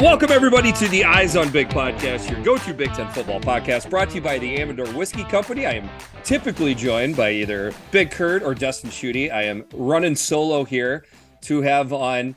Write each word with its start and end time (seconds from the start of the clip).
Welcome, 0.00 0.30
everybody, 0.30 0.72
to 0.72 0.88
the 0.88 1.06
Eyes 1.06 1.36
on 1.36 1.50
Big 1.50 1.70
podcast, 1.70 2.30
your 2.30 2.42
go 2.44 2.58
to 2.58 2.74
Big 2.74 2.92
Ten 2.92 3.10
football 3.12 3.40
podcast, 3.40 3.88
brought 3.88 4.10
to 4.10 4.16
you 4.16 4.20
by 4.20 4.38
the 4.38 4.60
Amador 4.60 4.88
Whiskey 4.88 5.24
Company. 5.24 5.64
I 5.64 5.72
am 5.72 5.88
typically 6.22 6.74
joined 6.74 7.16
by 7.16 7.30
either 7.30 7.72
Big 7.92 8.10
Kurt 8.10 8.42
or 8.42 8.54
Dustin 8.54 8.90
Schutte. 8.90 9.32
I 9.32 9.44
am 9.44 9.64
running 9.72 10.14
solo 10.14 10.64
here 10.64 11.06
to 11.44 11.62
have 11.62 11.94
on, 11.94 12.36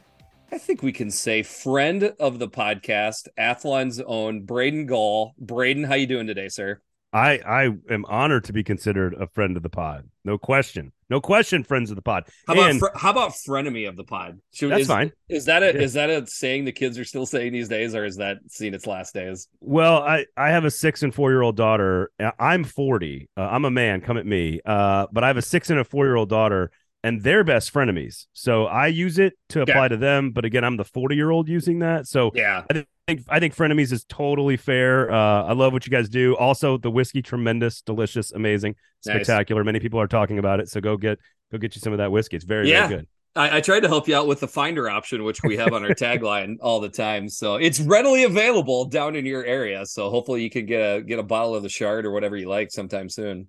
I 0.54 0.58
think 0.58 0.82
we 0.82 0.94
can 0.94 1.12
say, 1.12 1.44
friend 1.44 2.14
of 2.18 2.40
the 2.40 2.48
podcast, 2.48 3.28
Athlon's 3.38 4.00
own 4.00 4.46
Braden 4.46 4.86
Gall. 4.86 5.34
Braden, 5.38 5.84
how 5.84 5.96
you 5.96 6.08
doing 6.08 6.28
today, 6.28 6.48
sir? 6.48 6.80
I 7.12 7.40
I 7.40 7.70
am 7.90 8.06
honored 8.06 8.44
to 8.46 8.54
be 8.54 8.64
considered 8.64 9.16
a 9.20 9.28
friend 9.28 9.58
of 9.58 9.64
the 9.64 9.70
pod. 9.70 10.10
No 10.24 10.38
question. 10.38 10.92
No 11.10 11.20
question, 11.20 11.64
friends 11.64 11.90
of 11.90 11.96
the 11.96 12.04
pod. 12.04 12.26
How 12.46 12.54
about 12.54 12.76
fr- 12.76 12.98
how 12.98 13.10
about 13.10 13.32
frenemy 13.32 13.90
of 13.90 13.96
the 13.96 14.04
pod? 14.04 14.40
Should, 14.54 14.72
that's 14.72 14.82
is, 14.82 14.88
fine. 14.88 15.12
Is 15.28 15.46
that 15.46 15.64
a 15.64 15.74
yeah. 15.74 15.82
is 15.82 15.94
that 15.94 16.10
a 16.12 16.28
saying 16.28 16.66
the 16.66 16.72
kids 16.72 17.00
are 17.00 17.06
still 17.06 17.26
saying 17.26 17.52
these 17.52 17.68
days, 17.68 17.96
or 17.96 18.06
is 18.06 18.18
that 18.18 18.38
seen 18.48 18.76
its 18.76 18.86
last 18.86 19.16
days? 19.16 19.48
Well, 19.60 20.04
I 20.04 20.28
I 20.38 20.50
have 20.50 20.66
a 20.66 20.72
six 20.72 21.02
and 21.02 21.14
four 21.14 21.32
year 21.32 21.42
old 21.42 21.56
daughter. 21.56 22.12
I'm 22.38 22.64
40. 22.64 23.28
Uh, 23.36 23.42
I'm 23.42 23.66
a 23.66 23.72
man. 23.72 24.02
Come 24.02 24.18
at 24.18 24.26
me. 24.26 24.62
Uh, 24.64 25.08
but 25.12 25.24
I 25.24 25.28
have 25.28 25.38
a 25.38 25.42
six 25.42 25.72
and 25.72 25.80
a 25.80 25.84
four 25.84 26.06
year 26.06 26.16
old 26.16 26.30
daughter, 26.30 26.70
and 27.04 27.22
they're 27.24 27.44
best 27.44 27.74
frenemies. 27.74 28.26
So 28.34 28.66
I 28.66 28.88
use 28.88 29.20
it 29.20 29.34
to 29.50 29.62
apply 29.62 29.84
yeah. 29.84 29.88
to 29.90 29.98
them. 29.98 30.32
But 30.32 30.46
again, 30.46 30.64
I'm 30.64 30.78
the 30.78 30.84
40 30.84 31.16
year 31.16 31.32
old 31.32 31.48
using 31.48 31.80
that. 31.80 32.08
So 32.08 32.32
yeah, 32.34 32.64
I 32.70 32.86
think 33.08 33.24
I 33.30 33.40
think 33.40 33.56
frenemies 33.56 33.92
is 33.92 34.04
totally 34.06 34.58
fair. 34.58 35.12
Uh, 35.12 35.44
I 35.44 35.54
love 35.54 35.74
what 35.74 35.86
you 35.86 35.92
guys 35.92 36.10
do. 36.10 36.36
Also, 36.36 36.78
the 36.78 36.92
whiskey, 36.92 37.22
tremendous, 37.22 37.82
delicious, 37.82 38.32
amazing, 38.32 38.76
spectacular. 39.02 39.64
Nice. 39.64 39.68
Many 39.68 39.80
people 39.80 40.00
are 40.00 40.08
talking 40.08 40.40
about 40.40 40.60
it. 40.60 40.70
So 40.70 40.82
go 40.82 40.98
get 40.98 41.20
go 41.52 41.58
get 41.58 41.76
you 41.76 41.82
some 41.82 41.94
of 41.94 42.00
that 42.00 42.12
whiskey. 42.12 42.36
It's 42.36 42.46
very 42.46 42.70
yeah. 42.70 42.88
very 42.88 43.00
good. 43.02 43.08
I, 43.36 43.58
I, 43.58 43.62
tried 43.62 43.82
to 43.82 43.88
help 43.88 44.08
you 44.08 44.16
out 44.16 44.28
with 44.28 44.40
the 44.40 44.48
finder 44.48 44.90
option, 44.90 45.24
which 45.24 45.44
we 45.44 45.56
have 45.58 45.72
on 45.72 45.84
our 45.86 45.92
tagline 45.96 46.58
all 46.62 46.80
the 46.80 46.90
time. 46.90 47.30
So 47.30 47.56
it's 47.56 47.80
readily 47.80 48.24
available 48.24 48.86
down 48.86 49.16
in 49.16 49.26
your 49.26 49.46
area. 49.46 49.86
So 49.86 50.10
hopefully 50.10 50.42
you 50.42 50.50
can 50.50 50.66
get 50.66 50.80
a 50.80 51.02
get 51.02 51.20
a 51.20 51.24
bottle 51.24 51.56
of 51.56 51.64
the 51.64 51.70
shard 51.70 52.06
or 52.06 52.12
whatever 52.12 52.36
you 52.36 52.50
like 52.50 52.72
sometime 52.72 53.08
soon. 53.08 53.48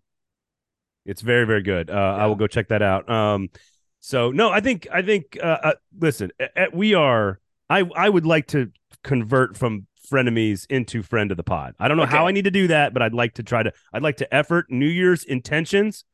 It's 1.04 1.22
very 1.22 1.46
very 1.46 1.62
good. 1.62 1.90
Uh, 1.90 1.94
yeah. 1.94 2.14
I 2.16 2.26
will 2.26 2.36
go 2.36 2.46
check 2.46 2.68
that 2.68 2.82
out. 2.82 3.08
Um, 3.10 3.50
so 4.00 4.30
no, 4.30 4.50
I 4.50 4.60
think 4.60 4.88
I 4.92 5.02
think 5.02 5.38
uh, 5.42 5.58
uh, 5.62 5.72
listen, 5.98 6.30
we 6.72 6.94
are. 6.94 7.40
I 7.68 7.88
I 7.94 8.08
would 8.08 8.26
like 8.26 8.48
to 8.48 8.70
convert 9.04 9.56
from 9.56 9.86
frenemies 10.10 10.66
into 10.68 11.02
friend 11.02 11.30
of 11.30 11.36
the 11.36 11.42
pod. 11.42 11.74
I 11.78 11.88
don't 11.88 11.96
know 11.96 12.02
okay. 12.02 12.16
how 12.16 12.26
I 12.26 12.32
need 12.32 12.44
to 12.44 12.50
do 12.50 12.66
that, 12.68 12.92
but 12.92 13.02
I'd 13.02 13.14
like 13.14 13.34
to 13.34 13.42
try 13.42 13.62
to. 13.62 13.72
I'd 13.92 14.02
like 14.02 14.16
to 14.18 14.34
effort 14.34 14.66
New 14.70 14.86
Year's 14.86 15.24
intentions. 15.24 16.04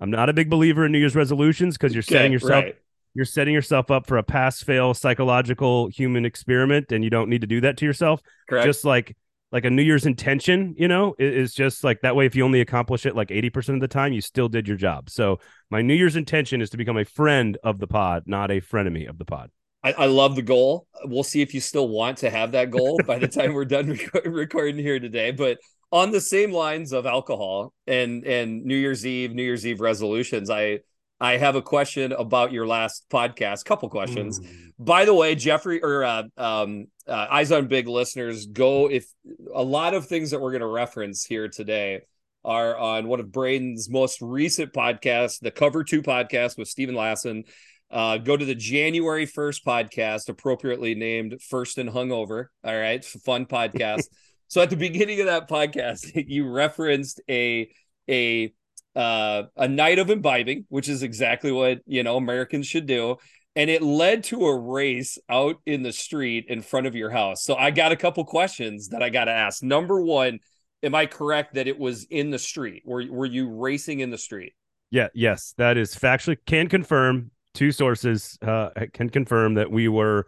I'm 0.00 0.10
not 0.10 0.28
a 0.28 0.32
big 0.32 0.50
believer 0.50 0.86
in 0.86 0.92
New 0.92 0.98
Year's 0.98 1.16
resolutions 1.16 1.76
because 1.76 1.94
you're 1.94 2.02
okay, 2.02 2.14
setting 2.14 2.32
yourself. 2.32 2.64
Right. 2.64 2.76
You're 3.14 3.26
setting 3.26 3.52
yourself 3.52 3.90
up 3.90 4.06
for 4.06 4.16
a 4.16 4.22
pass 4.22 4.62
fail 4.62 4.94
psychological 4.94 5.88
human 5.88 6.24
experiment, 6.24 6.92
and 6.92 7.04
you 7.04 7.10
don't 7.10 7.28
need 7.28 7.42
to 7.42 7.46
do 7.46 7.60
that 7.60 7.76
to 7.78 7.84
yourself. 7.84 8.22
Correct. 8.48 8.64
Just 8.64 8.84
like 8.84 9.16
like 9.52 9.66
a 9.66 9.70
New 9.70 9.82
Year's 9.82 10.06
intention, 10.06 10.74
you 10.78 10.88
know, 10.88 11.14
is 11.18 11.54
just 11.54 11.84
like 11.84 12.00
that 12.00 12.16
way. 12.16 12.24
If 12.24 12.34
you 12.34 12.44
only 12.44 12.62
accomplish 12.62 13.04
it 13.04 13.14
like 13.14 13.28
80% 13.28 13.74
of 13.74 13.80
the 13.80 13.88
time, 13.88 14.14
you 14.14 14.22
still 14.22 14.48
did 14.48 14.66
your 14.66 14.78
job. 14.78 15.10
So 15.10 15.38
my 15.70 15.82
New 15.82 15.94
Year's 15.94 16.16
intention 16.16 16.62
is 16.62 16.70
to 16.70 16.78
become 16.78 16.96
a 16.96 17.04
friend 17.04 17.58
of 17.62 17.78
the 17.78 17.86
pod, 17.86 18.24
not 18.26 18.50
a 18.50 18.62
frenemy 18.62 19.08
of 19.08 19.18
the 19.18 19.26
pod. 19.26 19.50
I, 19.84 19.92
I, 19.92 20.06
love 20.06 20.36
the 20.36 20.42
goal. 20.42 20.86
We'll 21.04 21.24
see 21.24 21.42
if 21.42 21.54
you 21.54 21.60
still 21.60 21.88
want 21.88 22.18
to 22.18 22.30
have 22.30 22.52
that 22.52 22.70
goal 22.70 23.00
by 23.06 23.18
the 23.18 23.28
time 23.28 23.52
we're 23.52 23.64
done 23.64 23.90
rec- 24.14 24.24
recording 24.24 24.78
here 24.78 25.00
today. 25.00 25.32
But 25.32 25.58
on 25.90 26.12
the 26.12 26.20
same 26.20 26.52
lines 26.52 26.92
of 26.92 27.04
alcohol 27.04 27.72
and 27.86 28.24
and 28.24 28.64
New 28.64 28.76
Year's 28.76 29.04
Eve, 29.04 29.34
New 29.34 29.42
Year's 29.42 29.66
Eve 29.66 29.80
resolutions, 29.80 30.50
I 30.50 30.80
I 31.22 31.38
have 31.38 31.56
a 31.56 31.62
question 31.62 32.12
about 32.12 32.52
your 32.52 32.66
last 32.66 33.06
podcast. 33.10 33.64
Couple 33.64 33.88
questions. 33.88 34.40
Mm. 34.40 34.72
By 34.78 35.04
the 35.04 35.14
way, 35.14 35.34
Jeffrey 35.34 35.82
or 35.82 36.04
uh, 36.04 36.24
um, 36.36 36.86
uh, 37.06 37.28
Eyes 37.30 37.52
on 37.52 37.68
Big 37.68 37.88
listeners, 37.88 38.46
go 38.46 38.90
if 38.90 39.06
a 39.54 39.62
lot 39.62 39.94
of 39.94 40.06
things 40.06 40.32
that 40.32 40.40
we're 40.40 40.50
going 40.50 40.60
to 40.60 40.66
reference 40.66 41.24
here 41.24 41.48
today 41.48 42.00
are 42.44 42.76
on 42.76 43.06
one 43.06 43.20
of 43.20 43.30
Braden's 43.30 43.88
most 43.88 44.20
recent 44.20 44.72
podcasts, 44.72 45.38
the 45.40 45.50
Cover 45.52 45.84
Two 45.84 46.02
podcast 46.02 46.58
with 46.58 46.68
Steven 46.68 46.96
Lassan 46.96 47.44
uh, 47.92 48.16
go 48.16 48.36
to 48.36 48.44
the 48.44 48.54
January 48.54 49.26
1st 49.26 49.64
podcast, 49.64 50.28
appropriately 50.28 50.94
named 50.94 51.40
First 51.42 51.76
and 51.76 51.90
Hungover. 51.90 52.46
All 52.64 52.76
right. 52.76 52.96
It's 52.96 53.14
a 53.14 53.18
fun 53.18 53.46
podcast. 53.52 54.04
so 54.48 54.62
at 54.62 54.70
the 54.70 54.76
beginning 54.76 55.20
of 55.20 55.26
that 55.26 55.48
podcast, 55.48 56.10
you 56.28 56.48
referenced 56.48 57.20
a 57.28 57.70
a 58.08 58.52
uh, 58.94 59.44
a 59.56 59.68
night 59.68 59.98
of 59.98 60.10
imbibing, 60.10 60.66
which 60.68 60.88
is 60.88 61.02
exactly 61.02 61.52
what 61.52 61.80
you 61.86 62.02
know 62.02 62.16
Americans 62.16 62.66
should 62.66 62.86
do. 62.86 63.16
And 63.54 63.68
it 63.68 63.82
led 63.82 64.24
to 64.24 64.46
a 64.46 64.58
race 64.58 65.18
out 65.28 65.56
in 65.66 65.82
the 65.82 65.92
street 65.92 66.46
in 66.48 66.62
front 66.62 66.86
of 66.86 66.94
your 66.94 67.10
house. 67.10 67.44
So 67.44 67.54
I 67.54 67.70
got 67.70 67.92
a 67.92 67.96
couple 67.96 68.24
questions 68.24 68.88
that 68.88 69.02
I 69.02 69.10
got 69.10 69.26
to 69.26 69.30
ask. 69.30 69.62
Number 69.62 70.00
one, 70.00 70.38
am 70.82 70.94
I 70.94 71.04
correct 71.04 71.54
that 71.54 71.68
it 71.68 71.78
was 71.78 72.04
in 72.04 72.30
the 72.30 72.38
street? 72.38 72.82
Were 72.86 73.04
were 73.10 73.26
you 73.26 73.50
racing 73.50 74.00
in 74.00 74.10
the 74.10 74.18
street? 74.18 74.54
Yeah, 74.90 75.08
yes, 75.14 75.54
that 75.58 75.76
is 75.76 75.94
factually 75.94 76.36
can 76.46 76.68
confirm 76.68 77.30
two 77.54 77.72
sources 77.72 78.38
uh, 78.42 78.70
can 78.92 79.10
confirm 79.10 79.54
that 79.54 79.70
we 79.70 79.88
were 79.88 80.26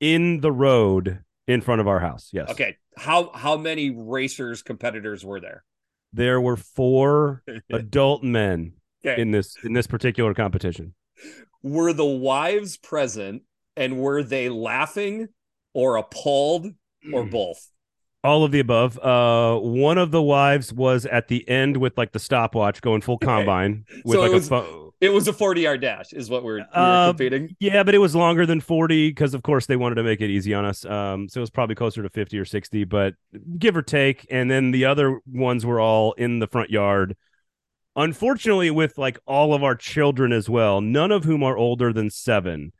in 0.00 0.40
the 0.40 0.52
road 0.52 1.20
in 1.46 1.60
front 1.60 1.80
of 1.80 1.88
our 1.88 2.00
house. 2.00 2.30
Yes. 2.32 2.50
Okay. 2.50 2.76
How 2.96 3.30
how 3.34 3.56
many 3.56 3.90
racers 3.90 4.62
competitors 4.62 5.24
were 5.24 5.40
there? 5.40 5.64
There 6.16 6.40
were 6.40 6.56
four 6.56 7.42
adult 7.70 8.22
men 8.22 8.72
okay. 9.04 9.20
in 9.20 9.32
this 9.32 9.56
in 9.62 9.74
this 9.74 9.86
particular 9.86 10.32
competition. 10.32 10.94
Were 11.62 11.92
the 11.92 12.06
wives 12.06 12.78
present 12.78 13.42
and 13.76 13.98
were 13.98 14.22
they 14.22 14.48
laughing 14.48 15.28
or 15.74 15.96
appalled 15.96 16.68
or 17.12 17.24
both? 17.24 17.70
All 18.24 18.44
of 18.44 18.50
the 18.50 18.60
above. 18.60 18.98
Uh, 18.98 19.58
one 19.58 19.98
of 19.98 20.10
the 20.10 20.22
wives 20.22 20.72
was 20.72 21.04
at 21.04 21.28
the 21.28 21.46
end 21.48 21.76
with 21.76 21.98
like 21.98 22.12
the 22.12 22.18
stopwatch 22.18 22.80
going 22.80 23.02
full 23.02 23.18
combine 23.18 23.84
with 24.04 24.16
so 24.16 24.22
like 24.22 24.32
was, 24.32 24.46
a 24.46 24.48
phone 24.48 24.85
it 25.00 25.10
was 25.10 25.28
a 25.28 25.32
40 25.32 25.60
yard 25.60 25.80
dash, 25.80 26.12
is 26.12 26.30
what 26.30 26.42
we're, 26.42 26.66
uh, 26.72 27.08
competing. 27.08 27.54
Yeah, 27.60 27.82
but 27.82 27.94
it 27.94 27.98
was 27.98 28.14
longer 28.14 28.46
than 28.46 28.60
40 28.60 29.10
because, 29.10 29.34
of 29.34 29.42
course, 29.42 29.66
they 29.66 29.76
wanted 29.76 29.96
to 29.96 30.02
make 30.02 30.20
it 30.20 30.30
easy 30.30 30.54
on 30.54 30.64
us. 30.64 30.84
Um, 30.84 31.28
so 31.28 31.40
it 31.40 31.42
was 31.42 31.50
probably 31.50 31.74
closer 31.74 32.02
to 32.02 32.08
50 32.08 32.38
or 32.38 32.44
60, 32.44 32.84
but 32.84 33.14
give 33.58 33.76
or 33.76 33.82
take. 33.82 34.26
And 34.30 34.50
then 34.50 34.70
the 34.70 34.86
other 34.86 35.20
ones 35.26 35.66
were 35.66 35.80
all 35.80 36.12
in 36.12 36.38
the 36.38 36.46
front 36.46 36.70
yard. 36.70 37.16
Unfortunately, 37.94 38.70
with 38.70 38.98
like 38.98 39.18
all 39.26 39.54
of 39.54 39.62
our 39.62 39.74
children 39.74 40.32
as 40.32 40.48
well, 40.48 40.80
none 40.80 41.12
of 41.12 41.24
whom 41.24 41.42
are 41.42 41.56
older 41.56 41.92
than 41.92 42.10
seven. 42.10 42.72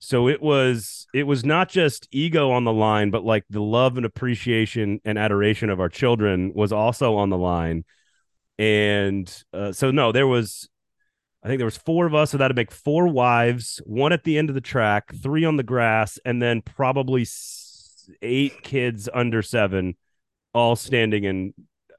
So 0.00 0.28
it 0.28 0.42
was 0.42 1.06
it 1.14 1.22
was 1.22 1.44
not 1.44 1.70
just 1.70 2.08
ego 2.10 2.50
on 2.50 2.64
the 2.64 2.72
line, 2.72 3.10
but 3.10 3.24
like 3.24 3.44
the 3.48 3.62
love 3.62 3.96
and 3.96 4.04
appreciation 4.04 5.00
and 5.04 5.16
adoration 5.16 5.70
of 5.70 5.80
our 5.80 5.88
children 5.88 6.52
was 6.54 6.72
also 6.72 7.16
on 7.16 7.30
the 7.30 7.38
line. 7.38 7.84
And 8.58 9.32
uh, 9.52 9.72
so 9.72 9.90
no, 9.90 10.12
there 10.12 10.26
was 10.26 10.68
I 11.44 11.48
think 11.48 11.58
there 11.58 11.66
was 11.66 11.76
four 11.76 12.06
of 12.06 12.14
us, 12.14 12.30
so 12.30 12.38
that'd 12.38 12.56
make 12.56 12.70
four 12.70 13.06
wives, 13.06 13.80
one 13.84 14.14
at 14.14 14.24
the 14.24 14.38
end 14.38 14.48
of 14.48 14.54
the 14.54 14.62
track, 14.62 15.14
three 15.14 15.44
on 15.44 15.58
the 15.58 15.62
grass, 15.62 16.18
and 16.24 16.40
then 16.40 16.62
probably 16.62 17.26
eight 18.22 18.62
kids 18.62 19.10
under 19.12 19.42
seven, 19.42 19.96
all 20.54 20.74
standing 20.74 21.26
and 21.26 21.52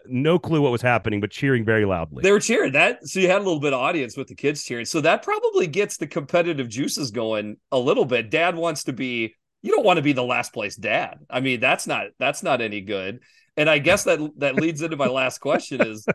no 0.08 0.40
clue 0.40 0.62
what 0.62 0.72
was 0.72 0.82
happening, 0.82 1.22
but 1.22 1.32
cheering 1.32 1.64
very 1.64 1.86
loudly. 1.86 2.22
They 2.24 2.32
were 2.32 2.40
cheering 2.40 2.74
that, 2.74 3.08
so 3.08 3.20
you 3.20 3.28
had 3.28 3.38
a 3.38 3.44
little 3.44 3.60
bit 3.60 3.74
of 3.74 3.80
audience 3.80 4.18
with 4.18 4.28
the 4.28 4.36
kids 4.36 4.64
cheering. 4.64 4.86
So 4.86 5.02
that 5.02 5.24
probably 5.24 5.68
gets 5.68 5.98
the 5.98 6.08
competitive 6.08 6.70
juices 6.70 7.12
going 7.12 7.58
a 7.72 7.80
little 7.80 8.06
bit. 8.06 8.30
Dad 8.30 8.56
wants 8.56 8.84
to 8.86 8.94
be. 8.94 9.36
You 9.62 9.72
don't 9.72 9.86
want 9.86 9.98
to 9.98 10.04
be 10.04 10.14
the 10.14 10.24
last 10.24 10.54
place 10.54 10.76
dad. 10.76 11.20
I 11.28 11.40
mean, 11.40 11.60
that's 11.60 11.88
not 11.88 12.08
that's 12.20 12.44
not 12.44 12.62
any 12.62 12.82
good. 12.82 13.22
And 13.58 13.70
I 13.70 13.80
guess 13.80 14.04
that 14.04 14.20
that 14.38 14.56
leads 14.56 14.82
into 14.82 14.98
my 14.98 15.08
last 15.08 15.40
question 15.40 15.82
is 15.82 16.06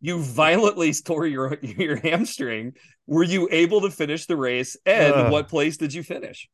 you 0.00 0.22
violently 0.22 0.92
tore 0.92 1.26
your 1.26 1.58
your 1.62 1.96
hamstring. 1.96 2.74
Were 3.06 3.24
you 3.24 3.48
able 3.50 3.82
to 3.82 3.90
finish 3.90 4.26
the 4.26 4.36
race 4.36 4.76
and 4.86 5.14
uh, 5.14 5.28
what 5.28 5.48
place 5.48 5.76
did 5.76 5.92
you 5.92 6.02
finish? 6.02 6.48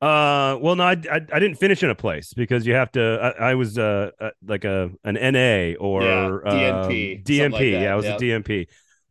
Uh, 0.00 0.58
well, 0.60 0.76
no, 0.76 0.84
I, 0.84 0.92
I, 1.10 1.20
I 1.32 1.38
didn't 1.38 1.56
finish 1.56 1.82
in 1.82 1.88
a 1.88 1.94
place 1.94 2.34
because 2.34 2.66
you 2.66 2.74
have 2.74 2.92
to. 2.92 3.34
I, 3.38 3.50
I 3.50 3.54
was 3.54 3.78
uh, 3.78 4.10
uh 4.20 4.30
like 4.46 4.64
a 4.64 4.90
an 5.04 5.14
NA 5.14 5.78
or 5.78 6.02
yeah, 6.02 6.28
DNP, 6.46 7.18
um, 7.18 7.24
DNP. 7.24 7.52
Like 7.52 7.62
yeah, 7.62 7.92
I 7.92 7.94
was 7.96 8.04
yep. 8.04 8.20
a 8.20 8.22
DNP. 8.22 8.66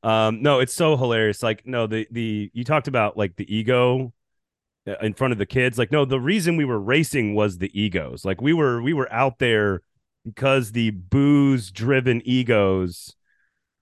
Um, 0.06 0.44
no, 0.44 0.60
it's 0.60 0.74
so 0.74 0.96
hilarious. 0.96 1.42
Like, 1.42 1.66
no, 1.66 1.88
the 1.88 2.08
the 2.12 2.52
you 2.54 2.64
talked 2.64 2.88
about 2.88 3.18
like 3.18 3.36
the 3.36 3.54
ego 3.54 4.14
uh, 4.88 4.94
in 5.02 5.16
front 5.16 5.32
of 5.32 5.40
the 5.40 5.48
kids. 5.48 5.80
Like, 5.80 5.92
no, 5.92 6.06
the 6.06 6.20
reason 6.20 6.58
we 6.58 6.66
were 6.66 6.80
racing 6.80 7.34
was 7.34 7.58
the 7.58 7.72
egos. 7.80 8.24
Like, 8.24 8.40
we 8.40 8.54
were 8.54 8.80
we 8.84 8.94
were 8.94 9.12
out 9.12 9.40
there 9.40 9.82
because 10.26 10.72
the 10.72 10.90
booze 10.92 11.72
driven 11.72 12.22
egos 12.26 13.16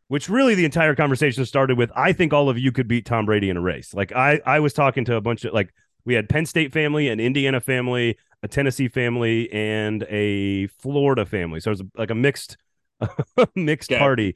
which 0.09 0.29
really 0.29 0.53
the 0.53 0.65
entire 0.65 0.93
conversation 0.95 1.45
started 1.45 1.77
with 1.77 1.91
i 1.95 2.11
think 2.13 2.33
all 2.33 2.49
of 2.49 2.57
you 2.59 2.71
could 2.71 2.87
beat 2.87 3.05
tom 3.05 3.25
brady 3.25 3.49
in 3.49 3.57
a 3.57 3.61
race 3.61 3.93
like 3.93 4.11
i 4.11 4.39
i 4.45 4.59
was 4.59 4.73
talking 4.73 5.05
to 5.05 5.15
a 5.15 5.21
bunch 5.21 5.45
of 5.45 5.53
like 5.53 5.73
we 6.05 6.13
had 6.13 6.27
penn 6.29 6.45
state 6.45 6.71
family 6.73 7.07
an 7.07 7.19
indiana 7.19 7.59
family 7.61 8.17
a 8.43 8.47
tennessee 8.47 8.87
family 8.87 9.51
and 9.51 10.03
a 10.09 10.67
florida 10.67 11.25
family 11.25 11.59
so 11.59 11.71
it 11.71 11.77
was 11.79 11.83
like 11.97 12.11
a 12.11 12.15
mixed 12.15 12.57
mixed 13.55 13.89
party 13.89 14.35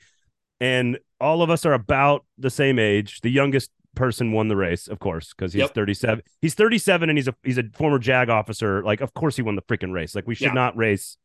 and 0.59 0.97
all 1.19 1.41
of 1.41 1.49
us 1.49 1.65
are 1.65 1.73
about 1.73 2.25
the 2.37 2.49
same 2.49 2.79
age 2.79 3.21
the 3.21 3.29
youngest 3.29 3.71
person 3.95 4.31
won 4.31 4.47
the 4.47 4.55
race, 4.55 4.87
of 4.87 4.99
course, 4.99 5.33
because 5.33 5.53
he's 5.53 5.61
Yep. 5.61 5.73
37. 5.73 6.23
He's 6.39 6.53
37 6.53 7.09
and 7.09 7.17
he's 7.17 7.27
a 7.27 7.33
he's 7.43 7.57
a 7.57 7.63
former 7.73 7.97
JAG 7.97 8.29
officer. 8.29 8.83
Like, 8.83 9.01
of 9.01 9.15
course 9.15 9.35
he 9.37 9.41
won 9.41 9.55
the 9.55 9.63
freaking 9.63 9.91
race. 9.91 10.13
Like, 10.13 10.27
we 10.27 10.35
should 10.35 10.45
Yeah. 10.49 10.53
not 10.53 10.77
race. 10.77 11.17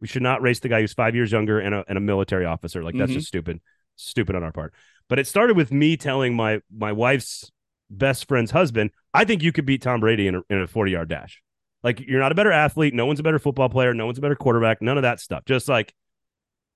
We 0.00 0.06
should 0.08 0.22
not 0.22 0.42
race 0.42 0.60
the 0.60 0.68
guy 0.68 0.80
who's 0.80 0.92
five 0.94 1.14
years 1.14 1.30
younger 1.32 1.58
and 1.60 1.74
a 1.74 1.84
and 1.88 1.98
a 1.98 2.00
military 2.00 2.46
officer. 2.46 2.82
Like, 2.82 2.96
that's 2.96 3.10
Mhm. 3.10 3.16
just 3.16 3.28
stupid, 3.28 3.60
stupid 3.96 4.34
on 4.36 4.42
our 4.42 4.52
part. 4.52 4.72
But 5.08 5.18
it 5.18 5.26
started 5.26 5.56
with 5.56 5.72
me 5.72 5.96
telling 5.96 6.34
my 6.34 6.60
my 6.74 6.92
wife's 6.92 7.50
best 7.90 8.28
friend's 8.28 8.50
husband, 8.52 8.90
I 9.12 9.24
think 9.24 9.42
you 9.42 9.52
could 9.52 9.66
beat 9.66 9.82
Tom 9.82 10.00
Brady 10.00 10.26
in 10.28 10.36
a, 10.36 10.42
in 10.48 10.60
a 10.60 10.66
40 10.66 10.92
yard 10.92 11.08
dash. 11.08 11.42
Like, 11.82 11.98
you're 12.00 12.20
not 12.20 12.30
a 12.32 12.34
better 12.34 12.52
athlete. 12.52 12.94
No 12.94 13.06
one's 13.06 13.20
a 13.20 13.22
better 13.22 13.38
football 13.38 13.68
player. 13.68 13.92
No 13.94 14.06
one's 14.06 14.18
a 14.18 14.20
better 14.20 14.36
quarterback. 14.36 14.80
None 14.82 14.96
of 14.98 15.02
that 15.02 15.18
stuff. 15.18 15.44
Just 15.46 15.68
like 15.68 15.92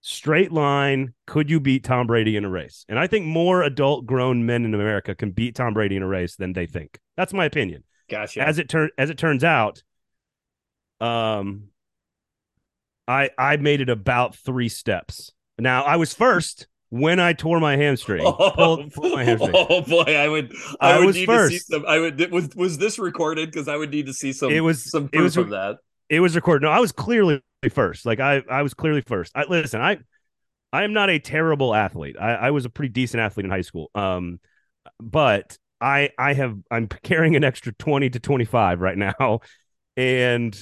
straight 0.01 0.51
line. 0.51 1.15
Could 1.27 1.51
you 1.51 1.61
beat 1.61 1.85
Tom 1.85 2.07
Brady 2.07 2.37
in 2.37 2.45
a 2.45 2.49
race? 2.51 2.85
And 2.89 2.99
I 2.99 3.07
think 3.07 3.25
more 3.27 3.63
adult 3.63 4.07
grown 4.07 4.45
men 4.45 4.65
in 4.65 4.75
America 4.75 5.15
can 5.15 5.31
beat 5.31 5.55
Tom 5.55 5.73
Brady 5.75 5.97
in 5.97 6.03
a 6.03 6.07
race 6.07 6.37
than 6.37 6.53
they 6.53 6.67
think. 6.67 6.99
That's 7.17 7.33
my 7.33 7.45
opinion. 7.45 7.85
Gotcha. 8.09 8.43
As 8.43 8.59
it 8.59 8.69
turn 8.69 8.91
as 8.99 9.09
it 9.11 9.17
turns 9.19 9.45
out, 9.45 9.83
um, 11.01 11.69
I 13.09 13.31
I 13.39 13.57
made 13.57 13.81
it 13.81 13.89
about 13.89 14.35
three 14.37 14.69
steps. 14.69 15.33
Now 15.59 15.85
I 15.85 15.97
was 15.97 16.15
first 16.15 16.67
when 16.91 17.19
I 17.21 17.33
tore 17.33 17.61
my 17.61 17.77
hamstring. 17.77 18.23
Pulled, 18.39 18.93
pulled 18.93 19.13
my 19.13 19.25
hamstring. 19.25 19.53
Oh 19.55 19.83
boy, 19.83 20.03
I 20.17 20.29
would. 20.29 20.53
I, 20.81 20.93
I 20.93 20.99
would 20.99 21.07
was 21.07 21.17
need 21.17 21.27
to 21.27 21.49
see 21.49 21.55
first. 21.57 21.67
some. 21.69 21.85
I 21.87 21.99
would. 21.99 22.31
Was 22.33 22.49
was 22.55 22.79
this 22.79 22.99
recorded? 22.99 23.51
Because 23.51 23.69
I 23.69 23.77
would 23.77 23.91
need 23.91 24.07
to 24.07 24.15
see 24.15 24.33
some. 24.33 24.51
It 24.51 24.61
was- 24.61 24.91
some 24.91 25.09
it 25.13 25.21
was- 25.21 25.37
of 25.37 25.51
that. 25.51 25.79
it 26.09 26.21
was 26.21 26.35
recorded. 26.37 26.65
No, 26.67 26.71
I 26.73 26.81
was 26.81 26.93
clearly 26.93 27.41
first. 27.73 28.07
Like 28.07 28.21
I, 28.21 28.43
I 28.51 28.63
was 28.63 28.75
clearly 28.75 29.01
first. 29.01 29.33
I 29.35 29.45
listen. 29.45 29.81
I, 29.81 29.99
I 30.73 30.85
am 30.85 30.93
not 30.93 31.09
a 31.11 31.19
terrible 31.19 31.75
athlete. 31.75 32.17
I, 32.21 32.33
I 32.35 32.51
was 32.51 32.65
a 32.65 32.71
pretty 32.71 32.91
decent 32.93 33.21
athlete 33.21 33.45
in 33.45 33.51
high 33.51 33.61
school. 33.63 33.91
Um, 33.95 34.41
but 35.01 35.57
I, 35.81 36.11
I 36.19 36.35
have, 36.35 36.57
I'm 36.71 36.89
carrying 36.89 37.37
an 37.37 37.45
extra 37.45 37.73
twenty 37.75 38.11
to 38.11 38.21
twenty 38.21 38.45
five 38.45 38.81
right 38.81 38.97
now, 38.99 39.41
and 39.97 40.57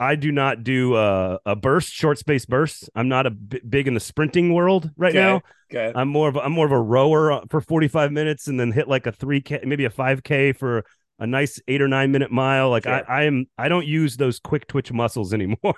I 0.00 0.16
do 0.16 0.32
not 0.32 0.64
do 0.64 0.96
a, 0.96 1.38
a 1.46 1.54
burst, 1.56 1.92
short 1.92 2.18
space 2.18 2.44
bursts. 2.46 2.88
I'm 2.94 3.08
not 3.08 3.26
a 3.26 3.30
b- 3.30 3.60
big 3.68 3.86
in 3.86 3.94
the 3.94 4.00
sprinting 4.00 4.52
world 4.52 4.90
right 4.96 5.14
Okay. 5.14 5.18
now. 5.18 5.42
Okay. 5.72 5.92
I'm 5.94 6.08
more 6.08 6.28
of 6.28 6.36
a, 6.36 6.40
I'm 6.40 6.52
more 6.52 6.66
of 6.66 6.72
a 6.72 6.80
rower 6.80 7.32
uh, 7.32 7.40
for 7.48 7.60
45 7.60 8.12
minutes 8.12 8.48
and 8.48 8.58
then 8.58 8.72
hit 8.72 8.88
like 8.88 9.06
a 9.06 9.12
3k 9.12 9.64
maybe 9.64 9.84
a 9.84 9.90
5k 9.90 10.52
for 10.52 10.84
a 11.20 11.26
nice 11.26 11.60
8 11.68 11.80
or 11.80 11.88
9 11.88 12.10
minute 12.10 12.30
mile 12.32 12.70
like 12.70 12.84
Sure. 12.84 12.92
I 13.08 13.20
I 13.20 13.22
am 13.24 13.46
I 13.56 13.68
don't 13.68 13.86
use 13.86 14.16
those 14.16 14.40
quick 14.40 14.66
twitch 14.66 14.92
muscles 14.92 15.32
anymore. 15.34 15.74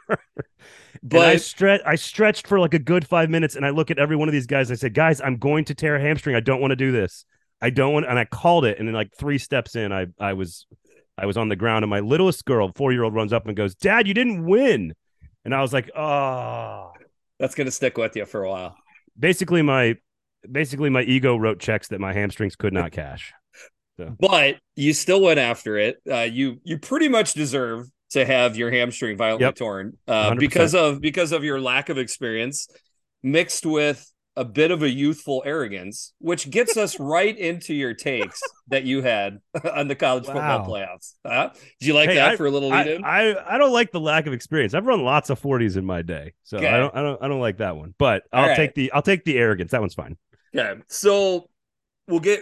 But 1.02 1.22
and 1.22 1.26
I 1.26 1.36
stretch 1.36 1.80
I 1.86 1.94
stretched 1.96 2.46
for 2.46 2.58
like 2.58 2.74
a 2.74 2.78
good 2.78 3.06
5 3.06 3.30
minutes 3.30 3.54
and 3.54 3.64
I 3.66 3.70
look 3.70 3.90
at 3.90 3.98
every 3.98 4.16
one 4.16 4.28
of 4.28 4.32
these 4.32 4.46
guys 4.46 4.70
and 4.70 4.76
I 4.76 4.80
said, 4.80 4.94
"Guys, 4.94 5.20
I'm 5.20 5.36
going 5.36 5.64
to 5.66 5.74
tear 5.74 5.96
a 5.96 6.00
hamstring. 6.00 6.34
I 6.36 6.40
don't 6.40 6.60
want 6.60 6.72
to 6.72 6.76
do 6.76 6.90
this. 6.90 7.24
I 7.60 7.70
don't 7.70 7.92
want 7.92 8.06
and 8.06 8.18
I 8.18 8.24
called 8.24 8.64
it 8.64 8.78
and 8.78 8.88
then 8.88 8.94
like 8.94 9.14
3 9.14 9.38
steps 9.38 9.76
in 9.76 9.92
I 9.92 10.06
I 10.18 10.32
was 10.32 10.66
I 11.18 11.26
was 11.26 11.36
on 11.36 11.48
the 11.48 11.56
ground 11.56 11.82
and 11.84 11.90
my 11.90 12.00
littlest 12.00 12.44
girl, 12.44 12.70
4-year-old 12.72 13.14
runs 13.14 13.32
up 13.32 13.46
and 13.46 13.56
goes, 13.56 13.74
"Dad, 13.74 14.06
you 14.06 14.14
didn't 14.14 14.44
win." 14.44 14.94
And 15.44 15.54
I 15.54 15.62
was 15.62 15.72
like, 15.72 15.90
"Oh." 15.96 16.92
that's 17.38 17.54
gonna 17.54 17.70
stick 17.70 17.98
with 17.98 18.16
you 18.16 18.24
for 18.24 18.44
a 18.44 18.48
while. 18.48 18.76
basically 19.18 19.60
my 19.62 19.96
basically 20.50 20.88
my 20.90 21.02
ego 21.02 21.36
wrote 21.36 21.58
checks 21.58 21.88
that 21.88 22.00
my 22.00 22.12
hamstrings 22.12 22.56
could 22.56 22.72
not 22.72 22.92
cash. 22.92 23.32
But 23.98 24.56
you 24.74 24.92
still 24.92 25.22
went 25.22 25.38
after 25.40 25.78
it. 25.78 25.96
Uh, 26.10 26.20
you 26.20 26.60
you 26.64 26.78
pretty 26.78 27.08
much 27.08 27.32
deserve 27.34 27.86
to 28.10 28.24
have 28.24 28.56
your 28.56 28.70
hamstring 28.70 29.16
violently 29.16 29.46
Yep. 29.46 29.54
torn 29.56 29.98
uh, 30.06 30.34
because 30.34 30.74
of 30.74 31.00
because 31.00 31.32
of 31.32 31.44
your 31.44 31.60
lack 31.60 31.88
of 31.88 31.96
experience, 31.98 32.68
mixed 33.22 33.64
with 33.66 34.06
a 34.36 34.44
bit 34.44 34.70
of 34.70 34.82
a 34.82 34.88
youthful 34.90 35.42
arrogance, 35.46 36.12
which 36.18 36.50
gets 36.50 36.76
us 36.76 37.00
right 37.00 37.36
into 37.36 37.74
your 37.74 37.94
takes 37.94 38.40
that 38.68 38.84
you 38.84 39.02
had 39.02 39.40
on 39.74 39.88
the 39.88 39.94
college 39.94 40.26
football 40.26 40.66
playoffs. 40.66 41.14
Huh? 41.24 41.50
Did 41.80 41.86
you 41.86 41.94
like 41.94 42.10
Hey, 42.10 42.16
that 42.16 42.36
for 42.36 42.46
a 42.46 42.50
little 42.50 42.68
lead 42.68 42.88
I, 42.88 42.90
in? 42.90 43.04
I 43.04 43.54
I 43.54 43.58
don't 43.58 43.72
like 43.72 43.92
the 43.92 44.00
lack 44.00 44.26
of 44.26 44.32
experience. 44.32 44.74
I've 44.74 44.86
run 44.86 45.02
lots 45.02 45.30
of 45.30 45.40
40s 45.40 45.76
in 45.76 45.84
my 45.84 46.02
day. 46.02 46.34
So 46.42 46.58
Okay. 46.58 46.68
I 46.68 46.76
don't 46.78 46.94
I 46.94 47.02
don't 47.02 47.22
I 47.22 47.28
don't 47.28 47.40
like 47.40 47.58
that 47.58 47.76
one. 47.76 47.94
But 47.98 48.24
I'll 48.32 48.48
right. 48.48 48.56
take 48.56 48.74
the 48.74 48.92
I'll 48.92 49.02
take 49.02 49.24
the 49.24 49.38
arrogance. 49.38 49.70
That 49.72 49.80
one's 49.80 49.94
fine. 49.94 50.16
Okay, 50.54 50.80
so 50.88 51.48
we'll 52.08 52.20
get 52.20 52.40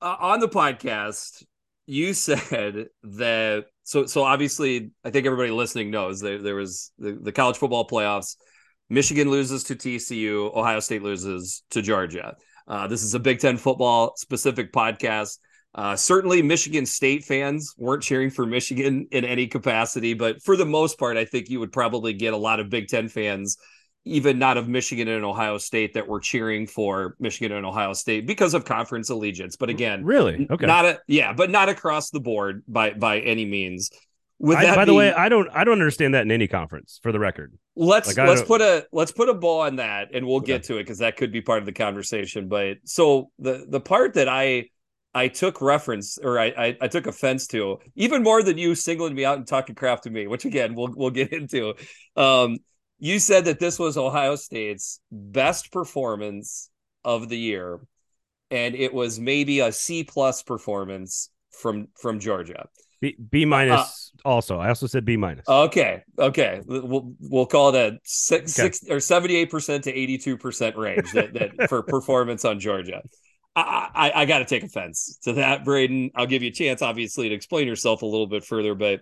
uh, 0.00 0.16
on 0.18 0.40
the 0.40 0.48
podcast. 0.48 1.44
You 1.86 2.12
said 2.14 2.88
that 3.02 3.66
so 3.84 4.06
so 4.06 4.22
obviously 4.22 4.90
I 5.04 5.10
think 5.10 5.26
everybody 5.26 5.50
listening 5.50 5.90
knows 5.90 6.20
there 6.20 6.38
there 6.42 6.54
was 6.54 6.92
the, 6.98 7.12
the 7.12 7.32
college 7.32 7.56
football 7.56 7.86
playoffs. 7.86 8.36
Michigan 8.90 9.30
loses 9.30 9.64
to 9.64 9.74
TCU. 9.74 10.54
Ohio 10.54 10.80
State 10.80 11.02
loses 11.02 11.62
to 11.70 11.82
Georgia. 11.82 12.36
Uh, 12.66 12.86
this 12.86 13.02
is 13.02 13.14
a 13.14 13.18
Big 13.18 13.38
Ten 13.40 13.56
football 13.56 14.14
specific 14.16 14.72
podcast. 14.72 15.38
Uh, 15.74 15.94
certainly, 15.94 16.42
Michigan 16.42 16.86
State 16.86 17.24
fans 17.24 17.74
weren't 17.76 18.02
cheering 18.02 18.30
for 18.30 18.46
Michigan 18.46 19.06
in 19.10 19.24
any 19.24 19.46
capacity, 19.46 20.14
but 20.14 20.42
for 20.42 20.56
the 20.56 20.64
most 20.64 20.98
part, 20.98 21.16
I 21.16 21.24
think 21.24 21.50
you 21.50 21.60
would 21.60 21.72
probably 21.72 22.12
get 22.12 22.32
a 22.32 22.36
lot 22.38 22.60
of 22.60 22.70
Big 22.70 22.88
Ten 22.88 23.08
fans 23.08 23.58
even 24.04 24.38
not 24.38 24.56
of 24.56 24.68
Michigan 24.68 25.08
and 25.08 25.24
Ohio 25.24 25.58
State 25.58 25.94
that 25.94 26.08
were 26.08 26.20
cheering 26.20 26.66
for 26.66 27.14
Michigan 27.20 27.56
and 27.56 27.66
Ohio 27.66 27.92
State 27.92 28.26
because 28.26 28.54
of 28.54 28.64
conference 28.64 29.10
allegiance. 29.10 29.56
But 29.56 29.68
again, 29.68 30.04
Really? 30.04 30.46
Okay. 30.50 30.66
not 30.66 30.84
a 30.86 31.00
yeah, 31.06 31.32
but 31.32 31.50
not 31.50 31.68
across 31.68 32.10
the 32.10 32.20
board 32.20 32.62
by 32.66 32.92
by 32.92 33.20
any 33.20 33.44
means. 33.44 33.90
I, 34.46 34.74
by 34.74 34.84
the 34.84 34.94
way, 34.94 35.12
I 35.12 35.28
don't 35.28 35.48
I 35.52 35.64
don't 35.64 35.74
understand 35.74 36.14
that 36.14 36.22
in 36.22 36.30
any 36.30 36.46
conference 36.46 37.00
for 37.02 37.10
the 37.10 37.18
record. 37.18 37.52
let's 37.74 38.16
like, 38.16 38.26
let's 38.28 38.40
don't- 38.40 38.46
put 38.48 38.60
a 38.60 38.86
let's 38.92 39.12
put 39.12 39.28
a 39.28 39.34
bow 39.34 39.60
on 39.60 39.76
that 39.76 40.08
and 40.14 40.26
we'll 40.26 40.40
get 40.40 40.64
to 40.64 40.76
it 40.76 40.84
because 40.84 40.98
that 40.98 41.16
could 41.16 41.32
be 41.32 41.40
part 41.40 41.58
of 41.58 41.66
the 41.66 41.72
conversation. 41.72 42.48
But 42.48 42.78
so 42.84 43.30
the 43.38 43.66
the 43.68 43.80
part 43.80 44.14
that 44.14 44.28
I 44.28 44.70
I 45.14 45.28
took 45.28 45.60
reference 45.60 46.18
or 46.18 46.38
I, 46.38 46.46
I 46.46 46.76
I 46.82 46.88
took 46.88 47.06
offense 47.06 47.48
to 47.48 47.78
even 47.96 48.22
more 48.22 48.42
than 48.42 48.58
you 48.58 48.74
singling 48.74 49.14
me 49.14 49.24
out 49.24 49.38
and 49.38 49.46
talking 49.46 49.74
crap 49.74 50.02
to 50.02 50.10
me, 50.10 50.26
which 50.26 50.44
again 50.44 50.74
we'll 50.74 50.92
we'll 50.94 51.10
get 51.10 51.32
into. 51.40 51.74
Um, 52.14 52.58
you 53.00 53.18
said 53.18 53.46
that 53.46 53.58
this 53.58 53.78
was 53.78 53.96
Ohio 53.96 54.36
State's 54.36 55.00
best 55.10 55.72
performance 55.72 56.70
of 57.04 57.28
the 57.28 57.38
year, 57.38 57.80
and 58.50 58.74
it 58.74 58.92
was 58.92 59.18
maybe 59.18 59.60
a 59.60 59.72
C 59.72 60.04
plus 60.04 60.42
performance 60.42 61.30
from 61.50 61.88
from 62.00 62.20
Georgia. 62.20 62.68
B 63.00 63.16
B 63.30 63.44
minus 63.44 64.07
also. 64.28 64.58
I 64.58 64.68
also 64.68 64.86
said 64.86 65.04
B 65.04 65.16
minus. 65.16 65.48
Okay, 65.48 66.02
okay, 66.18 66.60
we'll 66.66 67.14
we'll 67.20 67.46
call 67.46 67.74
it 67.74 67.74
a 67.74 67.98
six, 68.04 68.58
Okay. 68.58 68.70
six 68.70 68.84
or 68.88 69.00
seventy 69.00 69.36
eight 69.36 69.50
percent 69.50 69.84
to 69.84 69.92
eighty 69.92 70.18
two 70.18 70.36
percent 70.36 70.76
range 70.76 71.10
that, 71.12 71.32
that 71.34 71.50
for 71.68 71.82
performance 71.82 72.44
on 72.44 72.60
Georgia. 72.60 73.02
I 73.56 73.88
I, 73.94 74.12
I 74.22 74.24
got 74.26 74.38
to 74.38 74.44
take 74.44 74.62
offense 74.62 75.18
to 75.24 75.34
that, 75.34 75.64
Braden. 75.64 76.10
I'll 76.14 76.26
give 76.26 76.42
you 76.42 76.50
a 76.50 76.52
chance, 76.52 76.82
obviously, 76.82 77.28
to 77.30 77.34
explain 77.34 77.66
yourself 77.66 78.02
a 78.02 78.06
little 78.06 78.26
bit 78.28 78.44
further, 78.44 78.74
but 78.74 79.00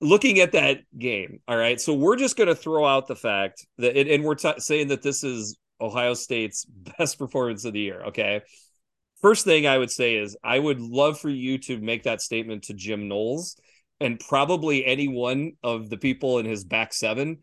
looking 0.00 0.40
at 0.40 0.52
that 0.52 0.80
game, 0.98 1.40
all 1.48 1.56
right. 1.56 1.80
So 1.80 1.94
we're 1.94 2.16
just 2.16 2.36
going 2.36 2.48
to 2.48 2.54
throw 2.54 2.84
out 2.84 3.06
the 3.06 3.16
fact 3.16 3.66
that, 3.78 3.96
and, 3.96 4.08
and 4.08 4.24
we're 4.24 4.34
t- 4.34 4.52
saying 4.58 4.88
that 4.88 5.02
this 5.02 5.24
is 5.24 5.56
Ohio 5.80 6.14
State's 6.14 6.64
best 6.98 7.18
performance 7.18 7.64
of 7.64 7.72
the 7.72 7.80
year. 7.80 8.02
Okay. 8.06 8.42
First 9.22 9.44
thing 9.46 9.66
I 9.66 9.78
would 9.78 9.90
say 9.90 10.16
is 10.16 10.36
I 10.44 10.58
would 10.58 10.80
love 10.80 11.18
for 11.18 11.30
you 11.30 11.56
to 11.58 11.78
make 11.78 12.02
that 12.02 12.20
statement 12.20 12.64
to 12.64 12.74
Jim 12.74 13.08
Knowles 13.08 13.56
and 14.00 14.20
probably 14.20 14.84
any 14.84 15.08
one 15.08 15.52
of 15.62 15.88
the 15.88 15.96
people 15.96 16.38
in 16.38 16.46
his 16.46 16.64
back 16.64 16.92
seven 16.92 17.38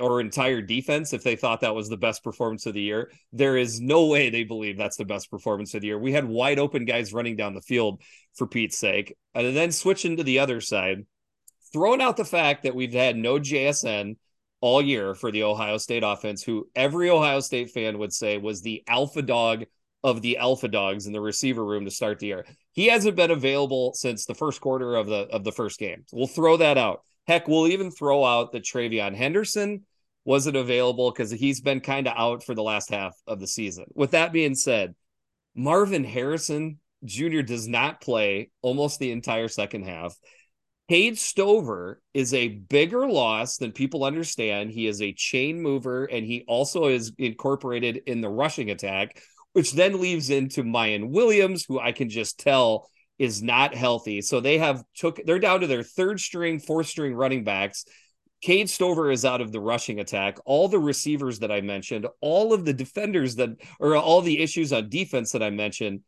or 0.00 0.20
entire 0.20 0.62
defense 0.62 1.12
if 1.12 1.24
they 1.24 1.36
thought 1.36 1.62
that 1.62 1.74
was 1.74 1.88
the 1.88 1.96
best 1.96 2.22
performance 2.22 2.66
of 2.66 2.74
the 2.74 2.80
year. 2.80 3.10
There 3.32 3.56
is 3.56 3.80
no 3.80 4.06
way 4.06 4.30
they 4.30 4.44
believe 4.44 4.78
that's 4.78 4.96
the 4.96 5.04
best 5.04 5.30
performance 5.30 5.74
of 5.74 5.80
the 5.80 5.88
year. 5.88 5.98
We 5.98 6.12
had 6.12 6.24
wide 6.24 6.58
open 6.58 6.84
guys 6.84 7.12
running 7.12 7.36
down 7.36 7.54
the 7.54 7.60
field 7.60 8.00
for 8.36 8.46
Pete's 8.46 8.78
sake. 8.78 9.16
And 9.34 9.56
then 9.56 9.72
switching 9.72 10.16
to 10.16 10.22
the 10.22 10.38
other 10.38 10.60
side, 10.60 11.06
throwing 11.72 12.00
out 12.00 12.16
the 12.16 12.24
fact 12.24 12.62
that 12.62 12.74
we've 12.74 12.92
had 12.92 13.16
no 13.16 13.38
JSN 13.38 14.16
all 14.60 14.82
year 14.82 15.14
for 15.14 15.32
the 15.32 15.42
Ohio 15.42 15.78
State 15.78 16.04
offense, 16.04 16.42
who 16.42 16.68
every 16.76 17.10
Ohio 17.10 17.40
State 17.40 17.70
fan 17.70 17.98
would 17.98 18.12
say 18.12 18.38
was 18.38 18.62
the 18.62 18.82
alpha 18.86 19.22
dog 19.22 19.64
of 20.02 20.22
the 20.22 20.38
alpha 20.38 20.68
dogs 20.68 21.06
in 21.06 21.12
the 21.12 21.20
receiver 21.20 21.64
room 21.64 21.84
to 21.84 21.90
start 21.90 22.18
the 22.18 22.28
year. 22.28 22.46
He 22.72 22.86
hasn't 22.86 23.16
been 23.16 23.30
available 23.30 23.92
since 23.94 24.24
the 24.24 24.34
first 24.34 24.60
quarter 24.60 24.96
of 24.96 25.06
the 25.06 25.28
of 25.30 25.44
the 25.44 25.52
first 25.52 25.78
game. 25.78 26.04
We'll 26.12 26.26
throw 26.26 26.56
that 26.58 26.78
out. 26.78 27.02
Heck, 27.26 27.48
we'll 27.48 27.68
even 27.68 27.90
throw 27.90 28.24
out 28.24 28.52
that 28.52 28.64
TreVeyon 28.64 29.14
Henderson 29.14 29.84
wasn't 30.24 30.56
available 30.56 31.10
because 31.10 31.30
he's 31.30 31.60
been 31.60 31.80
kind 31.80 32.06
of 32.06 32.14
out 32.16 32.44
for 32.44 32.54
the 32.54 32.62
last 32.62 32.90
half 32.90 33.14
of 33.26 33.40
the 33.40 33.46
season. 33.46 33.86
With 33.94 34.12
that 34.12 34.32
being 34.32 34.54
said, 34.54 34.94
Marvin 35.54 36.04
Harrison 36.04 36.78
Jr. 37.04 37.40
does 37.42 37.66
not 37.66 38.00
play 38.00 38.50
almost 38.62 38.98
the 38.98 39.12
entire 39.12 39.48
second 39.48 39.84
half. 39.84 40.14
Cade 40.88 41.18
Stover 41.18 42.02
is 42.14 42.34
a 42.34 42.48
bigger 42.48 43.08
loss 43.08 43.58
than 43.58 43.72
people 43.72 44.04
understand. 44.04 44.70
He 44.70 44.86
is 44.86 45.00
a 45.00 45.12
chain 45.12 45.62
mover 45.62 46.04
and 46.06 46.26
he 46.26 46.44
also 46.48 46.88
is 46.88 47.12
incorporated 47.16 48.02
in 48.06 48.20
the 48.20 48.28
rushing 48.28 48.70
attack, 48.70 49.22
which 49.52 49.72
then 49.72 50.00
leaves 50.00 50.30
into 50.30 50.62
Miyan 50.62 51.10
Williams, 51.10 51.64
who 51.66 51.78
I 51.78 51.92
can 51.92 52.08
just 52.08 52.38
tell 52.38 52.88
is 53.18 53.42
not 53.42 53.74
healthy. 53.74 54.22
So 54.22 54.40
they 54.40 54.58
have 54.58 54.82
took 54.94 55.20
they're 55.24 55.38
down 55.38 55.60
to 55.60 55.66
their 55.66 55.82
third 55.82 56.20
string, 56.20 56.58
fourth 56.58 56.86
string 56.86 57.14
running 57.14 57.44
backs. 57.44 57.84
Cade 58.40 58.70
Stover 58.70 59.10
is 59.10 59.26
out 59.26 59.42
of 59.42 59.52
the 59.52 59.60
rushing 59.60 60.00
attack. 60.00 60.38
All 60.46 60.68
the 60.68 60.78
receivers 60.78 61.40
that 61.40 61.52
I 61.52 61.60
mentioned, 61.60 62.06
all 62.22 62.54
of 62.54 62.64
the 62.64 62.72
defenders 62.72 63.36
that 63.36 63.50
or 63.78 63.96
all 63.96 64.22
the 64.22 64.40
issues 64.40 64.72
on 64.72 64.88
defense 64.88 65.32
that 65.32 65.42
I 65.42 65.50
mentioned, 65.50 66.00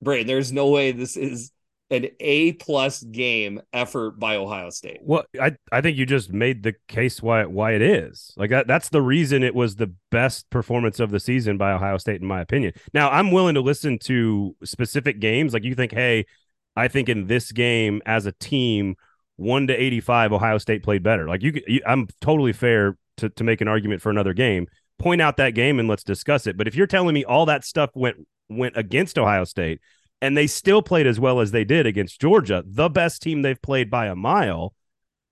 Brain, 0.00 0.26
there's 0.26 0.52
no 0.52 0.68
way 0.68 0.92
this 0.92 1.16
is 1.16 1.50
an 1.90 2.06
A 2.20 2.52
plus 2.52 3.02
game 3.02 3.60
effort 3.72 4.18
by 4.18 4.36
Ohio 4.36 4.70
State. 4.70 4.98
Well, 5.02 5.24
I, 5.40 5.56
I 5.70 5.80
think 5.80 5.96
you 5.96 6.06
just 6.06 6.32
made 6.32 6.62
the 6.62 6.74
case 6.88 7.22
why 7.22 7.44
why 7.44 7.72
it 7.72 7.82
is. 7.82 8.32
Like 8.36 8.50
that 8.50 8.66
that's 8.66 8.88
the 8.88 9.02
reason 9.02 9.42
it 9.42 9.54
was 9.54 9.76
the 9.76 9.92
best 10.10 10.48
performance 10.50 10.98
of 10.98 11.10
the 11.10 11.20
season 11.20 11.58
by 11.58 11.72
Ohio 11.72 11.98
State 11.98 12.20
in 12.20 12.26
my 12.26 12.40
opinion. 12.40 12.72
Now, 12.92 13.10
I'm 13.10 13.30
willing 13.30 13.54
to 13.54 13.60
listen 13.60 13.98
to 14.00 14.56
specific 14.64 15.20
games 15.20 15.52
like 15.52 15.64
you 15.64 15.74
think, 15.74 15.92
"Hey, 15.92 16.26
I 16.74 16.88
think 16.88 17.08
in 17.08 17.26
this 17.26 17.52
game 17.52 18.00
as 18.06 18.26
a 18.26 18.32
team, 18.32 18.96
1 19.36 19.66
to 19.66 19.74
85 19.74 20.32
Ohio 20.32 20.58
State 20.58 20.82
played 20.82 21.02
better." 21.02 21.28
Like 21.28 21.42
you, 21.42 21.60
you 21.66 21.80
I'm 21.86 22.08
totally 22.20 22.52
fair 22.52 22.96
to 23.18 23.28
to 23.28 23.44
make 23.44 23.60
an 23.60 23.68
argument 23.68 24.00
for 24.00 24.10
another 24.10 24.32
game. 24.32 24.66
Point 24.98 25.20
out 25.20 25.36
that 25.36 25.50
game 25.50 25.78
and 25.78 25.88
let's 25.88 26.04
discuss 26.04 26.46
it. 26.46 26.56
But 26.56 26.66
if 26.66 26.74
you're 26.74 26.86
telling 26.86 27.14
me 27.14 27.24
all 27.24 27.46
that 27.46 27.64
stuff 27.64 27.90
went 27.94 28.26
went 28.48 28.76
against 28.76 29.18
Ohio 29.18 29.44
State, 29.44 29.80
and 30.24 30.34
they 30.34 30.46
still 30.46 30.80
played 30.80 31.06
as 31.06 31.20
well 31.20 31.40
as 31.40 31.50
they 31.50 31.64
did 31.64 31.86
against 31.86 32.18
Georgia, 32.18 32.64
the 32.66 32.88
best 32.88 33.20
team 33.20 33.42
they've 33.42 33.60
played 33.60 33.90
by 33.90 34.06
a 34.06 34.16
mile. 34.16 34.72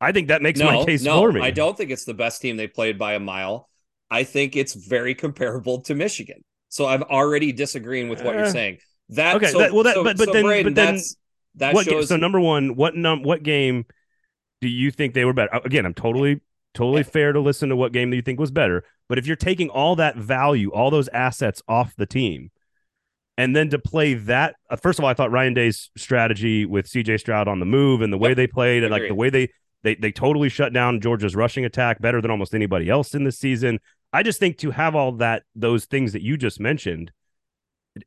I 0.02 0.12
think 0.12 0.28
that 0.28 0.42
makes 0.42 0.60
no, 0.60 0.66
my 0.66 0.84
case 0.84 1.02
no, 1.02 1.18
for 1.18 1.32
me. 1.32 1.40
I 1.40 1.50
don't 1.50 1.74
think 1.74 1.90
it's 1.90 2.04
the 2.04 2.12
best 2.12 2.42
team 2.42 2.58
they 2.58 2.66
played 2.66 2.98
by 2.98 3.14
a 3.14 3.18
mile. 3.18 3.70
I 4.10 4.24
think 4.24 4.54
it's 4.54 4.74
very 4.74 5.14
comparable 5.14 5.80
to 5.82 5.94
Michigan. 5.94 6.44
So 6.68 6.86
I'm 6.86 7.04
already 7.04 7.52
disagreeing 7.52 8.10
with 8.10 8.22
what 8.22 8.34
uh, 8.34 8.40
you're 8.40 8.50
saying. 8.50 8.78
That 9.08 9.36
okay. 9.36 9.46
So, 9.46 9.60
that, 9.60 9.72
well, 9.72 9.84
that 9.84 9.94
so, 9.94 10.04
but 10.04 10.18
but 10.18 10.26
so 10.26 10.32
then 10.34 10.44
Braden, 10.44 10.74
but 10.74 10.74
then 10.74 11.00
that 11.54 11.74
what 11.74 11.86
shows. 11.86 12.08
so 12.08 12.18
number 12.18 12.40
one, 12.40 12.76
what 12.76 12.94
num 12.94 13.22
what 13.22 13.42
game 13.42 13.86
do 14.60 14.68
you 14.68 14.90
think 14.90 15.14
they 15.14 15.24
were 15.24 15.32
better? 15.32 15.58
Again, 15.64 15.86
I'm 15.86 15.94
totally 15.94 16.42
totally 16.74 17.02
fair 17.02 17.32
to 17.32 17.40
listen 17.40 17.70
to 17.70 17.76
what 17.76 17.92
game 17.92 18.10
that 18.10 18.16
you 18.16 18.22
think 18.22 18.38
was 18.38 18.50
better. 18.50 18.84
But 19.08 19.18
if 19.18 19.26
you're 19.26 19.36
taking 19.36 19.70
all 19.70 19.96
that 19.96 20.16
value, 20.16 20.70
all 20.70 20.90
those 20.90 21.08
assets 21.08 21.62
off 21.66 21.96
the 21.96 22.06
team, 22.06 22.50
and 23.38 23.56
then 23.56 23.70
to 23.70 23.78
play 23.78 24.14
that, 24.14 24.56
uh, 24.68 24.76
first 24.76 24.98
of 24.98 25.04
all, 25.04 25.10
I 25.10 25.14
thought 25.14 25.30
Ryan 25.30 25.54
Day's 25.54 25.90
strategy 25.96 26.66
with 26.66 26.86
CJ 26.86 27.20
Stroud 27.20 27.48
on 27.48 27.60
the 27.60 27.66
move 27.66 28.02
and 28.02 28.12
the 28.12 28.18
way 28.18 28.30
yep. 28.30 28.36
they 28.36 28.46
played, 28.46 28.82
and 28.82 28.92
like 28.92 29.08
the 29.08 29.14
way 29.14 29.30
they 29.30 29.48
they 29.82 29.94
they 29.94 30.12
totally 30.12 30.48
shut 30.48 30.72
down 30.72 31.00
Georgia's 31.00 31.34
rushing 31.34 31.64
attack 31.64 32.00
better 32.00 32.20
than 32.20 32.30
almost 32.30 32.54
anybody 32.54 32.88
else 32.88 33.14
in 33.14 33.24
this 33.24 33.38
season. 33.38 33.80
I 34.12 34.22
just 34.22 34.38
think 34.38 34.58
to 34.58 34.70
have 34.70 34.94
all 34.94 35.12
that 35.12 35.44
those 35.54 35.86
things 35.86 36.12
that 36.12 36.22
you 36.22 36.36
just 36.36 36.60
mentioned, 36.60 37.12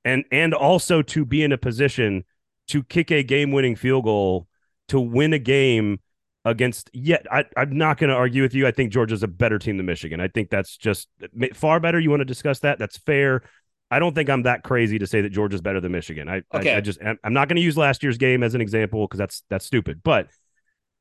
and 0.04 0.26
and 0.32 0.54
also 0.54 1.02
to 1.02 1.26
be 1.26 1.44
in 1.44 1.52
a 1.52 1.58
position 1.58 2.24
to 2.68 2.84
kick 2.84 3.12
a 3.12 3.24
game 3.24 3.52
winning 3.52 3.76
field 3.76 4.04
goal 4.04 4.48
to 4.90 5.00
win 5.00 5.34
a 5.34 5.40
game 5.40 6.00
against 6.44 6.92
yet 6.94 7.26
I, 7.32 7.46
i'm 7.58 7.76
not 7.76 7.98
going 7.98 8.12
to 8.12 8.16
argue 8.16 8.44
with 8.44 8.54
you. 8.54 8.68
I 8.68 8.72
think 8.72 8.92
georgia's 8.92 9.24
a 9.24 9.28
better 9.28 9.58
team 9.58 9.78
than 9.78 9.86
michigan. 9.88 10.22
I 10.22 10.28
think 10.28 10.52
that's 10.52 10.78
just 10.78 11.08
far 11.56 11.80
better. 11.80 12.00
You 12.00 12.12
want 12.12 12.22
to 12.22 12.26
discuss 12.26 12.60
that? 12.60 12.78
That's 12.78 12.98
fair 12.98 13.42
I 13.96 14.00
don't 14.00 14.14
think 14.14 14.30
I'm 14.30 14.44
that 14.44 14.64
crazy 14.64 15.00
to 15.00 15.08
say 15.08 15.22
that 15.22 15.30
Georgia's 15.30 15.62
better 15.62 15.80
than 15.80 15.94
Michigan. 15.94 16.28
I, 16.28 16.42
okay. 16.54 16.74
I, 16.74 16.78
I 16.78 16.82
just 16.82 17.00
I'm 17.02 17.32
not 17.34 17.48
going 17.48 17.56
to 17.56 17.62
use 17.62 17.78
last 17.78 18.04
year's 18.04 18.18
game 18.18 18.44
as 18.44 18.54
an 18.54 18.60
example 18.60 19.08
because 19.08 19.18
that's 19.18 19.44
that's 19.50 19.66
stupid. 19.66 20.02
But 20.04 20.28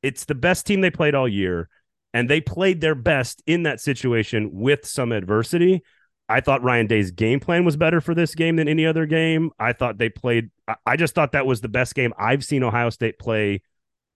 it's 0.01 0.23
the 0.23 0.33
best 0.33 0.65
team 0.65 0.79
they 0.79 0.91
played 0.91 1.13
all 1.13 1.27
year, 1.27 1.67
and 2.13 2.29
they 2.29 2.39
played 2.39 2.79
their 2.79 2.95
best 2.95 3.43
in 3.45 3.63
that 3.63 3.81
situation 3.81 4.49
with 4.53 4.85
some 4.85 5.11
adversity. 5.11 5.83
I 6.29 6.39
thought 6.39 6.63
Ryan 6.63 6.87
Day's 6.87 7.11
game 7.11 7.41
plan 7.41 7.65
was 7.65 7.75
better 7.75 7.99
for 7.99 8.15
this 8.15 8.33
game 8.33 8.55
than 8.55 8.69
any 8.69 8.85
other 8.85 9.05
game. 9.05 9.51
I 9.59 9.73
thought 9.73 9.97
they 9.97 10.07
played. 10.07 10.49
I, 10.65 10.75
I 10.85 10.95
just 10.95 11.15
thought 11.15 11.33
that 11.33 11.45
was 11.45 11.59
the 11.59 11.67
best 11.67 11.95
game 11.95 12.13
I've 12.17 12.45
seen 12.45 12.63
Ohio 12.63 12.91
State 12.91 13.19
play 13.19 13.61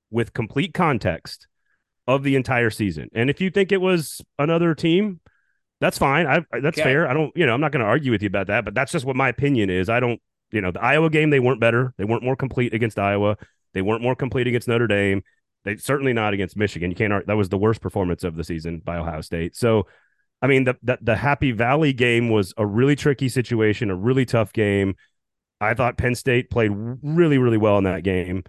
with 0.09 0.31
complete 0.31 0.74
context 0.74 1.48
of 2.07 2.24
the 2.24 2.38
entire 2.38 2.69
season. 2.69 3.09
And 3.13 3.29
if 3.29 3.41
you 3.41 3.50
think 3.50 3.74
it 3.74 3.81
was 3.81 4.21
another 4.38 4.74
team, 4.74 5.19
that's 5.81 5.98
fine. 5.98 6.27
I 6.27 6.43
that's 6.62 6.77
okay. 6.77 6.83
fair. 6.83 7.07
I 7.07 7.13
don't, 7.13 7.31
you 7.36 7.45
know, 7.45 7.53
I'm 7.53 7.62
not 7.62 7.71
going 7.71 7.81
to 7.81 7.88
argue 7.88 8.12
with 8.12 8.21
you 8.21 8.27
about 8.27 8.48
that, 8.48 8.65
but 8.65 8.74
that's 8.74 8.91
just 8.91 9.05
what 9.05 9.15
my 9.15 9.29
opinion 9.29 9.69
is. 9.69 9.89
I 9.89 10.00
don't, 10.00 10.21
you 10.51 10.62
know, 10.62 10.71
the 10.71 10.81
Iowa 10.81 11.09
game 11.09 11.29
they 11.29 11.39
weren't 11.39 11.59
better. 11.59 11.93
They 11.98 12.05
weren't 12.05 12.24
more 12.24 12.36
complete 12.36 12.74
against 12.74 13.00
Iowa. 13.00 13.38
They 13.74 13.81
weren't 13.81 14.01
more 14.01 14.15
complete 14.15 14.48
against 14.48 14.67
Notre 14.67 14.88
Dame. 14.88 15.24
They 15.63 15.77
certainly 15.77 16.13
not 16.13 16.33
against 16.33 16.57
Michigan. 16.57 16.89
You 16.89 16.95
can't. 16.95 17.13
Argue 17.13 17.27
that 17.27 17.38
was 17.38 17.50
the 17.50 17.57
worst 17.57 17.81
performance 17.81 18.24
of 18.24 18.36
the 18.36 18.43
season 18.43 18.81
by 18.83 18.98
Ohio 18.98 19.21
State. 19.21 19.55
So, 19.55 19.88
I 20.41 20.48
mean, 20.48 20.63
the, 20.63 20.75
the 20.83 20.98
the 21.01 21.15
Happy 21.15 21.51
Valley 21.51 21.93
game 21.93 22.29
was 22.29 22.53
a 22.57 22.65
really 22.65 22.95
tricky 22.95 23.29
situation, 23.29 23.89
a 23.89 23.95
really 23.95 24.25
tough 24.25 24.53
game. 24.53 24.95
I 25.62 25.74
thought 25.74 25.98
Penn 25.98 26.15
State 26.15 26.50
played 26.50 26.71
really, 26.74 27.38
really 27.38 27.57
well 27.57 27.77
in 27.77 27.83
that 27.83 28.03
game. 28.03 28.43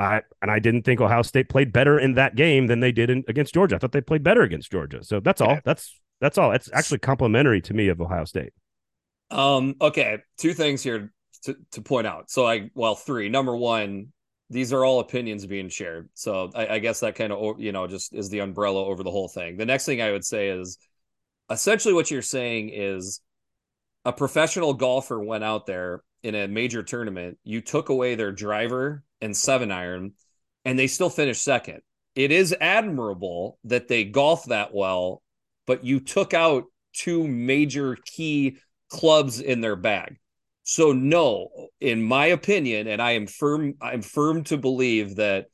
I 0.00 0.22
and 0.40 0.50
I 0.50 0.58
didn't 0.58 0.82
think 0.82 1.00
Ohio 1.00 1.22
State 1.22 1.48
played 1.48 1.72
better 1.72 1.98
in 1.98 2.14
that 2.14 2.34
game 2.34 2.66
than 2.66 2.80
they 2.80 2.92
did 2.92 3.10
in, 3.10 3.24
against 3.28 3.54
Georgia. 3.54 3.76
I 3.76 3.78
thought 3.78 3.92
they 3.92 4.00
played 4.00 4.22
better 4.22 4.42
against 4.42 4.70
Georgia. 4.70 5.04
So 5.04 5.20
that's 5.20 5.40
all. 5.40 5.58
That's 5.64 6.00
that's 6.20 6.38
all. 6.38 6.52
It's 6.52 6.70
actually 6.72 6.98
complimentary 6.98 7.60
to 7.62 7.74
me 7.74 7.88
of 7.88 8.00
Ohio 8.00 8.24
State. 8.24 8.52
Um. 9.30 9.76
Okay. 9.80 10.18
Two 10.38 10.54
things 10.54 10.82
here 10.82 11.12
to, 11.44 11.56
to 11.72 11.82
point 11.82 12.06
out. 12.06 12.30
So 12.30 12.46
I 12.46 12.70
well 12.74 12.94
three. 12.94 13.28
Number 13.28 13.56
one, 13.56 14.08
these 14.48 14.72
are 14.72 14.84
all 14.84 15.00
opinions 15.00 15.46
being 15.46 15.68
shared. 15.68 16.08
So 16.14 16.50
I, 16.54 16.66
I 16.66 16.78
guess 16.78 17.00
that 17.00 17.14
kind 17.14 17.32
of 17.32 17.60
you 17.60 17.72
know 17.72 17.86
just 17.86 18.14
is 18.14 18.30
the 18.30 18.40
umbrella 18.40 18.84
over 18.84 19.02
the 19.02 19.10
whole 19.10 19.28
thing. 19.28 19.56
The 19.56 19.66
next 19.66 19.84
thing 19.84 20.00
I 20.00 20.12
would 20.12 20.24
say 20.24 20.48
is 20.48 20.78
essentially 21.50 21.94
what 21.94 22.10
you're 22.10 22.22
saying 22.22 22.70
is 22.72 23.20
a 24.04 24.12
professional 24.12 24.72
golfer 24.72 25.22
went 25.22 25.44
out 25.44 25.66
there 25.66 26.02
in 26.22 26.34
a 26.34 26.48
major 26.48 26.82
tournament. 26.82 27.38
You 27.44 27.60
took 27.60 27.90
away 27.90 28.14
their 28.14 28.32
driver 28.32 29.04
and 29.20 29.36
seven 29.36 29.70
iron, 29.70 30.12
and 30.64 30.78
they 30.78 30.86
still 30.86 31.10
finished 31.10 31.42
second. 31.42 31.80
It 32.14 32.32
is 32.32 32.54
admirable 32.60 33.58
that 33.64 33.88
they 33.88 34.04
golf 34.04 34.46
that 34.46 34.74
well 34.74 35.22
but 35.70 35.84
you 35.84 36.00
took 36.00 36.34
out 36.34 36.64
two 36.92 37.28
major 37.28 37.96
key 38.04 38.58
clubs 38.88 39.38
in 39.38 39.60
their 39.60 39.76
bag. 39.76 40.16
So 40.64 40.92
no, 40.92 41.48
in 41.80 42.02
my 42.02 42.26
opinion, 42.26 42.88
and 42.88 43.00
I 43.00 43.12
am 43.12 43.28
firm, 43.28 43.74
I'm 43.80 44.02
firm 44.02 44.42
to 44.44 44.56
believe 44.56 45.14
that 45.14 45.46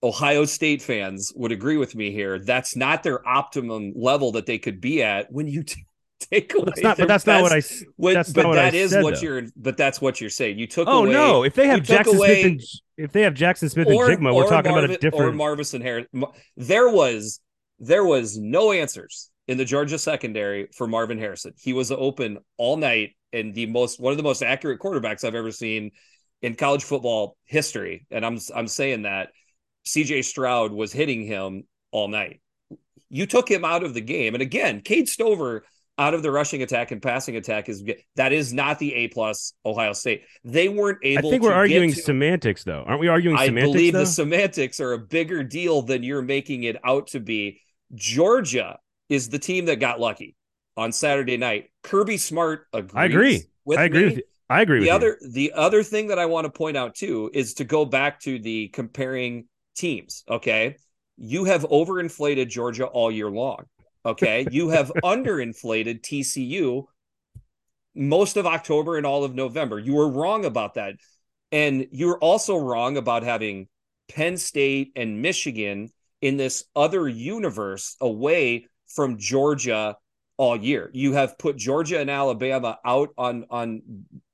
Ohio 0.00 0.44
State 0.44 0.80
fans 0.80 1.32
would 1.34 1.50
agree 1.50 1.76
with 1.76 1.96
me 1.96 2.12
here. 2.12 2.38
That's 2.38 2.76
not 2.76 3.02
their 3.02 3.26
optimum 3.26 3.94
level 3.96 4.30
that 4.32 4.46
they 4.46 4.58
could 4.58 4.80
be 4.80 5.02
at 5.02 5.32
when 5.32 5.48
you 5.48 5.62
t- 5.64 5.84
take 6.30 6.54
away. 6.54 6.64
That's 6.66 6.82
not, 6.82 6.98
but 6.98 7.08
that's 7.08 7.24
best, 7.24 7.26
not 7.26 7.42
what 7.42 7.52
I. 7.52 7.62
What, 7.96 8.14
that's 8.14 8.32
but 8.32 8.42
not 8.42 8.54
that 8.54 8.64
what 8.66 8.74
is 8.74 8.90
said, 8.90 9.02
what 9.02 9.14
though. 9.16 9.20
you're. 9.20 9.42
But 9.56 9.76
that's 9.76 10.00
what 10.00 10.20
you're 10.20 10.30
saying. 10.30 10.58
You 10.58 10.66
took. 10.66 10.88
Oh 10.88 11.04
away, 11.04 11.12
no! 11.12 11.42
If 11.42 11.54
they 11.54 11.66
have 11.66 11.82
Jackson 11.82 12.16
away, 12.16 12.42
Smith 12.42 12.52
and 12.52 12.62
if 12.96 13.12
they 13.12 13.22
have 13.22 13.34
Jaxon 13.34 13.70
Smith 13.70 13.88
or, 13.88 14.10
and 14.10 14.20
Njigba, 14.20 14.34
we're 14.34 14.48
talking 14.48 14.72
Marvin, 14.72 14.90
about 14.90 14.96
a 14.96 15.00
different. 15.00 15.26
Or 15.26 15.32
Marvin 15.32 15.80
Harris. 15.80 16.06
There 16.56 16.88
was 16.88 17.40
there 17.78 18.04
was 18.04 18.38
no 18.38 18.72
answers 18.72 19.30
in 19.48 19.58
the 19.58 19.64
Georgia 19.64 19.98
secondary 19.98 20.68
for 20.76 20.86
Marvin 20.86 21.18
Harrison. 21.18 21.52
He 21.58 21.72
was 21.72 21.90
open 21.90 22.38
all 22.56 22.76
night 22.76 23.16
and 23.32 23.54
the 23.54 23.66
most 23.66 24.00
one 24.00 24.12
of 24.12 24.16
the 24.16 24.22
most 24.22 24.42
accurate 24.42 24.80
quarterbacks 24.80 25.24
I've 25.24 25.34
ever 25.34 25.52
seen 25.52 25.90
in 26.42 26.54
college 26.54 26.84
football 26.84 27.36
history. 27.44 28.06
And 28.10 28.24
I'm 28.24 28.38
I'm 28.54 28.68
saying 28.68 29.02
that 29.02 29.30
CJ 29.86 30.24
Stroud 30.24 30.72
was 30.72 30.92
hitting 30.92 31.24
him 31.24 31.64
all 31.90 32.08
night. 32.08 32.40
You 33.08 33.26
took 33.26 33.48
him 33.48 33.64
out 33.64 33.84
of 33.84 33.94
the 33.94 34.00
game. 34.00 34.34
And 34.34 34.42
again, 34.42 34.80
Cade 34.80 35.08
Stover 35.08 35.64
out 35.98 36.14
of 36.14 36.22
the 36.22 36.30
rushing 36.30 36.62
attack 36.62 36.90
and 36.90 37.00
passing 37.00 37.36
attack 37.36 37.68
is 37.68 37.82
that 38.16 38.32
is 38.32 38.52
not 38.52 38.78
the 38.78 38.92
A 38.94 39.08
plus 39.08 39.54
Ohio 39.64 39.92
State. 39.92 40.24
They 40.44 40.68
weren't 40.68 40.98
able. 41.02 41.28
I 41.28 41.30
think 41.30 41.42
we're 41.42 41.52
arguing 41.52 41.92
to, 41.92 42.00
semantics, 42.00 42.64
though, 42.64 42.84
aren't 42.86 43.00
we? 43.00 43.08
Arguing 43.08 43.36
I 43.36 43.46
semantics. 43.46 43.70
I 43.70 43.72
believe 43.72 43.92
though? 43.94 43.98
the 44.00 44.06
semantics 44.06 44.80
are 44.80 44.92
a 44.92 44.98
bigger 44.98 45.42
deal 45.42 45.82
than 45.82 46.02
you're 46.02 46.22
making 46.22 46.64
it 46.64 46.76
out 46.84 47.08
to 47.08 47.20
be. 47.20 47.60
Georgia 47.94 48.78
is 49.08 49.28
the 49.28 49.38
team 49.38 49.66
that 49.66 49.76
got 49.76 50.00
lucky 50.00 50.34
on 50.76 50.92
Saturday 50.92 51.36
night. 51.36 51.70
Kirby 51.82 52.18
Smart 52.18 52.66
agrees. 52.72 52.94
I 52.94 53.04
agree. 53.04 53.42
With 53.64 53.78
I 53.78 53.84
agree 53.84 54.00
me. 54.00 54.06
with 54.06 54.16
you. 54.18 54.22
I 54.48 54.60
agree 54.60 54.80
the 54.80 54.86
with 54.86 54.94
other 54.94 55.18
you. 55.20 55.32
the 55.32 55.52
other 55.54 55.82
thing 55.82 56.08
that 56.08 56.18
I 56.18 56.26
want 56.26 56.44
to 56.44 56.50
point 56.50 56.76
out 56.76 56.94
too 56.94 57.30
is 57.32 57.54
to 57.54 57.64
go 57.64 57.84
back 57.84 58.20
to 58.20 58.38
the 58.38 58.68
comparing 58.68 59.46
teams. 59.74 60.24
Okay, 60.28 60.76
you 61.16 61.44
have 61.44 61.62
overinflated 61.62 62.48
Georgia 62.48 62.86
all 62.86 63.10
year 63.10 63.30
long. 63.30 63.64
Okay, 64.06 64.46
you 64.52 64.68
have 64.68 64.92
underinflated 65.02 66.00
TCU 66.00 66.84
most 67.92 68.36
of 68.36 68.46
October 68.46 68.96
and 68.96 69.04
all 69.04 69.24
of 69.24 69.34
November. 69.34 69.80
You 69.80 69.94
were 69.94 70.08
wrong 70.08 70.44
about 70.44 70.74
that, 70.74 70.94
and 71.50 71.88
you 71.90 72.06
were 72.06 72.18
also 72.20 72.56
wrong 72.56 72.96
about 72.96 73.24
having 73.24 73.66
Penn 74.08 74.36
State 74.36 74.92
and 74.94 75.22
Michigan 75.22 75.90
in 76.20 76.36
this 76.36 76.64
other 76.76 77.08
universe 77.08 77.96
away 78.00 78.68
from 78.86 79.18
Georgia 79.18 79.96
all 80.36 80.56
year. 80.56 80.88
You 80.92 81.14
have 81.14 81.36
put 81.36 81.56
Georgia 81.56 81.98
and 81.98 82.08
Alabama 82.08 82.78
out 82.84 83.08
on 83.18 83.46
on 83.50 83.82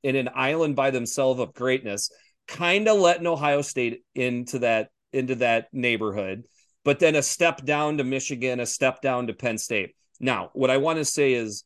in 0.02 0.16
an 0.16 0.28
island 0.34 0.76
by 0.76 0.90
themselves 0.90 1.40
of 1.40 1.54
greatness, 1.54 2.10
kind 2.46 2.88
of 2.88 2.98
letting 2.98 3.26
Ohio 3.26 3.62
State 3.62 4.02
into 4.14 4.58
that 4.58 4.90
into 5.14 5.36
that 5.36 5.68
neighborhood, 5.72 6.44
but 6.84 6.98
then 6.98 7.14
a 7.14 7.22
step 7.22 7.64
down 7.64 7.98
to 7.98 8.04
Michigan, 8.04 8.60
a 8.60 8.66
step 8.66 9.00
down 9.00 9.26
to 9.26 9.32
Penn 9.32 9.58
State. 9.58 9.94
Now, 10.20 10.50
what 10.52 10.70
I 10.70 10.78
want 10.78 10.98
to 10.98 11.04
say 11.04 11.34
is, 11.34 11.64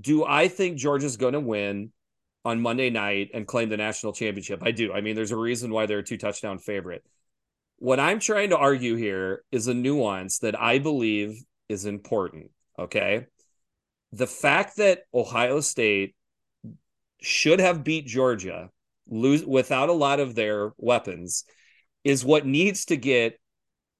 do 0.00 0.24
I 0.24 0.48
think 0.48 0.78
Georgia's 0.78 1.16
going 1.16 1.32
to 1.32 1.40
win 1.40 1.92
on 2.44 2.60
Monday 2.60 2.90
night 2.90 3.30
and 3.34 3.46
claim 3.46 3.68
the 3.68 3.76
national 3.76 4.12
championship? 4.12 4.60
I 4.62 4.70
do. 4.70 4.92
I 4.92 5.00
mean, 5.00 5.16
there's 5.16 5.32
a 5.32 5.36
reason 5.36 5.70
why 5.70 5.86
they're 5.86 5.98
a 5.98 6.04
two 6.04 6.16
touchdown 6.16 6.58
favorite. 6.58 7.04
What 7.78 8.00
I'm 8.00 8.20
trying 8.20 8.50
to 8.50 8.58
argue 8.58 8.96
here 8.96 9.42
is 9.52 9.68
a 9.68 9.74
nuance 9.74 10.38
that 10.40 10.60
I 10.60 10.78
believe 10.78 11.42
is 11.68 11.84
important. 11.84 12.50
Okay. 12.78 13.26
The 14.12 14.26
fact 14.26 14.76
that 14.76 15.02
Ohio 15.12 15.60
State 15.60 16.14
should 17.20 17.60
have 17.60 17.84
beat 17.84 18.06
Georgia 18.06 18.70
lose 19.08 19.44
without 19.44 19.88
a 19.88 19.92
lot 19.92 20.20
of 20.20 20.34
their 20.34 20.72
weapons 20.76 21.44
is 22.04 22.24
what 22.24 22.46
needs 22.46 22.86
to 22.86 22.96
get 22.96 23.38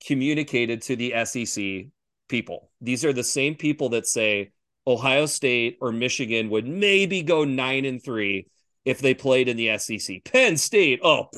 communicated 0.06 0.82
to 0.82 0.96
the 0.96 1.14
SEC 1.24 1.90
people. 2.28 2.70
These 2.80 3.04
are 3.04 3.12
the 3.12 3.24
same 3.24 3.54
people 3.54 3.90
that 3.90 4.06
say 4.06 4.52
Ohio 4.86 5.26
State 5.26 5.78
or 5.80 5.92
Michigan 5.92 6.50
would 6.50 6.66
maybe 6.66 7.22
go 7.22 7.44
9 7.44 7.84
and 7.84 8.02
3 8.02 8.46
if 8.84 9.00
they 9.00 9.14
played 9.14 9.48
in 9.48 9.56
the 9.56 9.76
SEC. 9.78 10.24
Penn 10.24 10.56
State, 10.56 11.00
oh, 11.02 11.28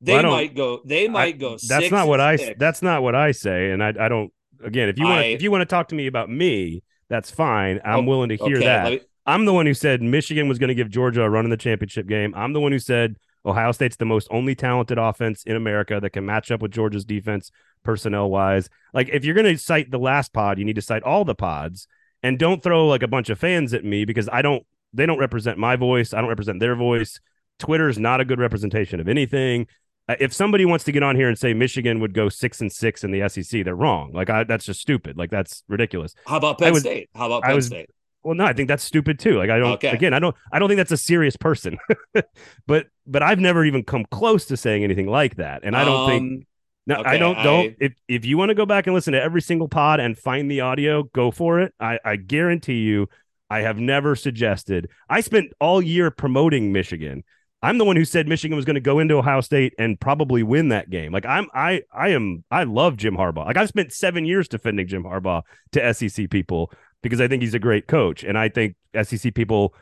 they 0.00 0.14
well, 0.14 0.32
might 0.32 0.56
go 0.56 0.80
they 0.84 1.06
might 1.06 1.36
I, 1.36 1.38
go 1.38 1.56
That's 1.68 1.92
not 1.92 2.08
what 2.08 2.20
I 2.20 2.54
that's 2.58 2.82
not 2.82 3.04
what 3.04 3.14
I 3.14 3.30
say 3.30 3.70
and 3.70 3.84
I 3.84 3.94
I 3.98 4.08
don't 4.08 4.32
again, 4.64 4.88
if 4.88 4.98
you 4.98 5.04
want 5.04 5.26
if 5.26 5.42
you 5.42 5.50
want 5.50 5.62
to 5.62 5.66
talk 5.66 5.88
to 5.88 5.94
me 5.94 6.06
about 6.06 6.28
me, 6.28 6.82
that's 7.08 7.30
fine. 7.30 7.80
I'm 7.84 8.00
oh, 8.00 8.02
willing 8.02 8.28
to 8.30 8.36
hear 8.36 8.56
okay, 8.56 8.64
that. 8.64 8.90
Me, 8.90 9.00
I'm 9.26 9.44
the 9.44 9.52
one 9.52 9.66
who 9.66 9.74
said 9.74 10.02
Michigan 10.02 10.48
was 10.48 10.58
going 10.58 10.68
to 10.68 10.74
give 10.74 10.90
Georgia 10.90 11.22
a 11.22 11.30
run 11.30 11.44
in 11.44 11.50
the 11.50 11.56
championship 11.56 12.08
game. 12.08 12.34
I'm 12.34 12.52
the 12.52 12.60
one 12.60 12.72
who 12.72 12.78
said 12.78 13.16
Ohio 13.44 13.72
State's 13.72 13.96
the 13.96 14.04
most 14.04 14.28
only 14.30 14.54
talented 14.54 14.98
offense 14.98 15.42
in 15.44 15.56
America 15.56 15.98
that 16.00 16.10
can 16.10 16.24
match 16.24 16.50
up 16.50 16.62
with 16.62 16.70
Georgia's 16.70 17.04
defense 17.04 17.50
personnel 17.82 18.30
wise. 18.30 18.68
Like 18.94 19.08
if 19.08 19.24
you're 19.24 19.34
going 19.34 19.52
to 19.52 19.58
cite 19.58 19.90
the 19.90 19.98
last 19.98 20.32
pod, 20.32 20.58
you 20.58 20.64
need 20.64 20.76
to 20.76 20.82
cite 20.82 21.02
all 21.02 21.24
the 21.24 21.34
pods 21.34 21.88
and 22.22 22.38
don't 22.38 22.62
throw 22.62 22.86
like 22.86 23.02
a 23.02 23.08
bunch 23.08 23.30
of 23.30 23.38
fans 23.38 23.74
at 23.74 23.84
me 23.84 24.04
because 24.04 24.28
I 24.32 24.42
don't 24.42 24.64
they 24.92 25.06
don't 25.06 25.18
represent 25.18 25.58
my 25.58 25.76
voice. 25.76 26.12
I 26.12 26.20
don't 26.20 26.28
represent 26.28 26.60
their 26.60 26.76
voice. 26.76 27.20
Twitter 27.58 27.88
is 27.88 27.98
not 27.98 28.20
a 28.20 28.24
good 28.24 28.38
representation 28.38 29.00
of 29.00 29.08
anything. 29.08 29.66
Uh, 30.08 30.16
if 30.18 30.32
somebody 30.32 30.64
wants 30.64 30.84
to 30.84 30.92
get 30.92 31.02
on 31.02 31.16
here 31.16 31.28
and 31.28 31.38
say 31.38 31.54
Michigan 31.54 32.00
would 32.00 32.12
go 32.12 32.28
six 32.28 32.60
and 32.60 32.72
six 32.72 33.04
in 33.04 33.10
the 33.10 33.28
SEC, 33.28 33.64
they're 33.64 33.74
wrong. 33.74 34.12
Like 34.12 34.30
I, 34.30 34.44
that's 34.44 34.64
just 34.64 34.80
stupid. 34.80 35.16
Like 35.16 35.30
that's 35.30 35.62
ridiculous. 35.68 36.14
How 36.26 36.36
about 36.36 36.58
Penn 36.58 36.74
State? 36.74 37.08
How 37.14 37.26
about 37.26 37.44
Penn 37.44 37.54
was, 37.54 37.66
State? 37.66 37.88
Well, 38.22 38.34
no, 38.34 38.44
I 38.44 38.52
think 38.52 38.68
that's 38.68 38.84
stupid 38.84 39.18
too. 39.18 39.38
Like 39.38 39.50
I 39.50 39.58
don't. 39.58 39.72
Okay. 39.72 39.90
Again, 39.90 40.14
I 40.14 40.18
don't. 40.18 40.36
I 40.52 40.58
don't 40.58 40.68
think 40.68 40.78
that's 40.78 40.92
a 40.92 40.96
serious 40.96 41.36
person. 41.36 41.78
but 42.66 42.86
but 43.06 43.22
I've 43.22 43.40
never 43.40 43.64
even 43.64 43.84
come 43.84 44.04
close 44.10 44.46
to 44.46 44.56
saying 44.56 44.84
anything 44.84 45.08
like 45.08 45.36
that, 45.36 45.62
and 45.64 45.76
I 45.76 45.84
don't 45.84 46.02
um, 46.02 46.08
think. 46.08 46.46
No, 46.86 46.96
okay, 46.96 47.10
I 47.10 47.18
don't. 47.18 47.34
Don't. 47.42 47.70
I, 47.70 47.76
if 47.80 47.94
if 48.08 48.24
you 48.24 48.38
want 48.38 48.50
to 48.50 48.54
go 48.54 48.66
back 48.66 48.86
and 48.86 48.94
listen 48.94 49.12
to 49.12 49.22
every 49.22 49.42
single 49.42 49.68
pod 49.68 50.00
and 50.00 50.16
find 50.16 50.50
the 50.50 50.60
audio, 50.60 51.04
go 51.04 51.30
for 51.30 51.60
it. 51.60 51.74
I 51.80 51.98
I 52.04 52.16
guarantee 52.16 52.80
you, 52.80 53.08
I 53.50 53.60
have 53.60 53.78
never 53.78 54.14
suggested. 54.14 54.88
I 55.08 55.20
spent 55.20 55.52
all 55.60 55.82
year 55.82 56.10
promoting 56.10 56.72
Michigan 56.72 57.24
I'm 57.62 57.78
the 57.78 57.84
one 57.84 57.94
who 57.94 58.04
said 58.04 58.26
Michigan 58.26 58.56
was 58.56 58.64
going 58.64 58.74
to 58.74 58.80
go 58.80 58.98
into 58.98 59.16
Ohio 59.16 59.40
State 59.40 59.72
and 59.78 59.98
probably 59.98 60.42
win 60.42 60.70
that 60.70 60.90
game. 60.90 61.12
Like 61.12 61.24
I'm, 61.24 61.48
I, 61.54 61.82
I 61.92 62.08
am, 62.08 62.44
I 62.50 62.64
love 62.64 62.96
Jim 62.96 63.16
Harbaugh. 63.16 63.46
Like 63.46 63.56
I've 63.56 63.68
spent 63.68 63.92
seven 63.92 64.24
years 64.24 64.48
defending 64.48 64.88
Jim 64.88 65.04
Harbaugh 65.04 65.42
to 65.72 65.94
SEC 65.94 66.28
people 66.28 66.72
because 67.02 67.20
I 67.20 67.28
think 67.28 67.42
he's 67.42 67.54
a 67.54 67.58
great 67.58 67.86
coach, 67.86 68.24
and 68.24 68.38
I 68.38 68.48
think 68.48 68.76
SEC 69.00 69.34
people 69.34 69.74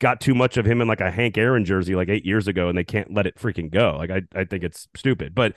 got 0.00 0.20
too 0.20 0.34
much 0.34 0.56
of 0.56 0.66
him 0.66 0.80
in 0.80 0.88
like 0.88 1.00
a 1.00 1.10
Hank 1.10 1.38
Aaron 1.38 1.64
jersey 1.64 1.94
like 1.94 2.08
eight 2.08 2.26
years 2.26 2.48
ago, 2.48 2.68
and 2.68 2.76
they 2.76 2.84
can't 2.84 3.12
let 3.12 3.26
it 3.26 3.36
freaking 3.36 3.70
go. 3.70 3.96
Like 3.96 4.10
I, 4.10 4.22
I 4.34 4.44
think 4.44 4.64
it's 4.64 4.88
stupid, 4.96 5.34
but 5.34 5.54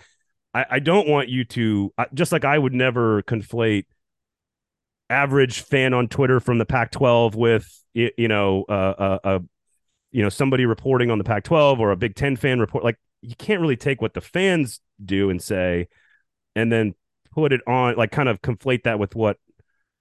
I, 0.53 0.65
I 0.71 0.79
don't 0.79 1.07
want 1.07 1.29
you 1.29 1.43
to 1.45 1.93
just 2.13 2.31
like 2.31 2.45
I 2.45 2.57
would 2.57 2.73
never 2.73 3.21
conflate 3.23 3.85
average 5.09 5.61
fan 5.61 5.93
on 5.93 6.07
Twitter 6.07 6.39
from 6.39 6.57
the 6.57 6.65
Pac-12 6.65 7.35
with 7.35 7.67
you 7.93 8.27
know 8.27 8.63
uh, 8.63 9.17
a 9.23 9.41
you 10.11 10.23
know 10.23 10.29
somebody 10.29 10.65
reporting 10.65 11.11
on 11.11 11.17
the 11.17 11.23
Pac-12 11.23 11.79
or 11.79 11.91
a 11.91 11.97
Big 11.97 12.15
Ten 12.15 12.35
fan 12.35 12.59
report. 12.59 12.83
Like 12.83 12.97
you 13.21 13.35
can't 13.35 13.61
really 13.61 13.77
take 13.77 14.01
what 14.01 14.13
the 14.13 14.21
fans 14.21 14.79
do 15.03 15.29
and 15.29 15.41
say, 15.41 15.87
and 16.55 16.71
then 16.71 16.93
put 17.31 17.53
it 17.53 17.61
on 17.67 17.95
like 17.95 18.11
kind 18.11 18.29
of 18.29 18.41
conflate 18.41 18.83
that 18.83 18.99
with 18.99 19.15
what 19.15 19.37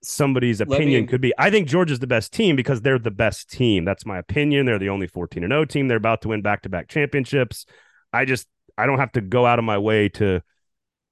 somebody's 0.06 0.60
opinion 0.60 1.02
me... 1.02 1.06
could 1.06 1.20
be. 1.20 1.32
I 1.38 1.50
think 1.50 1.68
Georgia's 1.68 1.98
the 1.98 2.06
best 2.06 2.32
team 2.32 2.56
because 2.56 2.82
they're 2.82 2.98
the 2.98 3.10
best 3.10 3.50
team. 3.50 3.84
That's 3.84 4.06
my 4.06 4.18
opinion. 4.18 4.66
They're 4.66 4.78
the 4.78 4.88
only 4.88 5.06
14 5.06 5.42
and 5.42 5.52
0 5.52 5.64
team. 5.66 5.88
They're 5.88 5.96
about 5.96 6.22
to 6.22 6.28
win 6.28 6.42
back-to-back 6.42 6.88
championships. 6.88 7.66
I 8.12 8.24
just 8.24 8.46
I 8.78 8.86
don't 8.86 8.98
have 8.98 9.12
to 9.12 9.20
go 9.20 9.46
out 9.46 9.58
of 9.58 9.64
my 9.64 9.78
way 9.78 10.08
to 10.10 10.42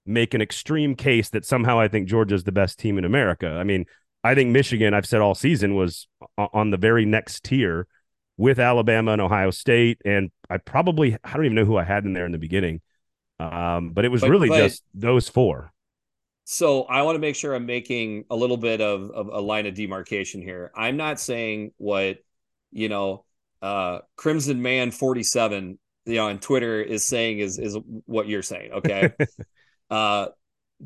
make 0.07 0.35
an 0.35 0.43
extreme 0.43 0.95
case 0.95 1.31
that 1.31 1.45
somehow 1.45 1.81
I 1.81 1.89
think 1.89 2.09
Georgia's 2.09 2.45
the 2.45 2.53
best 2.53 2.79
team 2.79 2.99
in 2.99 3.05
America. 3.05 3.49
I 3.49 3.65
mean, 3.65 3.87
I 4.23 4.35
think 4.35 4.51
Michigan, 4.51 4.95
I've 4.95 5.07
said 5.07 5.21
all 5.21 5.35
season 5.35 5.75
was 5.75 6.09
on 6.37 6.71
the 6.71 6.77
very 6.77 7.05
next 7.05 7.45
tier 7.45 7.87
with 8.37 8.59
Alabama 8.59 9.13
and 9.13 9.21
Ohio 9.21 9.51
State, 9.51 10.01
and 10.05 10.31
I 10.51 10.59
probably 10.59 11.17
I 11.23 11.35
don't 11.35 11.45
even 11.45 11.55
know 11.55 11.65
who 11.65 11.77
I 11.77 11.85
had 11.85 12.05
in 12.05 12.15
there 12.15 12.27
in 12.27 12.33
the 12.33 12.39
beginning, 12.39 12.81
um, 13.39 13.91
but 13.91 14.05
it 14.05 14.09
was 14.09 14.23
but, 14.23 14.31
really 14.31 14.49
but, 14.49 14.59
just 14.59 14.83
those 14.95 15.29
four. 15.29 15.74
So 16.45 16.83
I 16.83 17.03
want 17.03 17.17
to 17.17 17.21
make 17.21 17.37
sure 17.37 17.55
I'm 17.55 17.67
making 17.67 18.25
a 18.31 18.37
little 18.37 18.59
bit 18.59 18.81
of, 18.81 19.11
of 19.11 19.29
a 19.29 19.41
line 19.41 19.67
of 19.67 19.75
demarcation 19.75 20.43
here. 20.43 20.71
I'm 20.77 20.97
not 20.97 21.19
saying 21.19 21.73
what 21.79 22.19
you 22.75 22.89
know, 22.89 23.25
uh, 23.63 24.01
Crimson 24.17 24.61
Man 24.61 24.91
47, 24.91 25.79
you 26.05 26.15
know, 26.17 26.29
on 26.29 26.39
Twitter 26.39 26.83
is 26.83 27.05
saying 27.05 27.39
is 27.39 27.59
is 27.59 27.79
what 28.05 28.29
you're 28.29 28.43
saying. 28.43 28.73
Okay. 28.73 29.13
uh, 29.91 30.27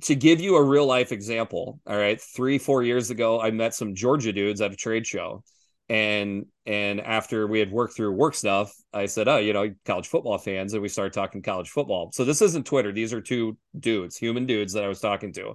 to 0.03 0.15
give 0.15 0.41
you 0.41 0.57
a 0.57 0.63
real 0.63 0.87
life 0.87 1.11
example, 1.11 1.81
all 1.87 1.97
right, 1.97 2.21
three, 2.21 2.59
four 2.59 2.83
years 2.83 3.11
ago, 3.11 3.41
I 3.41 3.51
met 3.51 3.75
some 3.75 3.95
Georgia 3.95 4.33
dudes 4.33 4.61
at 4.61 4.71
a 4.71 4.77
trade 4.77 5.07
show 5.07 5.43
and 5.89 6.45
and 6.67 7.01
after 7.01 7.47
we 7.47 7.59
had 7.59 7.71
worked 7.71 7.97
through 7.97 8.13
work 8.13 8.35
stuff 8.35 8.75
i 8.93 9.07
said 9.07 9.27
oh 9.27 9.39
you 9.39 9.53
know 9.53 9.73
college 9.87 10.07
football 10.07 10.37
fans 10.37 10.75
and 10.75 10.83
we 10.83 10.89
started 10.89 11.13
talking 11.13 11.43
college 11.43 11.71
football. 11.71 12.11
So 12.13 12.25
this 12.25 12.43
isn't 12.43 12.67
twitter. 12.67 12.93
These 12.93 13.13
are 13.13 13.21
two 13.21 13.57
dudes 13.79 14.17
human 14.17 14.47
dudes 14.47 14.75
that 14.75 14.85
i 14.85 14.89
was 14.89 15.01
talking 15.01 15.33
to. 15.35 15.55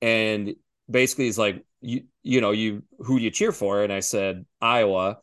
And 0.00 0.54
basically 0.90 1.26
he's 1.26 1.38
like 1.38 1.64
you 1.80 2.04
you 2.22 2.40
know 2.40 2.52
you 2.52 2.82
who 3.00 3.18
do 3.18 3.24
you 3.24 3.30
cheer 3.30 3.52
for? 3.52 3.82
And 3.82 3.92
i 3.92 4.00
said 4.00 4.46
iowa. 4.60 5.08
And 5.08 5.16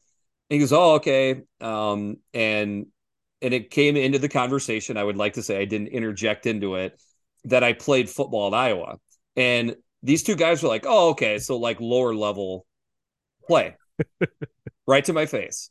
he 0.55 0.59
goes 0.59 0.73
oh 0.73 0.95
okay. 0.95 1.41
Um 1.59 2.17
and 2.33 2.87
and 3.41 3.53
it 3.53 3.71
came 3.71 3.97
into 3.97 4.19
the 4.19 4.29
conversation 4.29 4.95
i 4.95 5.03
would 5.03 5.17
like 5.17 5.33
to 5.33 5.43
say 5.43 5.59
i 5.59 5.65
didn't 5.65 5.87
interject 5.87 6.45
into 6.45 6.75
it 6.75 7.01
that 7.45 7.63
i 7.63 7.73
played 7.73 8.09
football 8.09 8.53
at 8.53 8.57
iowa. 8.57 8.97
And 9.35 9.75
these 10.03 10.21
two 10.21 10.35
guys 10.35 10.61
were 10.61 10.69
like 10.69 10.85
oh 10.87 11.09
okay 11.09 11.39
so 11.39 11.57
like 11.57 11.81
lower 11.81 12.13
level 12.13 12.67
play 13.47 13.75
right 14.87 15.05
to 15.05 15.13
my 15.13 15.25
face. 15.25 15.69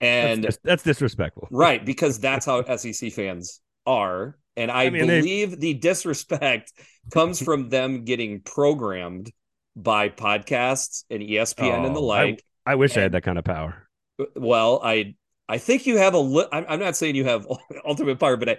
And 0.00 0.44
that's, 0.44 0.58
that's, 0.64 0.82
disrespectful. 0.82 1.48
Right, 1.50 1.84
because 1.84 2.18
that's 2.18 2.46
how 2.46 2.64
SEC 2.76 3.12
fans 3.12 3.60
are. 3.86 4.38
And 4.56 4.70
I, 4.70 4.84
I 4.84 4.90
mean, 4.90 5.06
believe 5.06 5.50
they... 5.50 5.56
the 5.56 5.74
disrespect 5.74 6.72
comes 7.12 7.42
from 7.42 7.68
them 7.68 8.04
getting 8.04 8.40
programmed 8.40 9.30
by 9.74 10.08
podcasts 10.08 11.04
and 11.10 11.22
ESPN 11.22 11.72
oh, 11.72 11.84
and 11.84 11.94
the 11.94 12.00
oh, 12.00 12.04
like. 12.04 12.44
I, 12.64 12.72
I 12.72 12.74
wish 12.76 12.92
and, 12.92 13.00
I 13.00 13.02
had 13.02 13.12
that 13.12 13.22
kind 13.22 13.38
of 13.38 13.44
power. 13.44 13.86
Well, 14.34 14.80
I 14.82 15.14
I 15.48 15.58
think 15.58 15.86
you 15.86 15.96
have 15.98 16.14
a 16.14 16.18
li- 16.18 16.48
I'm, 16.50 16.66
I'm 16.68 16.80
not 16.80 16.96
saying 16.96 17.14
you 17.14 17.24
have 17.24 17.46
ultimate 17.86 18.18
power, 18.18 18.36
but 18.36 18.48
I, 18.48 18.58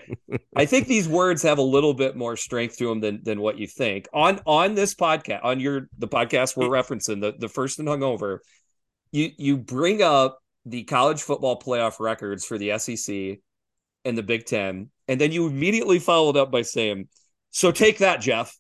I 0.56 0.66
think 0.66 0.88
these 0.88 1.08
words 1.08 1.42
have 1.44 1.58
a 1.58 1.64
little 1.64 1.94
bit 1.94 2.16
more 2.16 2.38
strength 2.38 2.78
to 2.78 2.88
them 2.88 3.02
than 3.02 3.22
than 3.24 3.42
what 3.42 3.58
you 3.58 3.68
think. 3.68 4.08
On 4.14 4.40
on 4.46 4.76
this 4.76 4.96
podcast, 4.96 5.44
on 5.44 5.60
your 5.60 5.90
the 5.98 6.08
podcast 6.08 6.56
we're 6.56 6.70
referencing, 6.70 7.22
the 7.22 7.34
the 7.38 7.50
first 7.50 7.80
and 7.80 7.88
hungover, 7.88 8.40
you 9.12 9.32
you 9.38 9.58
bring 9.58 10.02
up 10.02 10.40
the 10.66 10.84
college 10.84 11.22
football 11.22 11.60
playoff 11.60 12.00
records 12.00 12.46
for 12.46 12.58
the 12.58 12.78
SEC 12.78 13.40
and 14.06 14.18
the 14.18 14.24
Big 14.24 14.46
Ten, 14.46 14.90
and 15.08 15.20
then 15.20 15.32
you 15.32 15.48
immediately 15.48 16.00
followed 16.00 16.38
up 16.38 16.52
by 16.52 16.62
saying, 16.62 17.08
"So 17.52 17.72
take 17.72 18.00
that, 18.00 18.22
Jeff." 18.22 18.56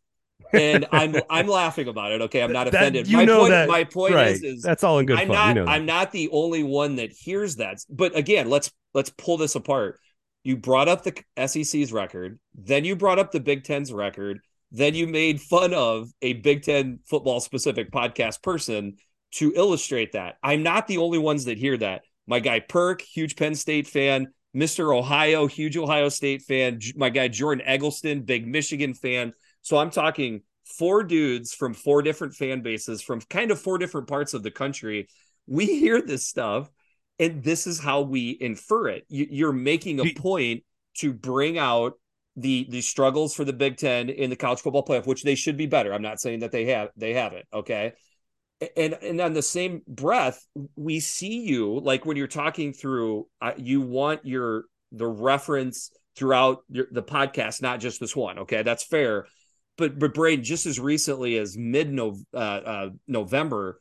and 0.54 0.86
I'm 0.92 1.16
I'm 1.30 1.48
laughing 1.48 1.88
about 1.88 2.12
it. 2.12 2.22
Okay, 2.22 2.42
I'm 2.42 2.52
not 2.52 2.68
offended. 2.68 3.06
That, 3.06 3.12
you 3.12 3.18
my 3.18 3.26
know 3.26 3.40
point, 3.40 3.52
that, 3.52 3.68
my 3.68 3.84
point 3.84 4.14
right. 4.14 4.32
is, 4.32 4.44
is 4.44 4.62
that's 4.62 4.84
all 4.84 5.00
in 5.00 5.06
good 5.06 5.18
I'm 5.18 5.28
fun. 5.28 5.36
not 5.36 5.48
you 5.50 5.54
know 5.66 5.72
I'm 5.72 5.86
not 5.86 6.12
the 6.12 6.30
only 6.32 6.64
one 6.64 6.96
that 6.98 7.12
hears 7.12 7.58
that. 7.58 7.80
But 7.90 8.16
again, 8.16 8.50
let's 8.50 8.72
let's 8.94 9.10
pull 9.10 9.38
this 9.38 9.56
apart. 9.56 10.00
You 10.44 10.58
brought 10.58 10.88
up 10.88 11.04
the 11.04 11.48
SEC's 11.48 11.92
record, 11.92 12.40
then 12.56 12.86
you 12.86 12.96
brought 12.96 13.20
up 13.20 13.32
the 13.32 13.40
Big 13.40 13.64
Ten's 13.64 13.92
record, 13.92 14.40
then 14.72 14.96
you 14.96 15.06
made 15.08 15.42
fun 15.42 15.74
of 15.74 16.10
a 16.22 16.34
Big 16.34 16.64
Ten 16.64 17.00
football 17.06 17.40
specific 17.40 17.92
podcast 17.92 18.42
person 18.42 18.98
to 19.34 19.54
illustrate 19.56 20.14
that. 20.14 20.38
I'm 20.42 20.64
not 20.64 20.88
the 20.88 20.98
only 20.98 21.18
ones 21.18 21.46
that 21.46 21.58
hear 21.58 21.78
that. 21.78 22.02
My 22.26 22.40
guy 22.40 22.60
Perk, 22.60 23.02
huge 23.02 23.36
Penn 23.36 23.56
State 23.56 23.88
fan. 23.88 24.28
Mr. 24.56 24.96
Ohio, 24.96 25.46
huge 25.46 25.78
Ohio 25.78 26.10
State 26.10 26.42
fan. 26.42 26.80
My 26.96 27.10
guy 27.10 27.28
Jordan 27.28 27.66
Eggleston, 27.66 28.24
big 28.24 28.48
Michigan 28.48 28.94
fan. 28.94 29.34
So 29.62 29.78
I'm 29.78 29.92
talking 29.92 30.42
four 30.66 31.04
dudes 31.04 31.54
from 31.54 31.74
four 31.74 32.02
different 32.02 32.34
fan 32.34 32.62
bases 32.62 33.02
from 33.02 33.22
kind 33.22 33.52
of 33.52 33.60
four 33.60 33.78
different 33.78 34.08
parts 34.08 34.34
of 34.34 34.44
the 34.44 34.52
country. 34.52 35.08
We 35.46 35.66
hear 35.66 36.02
this 36.02 36.28
stuff, 36.28 36.70
and 37.20 37.44
this 37.44 37.68
is 37.68 37.80
how 37.80 38.02
we 38.02 38.38
infer 38.40 38.90
it. 38.90 39.06
You're 39.10 39.54
making 39.54 40.00
a 40.00 40.14
point 40.14 40.64
to 40.98 41.14
bring 41.14 41.58
out 41.58 41.94
the 42.36 42.68
the 42.70 42.82
struggles 42.82 43.34
for 43.34 43.44
the 43.44 43.54
Big 43.54 43.78
Ten 43.78 44.10
in 44.10 44.30
the 44.30 44.36
college 44.36 44.60
football 44.60 44.86
playoff, 44.86 45.08
which 45.08 45.24
they 45.24 45.36
should 45.36 45.58
be 45.58 45.66
better. 45.66 45.94
I'm 45.94 46.02
not 46.02 46.20
saying 46.20 46.40
that 46.40 46.52
they 46.52 46.66
have 46.66 46.90
they 46.96 47.14
haven't. 47.14 47.46
Okay, 47.54 47.94
and 48.76 48.94
and 49.02 49.22
on 49.22 49.34
the 49.34 49.42
same 49.42 49.82
breath 49.88 50.46
we 50.76 51.00
see 51.00 51.42
you 51.42 51.80
like 51.80 52.06
when 52.06 52.18
you're 52.18 52.28
talking 52.28 52.74
through 52.74 53.28
uh, 53.42 53.54
you 53.58 53.82
want 53.82 54.26
your 54.26 54.66
the 54.92 55.06
reference 55.06 55.92
throughout 56.16 56.60
your, 56.70 56.88
the 56.92 57.04
podcast 57.04 57.62
not 57.62 57.80
just 57.80 58.00
this 58.00 58.16
one 58.16 58.40
okay 58.40 58.64
that's 58.64 58.84
fair 58.84 59.28
but 59.78 60.00
but 60.00 60.14
Braden 60.14 60.44
just 60.44 60.66
as 60.66 60.80
recently 60.80 61.38
as 61.38 61.56
mid 61.56 61.98
uh, 62.00 62.38
uh, 62.38 62.90
November 63.08 63.80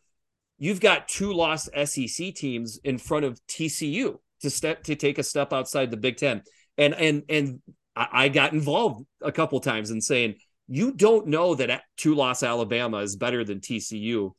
you've 0.59 0.81
got 0.81 1.09
two 1.09 1.33
lost 1.33 1.71
SEC 1.85 2.35
teams 2.35 2.79
in 2.85 2.99
front 2.99 3.25
of 3.25 3.41
TCU 3.47 4.19
to 4.41 4.51
step 4.51 4.85
to 4.85 4.95
take 4.95 5.19
a 5.19 5.23
step 5.23 5.53
outside 5.53 5.91
the 5.91 5.97
Big 5.97 6.17
Ten. 6.17 6.43
And 6.79 6.95
and 6.95 7.23
and 7.29 7.61
I, 7.95 8.09
I 8.13 8.29
got 8.29 8.53
involved 8.53 9.05
a 9.23 9.33
couple 9.33 9.61
times 9.61 9.91
in 9.91 10.01
saying 10.01 10.37
you 10.69 10.93
don't 10.93 11.29
know 11.29 11.55
that 11.55 11.83
two 11.97 12.15
loss 12.15 12.43
Alabama 12.43 12.99
is 12.99 13.17
better 13.17 13.45
than 13.45 13.61
TCU. 13.61 14.33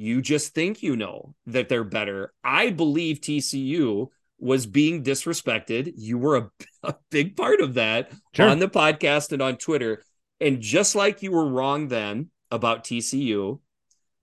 You 0.00 0.22
just 0.22 0.54
think 0.54 0.82
you 0.82 0.96
know 0.96 1.34
that 1.44 1.68
they're 1.68 1.84
better. 1.84 2.32
I 2.42 2.70
believe 2.70 3.20
TCU 3.20 4.06
was 4.38 4.64
being 4.64 5.04
disrespected. 5.04 5.92
You 5.94 6.16
were 6.16 6.36
a, 6.38 6.50
a 6.88 6.94
big 7.10 7.36
part 7.36 7.60
of 7.60 7.74
that 7.74 8.10
sure. 8.32 8.48
on 8.48 8.60
the 8.60 8.68
podcast 8.68 9.32
and 9.32 9.42
on 9.42 9.58
Twitter. 9.58 10.02
And 10.40 10.62
just 10.62 10.94
like 10.94 11.22
you 11.22 11.32
were 11.32 11.46
wrong 11.46 11.88
then 11.88 12.30
about 12.50 12.84
TCU, 12.84 13.60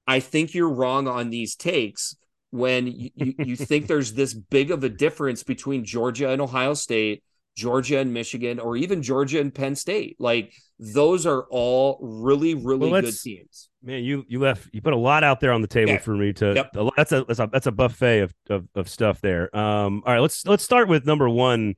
I 0.08 0.20
think 0.20 0.56
you're 0.56 0.74
wrong 0.74 1.08
on 1.08 1.30
these 1.30 1.56
takes 1.56 2.16
when 2.50 2.88
you, 2.88 3.12
you, 3.14 3.34
you 3.38 3.56
think 3.56 3.86
there's 3.88 4.14
this 4.14 4.34
big 4.34 4.72
of 4.72 4.84
a 4.84 4.90
difference 4.90 5.44
between 5.44 5.86
Georgia 5.86 6.32
and 6.32 6.42
Ohio 6.42 6.74
State, 6.74 7.24
Georgia 7.56 8.00
and 8.00 8.12
Michigan, 8.12 8.60
or 8.60 8.78
even 8.78 9.04
Georgia 9.04 9.40
and 9.40 9.54
Penn 9.54 9.76
State. 9.76 10.16
Like 10.18 10.56
those 10.80 11.26
are 11.26 11.44
all 11.50 11.98
really, 12.02 12.54
really 12.54 12.90
well, 12.90 13.02
good 13.02 13.14
teams. 13.18 13.70
Man, 13.82 14.04
you 14.04 14.26
you 14.28 14.40
left 14.40 14.70
you 14.74 14.82
put 14.82 14.94
a 14.94 14.98
lot 14.98 15.24
out 15.24 15.40
there 15.40 15.52
on 15.52 15.62
the 15.62 15.68
table 15.68 15.94
yeah. 15.94 15.98
for 16.00 16.16
me 16.16 16.34
to. 16.34 16.54
Yep. 16.54 16.76
That's 16.96 17.12
a 17.12 17.24
that's 17.24 17.40
a 17.40 17.50
that's 17.52 17.68
a 17.68 17.72
buffet 17.72 18.20
of, 18.22 18.34
of 18.50 18.68
of 18.76 18.90
stuff 18.90 19.22
there. 19.22 19.56
Um, 19.56 20.04
all 20.06 20.14
right, 20.14 20.20
let's 20.20 20.46
let's 20.46 20.64
start 20.64 20.88
with 20.88 21.06
number 21.06 21.30
one. 21.30 21.76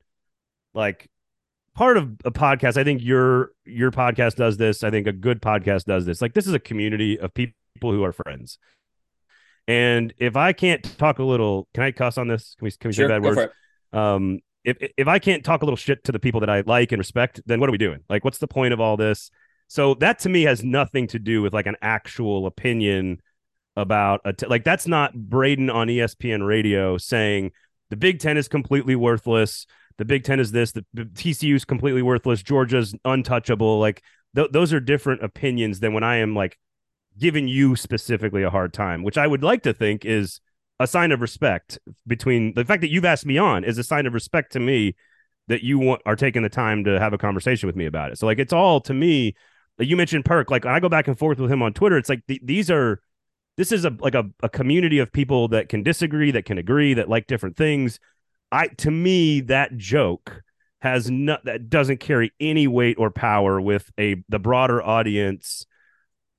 Like 0.74 1.08
part 1.74 1.96
of 1.96 2.12
a 2.24 2.30
podcast, 2.30 2.76
I 2.76 2.84
think 2.84 3.02
your 3.02 3.52
your 3.64 3.90
podcast 3.90 4.36
does 4.36 4.56
this. 4.56 4.84
I 4.84 4.90
think 4.90 5.06
a 5.06 5.12
good 5.12 5.40
podcast 5.40 5.84
does 5.84 6.04
this. 6.04 6.20
Like 6.20 6.34
this 6.34 6.46
is 6.46 6.52
a 6.52 6.60
community 6.60 7.18
of 7.18 7.32
people 7.32 7.54
who 7.80 8.04
are 8.04 8.12
friends. 8.12 8.58
And 9.66 10.12
if 10.18 10.36
I 10.36 10.52
can't 10.52 10.82
talk 10.98 11.20
a 11.20 11.24
little, 11.24 11.68
can 11.74 11.84
I 11.84 11.92
cuss 11.92 12.18
on 12.18 12.28
this? 12.28 12.54
Can 12.58 12.66
we 12.66 12.70
can 12.72 12.88
we 12.88 12.92
sure, 12.92 13.08
say 13.08 13.14
bad 13.14 13.22
words? 13.22 13.52
Um, 13.92 14.40
if 14.64 14.76
if 14.96 15.08
I 15.08 15.18
can't 15.18 15.44
talk 15.44 15.62
a 15.62 15.64
little 15.64 15.76
shit 15.76 16.04
to 16.04 16.12
the 16.12 16.18
people 16.18 16.40
that 16.40 16.50
I 16.50 16.62
like 16.62 16.92
and 16.92 16.98
respect, 16.98 17.40
then 17.46 17.60
what 17.60 17.68
are 17.68 17.72
we 17.72 17.78
doing? 17.78 18.00
Like, 18.08 18.24
what's 18.24 18.38
the 18.38 18.48
point 18.48 18.72
of 18.74 18.80
all 18.80 18.96
this? 18.96 19.30
So 19.68 19.94
that 19.94 20.18
to 20.20 20.28
me 20.28 20.42
has 20.42 20.64
nothing 20.64 21.06
to 21.08 21.18
do 21.18 21.42
with 21.42 21.54
like 21.54 21.66
an 21.66 21.76
actual 21.80 22.46
opinion 22.46 23.20
about 23.76 24.20
a 24.24 24.32
t- 24.32 24.46
like 24.46 24.64
that's 24.64 24.86
not 24.86 25.14
Braden 25.14 25.70
on 25.70 25.86
ESPN 25.86 26.46
radio 26.46 26.98
saying 26.98 27.52
the 27.88 27.96
Big 27.96 28.18
Ten 28.18 28.36
is 28.36 28.48
completely 28.48 28.96
worthless. 28.96 29.66
The 29.98 30.04
Big 30.04 30.24
Ten 30.24 30.40
is 30.40 30.52
this. 30.52 30.72
The, 30.72 30.84
the 30.92 31.04
TCU 31.04 31.54
is 31.54 31.64
completely 31.64 32.02
worthless. 32.02 32.42
Georgia's 32.42 32.94
untouchable. 33.04 33.78
Like 33.78 34.02
th- 34.34 34.50
those 34.50 34.72
are 34.72 34.80
different 34.80 35.22
opinions 35.22 35.80
than 35.80 35.92
when 35.92 36.02
I 36.02 36.16
am 36.16 36.34
like 36.34 36.58
giving 37.18 37.48
you 37.48 37.76
specifically 37.76 38.42
a 38.42 38.50
hard 38.50 38.72
time, 38.72 39.02
which 39.02 39.18
I 39.18 39.26
would 39.26 39.42
like 39.42 39.62
to 39.62 39.72
think 39.72 40.04
is 40.04 40.40
a 40.80 40.86
sign 40.86 41.12
of 41.12 41.20
respect 41.20 41.78
between 42.06 42.54
the 42.54 42.64
fact 42.64 42.80
that 42.80 42.90
you've 42.90 43.04
asked 43.04 43.26
me 43.26 43.36
on 43.38 43.62
is 43.64 43.78
a 43.78 43.84
sign 43.84 44.06
of 44.06 44.14
respect 44.14 44.50
to 44.52 44.58
me 44.58 44.96
that 45.46 45.62
you 45.62 45.78
want 45.78 46.00
are 46.06 46.16
taking 46.16 46.42
the 46.42 46.48
time 46.48 46.84
to 46.84 46.98
have 46.98 47.12
a 47.12 47.18
conversation 47.18 47.66
with 47.66 47.76
me 47.76 47.84
about 47.84 48.10
it. 48.10 48.18
So 48.18 48.26
like 48.26 48.38
it's 48.38 48.52
all 48.52 48.80
to 48.80 48.94
me. 48.94 49.34
You 49.78 49.96
mentioned 49.96 50.24
Perk. 50.24 50.50
Like 50.50 50.64
I 50.64 50.80
go 50.80 50.88
back 50.88 51.06
and 51.06 51.18
forth 51.18 51.38
with 51.38 51.52
him 51.52 51.62
on 51.62 51.74
Twitter. 51.74 51.98
It's 51.98 52.08
like 52.08 52.26
th- 52.26 52.40
these 52.42 52.70
are 52.70 53.00
this 53.58 53.72
is 53.72 53.84
a 53.84 53.94
like 54.00 54.14
a, 54.14 54.24
a 54.42 54.48
community 54.48 54.98
of 54.98 55.12
people 55.12 55.48
that 55.48 55.68
can 55.68 55.82
disagree, 55.82 56.30
that 56.30 56.46
can 56.46 56.56
agree, 56.56 56.94
that 56.94 57.10
like 57.10 57.26
different 57.26 57.56
things. 57.56 58.00
I 58.50 58.68
to 58.68 58.90
me 58.90 59.42
that 59.42 59.76
joke 59.76 60.42
has 60.80 61.10
not 61.10 61.44
that 61.44 61.68
doesn't 61.68 62.00
carry 62.00 62.32
any 62.40 62.66
weight 62.66 62.96
or 62.98 63.10
power 63.10 63.60
with 63.60 63.90
a 63.98 64.24
the 64.30 64.38
broader 64.38 64.82
audience 64.82 65.66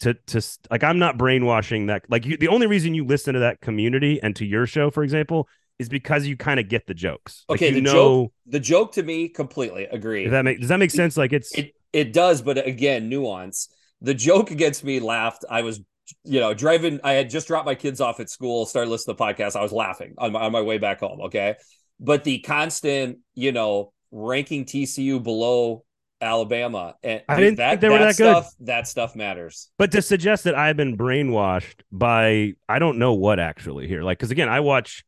to 0.02 0.14
to 0.14 0.42
like 0.70 0.84
I'm 0.84 1.00
not 1.00 1.18
brainwashing 1.18 1.88
that 1.88 2.04
like 2.10 2.26
you, 2.26 2.38
the 2.38 2.48
only 2.48 2.68
reason 2.68 2.94
you 2.94 3.06
listen 3.06 3.34
to 3.36 3.40
that 3.42 3.62
community 3.62 4.22
and 4.22 4.36
to 4.36 4.46
your 4.46 4.66
show 4.66 4.90
for 4.90 5.04
example 5.04 5.48
is 5.80 5.90
because 5.90 6.28
you 6.28 6.38
kind 6.38 6.60
of 6.60 6.68
get 6.68 6.86
the 6.86 6.94
jokes. 6.94 7.46
Okay, 7.50 7.68
like 7.68 7.76
the 7.76 7.82
know, 7.82 7.92
joke 7.92 8.34
the 8.48 8.60
joke 8.60 8.92
to 8.94 9.04
me 9.04 9.30
completely 9.30 9.86
agree. 9.86 10.24
Does 10.24 10.32
that 10.32 10.44
make 10.44 10.60
does 10.60 10.70
that 10.70 10.78
make 10.78 10.92
sense? 10.92 11.18
Like 11.18 11.34
it's 11.34 11.58
it, 11.58 11.74
it 11.94 12.14
does, 12.14 12.42
but 12.42 12.66
again, 12.66 13.10
nuance. 13.10 13.70
The 14.02 14.14
joke 14.14 14.52
against 14.52 14.84
me 14.84 15.00
laughed. 15.00 15.46
I 15.50 15.62
was 15.62 15.80
you 16.24 16.40
know 16.40 16.54
driving. 16.54 17.00
I 17.04 17.14
had 17.14 17.30
just 17.30 17.48
dropped 17.48 17.66
my 17.66 17.76
kids 17.76 18.02
off 18.02 18.20
at 18.20 18.30
school, 18.30 18.66
started 18.66 18.90
listening 18.90 19.16
to 19.16 19.18
the 19.18 19.24
podcast. 19.24 19.56
I 19.56 19.62
was 19.62 19.72
laughing 19.72 20.16
on 20.18 20.32
my 20.32 20.42
on 20.42 20.52
my 20.52 20.62
way 20.62 20.78
back 20.78 21.00
home. 21.00 21.22
Okay, 21.22 21.56
but 22.00 22.24
the 22.24 22.40
constant 22.40 23.20
you 23.36 23.52
know 23.52 23.94
ranking 24.12 24.66
TCU 24.66 25.22
below 25.22 25.84
Alabama. 26.22 26.96
And 27.04 27.22
I 27.28 27.40
didn't 27.40 27.58
that, 27.58 27.70
think 27.70 27.82
they 27.82 27.90
were 27.90 27.98
that, 27.98 28.16
stuff, 28.16 28.56
good. 28.58 28.68
That 28.68 28.88
stuff 28.88 29.16
matters. 29.16 29.70
But 29.78 29.92
to 29.92 30.02
suggest 30.02 30.44
that 30.44 30.56
I've 30.56 30.78
been 30.78 30.98
brainwashed 30.98 31.82
by 31.92 32.54
I 32.70 32.80
don't 32.80 33.00
know 33.00 33.14
what 33.14 33.40
actually 33.40 33.88
here. 33.88 34.04
Like 34.04 34.20
because 34.20 34.32
again, 34.32 34.50
I 34.50 34.60
watch 34.60 35.04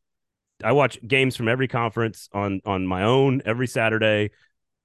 I 0.64 0.72
watch 0.72 1.00
games 1.08 1.36
from 1.36 1.48
every 1.48 1.68
conference 1.68 2.30
on 2.34 2.62
on 2.66 2.88
my 2.88 3.04
own 3.04 3.42
every 3.46 3.68
Saturday. 3.68 4.32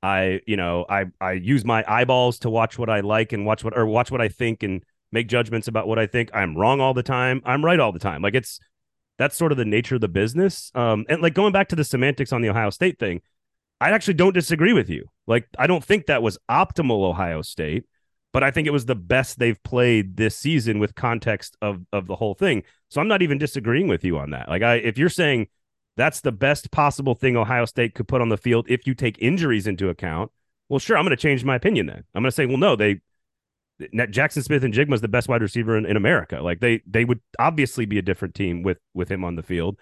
I 0.02 0.40
you 0.46 0.56
know 0.56 0.84
I 0.88 1.06
I 1.20 1.32
use 1.32 1.64
my 1.64 1.84
eyeballs 1.88 2.40
to 2.40 2.50
watch 2.50 2.78
what 2.78 2.90
I 2.90 3.00
like 3.00 3.32
and 3.32 3.46
watch 3.46 3.64
what 3.64 3.76
or 3.76 3.86
watch 3.86 4.10
what 4.10 4.20
I 4.20 4.28
think 4.28 4.62
and 4.62 4.82
make 5.10 5.28
judgments 5.28 5.66
about 5.68 5.88
what 5.88 5.98
I 5.98 6.06
think. 6.06 6.30
I'm 6.34 6.56
wrong 6.56 6.80
all 6.80 6.94
the 6.94 7.02
time. 7.02 7.40
I'm 7.44 7.64
right 7.64 7.80
all 7.80 7.92
the 7.92 7.98
time. 7.98 8.22
Like 8.22 8.34
it's 8.34 8.60
that's 9.16 9.36
sort 9.36 9.50
of 9.50 9.58
the 9.58 9.64
nature 9.64 9.94
of 9.94 10.00
the 10.02 10.08
business. 10.08 10.70
Um 10.74 11.06
and 11.08 11.22
like 11.22 11.34
going 11.34 11.52
back 11.52 11.68
to 11.70 11.76
the 11.76 11.84
semantics 11.84 12.32
on 12.32 12.42
the 12.42 12.50
Ohio 12.50 12.70
State 12.70 12.98
thing 12.98 13.22
I 13.80 13.90
actually 13.90 14.14
don't 14.14 14.32
disagree 14.32 14.72
with 14.72 14.90
you. 14.90 15.06
Like, 15.26 15.46
I 15.58 15.66
don't 15.66 15.84
think 15.84 16.06
that 16.06 16.22
was 16.22 16.38
optimal 16.50 17.08
Ohio 17.08 17.42
State, 17.42 17.84
but 18.32 18.42
I 18.42 18.50
think 18.50 18.66
it 18.66 18.72
was 18.72 18.86
the 18.86 18.94
best 18.94 19.38
they've 19.38 19.62
played 19.62 20.16
this 20.16 20.36
season 20.36 20.78
with 20.78 20.94
context 20.94 21.56
of 21.62 21.84
of 21.92 22.06
the 22.06 22.16
whole 22.16 22.34
thing. 22.34 22.64
So 22.90 23.00
I'm 23.00 23.08
not 23.08 23.22
even 23.22 23.38
disagreeing 23.38 23.88
with 23.88 24.04
you 24.04 24.18
on 24.18 24.30
that. 24.30 24.48
Like, 24.48 24.62
I 24.62 24.76
if 24.76 24.98
you're 24.98 25.08
saying 25.08 25.48
that's 25.96 26.20
the 26.20 26.32
best 26.32 26.70
possible 26.70 27.14
thing 27.14 27.36
Ohio 27.36 27.64
State 27.64 27.94
could 27.94 28.08
put 28.08 28.20
on 28.20 28.28
the 28.28 28.36
field 28.36 28.66
if 28.68 28.86
you 28.86 28.94
take 28.94 29.18
injuries 29.20 29.66
into 29.66 29.88
account, 29.88 30.30
well, 30.68 30.78
sure, 30.78 30.96
I'm 30.96 31.04
going 31.04 31.16
to 31.16 31.20
change 31.20 31.44
my 31.44 31.56
opinion 31.56 31.86
then. 31.86 32.04
I'm 32.14 32.22
going 32.22 32.30
to 32.30 32.34
say, 32.34 32.46
well, 32.46 32.56
no, 32.56 32.76
they 32.76 33.00
Jaxon 33.80 34.42
Smith-Njigba 34.42 34.92
is 34.92 35.00
the 35.00 35.08
best 35.08 35.28
wide 35.28 35.42
receiver 35.42 35.76
in, 35.76 35.86
in 35.86 35.96
America. 35.96 36.40
Like 36.42 36.60
they 36.60 36.82
they 36.86 37.04
would 37.04 37.20
obviously 37.38 37.86
be 37.86 37.98
a 37.98 38.02
different 38.02 38.34
team 38.34 38.62
with 38.62 38.78
with 38.94 39.10
him 39.10 39.24
on 39.24 39.36
the 39.36 39.42
field. 39.42 39.78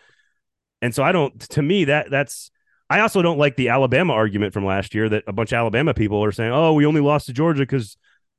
And 0.83 0.95
so 0.95 1.03
I 1.03 1.13
don't 1.13 1.39
to 1.51 1.63
me 1.63 1.87
that 1.87 2.11
that's 2.11 2.51
I 2.89 3.01
also 3.01 3.21
don't 3.23 3.39
like 3.39 3.57
the 3.57 3.69
Alabama 3.69 4.13
argument 4.13 4.53
from 4.53 4.65
last 4.65 4.95
year 4.95 5.09
that 5.09 5.25
a 5.27 5.33
bunch 5.33 5.53
of 5.53 5.57
Alabama 5.57 5.95
people 5.95 6.23
are 6.23 6.33
saying, 6.33 6.53
"Oh, 6.53 6.73
we 6.73 6.87
only 6.87 7.01
lost 7.01 7.27
to 7.27 7.33
Georgia 7.33 7.63
because." 7.63 7.97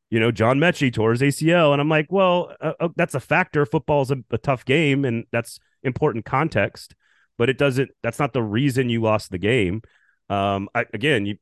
You 0.09 0.21
know, 0.21 0.31
John 0.31 0.57
Metchie 0.57 0.93
tore 0.93 1.11
his 1.11 1.21
ACL. 1.21 1.73
And 1.73 1.81
I'm 1.81 1.89
like, 1.89 2.05
well, 2.09 2.55
uh, 2.61 2.71
uh, 2.79 2.87
that's 2.95 3.13
a 3.13 3.19
factor. 3.19 3.65
Football 3.65 4.03
is 4.03 4.11
a, 4.11 4.15
a 4.31 4.37
tough 4.37 4.63
game, 4.63 5.03
and 5.03 5.25
that's 5.33 5.59
important 5.83 6.23
context, 6.23 6.95
but 7.37 7.49
it 7.49 7.57
doesn't, 7.57 7.89
that's 8.03 8.17
not 8.17 8.31
the 8.31 8.41
reason 8.41 8.89
you 8.89 9.01
lost 9.01 9.31
the 9.31 9.37
game. 9.37 9.81
Um, 10.29 10.69
I, 10.73 10.85
again, 10.93 11.25
you, 11.25 11.37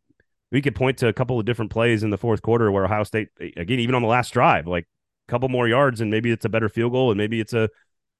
we 0.51 0.61
could 0.61 0.73
point 0.73 0.97
to 0.99 1.07
a 1.07 1.13
couple 1.13 1.39
of 1.39 1.45
different 1.45 1.71
plays 1.71 2.03
in 2.03 2.09
the 2.09 2.17
fourth 2.17 2.41
quarter 2.41 2.71
where 2.71 2.85
Ohio 2.85 3.03
State, 3.03 3.29
again, 3.39 3.79
even 3.79 3.95
on 3.95 4.01
the 4.01 4.07
last 4.07 4.31
drive, 4.31 4.67
like 4.67 4.85
a 5.27 5.31
couple 5.31 5.49
more 5.49 5.67
yards, 5.67 6.01
and 6.01 6.11
maybe 6.11 6.31
it's 6.31 6.45
a 6.45 6.49
better 6.49 6.69
field 6.69 6.91
goal, 6.91 7.11
and 7.11 7.17
maybe 7.17 7.39
it's 7.39 7.53
a 7.53 7.69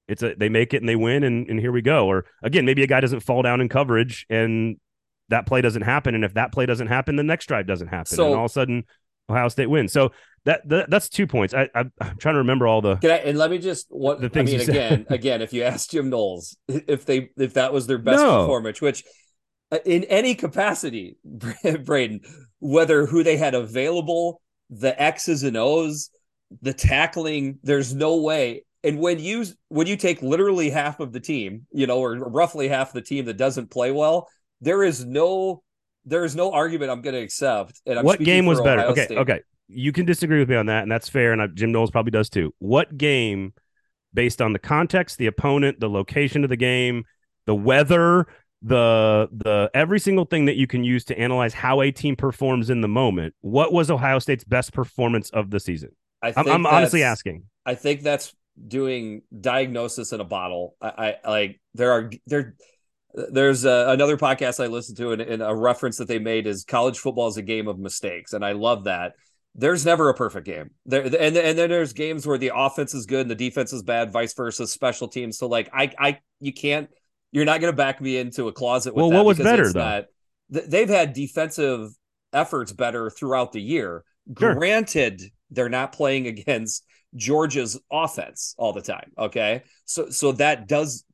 it's 0.08 0.22
a 0.22 0.34
they 0.34 0.48
make 0.48 0.74
it 0.74 0.78
and 0.78 0.88
they 0.88 0.96
win 0.96 1.24
and, 1.24 1.48
and 1.48 1.58
here 1.60 1.72
we 1.72 1.82
go. 1.82 2.06
Or 2.06 2.26
again, 2.42 2.64
maybe 2.64 2.82
a 2.82 2.86
guy 2.86 3.00
doesn't 3.00 3.20
fall 3.20 3.42
down 3.42 3.60
in 3.60 3.68
coverage 3.68 4.26
and 4.30 4.76
that 5.28 5.46
play 5.46 5.60
doesn't 5.60 5.82
happen. 5.82 6.14
And 6.14 6.24
if 6.24 6.34
that 6.34 6.52
play 6.52 6.66
doesn't 6.66 6.86
happen, 6.86 7.16
the 7.16 7.22
next 7.22 7.46
drive 7.46 7.66
doesn't 7.66 7.88
happen. 7.88 8.16
So, 8.16 8.26
and 8.26 8.34
all 8.34 8.44
of 8.44 8.50
a 8.50 8.52
sudden 8.52 8.84
Ohio 9.28 9.48
State 9.48 9.68
wins. 9.68 9.92
So 9.92 10.12
that, 10.44 10.68
that 10.68 10.90
that's 10.90 11.08
two 11.08 11.26
points. 11.26 11.52
I, 11.54 11.68
I 11.74 11.80
am 11.80 12.16
trying 12.18 12.34
to 12.34 12.38
remember 12.38 12.66
all 12.66 12.80
the. 12.80 12.96
Can 12.96 13.10
I, 13.10 13.16
and 13.16 13.36
let 13.36 13.50
me 13.50 13.58
just 13.58 13.86
what 13.90 14.20
the 14.20 14.28
things 14.28 14.54
I 14.54 14.58
mean 14.58 14.70
again 14.70 15.06
again 15.10 15.42
if 15.42 15.52
you 15.52 15.64
ask 15.64 15.90
Jim 15.90 16.08
Knowles 16.10 16.56
if 16.68 17.04
they 17.04 17.30
if 17.36 17.54
that 17.54 17.72
was 17.72 17.86
their 17.86 17.98
best 17.98 18.22
no. 18.22 18.42
performance, 18.42 18.80
which 18.80 19.02
uh, 19.72 19.78
in 19.84 20.04
any 20.04 20.36
capacity, 20.36 21.16
Braden, 21.84 22.20
whether 22.60 23.06
who 23.06 23.24
they 23.24 23.36
had 23.36 23.54
available, 23.54 24.40
the 24.70 25.00
X's 25.00 25.42
and 25.42 25.56
O's, 25.56 26.10
the 26.62 26.72
tackling, 26.72 27.58
there's 27.64 27.92
no 27.92 28.20
way 28.20 28.64
and 28.86 29.00
when 29.00 29.18
you 29.18 29.44
when 29.68 29.86
you 29.86 29.96
take 29.96 30.22
literally 30.22 30.70
half 30.70 31.00
of 31.00 31.12
the 31.12 31.18
team, 31.18 31.66
you 31.72 31.86
know, 31.86 31.98
or 31.98 32.14
roughly 32.14 32.68
half 32.68 32.92
the 32.92 33.02
team 33.02 33.24
that 33.24 33.36
doesn't 33.36 33.70
play 33.70 33.90
well, 33.90 34.28
there 34.60 34.84
is 34.84 35.04
no 35.04 35.62
there 36.04 36.24
is 36.24 36.36
no 36.36 36.52
argument 36.52 36.92
I'm 36.92 37.02
going 37.02 37.16
to 37.16 37.20
accept. 37.20 37.80
And 37.84 37.98
I'm 37.98 38.04
what 38.04 38.20
game 38.20 38.46
was 38.46 38.60
better? 38.60 38.82
Ohio 38.82 38.92
okay, 38.92 39.04
State. 39.06 39.18
okay, 39.18 39.40
you 39.66 39.90
can 39.90 40.06
disagree 40.06 40.38
with 40.38 40.48
me 40.48 40.54
on 40.54 40.66
that, 40.66 40.84
and 40.84 40.90
that's 40.90 41.08
fair. 41.08 41.32
And 41.32 41.42
I, 41.42 41.48
Jim 41.48 41.72
Knowles 41.72 41.90
probably 41.90 42.12
does 42.12 42.30
too. 42.30 42.54
What 42.60 42.96
game, 42.96 43.54
based 44.14 44.40
on 44.40 44.52
the 44.52 44.60
context, 44.60 45.18
the 45.18 45.26
opponent, 45.26 45.80
the 45.80 45.90
location 45.90 46.44
of 46.44 46.50
the 46.50 46.56
game, 46.56 47.04
the 47.46 47.56
weather, 47.56 48.28
the 48.62 49.28
the 49.32 49.68
every 49.74 49.98
single 49.98 50.26
thing 50.26 50.44
that 50.44 50.56
you 50.56 50.68
can 50.68 50.84
use 50.84 51.04
to 51.06 51.18
analyze 51.18 51.54
how 51.54 51.80
a 51.80 51.90
team 51.90 52.14
performs 52.14 52.70
in 52.70 52.82
the 52.82 52.88
moment. 52.88 53.34
What 53.40 53.72
was 53.72 53.90
Ohio 53.90 54.20
State's 54.20 54.44
best 54.44 54.72
performance 54.72 55.28
of 55.30 55.50
the 55.50 55.58
season? 55.58 55.90
I 56.22 56.32
am 56.36 56.46
I'm 56.48 56.66
honestly 56.66 57.02
asking. 57.02 57.42
I 57.64 57.74
think 57.74 58.02
that's 58.02 58.32
doing 58.66 59.22
diagnosis 59.38 60.12
in 60.12 60.20
a 60.20 60.24
bottle. 60.24 60.76
I, 60.80 61.16
I 61.24 61.30
like 61.30 61.60
there 61.74 61.92
are 61.92 62.10
there 62.26 62.56
there's 63.14 63.64
a, 63.64 63.86
another 63.88 64.16
podcast 64.16 64.62
I 64.62 64.66
listened 64.66 64.98
to 64.98 65.12
and, 65.12 65.22
and, 65.22 65.42
a 65.42 65.54
reference 65.54 65.96
that 65.98 66.08
they 66.08 66.18
made 66.18 66.46
is 66.46 66.64
college 66.64 66.98
football 66.98 67.28
is 67.28 67.38
a 67.38 67.42
game 67.42 67.66
of 67.66 67.78
mistakes, 67.78 68.32
and 68.32 68.44
I 68.44 68.52
love 68.52 68.84
that. 68.84 69.14
There's 69.54 69.86
never 69.86 70.10
a 70.10 70.14
perfect 70.14 70.46
game. 70.46 70.70
There 70.84 71.02
and 71.02 71.14
and 71.14 71.58
then 71.58 71.70
there's 71.70 71.94
games 71.94 72.26
where 72.26 72.38
the 72.38 72.52
offense 72.54 72.92
is 72.92 73.06
good 73.06 73.22
and 73.22 73.30
the 73.30 73.34
defense 73.34 73.72
is 73.72 73.82
bad, 73.82 74.12
vice 74.12 74.34
versa, 74.34 74.66
special 74.66 75.08
teams. 75.08 75.38
So 75.38 75.46
like 75.46 75.70
I 75.72 75.92
I 75.98 76.18
you 76.40 76.52
can't 76.52 76.90
you're 77.32 77.44
not 77.44 77.60
going 77.60 77.72
to 77.72 77.76
back 77.76 78.00
me 78.00 78.18
into 78.18 78.48
a 78.48 78.52
closet. 78.52 78.94
well, 78.94 79.10
what 79.10 79.24
was 79.24 79.38
better 79.38 79.72
though? 79.72 79.80
Not, 79.80 80.04
they've 80.48 80.88
had 80.88 81.12
defensive 81.12 81.90
efforts 82.32 82.72
better 82.72 83.10
throughout 83.10 83.52
the 83.52 83.60
year. 83.60 84.04
Sure. 84.38 84.54
Granted, 84.54 85.22
they're 85.50 85.68
not 85.68 85.92
playing 85.92 86.26
against 86.26 86.84
Georgia's 87.16 87.80
offense 87.90 88.54
all 88.58 88.72
the 88.72 88.82
time. 88.82 89.12
Okay, 89.18 89.62
so 89.84 90.10
so 90.10 90.32
that 90.32 90.68
does 90.68 91.04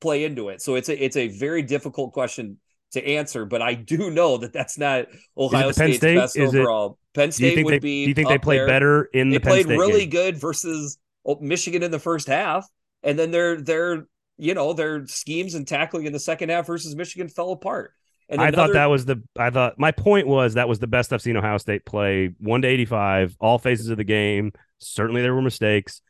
play 0.00 0.24
into 0.24 0.50
it. 0.50 0.62
So 0.62 0.74
it's 0.74 0.88
a 0.88 1.04
it's 1.04 1.16
a 1.16 1.28
very 1.28 1.62
difficult 1.62 2.12
question 2.12 2.58
to 2.92 3.04
answer, 3.04 3.44
but 3.44 3.62
I 3.62 3.74
do 3.74 4.10
know 4.10 4.38
that 4.38 4.52
that's 4.52 4.78
not 4.78 5.06
Ohio 5.36 5.72
State's 5.72 5.98
State? 5.98 6.16
best 6.16 6.36
Is 6.36 6.54
overall. 6.54 6.98
It, 7.14 7.18
Penn 7.18 7.32
State 7.32 7.64
would 7.64 7.74
they, 7.74 7.78
be. 7.78 8.04
Do 8.04 8.08
you 8.10 8.14
think 8.14 8.28
they 8.28 8.38
played 8.38 8.60
there. 8.60 8.66
better 8.66 9.04
in 9.12 9.30
they 9.30 9.38
the? 9.38 9.44
They 9.44 9.50
played 9.50 9.66
really 9.66 10.06
game? 10.06 10.10
good 10.10 10.36
versus 10.36 10.98
Michigan 11.40 11.82
in 11.82 11.90
the 11.90 11.98
first 11.98 12.28
half, 12.28 12.66
and 13.02 13.18
then 13.18 13.30
their 13.30 13.60
their 13.60 14.06
you 14.38 14.54
know 14.54 14.72
their 14.72 15.06
schemes 15.06 15.54
and 15.54 15.66
tackling 15.66 16.06
in 16.06 16.12
the 16.12 16.20
second 16.20 16.50
half 16.50 16.66
versus 16.66 16.94
Michigan 16.94 17.28
fell 17.28 17.52
apart. 17.52 17.92
And 18.28 18.40
I 18.40 18.50
thought 18.50 18.72
that 18.72 18.86
was 18.86 19.04
the. 19.04 19.22
I 19.38 19.50
thought 19.50 19.78
my 19.78 19.92
point 19.92 20.26
was 20.26 20.54
that 20.54 20.68
was 20.68 20.80
the 20.80 20.88
best 20.88 21.12
I've 21.12 21.22
seen 21.22 21.36
Ohio 21.36 21.58
State 21.58 21.84
play. 21.84 22.34
One 22.40 22.62
to 22.62 22.68
eighty-five, 22.68 23.36
all 23.40 23.58
phases 23.58 23.88
of 23.88 23.98
the 23.98 24.04
game. 24.04 24.52
Certainly 24.78 25.22
there 25.22 25.34
were 25.34 25.42
mistakes, 25.42 26.02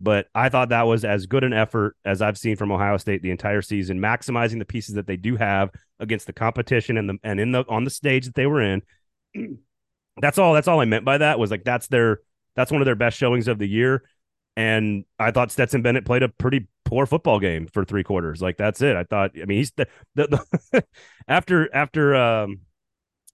but 0.00 0.26
I 0.34 0.48
thought 0.48 0.70
that 0.70 0.82
was 0.82 1.04
as 1.04 1.26
good 1.26 1.44
an 1.44 1.52
effort 1.52 1.96
as 2.04 2.22
I've 2.22 2.38
seen 2.38 2.56
from 2.56 2.72
Ohio 2.72 2.96
State 2.96 3.22
the 3.22 3.30
entire 3.30 3.62
season, 3.62 4.00
maximizing 4.00 4.58
the 4.58 4.64
pieces 4.64 4.96
that 4.96 5.06
they 5.06 5.16
do 5.16 5.36
have 5.36 5.70
against 6.00 6.26
the 6.26 6.32
competition 6.32 6.96
and 6.96 7.08
the 7.08 7.18
and 7.22 7.38
in 7.38 7.52
the 7.52 7.64
on 7.68 7.84
the 7.84 7.90
stage 7.90 8.26
that 8.26 8.34
they 8.34 8.46
were 8.46 8.62
in. 8.62 8.82
That's 10.20 10.38
all. 10.38 10.54
That's 10.54 10.68
all 10.68 10.80
I 10.80 10.86
meant 10.86 11.04
by 11.04 11.18
that 11.18 11.38
was 11.38 11.52
like 11.52 11.64
that's 11.64 11.86
their 11.86 12.20
that's 12.56 12.72
one 12.72 12.82
of 12.82 12.86
their 12.86 12.96
best 12.96 13.16
showings 13.16 13.46
of 13.48 13.58
the 13.58 13.68
year. 13.68 14.02
And 14.56 15.04
I 15.18 15.30
thought 15.30 15.52
Stetson 15.52 15.82
Bennett 15.82 16.04
played 16.04 16.22
a 16.22 16.28
pretty 16.28 16.68
poor 16.84 17.06
football 17.06 17.38
game 17.38 17.66
for 17.66 17.84
three 17.84 18.02
quarters. 18.02 18.42
Like 18.42 18.56
that's 18.56 18.82
it. 18.82 18.96
I 18.96 19.04
thought. 19.04 19.32
I 19.40 19.44
mean, 19.44 19.58
he's 19.58 19.72
the, 19.72 19.86
the, 20.14 20.44
the 20.72 20.84
after 21.28 21.74
after 21.74 22.14
um 22.14 22.60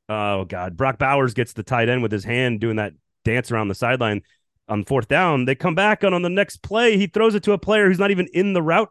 oh 0.09 0.45
god, 0.45 0.77
Brock 0.77 0.99
Bowers 0.99 1.35
gets 1.35 1.53
the 1.53 1.63
tight 1.63 1.89
end 1.89 2.03
with 2.03 2.13
his 2.13 2.25
hand 2.25 2.61
doing 2.61 2.77
that 2.77 2.93
dance 3.25 3.51
around 3.51 3.69
the 3.69 3.75
sideline 3.75 4.23
on 4.69 4.85
fourth 4.85 5.09
down. 5.09 5.45
They 5.45 5.55
come 5.55 5.75
back 5.75 6.03
and 6.03 6.15
on 6.15 6.23
the 6.23 6.29
next 6.29 6.63
play 6.63 6.97
he 6.97 7.07
throws 7.07 7.35
it 7.35 7.43
to 7.45 7.53
a 7.53 7.59
player 7.59 7.89
who's 7.89 7.99
not 7.99 8.11
even 8.11 8.29
in 8.33 8.53
the 8.53 8.63
route 8.63 8.91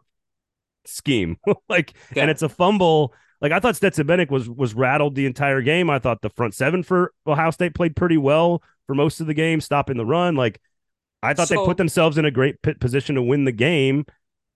scheme. 0.84 1.36
like, 1.68 1.94
yeah. 2.14 2.22
and 2.22 2.30
it's 2.30 2.42
a 2.42 2.48
fumble. 2.48 3.14
Like 3.40 3.52
I 3.52 3.60
thought 3.60 3.76
Stetson 3.76 4.06
Bennett 4.06 4.30
was 4.30 4.48
was 4.48 4.74
rattled 4.74 5.14
the 5.14 5.26
entire 5.26 5.60
game. 5.60 5.90
I 5.90 5.98
thought 5.98 6.22
the 6.22 6.30
front 6.30 6.54
seven 6.54 6.82
for 6.82 7.12
Ohio 7.26 7.50
State 7.50 7.74
played 7.74 7.94
pretty 7.94 8.16
well 8.16 8.62
for 8.86 8.94
most 8.94 9.20
of 9.20 9.26
the 9.26 9.34
game, 9.34 9.60
stopping 9.60 9.98
the 9.98 10.06
run. 10.06 10.36
Like 10.36 10.60
I 11.26 11.34
thought 11.34 11.48
so, 11.48 11.56
they 11.56 11.64
put 11.64 11.76
themselves 11.76 12.18
in 12.18 12.24
a 12.24 12.30
great 12.30 12.56
position 12.80 13.14
to 13.16 13.22
win 13.22 13.44
the 13.44 13.52
game. 13.52 14.04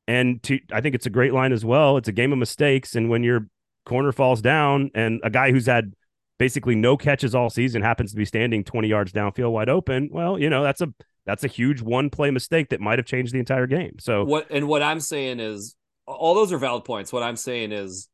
And 0.06 0.42
to, 0.44 0.58
I 0.72 0.80
think 0.80 0.94
it's 0.94 1.06
a 1.06 1.10
great 1.10 1.32
line 1.32 1.52
as 1.52 1.64
well. 1.64 1.96
It's 1.96 2.08
a 2.08 2.12
game 2.12 2.32
of 2.32 2.38
mistakes. 2.38 2.96
And 2.96 3.10
when 3.10 3.22
your 3.22 3.46
corner 3.86 4.12
falls 4.12 4.40
down 4.40 4.90
and 4.94 5.20
a 5.22 5.30
guy 5.30 5.52
who's 5.52 5.66
had 5.66 5.92
basically 6.38 6.74
no 6.74 6.96
catches 6.96 7.34
all 7.34 7.50
season 7.50 7.82
happens 7.82 8.10
to 8.12 8.16
be 8.16 8.24
standing 8.24 8.64
20 8.64 8.88
yards 8.88 9.12
downfield 9.12 9.52
wide 9.52 9.68
open, 9.68 10.08
well, 10.10 10.38
you 10.38 10.50
know, 10.50 10.62
that's 10.62 10.80
a 10.80 10.92
that's 11.26 11.44
a 11.44 11.48
huge 11.48 11.80
one 11.82 12.10
play 12.10 12.30
mistake 12.30 12.70
that 12.70 12.80
might 12.80 12.98
have 12.98 13.06
changed 13.06 13.32
the 13.32 13.38
entire 13.38 13.66
game. 13.66 13.96
So 14.00 14.24
what 14.24 14.48
and 14.50 14.66
what 14.66 14.82
I'm 14.82 15.00
saying 15.00 15.38
is 15.38 15.76
all 16.06 16.34
those 16.34 16.52
are 16.52 16.58
valid 16.58 16.84
points. 16.84 17.12
What 17.12 17.22
I'm 17.22 17.36
saying 17.36 17.72
is 17.72 18.08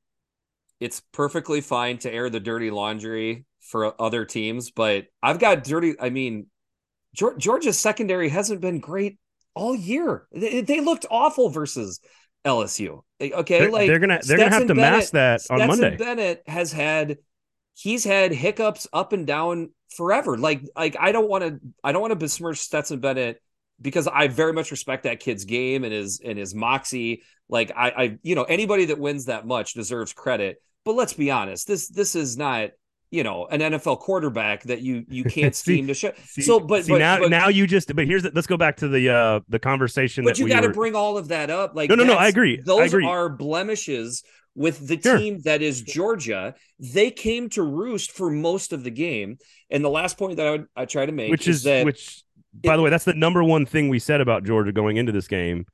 it's 0.80 1.00
perfectly 1.12 1.60
fine 1.60 1.98
to 1.98 2.12
air 2.12 2.28
the 2.28 2.40
dirty 2.40 2.70
laundry 2.70 3.46
for 3.60 4.00
other 4.00 4.24
teams, 4.24 4.70
but 4.70 5.06
I've 5.22 5.38
got 5.38 5.64
dirty 5.64 5.94
I 5.98 6.10
mean 6.10 6.48
Georgia's 7.16 7.78
secondary 7.78 8.28
hasn't 8.28 8.60
been 8.60 8.80
great 8.80 9.18
all 9.54 9.74
year. 9.74 10.26
They, 10.32 10.60
they 10.60 10.80
looked 10.80 11.06
awful 11.10 11.48
versus 11.48 12.00
LSU. 12.44 13.02
Okay, 13.20 13.58
they're, 13.60 13.70
like 13.70 13.88
they're 13.88 13.98
gonna 13.98 14.20
they're 14.22 14.38
Stetson 14.38 14.38
gonna 14.38 14.54
have 14.54 14.66
to 14.68 14.74
Bennett, 14.74 14.98
mask 14.98 15.12
that 15.12 15.40
on 15.50 15.58
Stetson 15.58 15.66
Monday. 15.68 15.96
Bennett 15.96 16.42
has 16.46 16.72
had 16.72 17.18
he's 17.74 18.04
had 18.04 18.32
hiccups 18.32 18.86
up 18.92 19.12
and 19.12 19.26
down 19.26 19.70
forever. 19.96 20.36
Like 20.36 20.62
like 20.76 20.96
I 21.00 21.12
don't 21.12 21.28
want 21.28 21.44
to 21.44 21.60
I 21.82 21.92
don't 21.92 22.02
want 22.02 22.12
to 22.12 22.16
besmirch 22.16 22.58
Stetson 22.58 23.00
Bennett 23.00 23.40
because 23.80 24.06
I 24.06 24.28
very 24.28 24.52
much 24.52 24.70
respect 24.70 25.04
that 25.04 25.20
kid's 25.20 25.44
game 25.44 25.84
and 25.84 25.92
his 25.92 26.20
and 26.24 26.38
his 26.38 26.54
moxie. 26.54 27.22
Like 27.48 27.72
I 27.74 27.90
I 27.90 28.18
you 28.22 28.34
know 28.34 28.44
anybody 28.44 28.86
that 28.86 28.98
wins 28.98 29.26
that 29.26 29.46
much 29.46 29.74
deserves 29.74 30.12
credit. 30.12 30.62
But 30.84 30.94
let's 30.94 31.14
be 31.14 31.30
honest, 31.30 31.66
this 31.66 31.88
this 31.88 32.14
is 32.14 32.36
not 32.36 32.70
you 33.16 33.24
know 33.24 33.46
an 33.46 33.60
NFL 33.60 34.00
quarterback 34.00 34.62
that 34.64 34.82
you 34.82 35.04
you 35.08 35.24
can't 35.36 35.54
see, 35.54 35.76
seem 35.76 35.86
to 35.86 35.94
show. 35.94 36.12
See, 36.26 36.42
so, 36.42 36.60
but, 36.60 36.84
see, 36.84 36.92
but 36.92 36.98
now 36.98 37.18
but, 37.18 37.30
now 37.30 37.48
you 37.48 37.66
just 37.66 37.94
but 37.96 38.06
here's 38.06 38.22
the, 38.22 38.30
let's 38.34 38.46
go 38.46 38.58
back 38.58 38.76
to 38.78 38.88
the 38.88 39.08
uh 39.08 39.40
the 39.48 39.58
conversation. 39.58 40.24
But 40.24 40.38
you 40.38 40.48
got 40.48 40.60
to 40.60 40.68
were... 40.68 40.74
bring 40.74 40.94
all 40.94 41.16
of 41.16 41.28
that 41.28 41.48
up. 41.48 41.74
Like 41.74 41.88
no, 41.88 41.96
no, 41.96 42.04
no. 42.04 42.14
I 42.14 42.28
agree. 42.28 42.60
Those 42.60 42.80
I 42.80 42.84
agree. 42.84 43.06
are 43.06 43.30
blemishes 43.30 44.22
with 44.54 44.86
the 44.86 45.00
sure. 45.00 45.18
team 45.18 45.40
that 45.44 45.62
is 45.62 45.80
Georgia. 45.80 46.54
They 46.78 47.10
came 47.10 47.48
to 47.50 47.62
roost 47.62 48.12
for 48.12 48.30
most 48.30 48.72
of 48.72 48.84
the 48.84 48.90
game. 48.90 49.38
And 49.70 49.84
the 49.84 49.90
last 49.90 50.18
point 50.18 50.36
that 50.36 50.46
I 50.46 50.50
would 50.50 50.66
I 50.76 50.84
try 50.84 51.06
to 51.06 51.12
make, 51.12 51.30
which 51.30 51.48
is, 51.48 51.56
is 51.56 51.62
that 51.64 51.86
which, 51.86 52.22
by 52.52 52.74
it, 52.74 52.76
the 52.76 52.82
way, 52.82 52.90
that's 52.90 53.04
the 53.04 53.14
number 53.14 53.42
one 53.42 53.64
thing 53.64 53.88
we 53.88 53.98
said 53.98 54.20
about 54.20 54.44
Georgia 54.44 54.72
going 54.72 54.98
into 54.98 55.12
this 55.12 55.26
game 55.26 55.66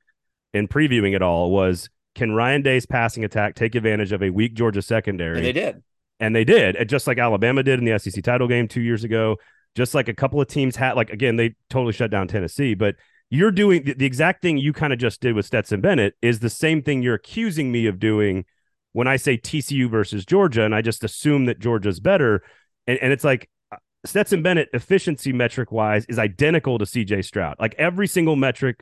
and 0.53 0.69
previewing 0.69 1.13
it 1.13 1.21
all 1.21 1.51
was 1.51 1.89
can 2.15 2.31
Ryan 2.31 2.61
Day's 2.61 2.85
passing 2.85 3.23
attack 3.23 3.55
take 3.55 3.75
advantage 3.75 4.11
of 4.11 4.23
a 4.23 4.29
weak 4.29 4.53
Georgia 4.53 4.81
secondary? 4.81 5.37
And 5.37 5.45
they 5.45 5.51
did. 5.51 5.83
And 6.23 6.33
they 6.33 6.45
did, 6.45 6.77
just 6.87 7.05
like 7.05 7.17
Alabama 7.17 7.63
did 7.63 7.79
in 7.79 7.85
the 7.85 7.99
SEC 7.99 8.23
title 8.23 8.47
game 8.47 8.69
two 8.69 8.79
years 8.79 9.03
ago. 9.03 9.35
Just 9.75 9.93
like 9.93 10.07
a 10.07 10.13
couple 10.13 10.39
of 10.39 10.47
teams 10.47 10.77
had, 10.77 10.93
like 10.93 11.09
again, 11.09 11.35
they 11.35 11.55
totally 11.69 11.91
shut 11.91 12.11
down 12.11 12.29
Tennessee. 12.29 12.75
But 12.75 12.95
you're 13.29 13.51
doing 13.51 13.83
the, 13.83 13.93
the 13.93 14.05
exact 14.05 14.41
thing 14.41 14.57
you 14.57 14.71
kind 14.71 14.93
of 14.93 14.99
just 14.99 15.19
did 15.19 15.35
with 15.35 15.45
Stetson 15.45 15.81
Bennett 15.81 16.13
is 16.21 16.39
the 16.39 16.49
same 16.49 16.81
thing 16.81 17.01
you're 17.01 17.15
accusing 17.15 17.73
me 17.73 17.87
of 17.87 17.99
doing 17.99 18.45
when 18.93 19.05
I 19.05 19.17
say 19.17 19.37
TCU 19.37 19.89
versus 19.89 20.25
Georgia, 20.25 20.63
and 20.63 20.73
I 20.73 20.81
just 20.81 21.03
assume 21.03 21.43
that 21.45 21.59
Georgia's 21.59 21.99
better. 21.99 22.41
And, 22.87 22.97
and 22.99 23.11
it's 23.11 23.25
like 23.25 23.49
uh, 23.73 23.77
Stetson 24.05 24.43
Bennett 24.43 24.69
efficiency 24.71 25.33
metric 25.33 25.73
wise 25.73 26.05
is 26.05 26.19
identical 26.19 26.77
to 26.79 26.85
CJ 26.85 27.25
Stroud. 27.25 27.57
Like 27.59 27.75
every 27.77 28.07
single 28.07 28.37
metric 28.37 28.79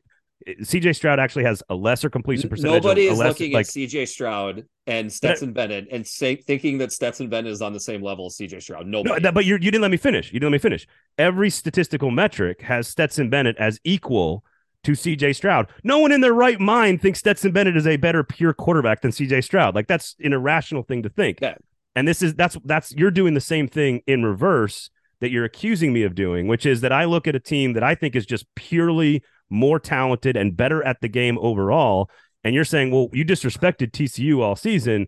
CJ 0.48 0.96
Stroud 0.96 1.20
actually 1.20 1.44
has 1.44 1.62
a 1.70 1.76
lesser 1.76 2.10
completion 2.10 2.50
percentage. 2.50 2.84
Nobody 2.84 3.08
is 3.08 3.18
looking 3.18 3.54
like, 3.54 3.68
at 3.68 3.72
CJ 3.72 4.08
Stroud 4.08 4.66
and 4.88 5.12
Stetson 5.12 5.54
Bennett 5.54 5.88
and 5.92 6.06
say, 6.06 6.36
thinking 6.36 6.80
that 6.80 6.92
Stetson 6.92 7.30
Bennett 7.30 7.52
is 7.52 7.62
on 7.62 7.74
the 7.74 7.80
same 7.80 8.02
level 8.02 8.28
as 8.28 8.38
CJ 8.38 8.62
Stroud. 8.62 8.88
Nobody. 8.88 9.16
No, 9.16 9.20
that, 9.20 9.34
but 9.34 9.46
you 9.46 9.54
you 9.56 9.72
didn't 9.72 9.82
let 9.82 9.92
me 9.92 9.98
finish. 9.98 10.32
You 10.32 10.40
didn't 10.40 10.52
let 10.52 10.58
me 10.58 10.60
finish. 10.60 10.88
Every 11.18 11.50
statistical 11.50 12.12
metric 12.12 12.62
has 12.62 12.88
Stetson 12.88 13.30
Bennett 13.30 13.58
as 13.58 13.80
equal 13.84 14.44
to 14.84 14.94
CJ 14.94 15.36
Stroud. 15.36 15.68
No 15.84 16.00
one 16.00 16.12
in 16.12 16.22
their 16.22 16.34
right 16.34 16.60
mind 16.60 17.02
thinks 17.02 17.20
Stetson 17.20 17.52
Bennett 17.52 17.78
is 17.78 17.88
a 17.88 17.98
better 17.98 18.24
pure 18.24 18.54
quarterback 18.54 19.02
than 19.02 19.12
CJ 19.12 19.44
Stroud. 19.44 19.76
Like 19.76 19.88
that's 19.88 20.16
an 20.24 20.34
irrational 20.34 20.84
thing 20.84 21.04
to 21.04 21.10
think. 21.10 21.40
Yeah. 21.42 21.56
And 21.96 22.08
this 22.08 22.22
is 22.22 22.36
that's 22.36 22.58
that's 22.66 22.94
you're 22.94 23.12
doing 23.12 23.34
the 23.34 23.42
same 23.42 23.68
thing 23.68 24.02
in 24.08 24.24
reverse 24.24 24.90
that 25.20 25.30
you're 25.30 25.46
accusing 25.46 25.94
me 25.94 26.04
of 26.04 26.16
doing, 26.16 26.48
which 26.48 26.66
is 26.66 26.82
that 26.82 26.92
I 26.92 27.06
look 27.06 27.28
at 27.28 27.36
a 27.36 27.40
team 27.40 27.74
that 27.74 27.84
I 27.84 27.96
think 27.96 28.16
is 28.16 28.26
just 28.26 28.46
purely 28.56 29.24
more 29.52 29.80
talented 29.80 30.36
and 30.36 30.56
better 30.56 30.84
at 30.84 31.02
the 31.02 31.08
game 31.08 31.38
overall. 31.40 32.10
And 32.44 32.56
you're 32.56 32.66
saying, 32.66 32.92
well, 32.92 33.10
you 33.14 33.24
disrespected 33.24 33.92
TCU 33.92 34.42
all 34.42 34.56
season. 34.56 35.08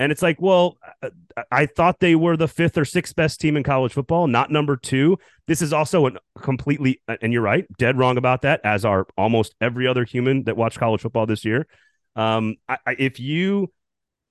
And 0.00 0.10
it's 0.10 0.22
like, 0.22 0.40
well, 0.40 0.76
I 1.52 1.66
thought 1.66 2.00
they 2.00 2.16
were 2.16 2.36
the 2.36 2.48
fifth 2.48 2.76
or 2.76 2.84
sixth 2.84 3.14
best 3.14 3.40
team 3.40 3.56
in 3.56 3.62
college 3.62 3.92
football, 3.92 4.26
not 4.26 4.50
number 4.50 4.76
two. 4.76 5.18
This 5.46 5.62
is 5.62 5.72
also 5.72 6.08
a 6.08 6.12
completely, 6.40 7.00
and 7.22 7.32
you're 7.32 7.42
right, 7.42 7.64
dead 7.78 7.96
wrong 7.96 8.18
about 8.18 8.42
that, 8.42 8.60
as 8.64 8.84
are 8.84 9.06
almost 9.16 9.54
every 9.60 9.86
other 9.86 10.04
human 10.04 10.44
that 10.44 10.56
watched 10.56 10.78
college 10.78 11.02
football 11.02 11.26
this 11.26 11.44
year. 11.44 11.68
Um, 12.16 12.56
I, 12.68 12.78
I, 12.86 12.96
if 12.98 13.20
you 13.20 13.72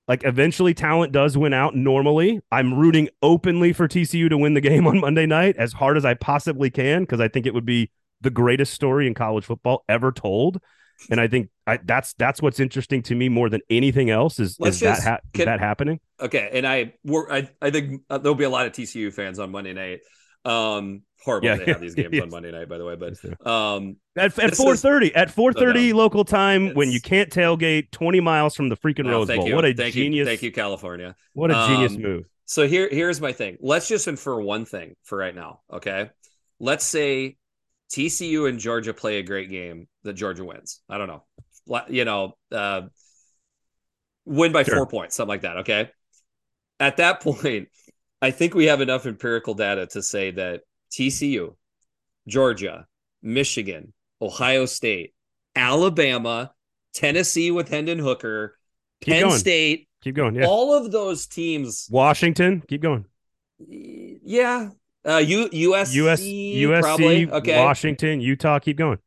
like, 0.06 0.22
eventually 0.24 0.74
talent 0.74 1.12
does 1.12 1.36
win 1.36 1.54
out 1.54 1.74
normally. 1.74 2.40
I'm 2.52 2.74
rooting 2.74 3.08
openly 3.22 3.72
for 3.72 3.88
TCU 3.88 4.28
to 4.28 4.36
win 4.36 4.54
the 4.54 4.60
game 4.62 4.86
on 4.86 5.00
Monday 5.00 5.26
night 5.26 5.56
as 5.56 5.72
hard 5.72 5.96
as 5.96 6.04
I 6.04 6.14
possibly 6.14 6.70
can 6.70 7.02
because 7.02 7.20
I 7.20 7.28
think 7.28 7.46
it 7.46 7.54
would 7.54 7.64
be 7.64 7.90
the 8.24 8.30
greatest 8.30 8.74
story 8.74 9.06
in 9.06 9.14
college 9.14 9.44
football 9.44 9.84
ever 9.88 10.10
told. 10.10 10.60
And 11.10 11.20
I 11.20 11.28
think 11.28 11.50
I, 11.66 11.78
that's 11.84 12.14
that's 12.14 12.40
what's 12.40 12.60
interesting 12.60 13.02
to 13.04 13.14
me 13.14 13.28
more 13.28 13.48
than 13.48 13.60
anything 13.68 14.10
else 14.10 14.38
is, 14.38 14.56
is 14.60 14.80
just, 14.80 14.80
that 14.80 15.00
ha- 15.02 15.18
can, 15.32 15.46
that 15.46 15.60
happening. 15.60 16.00
Okay, 16.20 16.50
and 16.52 16.66
I 16.66 16.94
I 17.30 17.48
I 17.60 17.70
think 17.70 18.02
uh, 18.08 18.18
there'll 18.18 18.36
be 18.36 18.44
a 18.44 18.50
lot 18.50 18.66
of 18.66 18.72
TCU 18.72 19.12
fans 19.12 19.38
on 19.38 19.50
Monday 19.50 19.72
night. 19.72 20.00
Um, 20.44 21.02
horrible 21.24 21.48
yeah, 21.48 21.56
they 21.56 21.64
have 21.66 21.80
these 21.80 21.94
games 21.96 22.10
yes. 22.12 22.22
on 22.22 22.30
Monday 22.30 22.52
night, 22.52 22.68
by 22.68 22.78
the 22.78 22.84
way. 22.84 22.96
But 22.96 23.46
um, 23.46 23.96
at 24.16 24.38
at 24.38 24.54
four 24.54 24.76
thirty 24.76 25.14
at 25.14 25.30
four 25.30 25.52
thirty 25.52 25.88
no, 25.88 25.96
no. 25.96 26.02
local 26.02 26.24
time 26.24 26.74
when 26.74 26.90
you 26.90 27.00
can't 27.00 27.30
tailgate 27.30 27.90
twenty 27.90 28.20
miles 28.20 28.54
from 28.54 28.68
the 28.68 28.76
freaking 28.76 29.04
no, 29.04 29.12
Rose 29.12 29.28
Bowl. 29.28 29.48
You. 29.48 29.54
What 29.56 29.64
a 29.64 29.74
thank 29.74 29.94
genius! 29.94 30.18
You. 30.18 30.24
Thank 30.26 30.42
you, 30.42 30.52
California. 30.52 31.16
What 31.32 31.50
a 31.50 31.66
genius 31.68 31.96
um, 31.96 32.02
move. 32.02 32.24
So 32.46 32.68
here 32.68 32.88
here's 32.90 33.20
my 33.20 33.32
thing. 33.32 33.56
Let's 33.60 33.88
just 33.88 34.06
infer 34.06 34.40
one 34.40 34.64
thing 34.64 34.94
for 35.02 35.18
right 35.18 35.34
now. 35.34 35.60
Okay, 35.72 36.10
let's 36.60 36.84
say 36.84 37.36
TCU 37.92 38.48
and 38.48 38.58
Georgia 38.58 38.94
play 38.94 39.18
a 39.18 39.22
great 39.22 39.50
game 39.50 39.88
that 40.02 40.14
Georgia 40.14 40.44
wins. 40.44 40.80
I 40.88 40.98
don't 40.98 41.08
know. 41.08 41.24
You 41.88 42.04
know, 42.04 42.36
uh, 42.52 42.82
win 44.24 44.52
by 44.52 44.62
sure. 44.62 44.76
four 44.76 44.86
points, 44.86 45.16
something 45.16 45.28
like 45.28 45.42
that. 45.42 45.58
Okay. 45.58 45.90
At 46.80 46.98
that 46.98 47.20
point, 47.22 47.68
I 48.20 48.30
think 48.30 48.54
we 48.54 48.66
have 48.66 48.80
enough 48.80 49.06
empirical 49.06 49.54
data 49.54 49.86
to 49.88 50.02
say 50.02 50.30
that 50.32 50.62
TCU, 50.90 51.56
Georgia, 52.26 52.86
Michigan, 53.22 53.92
Ohio 54.20 54.66
State, 54.66 55.14
Alabama, 55.56 56.52
Tennessee 56.94 57.50
with 57.50 57.68
Hendon 57.68 57.98
Hooker, 57.98 58.56
Keep 59.00 59.12
Penn 59.14 59.22
going. 59.24 59.38
State, 59.38 59.88
Keep 60.02 60.14
going. 60.14 60.34
Yeah. 60.34 60.46
all 60.46 60.74
of 60.74 60.90
those 60.90 61.26
teams. 61.26 61.88
Washington. 61.90 62.62
Keep 62.66 62.82
going. 62.82 63.06
Yeah. 63.58 64.70
Uh, 65.06 65.18
U, 65.18 65.48
USC, 65.48 65.94
US, 65.94 66.22
USC, 66.22 66.80
probably. 66.80 67.30
Okay. 67.30 67.58
Washington, 67.58 68.20
Utah. 68.20 68.58
Keep 68.58 68.78
going. 68.78 68.98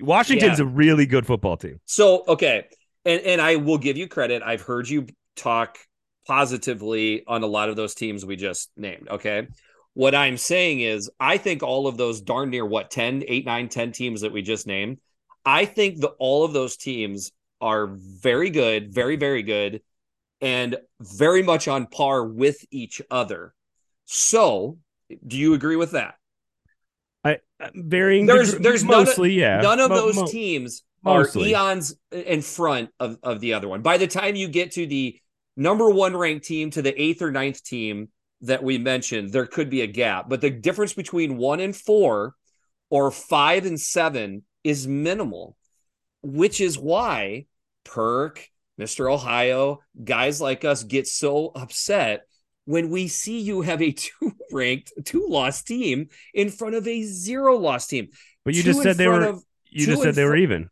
Washington's 0.00 0.58
Yeah. 0.58 0.64
a 0.64 0.68
really 0.68 1.06
good 1.06 1.26
football 1.26 1.56
team. 1.56 1.80
So, 1.84 2.24
okay. 2.26 2.66
And, 3.04 3.20
and 3.22 3.40
I 3.40 3.56
will 3.56 3.78
give 3.78 3.96
you 3.96 4.08
credit. 4.08 4.42
I've 4.44 4.62
heard 4.62 4.88
you 4.88 5.06
talk 5.36 5.78
positively 6.26 7.22
on 7.26 7.42
a 7.42 7.46
lot 7.46 7.68
of 7.68 7.76
those 7.76 7.94
teams 7.94 8.24
we 8.24 8.36
just 8.36 8.70
named. 8.76 9.08
Okay. 9.08 9.46
What 9.92 10.14
I'm 10.14 10.36
saying 10.36 10.80
is, 10.80 11.10
I 11.20 11.36
think 11.38 11.62
all 11.62 11.86
of 11.86 11.96
those 11.96 12.20
darn 12.20 12.50
near 12.50 12.66
what 12.66 12.90
10, 12.90 13.24
8, 13.28 13.46
9, 13.46 13.68
10 13.68 13.92
teams 13.92 14.22
that 14.22 14.32
we 14.32 14.42
just 14.42 14.66
named, 14.66 14.98
I 15.44 15.66
think 15.66 16.00
that 16.00 16.14
all 16.18 16.44
of 16.44 16.52
those 16.52 16.76
teams 16.76 17.30
are 17.60 17.86
very 17.86 18.50
good, 18.50 18.92
very, 18.92 19.16
very 19.16 19.42
good, 19.42 19.82
and 20.40 20.76
very 21.00 21.42
much 21.42 21.68
on 21.68 21.86
par 21.86 22.24
with 22.26 22.56
each 22.72 23.00
other. 23.10 23.54
So, 24.06 24.78
do 25.26 25.36
you 25.36 25.54
agree 25.54 25.76
with 25.76 25.92
that? 25.92 26.14
I 27.24 27.38
varying. 27.74 28.26
There's- 28.26 28.54
there's 28.54 28.84
none 28.84 29.00
of- 29.02 29.06
mostly 29.08 29.32
yeah. 29.32 29.60
None 29.60 29.80
of 29.80 29.90
Mo- 29.90 29.96
those 29.96 30.16
mo- 30.16 30.26
teams 30.26 30.82
mostly. 31.02 31.54
are 31.54 31.72
eons 31.72 31.96
in 32.12 32.42
front 32.42 32.90
of, 33.00 33.18
of 33.22 33.40
the 33.40 33.54
other 33.54 33.68
one. 33.68 33.82
By 33.82 33.96
the 33.98 34.06
time 34.06 34.36
you 34.36 34.48
get 34.48 34.72
to 34.72 34.86
the 34.86 35.18
number 35.56 35.88
one 35.88 36.16
ranked 36.16 36.44
team 36.46 36.70
to 36.72 36.82
the 36.82 37.00
eighth 37.00 37.22
or 37.22 37.30
ninth 37.30 37.62
team 37.64 38.08
that 38.42 38.62
we 38.62 38.76
mentioned, 38.76 39.32
there 39.32 39.46
could 39.46 39.70
be 39.70 39.80
a 39.82 39.86
gap. 39.86 40.28
But 40.28 40.40
the 40.42 40.50
difference 40.50 40.92
between 40.92 41.38
one 41.38 41.60
and 41.60 41.74
four 41.74 42.34
or 42.90 43.10
five 43.10 43.64
and 43.64 43.80
seven 43.80 44.44
is 44.62 44.86
minimal, 44.86 45.56
which 46.22 46.60
is 46.60 46.78
why 46.78 47.46
Perk, 47.84 48.46
Mr. 48.78 49.10
Ohio, 49.10 49.80
guys 50.02 50.40
like 50.40 50.64
us 50.64 50.82
get 50.82 51.06
so 51.06 51.52
upset 51.54 52.26
when 52.64 52.90
we 52.90 53.08
see 53.08 53.40
you 53.40 53.62
have 53.62 53.82
a 53.82 53.92
two 53.92 54.32
ranked, 54.52 54.92
two 55.04 55.26
loss 55.28 55.62
team 55.62 56.08
in 56.32 56.50
front 56.50 56.74
of 56.74 56.86
a 56.86 57.02
zero 57.02 57.56
loss 57.56 57.86
team. 57.86 58.08
But 58.44 58.54
you 58.54 58.62
Two 58.62 58.70
just 58.70 58.82
said 58.82 58.96
they 58.96 59.08
were. 59.08 59.24
of- 59.24 59.44
you 59.70 59.86
just 59.86 60.02
said 60.02 60.14
they 60.14 60.24
were 60.24 60.36
even. 60.36 60.68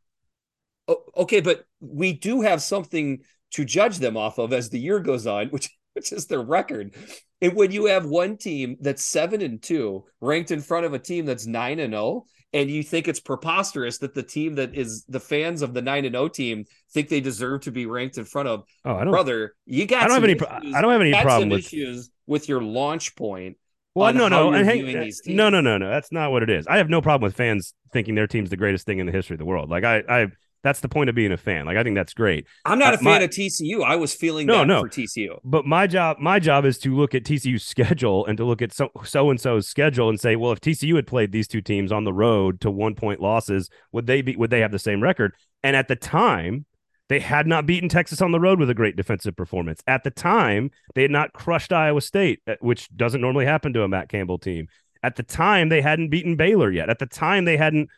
Oh, 0.88 1.02
okay, 1.16 1.40
but 1.40 1.64
we 1.80 2.12
do 2.12 2.42
have 2.42 2.62
something 2.62 3.20
to 3.52 3.64
judge 3.64 3.98
them 3.98 4.16
off 4.16 4.38
of 4.38 4.52
as 4.52 4.70
the 4.70 4.78
year 4.78 5.00
goes 5.00 5.26
on, 5.26 5.48
which 5.50 5.70
which 5.94 6.12
is 6.12 6.26
their 6.26 6.42
record. 6.42 6.94
And 7.40 7.54
when 7.54 7.72
you 7.72 7.86
have 7.86 8.06
one 8.06 8.36
team 8.36 8.76
that's 8.80 9.04
seven 9.04 9.42
and 9.42 9.60
two 9.60 10.04
ranked 10.20 10.50
in 10.52 10.60
front 10.60 10.86
of 10.86 10.94
a 10.94 10.98
team 10.98 11.26
that's 11.26 11.46
nine 11.46 11.80
and 11.80 11.92
zero, 11.92 12.24
and 12.52 12.70
you 12.70 12.82
think 12.82 13.08
it's 13.08 13.20
preposterous 13.20 13.98
that 13.98 14.14
the 14.14 14.22
team 14.22 14.56
that 14.56 14.74
is 14.74 15.04
the 15.08 15.20
fans 15.20 15.62
of 15.62 15.74
the 15.74 15.82
nine 15.82 16.04
and 16.04 16.14
zero 16.14 16.28
team 16.28 16.64
think 16.92 17.08
they 17.08 17.20
deserve 17.20 17.62
to 17.62 17.70
be 17.72 17.86
ranked 17.86 18.18
in 18.18 18.24
front 18.24 18.48
of, 18.48 18.64
Oh, 18.84 18.94
I 18.96 19.04
don't. 19.04 19.10
brother, 19.12 19.54
you 19.66 19.86
got. 19.86 20.02
I 20.02 20.06
don't 20.06 20.14
have 20.14 20.24
any. 20.24 20.32
issues- 20.34 20.74
I 20.74 20.80
don't 20.80 20.92
have 20.92 21.00
any 21.00 21.12
problem 21.12 21.48
with. 21.50 21.60
issues 21.66 22.10
with 22.26 22.48
your 22.48 22.62
launch 22.62 23.16
point. 23.16 23.56
Well, 23.94 24.14
no, 24.14 24.28
no, 24.28 24.52
and 24.54 24.64
hang- 24.66 24.96
uh, 24.96 25.02
these 25.04 25.20
no, 25.26 25.50
no, 25.50 25.60
no, 25.60 25.76
no. 25.76 25.90
That's 25.90 26.10
not 26.10 26.30
what 26.32 26.42
it 26.42 26.48
is. 26.48 26.66
I 26.66 26.78
have 26.78 26.88
no 26.88 27.02
problem 27.02 27.26
with 27.28 27.36
fans 27.36 27.74
thinking 27.92 28.14
their 28.14 28.26
team's 28.26 28.48
the 28.48 28.56
greatest 28.56 28.86
thing 28.86 28.98
in 29.00 29.06
the 29.06 29.12
history 29.12 29.34
of 29.34 29.38
the 29.38 29.44
world. 29.44 29.68
Like 29.68 29.84
I, 29.84 30.02
I, 30.08 30.26
that's 30.62 30.80
the 30.80 30.88
point 30.88 31.08
of 31.10 31.14
being 31.16 31.32
a 31.32 31.36
fan. 31.36 31.66
Like 31.66 31.76
I 31.76 31.82
think 31.82 31.96
that's 31.96 32.14
great. 32.14 32.46
I'm 32.64 32.78
not 32.78 32.92
Uh, 32.92 32.96
a 32.96 32.98
fan 32.98 33.04
my- 33.04 33.20
of 33.20 33.30
TCU. 33.30 33.82
I 33.82 33.96
was 33.96 34.14
feeling 34.14 34.46
No, 34.46 34.58
that 34.58 34.66
no. 34.66 34.80
for 34.82 34.88
TCU. 34.88 35.38
But 35.44 35.66
my 35.66 35.86
job, 35.86 36.18
my 36.20 36.38
job 36.38 36.64
is 36.64 36.78
to 36.78 36.94
look 36.94 37.14
at 37.14 37.24
TCU's 37.24 37.64
schedule 37.64 38.24
and 38.26 38.36
to 38.38 38.44
look 38.44 38.62
at 38.62 38.72
so 38.72 38.90
so 39.04 39.30
and 39.30 39.40
so's 39.40 39.66
schedule 39.66 40.08
and 40.08 40.20
say, 40.20 40.36
well, 40.36 40.52
if 40.52 40.60
TCU 40.60 40.96
had 40.96 41.06
played 41.06 41.32
these 41.32 41.48
two 41.48 41.60
teams 41.60 41.90
on 41.92 42.04
the 42.04 42.12
road 42.12 42.60
to 42.60 42.70
one 42.70 42.94
point 42.94 43.20
losses, 43.20 43.68
would 43.92 44.06
they 44.06 44.22
be? 44.22 44.36
Would 44.36 44.50
they 44.50 44.60
have 44.60 44.72
the 44.72 44.78
same 44.78 45.02
record? 45.02 45.34
And 45.62 45.76
at 45.76 45.88
the 45.88 45.96
time, 45.96 46.66
they 47.08 47.20
had 47.20 47.46
not 47.46 47.66
beaten 47.66 47.88
Texas 47.88 48.22
on 48.22 48.32
the 48.32 48.40
road 48.40 48.58
with 48.58 48.70
a 48.70 48.74
great 48.74 48.96
defensive 48.96 49.36
performance. 49.36 49.82
At 49.86 50.02
the 50.04 50.10
time, 50.10 50.70
they 50.94 51.02
had 51.02 51.10
not 51.10 51.32
crushed 51.32 51.72
Iowa 51.72 52.00
State, 52.00 52.40
uh, 52.46 52.54
which 52.60 52.88
doesn't 52.96 53.20
normally 53.20 53.44
happen 53.44 53.72
to 53.74 53.82
a 53.82 53.88
Matt 53.88 54.08
Campbell 54.08 54.38
team. 54.38 54.68
At 55.02 55.16
the 55.16 55.22
time, 55.22 55.68
they 55.68 55.82
hadn't 55.82 56.08
beaten 56.10 56.36
Baylor 56.36 56.70
yet. 56.70 56.88
At 56.88 57.00
the 57.00 57.06
time, 57.06 57.44
they 57.44 57.56
hadn't, 57.56 57.90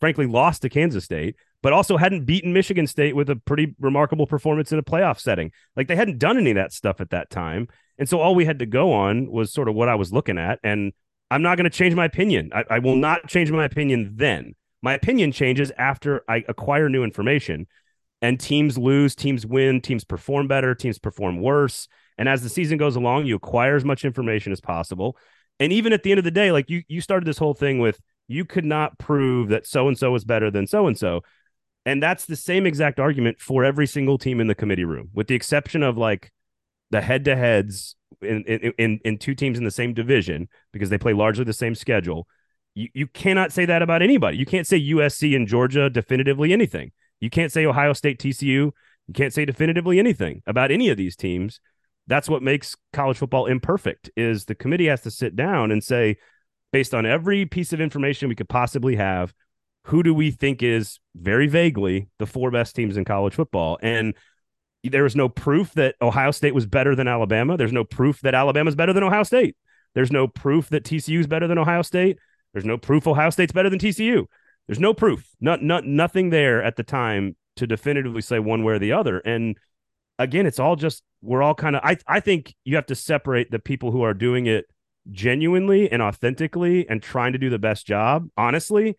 frankly, 0.00 0.26
lost 0.26 0.62
to 0.62 0.68
Kansas 0.68 1.04
State, 1.04 1.36
but 1.62 1.72
also 1.72 1.96
hadn't 1.96 2.24
beaten 2.24 2.52
Michigan 2.52 2.86
State 2.86 3.14
with 3.14 3.28
a 3.28 3.36
pretty 3.36 3.74
remarkable 3.78 4.26
performance 4.26 4.72
in 4.72 4.78
a 4.78 4.82
playoff 4.82 5.20
setting. 5.20 5.52
Like 5.76 5.88
they 5.88 5.96
hadn't 5.96 6.18
done 6.18 6.38
any 6.38 6.50
of 6.50 6.56
that 6.56 6.72
stuff 6.72 7.00
at 7.00 7.10
that 7.10 7.30
time. 7.30 7.68
And 7.98 8.08
so 8.08 8.20
all 8.20 8.34
we 8.34 8.46
had 8.46 8.60
to 8.60 8.66
go 8.66 8.92
on 8.92 9.30
was 9.30 9.52
sort 9.52 9.68
of 9.68 9.74
what 9.74 9.88
I 9.88 9.94
was 9.94 10.12
looking 10.12 10.38
at. 10.38 10.58
And 10.64 10.92
I'm 11.30 11.42
not 11.42 11.56
going 11.56 11.64
to 11.64 11.76
change 11.76 11.94
my 11.94 12.06
opinion. 12.06 12.50
I, 12.54 12.64
I 12.70 12.78
will 12.78 12.96
not 12.96 13.28
change 13.28 13.50
my 13.50 13.64
opinion 13.64 14.12
then. 14.16 14.54
My 14.82 14.94
opinion 14.94 15.32
changes 15.32 15.70
after 15.76 16.24
I 16.26 16.44
acquire 16.48 16.88
new 16.88 17.04
information 17.04 17.66
and 18.22 18.40
teams 18.40 18.78
lose, 18.78 19.14
teams 19.14 19.46
win, 19.46 19.80
teams 19.80 20.04
perform 20.04 20.48
better, 20.48 20.74
teams 20.74 20.98
perform 20.98 21.40
worse. 21.40 21.88
And 22.16 22.28
as 22.28 22.42
the 22.42 22.48
season 22.48 22.78
goes 22.78 22.96
along, 22.96 23.26
you 23.26 23.36
acquire 23.36 23.76
as 23.76 23.84
much 23.84 24.04
information 24.04 24.52
as 24.52 24.60
possible. 24.60 25.16
And 25.58 25.72
even 25.72 25.92
at 25.92 26.02
the 26.02 26.10
end 26.10 26.18
of 26.18 26.24
the 26.24 26.30
day, 26.30 26.52
like 26.52 26.70
you, 26.70 26.82
you 26.88 27.00
started 27.00 27.26
this 27.26 27.38
whole 27.38 27.54
thing 27.54 27.78
with 27.78 28.00
you 28.28 28.44
could 28.44 28.64
not 28.64 28.98
prove 28.98 29.48
that 29.48 29.66
so 29.66 29.88
and 29.88 29.98
so 29.98 30.14
is 30.14 30.24
better 30.24 30.50
than 30.50 30.66
so 30.66 30.86
and 30.86 30.96
so. 30.96 31.22
And 31.90 32.00
that's 32.00 32.26
the 32.26 32.36
same 32.36 32.66
exact 32.66 33.00
argument 33.00 33.40
for 33.40 33.64
every 33.64 33.84
single 33.88 34.16
team 34.16 34.40
in 34.40 34.46
the 34.46 34.54
committee 34.54 34.84
room, 34.84 35.10
with 35.12 35.26
the 35.26 35.34
exception 35.34 35.82
of 35.82 35.98
like 35.98 36.30
the 36.92 37.00
head 37.00 37.24
to 37.24 37.34
heads 37.34 37.96
in, 38.22 38.44
in, 38.44 39.00
in, 39.04 39.18
two 39.18 39.34
teams 39.34 39.58
in 39.58 39.64
the 39.64 39.72
same 39.72 39.92
division 39.92 40.48
because 40.72 40.88
they 40.88 40.98
play 40.98 41.12
largely 41.12 41.42
the 41.42 41.52
same 41.52 41.74
schedule. 41.74 42.28
You, 42.76 42.90
you 42.94 43.06
cannot 43.08 43.50
say 43.50 43.64
that 43.64 43.82
about 43.82 44.02
anybody. 44.02 44.36
You 44.36 44.46
can't 44.46 44.68
say 44.68 44.80
USC 44.80 45.34
and 45.34 45.48
Georgia 45.48 45.90
definitively 45.90 46.52
anything. 46.52 46.92
You 47.18 47.28
can't 47.28 47.50
say 47.50 47.66
Ohio 47.66 47.92
State, 47.92 48.20
TCU. 48.20 48.46
You 48.46 49.14
can't 49.14 49.32
say 49.32 49.44
definitively 49.44 49.98
anything 49.98 50.44
about 50.46 50.70
any 50.70 50.90
of 50.90 50.96
these 50.96 51.16
teams. 51.16 51.58
That's 52.06 52.28
what 52.28 52.40
makes 52.40 52.76
college 52.92 53.16
football 53.16 53.46
imperfect 53.46 54.10
is 54.16 54.44
the 54.44 54.54
committee 54.54 54.86
has 54.86 55.00
to 55.00 55.10
sit 55.10 55.34
down 55.34 55.72
and 55.72 55.82
say, 55.82 56.18
based 56.72 56.94
on 56.94 57.04
every 57.04 57.46
piece 57.46 57.72
of 57.72 57.80
information 57.80 58.28
we 58.28 58.36
could 58.36 58.48
possibly 58.48 58.94
have, 58.94 59.34
who 59.90 60.02
do 60.02 60.14
we 60.14 60.30
think 60.30 60.62
is 60.62 61.00
very 61.16 61.48
vaguely 61.48 62.08
the 62.18 62.26
four 62.26 62.50
best 62.50 62.76
teams 62.76 62.96
in 62.96 63.04
college 63.04 63.34
football? 63.34 63.76
And 63.82 64.14
there 64.84 65.04
is 65.04 65.16
no 65.16 65.28
proof 65.28 65.72
that 65.74 65.96
Ohio 66.00 66.30
State 66.30 66.54
was 66.54 66.64
better 66.64 66.94
than 66.94 67.08
Alabama. 67.08 67.56
There's 67.56 67.72
no 67.72 67.84
proof 67.84 68.20
that 68.20 68.34
Alabama's 68.34 68.76
better 68.76 68.92
than 68.92 69.02
Ohio 69.02 69.24
State. 69.24 69.56
There's 69.94 70.12
no 70.12 70.28
proof 70.28 70.68
that 70.68 70.84
TCU 70.84 71.18
is 71.18 71.26
better 71.26 71.48
than 71.48 71.58
Ohio 71.58 71.82
State. 71.82 72.18
There's 72.52 72.64
no 72.64 72.78
proof 72.78 73.08
Ohio 73.08 73.30
State's 73.30 73.52
better 73.52 73.68
than 73.68 73.80
TCU. 73.80 74.26
There's 74.68 74.78
no 74.78 74.94
proof. 74.94 75.28
Not, 75.40 75.62
not 75.62 75.84
nothing 75.84 76.30
there 76.30 76.62
at 76.62 76.76
the 76.76 76.84
time 76.84 77.36
to 77.56 77.66
definitively 77.66 78.22
say 78.22 78.38
one 78.38 78.62
way 78.62 78.74
or 78.74 78.78
the 78.78 78.92
other. 78.92 79.18
And 79.18 79.56
again, 80.20 80.46
it's 80.46 80.60
all 80.60 80.76
just 80.76 81.02
we're 81.20 81.42
all 81.42 81.54
kind 81.54 81.74
of 81.74 81.82
I 81.84 81.96
I 82.06 82.20
think 82.20 82.54
you 82.64 82.76
have 82.76 82.86
to 82.86 82.94
separate 82.94 83.50
the 83.50 83.58
people 83.58 83.90
who 83.90 84.02
are 84.02 84.14
doing 84.14 84.46
it 84.46 84.66
genuinely 85.10 85.90
and 85.90 86.00
authentically 86.00 86.88
and 86.88 87.02
trying 87.02 87.32
to 87.32 87.38
do 87.38 87.50
the 87.50 87.58
best 87.58 87.86
job, 87.86 88.28
honestly, 88.36 88.96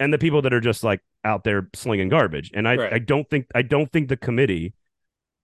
and 0.00 0.12
the 0.12 0.18
people 0.18 0.42
that 0.42 0.52
are 0.52 0.60
just 0.60 0.84
like 0.84 1.00
out 1.24 1.44
there 1.44 1.68
slinging 1.74 2.08
garbage. 2.08 2.50
And 2.54 2.68
I 2.68 2.76
Right. 2.76 2.92
I 2.92 2.98
don't 2.98 3.28
think 3.28 3.46
I 3.54 3.62
don't 3.62 3.90
think 3.90 4.08
the 4.08 4.16
committee 4.16 4.74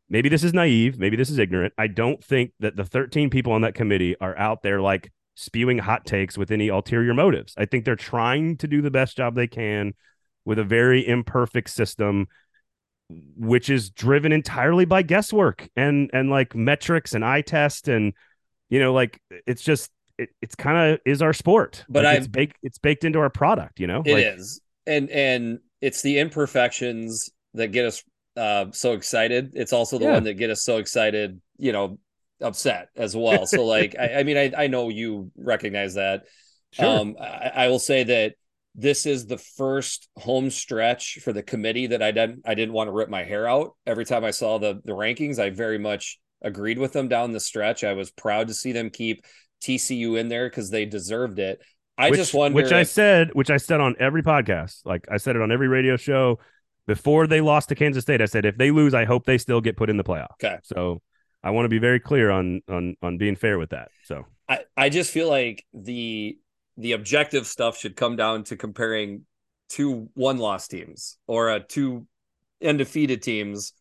maybe 0.08 0.28
this 0.28 0.44
is 0.44 0.52
naive, 0.52 0.98
maybe 0.98 1.16
this 1.16 1.30
is 1.30 1.38
ignorant. 1.38 1.72
I 1.78 1.86
don't 1.86 2.22
think 2.22 2.52
that 2.60 2.76
the 2.76 2.84
13 2.84 3.30
people 3.30 3.52
on 3.52 3.62
that 3.62 3.74
committee 3.74 4.14
are 4.20 4.36
out 4.38 4.62
there 4.62 4.80
like 4.80 5.10
spewing 5.34 5.78
hot 5.78 6.04
takes 6.04 6.38
with 6.38 6.50
any 6.50 6.68
ulterior 6.68 7.14
motives. 7.14 7.54
I 7.56 7.64
think 7.64 7.84
they're 7.84 7.96
trying 7.96 8.56
to 8.58 8.68
do 8.68 8.82
the 8.82 8.90
best 8.90 9.16
job 9.16 9.34
they 9.34 9.46
can 9.46 9.94
with 10.44 10.58
a 10.58 10.64
very 10.64 11.06
imperfect 11.06 11.70
system 11.70 12.28
which 13.36 13.68
is 13.68 13.90
driven 13.90 14.32
entirely 14.32 14.84
by 14.84 15.02
guesswork 15.02 15.68
and 15.76 16.10
and 16.12 16.30
like 16.30 16.54
metrics 16.54 17.12
and 17.12 17.24
eye 17.24 17.42
test 17.42 17.86
and 17.86 18.14
you 18.70 18.78
know 18.78 18.92
like 18.92 19.20
it's 19.46 19.62
just 19.62 19.90
it, 20.18 20.30
it's 20.42 20.54
kind 20.54 20.92
of 20.94 21.00
is 21.04 21.22
our 21.22 21.32
sport 21.32 21.86
But 21.88 22.04
like 22.04 22.12
it's 22.12 22.26
baked 22.26 22.58
it's 22.62 22.78
baked 22.78 23.04
into 23.04 23.18
our 23.18 23.30
product 23.30 23.80
you 23.80 23.86
know 23.86 24.04
It 24.04 24.18
is, 24.18 24.60
like, 24.86 24.94
and 24.94 25.10
and 25.10 25.58
it's 25.80 26.02
the 26.02 26.18
imperfections 26.18 27.30
that 27.54 27.68
get 27.68 27.86
us 27.86 28.02
uh, 28.36 28.66
so 28.72 28.92
excited. 28.92 29.52
It's 29.54 29.72
also 29.72 29.98
the 29.98 30.06
Yeah. 30.06 30.12
one 30.12 30.24
that 30.24 30.34
get 30.34 30.50
us 30.50 30.62
so 30.62 30.78
excited, 30.78 31.40
you 31.56 31.72
know, 31.72 31.98
upset 32.40 32.88
as 32.96 33.16
well. 33.16 33.46
So 33.46 33.64
like, 33.64 33.96
I, 33.98 34.16
I 34.20 34.22
mean, 34.24 34.36
I 34.36 34.52
I 34.56 34.66
know 34.66 34.88
you 34.88 35.30
recognize 35.36 35.94
that. 35.94 36.24
sure 36.70 36.88
Um, 36.88 37.16
I, 37.20 37.52
I 37.54 37.68
will 37.68 37.78
say 37.78 38.04
that 38.04 38.34
this 38.74 39.06
is 39.06 39.26
the 39.26 39.38
first 39.38 40.08
home 40.16 40.50
stretch 40.50 41.20
for 41.22 41.32
the 41.32 41.42
committee 41.44 41.86
that 41.88 42.02
I 42.02 42.10
didn't 42.10 42.42
I 42.44 42.54
didn't 42.54 42.74
want 42.74 42.88
to 42.88 42.92
rip 42.92 43.08
my 43.08 43.22
hair 43.22 43.46
out 43.48 43.76
every 43.86 44.04
time 44.04 44.24
I 44.24 44.32
saw 44.32 44.58
the 44.58 44.80
the 44.84 44.92
rankings. 44.92 45.38
I 45.38 45.50
very 45.50 45.78
much 45.78 46.18
agreed 46.42 46.78
with 46.78 46.92
them 46.92 47.08
down 47.08 47.32
the 47.32 47.40
stretch. 47.40 47.84
I 47.84 47.92
was 47.94 48.10
proud 48.10 48.48
to 48.48 48.54
see 48.54 48.72
them 48.72 48.90
keep 48.90 49.24
TCU 49.64 50.18
in 50.18 50.28
there 50.28 50.48
because 50.48 50.70
they 50.70 50.84
deserved 50.84 51.38
it. 51.38 51.60
I 51.96 52.10
which, 52.10 52.18
just 52.18 52.34
wonder 52.34 52.56
which 52.56 52.72
I 52.72 52.80
if- 52.80 52.88
said 52.88 53.30
which 53.34 53.50
I 53.50 53.56
said 53.56 53.80
on 53.80 53.94
every 54.00 54.22
podcast 54.22 54.80
like 54.84 55.06
I 55.10 55.16
said 55.16 55.36
it 55.36 55.42
on 55.42 55.52
every 55.52 55.68
radio 55.68 55.96
show 55.96 56.38
before 56.86 57.26
they 57.26 57.40
lost 57.40 57.68
to 57.68 57.74
Kansas 57.76 58.02
State 58.02 58.20
I 58.20 58.26
said 58.26 58.44
if 58.44 58.56
they 58.56 58.70
lose 58.72 58.94
I 58.94 59.04
hope 59.04 59.26
they 59.26 59.38
still 59.38 59.60
get 59.60 59.76
put 59.76 59.88
in 59.90 59.96
the 59.96 60.02
playoff 60.04 60.32
Okay. 60.42 60.56
so 60.64 61.00
I 61.42 61.50
want 61.50 61.66
to 61.66 61.68
be 61.68 61.78
very 61.78 62.00
clear 62.00 62.30
on 62.32 62.62
on 62.68 62.96
on 63.00 63.16
being 63.16 63.36
fair 63.36 63.58
with 63.58 63.70
that 63.70 63.90
so 64.02 64.24
I, 64.48 64.64
I 64.76 64.88
just 64.88 65.12
feel 65.12 65.28
like 65.30 65.64
the 65.72 66.36
the 66.76 66.92
objective 66.92 67.46
stuff 67.46 67.78
should 67.78 67.94
come 67.94 68.16
down 68.16 68.42
to 68.44 68.56
comparing 68.56 69.22
two 69.68 70.08
one 70.14 70.38
loss 70.38 70.66
teams 70.66 71.16
or 71.28 71.50
a 71.50 71.60
two 71.60 72.08
undefeated 72.62 73.22
teams 73.22 73.72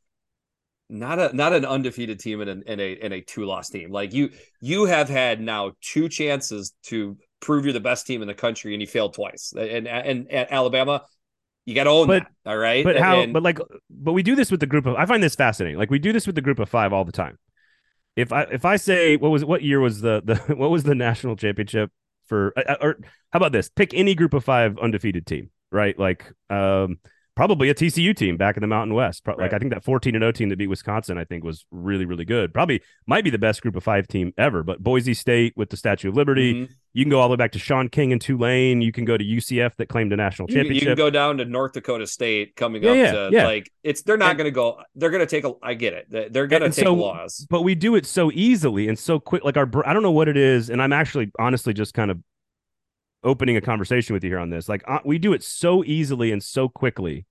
not 0.90 1.20
a 1.20 1.36
not 1.36 1.54
an 1.54 1.66
undefeated 1.66 2.20
team 2.20 2.42
in, 2.42 2.64
in 2.64 2.80
a 2.80 2.92
in 2.94 3.12
a 3.14 3.22
two 3.22 3.46
loss 3.46 3.70
team. 3.70 3.92
Like 3.92 4.14
you 4.14 4.30
you 4.62 4.86
have 4.86 5.10
had 5.10 5.42
now 5.42 5.72
two 5.82 6.10
chances 6.10 6.74
to 6.84 7.18
prove 7.40 7.66
you're 7.66 7.74
the 7.74 7.80
best 7.80 8.08
team 8.08 8.22
in 8.22 8.28
the 8.28 8.34
country 8.34 8.74
and 8.74 8.82
you 8.82 8.88
failed 8.88 9.14
twice. 9.14 9.54
And 9.58 9.88
and, 9.88 10.28
and 10.30 10.52
Alabama, 10.52 11.04
you 11.66 11.76
got 11.76 11.86
to 11.86 11.90
own 11.90 12.08
but, 12.08 12.24
that. 12.24 12.52
All 12.52 12.58
right. 12.58 12.84
But 12.84 12.98
how? 12.98 13.22
And, 13.22 13.34
but 13.34 13.44
like, 13.44 13.60
but 13.90 14.14
we 14.14 14.24
do 14.24 14.36
this 14.36 14.52
with 14.52 14.60
the 14.60 14.66
group 14.66 14.86
of. 14.86 14.96
I 14.96 15.06
find 15.06 15.24
this 15.24 15.36
fascinating. 15.36 15.78
Like 15.78 15.90
we 15.90 16.00
do 16.00 16.12
this 16.14 16.28
with 16.28 16.36
the 16.36 16.42
group 16.42 16.60
of 16.60 16.70
five 16.70 16.94
all 16.94 17.06
the 17.06 17.12
time. 17.12 17.38
If 18.16 18.32
I 18.32 18.44
if 18.44 18.66
I 18.66 18.76
say 18.76 19.18
what 19.18 19.30
was 19.30 19.44
what 19.44 19.64
year 19.64 19.80
was 19.80 20.02
the 20.02 20.22
the 20.24 20.36
what 20.56 20.70
was 20.70 20.84
the 20.84 20.96
national 20.96 21.36
championship 21.36 21.92
for 22.28 22.54
uh, 22.58 22.64
uh, 22.68 22.78
or 22.82 22.98
how 23.32 23.38
about 23.38 23.52
this? 23.52 23.70
Pick 23.70 23.94
any 23.94 24.16
group 24.16 24.34
of 24.34 24.44
five 24.44 24.78
undefeated 24.78 25.26
team, 25.26 25.50
right? 25.72 25.98
Like 25.98 26.32
um 26.50 27.00
probably 27.36 27.70
a 27.70 27.74
TCU 27.74 28.16
team 28.16 28.38
back 28.38 28.58
in 28.58 28.62
the 28.62 28.68
Mountain 28.68 28.94
West. 28.94 29.24
Pro- 29.24 29.36
right. 29.36 29.46
Like 29.46 29.54
I 29.54 29.60
think 29.60 29.74
that 29.74 29.84
14 29.84 30.16
and 30.16 30.22
0 30.22 30.32
team 30.32 30.50
that 30.50 30.58
beat 30.58 30.68
Wisconsin, 30.68 31.18
I 31.18 31.26
think 31.26 31.44
was 31.44 31.66
really, 31.72 32.06
really 32.06 32.26
good. 32.26 32.54
Probably 32.54 32.82
might 33.08 33.24
be 33.24 33.30
the 33.30 33.38
best 33.38 33.62
group 33.62 33.76
of 33.76 33.84
five 33.84 34.08
team 34.08 34.34
ever. 34.38 34.64
But 34.64 34.82
Boise 34.82 35.14
State 35.14 35.54
with 35.56 35.70
the 35.70 35.78
Statue 35.78 36.10
of 36.10 36.16
Liberty, 36.16 36.54
mm-hmm. 36.54 36.74
you 36.94 37.04
can 37.04 37.10
go 37.10 37.20
all 37.20 37.28
the 37.28 37.34
way 37.34 37.38
back 37.38 37.52
to 37.54 37.60
Shaun 37.60 37.90
King 37.90 38.12
and 38.12 38.22
Tulane. 38.22 38.82
You 38.82 38.92
can 38.92 39.06
go 39.06 39.18
to 39.18 39.24
UCF 39.24 39.76
that 39.78 39.90
claimed 39.90 40.14
a 40.14 40.16
national 40.16 40.48
championship. 40.48 40.82
You, 40.82 40.88
can 40.90 40.98
go 40.98 41.10
down 41.10 41.38
to 41.38 41.46
North 41.46 41.74
Dakota 41.74 42.08
State 42.08 42.56
coming 42.56 42.84
yeah, 42.84 42.90
up 42.90 42.96
yeah, 42.96 43.12
to 43.12 43.30
yeah. 43.32 43.46
like 43.46 43.72
it's 43.84 44.04
they're 44.04 44.18
not 44.18 44.38
going 44.38 44.46
to 44.46 44.52
go. 44.52 44.82
They're 44.96 45.12
going 45.12 45.26
to 45.26 45.28
take 45.28 45.44
a. 45.44 45.54
I 45.62 45.74
get 45.74 45.94
it. 45.94 46.34
They're 46.34 46.48
going 46.48 46.62
to 46.62 46.70
take 46.70 46.86
so, 46.86 46.94
laws, 46.94 47.46
but 47.50 47.64
we 47.64 47.76
do 47.76 47.96
it 47.96 48.06
so 48.06 48.32
easily 48.32 48.88
and 48.88 48.98
so 48.98 49.20
quick. 49.20 49.44
Like 49.44 49.58
our, 49.58 49.70
I 49.86 49.94
don't 49.94 50.04
know 50.04 50.12
what 50.12 50.28
it 50.28 50.38
is, 50.38 50.70
and 50.70 50.82
I'm 50.82 50.94
actually 50.94 51.32
honestly 51.40 51.74
just 51.74 51.94
kind 51.94 52.12
of 52.12 52.20
opening 53.24 53.58
a 53.58 53.62
conversation 53.62 54.14
with 54.14 54.24
you 54.24 54.32
here 54.32 54.40
on 54.40 54.50
this. 54.50 54.68
Like 54.68 54.84
uh, 54.88 55.00
we 55.06 55.18
do 55.18 55.34
it 55.34 55.44
so 55.44 55.84
easily 55.84 56.32
and 56.32 56.44
so 56.44 56.70
quickly 56.70 57.26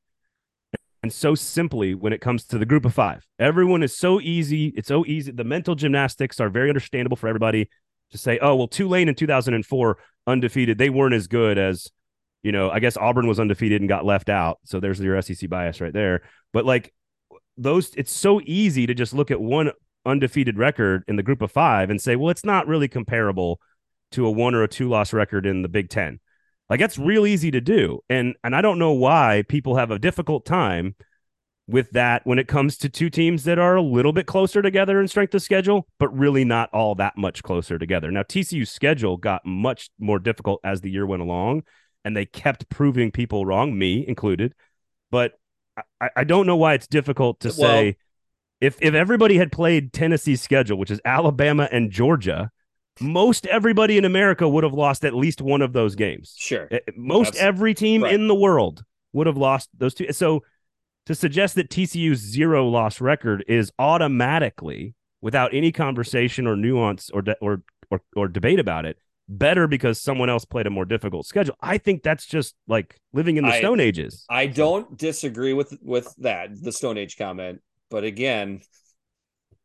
and 1.03 1.13
so 1.13 1.35
simply 1.35 1.95
when 1.95 2.13
it 2.13 2.21
comes 2.21 2.45
to 2.45 2.59
the 2.59 2.67
group 2.67 2.85
of 2.85 2.95
five. 2.95 3.27
Everyone 3.39 3.83
is 3.83 3.97
so 3.97 4.21
easy. 4.21 4.73
It's 4.77 4.89
so 4.89 5.05
easy. 5.07 5.33
The 5.33 5.45
mental 5.45 5.75
gymnastics 5.75 6.41
are 6.41 6.49
very 6.49 6.69
understandable 6.69 7.17
for 7.17 7.29
everybody 7.29 7.69
to 8.13 8.19
say, 8.19 8.39
oh, 8.41 8.55
well, 8.55 8.69
Tulane 8.69 9.09
in 9.09 9.15
2004 9.15 9.99
undefeated. 10.27 10.79
They 10.79 10.91
weren't 10.91 11.15
as 11.15 11.27
good 11.27 11.59
as, 11.59 11.91
you 12.43 12.53
know, 12.53 12.71
I 12.71 12.79
guess 12.79 12.97
Auburn 12.97 13.27
was 13.27 13.41
undefeated 13.41 13.81
and 13.83 13.89
got 13.89 14.05
left 14.05 14.29
out. 14.29 14.61
So 14.65 14.79
there's 14.79 15.01
your 15.01 15.21
SEC 15.23 15.49
bias 15.51 15.81
right 15.81 15.93
there. 15.93 16.23
But 16.53 16.65
like 16.65 16.95
those, 17.57 17.93
it's 17.97 18.13
so 18.13 18.41
easy 18.45 18.87
to 18.87 18.95
just 18.95 19.13
look 19.13 19.31
at 19.31 19.41
one 19.41 19.73
undefeated 20.07 20.59
record 20.59 21.05
in 21.09 21.17
the 21.17 21.23
group 21.23 21.43
of 21.43 21.51
five 21.51 21.91
and 21.91 22.01
say, 22.01 22.15
well, 22.15 22.31
it's 22.31 22.45
not 22.45 22.69
really 22.69 22.89
comparable 22.89 23.61
to 24.13 24.27
a 24.27 24.31
one 24.31 24.55
or 24.55 24.63
a 24.63 24.69
two 24.69 24.89
loss 24.89 25.13
record 25.13 25.47
in 25.47 25.63
the 25.63 25.69
Big 25.69 25.89
Ten. 25.89 26.21
Like 26.71 26.81
that's 26.81 26.99
real 26.99 27.27
easy 27.27 27.51
to 27.51 27.61
do. 27.61 28.01
And 28.09 28.35
and 28.43 28.55
I 28.57 28.63
don't 28.63 28.79
know 28.79 28.93
why 28.93 29.45
people 29.49 29.77
have 29.77 29.91
a 29.91 29.99
difficult 29.99 30.47
time 30.47 30.95
with 31.69 31.91
that 31.91 32.27
when 32.27 32.39
it 32.39 32.49
comes 32.49 32.77
to 32.79 32.89
two 32.89 33.09
teams 33.09 33.45
that 33.45 33.59
are 33.59 33.77
a 33.77 33.83
little 33.83 34.13
bit 34.13 34.27
closer 34.27 34.63
together 34.63 35.01
in 35.01 35.09
strength 35.09 35.35
of 35.35 35.43
schedule, 35.43 35.87
but 35.99 36.17
really 36.17 36.45
not 36.45 36.69
all 36.73 36.95
that 36.97 37.17
much 37.17 37.43
closer 37.43 37.79
together. 37.79 38.11
Now 38.11 38.23
TCU's 38.23 38.71
schedule 38.71 39.17
got 39.17 39.45
much 39.45 39.91
more 39.99 40.19
difficult 40.19 40.61
as 40.65 40.81
the 40.81 40.91
year 40.91 41.07
went 41.07 41.23
along, 41.23 41.63
and 42.05 42.17
they 42.17 42.27
kept 42.27 42.69
proving 42.69 43.11
people 43.11 43.47
wrong, 43.47 43.79
me 43.79 44.05
included. 44.07 44.55
But 45.11 45.33
I, 46.01 46.11
I 46.17 46.25
don't 46.25 46.47
know 46.47 46.57
why 46.57 46.75
it's 46.75 46.87
difficult 46.87 47.41
to 47.41 47.49
well, 47.49 47.55
say 47.57 47.97
if 48.61 48.79
if 48.81 48.95
everybody 48.95 49.39
had 49.39 49.53
played 49.53 49.93
Tennessee's 49.93 50.41
schedule, 50.41 50.79
which 50.79 50.91
is 50.91 51.01
Alabama 51.05 51.69
and 51.71 51.91
Georgia, 51.91 52.51
most 53.01 53.47
everybody 53.47 53.99
in 53.99 54.05
America 54.05 54.49
would 54.49 54.65
have 54.65 54.75
lost 54.75 55.05
at 55.05 55.15
least 55.15 55.41
one 55.41 55.63
of 55.63 55.73
those 55.73 55.95
games. 55.95 56.35
Sure. 56.39 56.69
Eh, 56.71 56.81
most 56.97 57.33
That's, 57.33 57.43
every 57.45 57.75
team 57.75 58.03
right. 58.03 58.13
in 58.13 58.29
the 58.29 58.35
world 58.35 58.85
would 59.13 59.27
have 59.27 59.37
lost 59.37 59.69
those 59.77 59.95
two. 59.95 60.13
So 60.13 60.43
to 61.07 61.15
suggest 61.15 61.55
that 61.57 61.71
TCU's 61.71 62.19
zero 62.19 62.69
loss 62.69 63.01
record 63.01 63.45
is 63.49 63.73
automatically, 63.79 64.95
without 65.21 65.55
any 65.55 65.73
conversation 65.73 66.47
or 66.47 66.57
nuance 66.57 67.11
or 67.11 67.23
de- 67.23 67.39
or, 67.41 67.63
or 67.91 68.03
or 68.15 68.29
debate 68.29 68.59
about 68.59 68.85
it, 68.85 68.99
better 69.29 69.67
because 69.67 70.01
someone 70.01 70.29
else 70.29 70.45
played 70.45 70.67
a 70.67 70.71
more 70.71 70.85
difficult 70.85 71.27
schedule. 71.27 71.57
I 71.61 71.79
think 71.79 72.03
that's 72.03 72.27
just 72.27 72.55
like 72.69 72.97
living 73.13 73.37
in 73.37 73.45
the 73.45 73.53
I, 73.53 73.59
Stone 73.59 73.81
Ages. 73.81 74.25
I 74.29 74.47
don't 74.47 74.97
disagree 74.99 75.53
with 75.53 75.77
with 75.83 76.15
that 76.19 76.51
the 76.61 76.73
Stone 76.73 76.99
Age 76.99 77.17
comment, 77.17 77.61
but 77.91 78.05
again, 78.05 78.61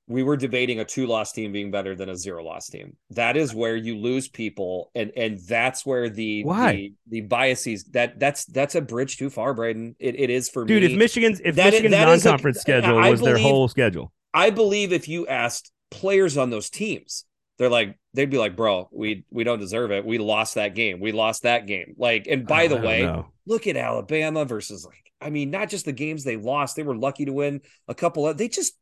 we 0.07 0.23
were 0.23 0.37
debating 0.37 0.79
a 0.79 0.85
two 0.85 1.05
loss 1.05 1.33
team 1.33 1.51
being 1.51 1.69
better 1.69 1.93
than 1.93 2.09
a 2.09 2.15
zero 2.15 2.43
loss 2.43 2.67
team. 2.67 2.95
That 3.11 3.35
is 3.35 3.53
where 3.53 3.75
you 3.75 3.97
lose 3.97 4.29
people, 4.29 4.89
and 4.95 5.11
and 5.17 5.39
that's 5.39 5.85
where 5.85 6.09
the 6.09 6.43
Why? 6.43 6.71
the, 6.71 6.93
the 7.07 7.21
biases 7.21 7.83
that 7.91 8.19
that's 8.19 8.45
that's 8.45 8.75
a 8.75 8.81
bridge 8.81 9.17
too 9.17 9.29
far, 9.29 9.53
Braden. 9.53 9.95
It, 9.99 10.19
it 10.19 10.29
is 10.29 10.49
for 10.49 10.63
me. 10.63 10.67
dude. 10.67 10.83
me. 10.83 10.93
If 10.93 10.97
Michigan's 10.97 11.41
if 11.43 11.55
that 11.55 11.73
Michigan's 11.73 11.93
non 11.93 12.19
conference 12.21 12.59
schedule 12.59 12.97
I 12.97 13.09
was 13.09 13.19
believe, 13.19 13.35
their 13.35 13.43
whole 13.43 13.67
schedule, 13.67 14.13
I 14.33 14.49
believe 14.49 14.93
if 14.93 15.09
you 15.09 15.27
asked 15.27 15.71
players 15.91 16.37
on 16.37 16.49
those 16.49 16.69
teams, 16.69 17.25
they're 17.57 17.69
like 17.69 17.97
they'd 18.13 18.29
be 18.29 18.37
like, 18.37 18.55
bro, 18.55 18.87
we 18.93 19.25
we 19.29 19.43
don't 19.43 19.59
deserve 19.59 19.91
it. 19.91 20.05
We 20.05 20.19
lost 20.19 20.55
that 20.55 20.73
game. 20.73 21.01
We 21.01 21.11
lost 21.11 21.43
that 21.43 21.67
game. 21.67 21.95
Like, 21.97 22.27
and 22.27 22.47
by 22.47 22.65
oh, 22.65 22.69
the 22.69 22.77
way, 22.77 23.01
know. 23.01 23.27
look 23.45 23.67
at 23.67 23.75
Alabama 23.75 24.45
versus 24.45 24.85
like. 24.85 24.95
I 25.19 25.31
mean, 25.31 25.49
not 25.49 25.69
just 25.69 25.85
the 25.85 25.93
games 25.93 26.23
they 26.23 26.37
lost; 26.37 26.75
they 26.75 26.83
were 26.83 26.95
lucky 26.95 27.25
to 27.25 27.33
win 27.33 27.61
a 27.87 27.95
couple 27.95 28.27
of. 28.27 28.37
They 28.37 28.49
just 28.49 28.77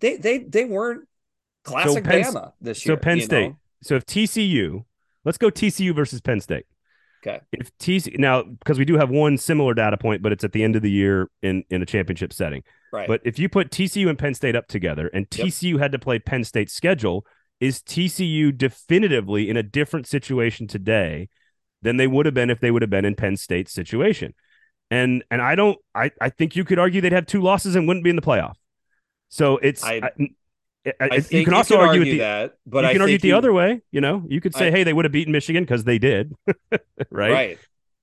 they 0.00 0.16
they 0.16 0.38
they 0.38 0.64
weren't 0.64 1.06
classic 1.64 2.04
so 2.04 2.10
Penn, 2.10 2.22
Bama 2.22 2.52
this 2.60 2.86
year. 2.86 2.96
So 2.96 3.00
Penn 3.00 3.20
State. 3.20 3.48
Know? 3.48 3.56
So 3.82 3.94
if 3.96 4.06
TCU, 4.06 4.84
let's 5.24 5.38
go 5.38 5.50
TCU 5.50 5.94
versus 5.94 6.20
Penn 6.20 6.40
State. 6.40 6.66
Okay. 7.26 7.40
If 7.52 7.76
TCU 7.78 8.18
now 8.18 8.42
because 8.42 8.78
we 8.78 8.84
do 8.84 8.96
have 8.96 9.10
one 9.10 9.36
similar 9.36 9.74
data 9.74 9.96
point, 9.96 10.22
but 10.22 10.32
it's 10.32 10.44
at 10.44 10.52
the 10.52 10.62
end 10.62 10.76
of 10.76 10.82
the 10.82 10.90
year 10.90 11.28
in 11.42 11.64
in 11.70 11.82
a 11.82 11.86
championship 11.86 12.32
setting. 12.32 12.62
Right. 12.92 13.08
But 13.08 13.20
if 13.24 13.38
you 13.38 13.48
put 13.48 13.70
TCU 13.70 14.08
and 14.08 14.18
Penn 14.18 14.34
State 14.34 14.54
up 14.54 14.68
together, 14.68 15.08
and 15.08 15.28
TCU 15.28 15.72
yep. 15.72 15.80
had 15.80 15.92
to 15.92 15.98
play 15.98 16.18
Penn 16.18 16.44
State's 16.44 16.72
schedule, 16.72 17.26
is 17.60 17.80
TCU 17.80 18.56
definitively 18.56 19.50
in 19.50 19.56
a 19.56 19.62
different 19.62 20.06
situation 20.06 20.66
today 20.66 21.28
than 21.82 21.96
they 21.96 22.06
would 22.06 22.26
have 22.26 22.34
been 22.34 22.50
if 22.50 22.60
they 22.60 22.70
would 22.70 22.82
have 22.82 22.90
been 22.90 23.04
in 23.04 23.14
Penn 23.14 23.36
State's 23.36 23.72
situation? 23.72 24.34
And 24.90 25.24
and 25.30 25.42
I 25.42 25.56
don't 25.56 25.78
I 25.94 26.12
I 26.20 26.30
think 26.30 26.54
you 26.54 26.64
could 26.64 26.78
argue 26.78 27.00
they'd 27.00 27.12
have 27.12 27.26
two 27.26 27.42
losses 27.42 27.74
and 27.74 27.88
wouldn't 27.88 28.04
be 28.04 28.10
in 28.10 28.16
the 28.16 28.22
playoff. 28.22 28.54
So 29.28 29.58
it's 29.58 29.84
I, 29.84 30.00
I, 30.86 30.92
I 31.00 31.24
you 31.30 31.44
can 31.44 31.54
also 31.54 31.76
argue, 31.78 32.00
argue 32.00 32.12
the, 32.12 32.18
that, 32.18 32.58
but 32.66 32.84
you 32.84 32.90
can 32.92 33.02
argue 33.02 33.18
the 33.18 33.32
other 33.32 33.52
way. 33.52 33.82
You 33.90 34.00
know, 34.00 34.24
you 34.28 34.40
could 34.40 34.54
say, 34.54 34.70
hey, 34.70 34.84
they 34.84 34.92
would 34.92 35.04
have 35.04 35.12
beaten 35.12 35.32
Michigan 35.32 35.64
because 35.64 35.84
they 35.84 35.98
did, 35.98 36.34
right? 37.10 37.32
Right. 37.32 37.58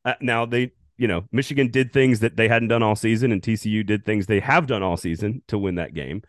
Uh, 0.05 0.15
now 0.19 0.45
they, 0.45 0.71
you 0.97 1.07
know, 1.07 1.23
Michigan 1.31 1.69
did 1.69 1.93
things 1.93 2.19
that 2.19 2.35
they 2.35 2.47
hadn't 2.47 2.67
done 2.67 2.83
all 2.83 2.95
season, 2.95 3.31
and 3.31 3.41
TCU 3.41 3.85
did 3.85 4.05
things 4.05 4.25
they 4.25 4.41
have 4.41 4.67
done 4.67 4.83
all 4.83 4.97
season 4.97 5.41
to 5.47 5.57
win 5.57 5.75
that 5.75 5.93
game. 5.93 6.23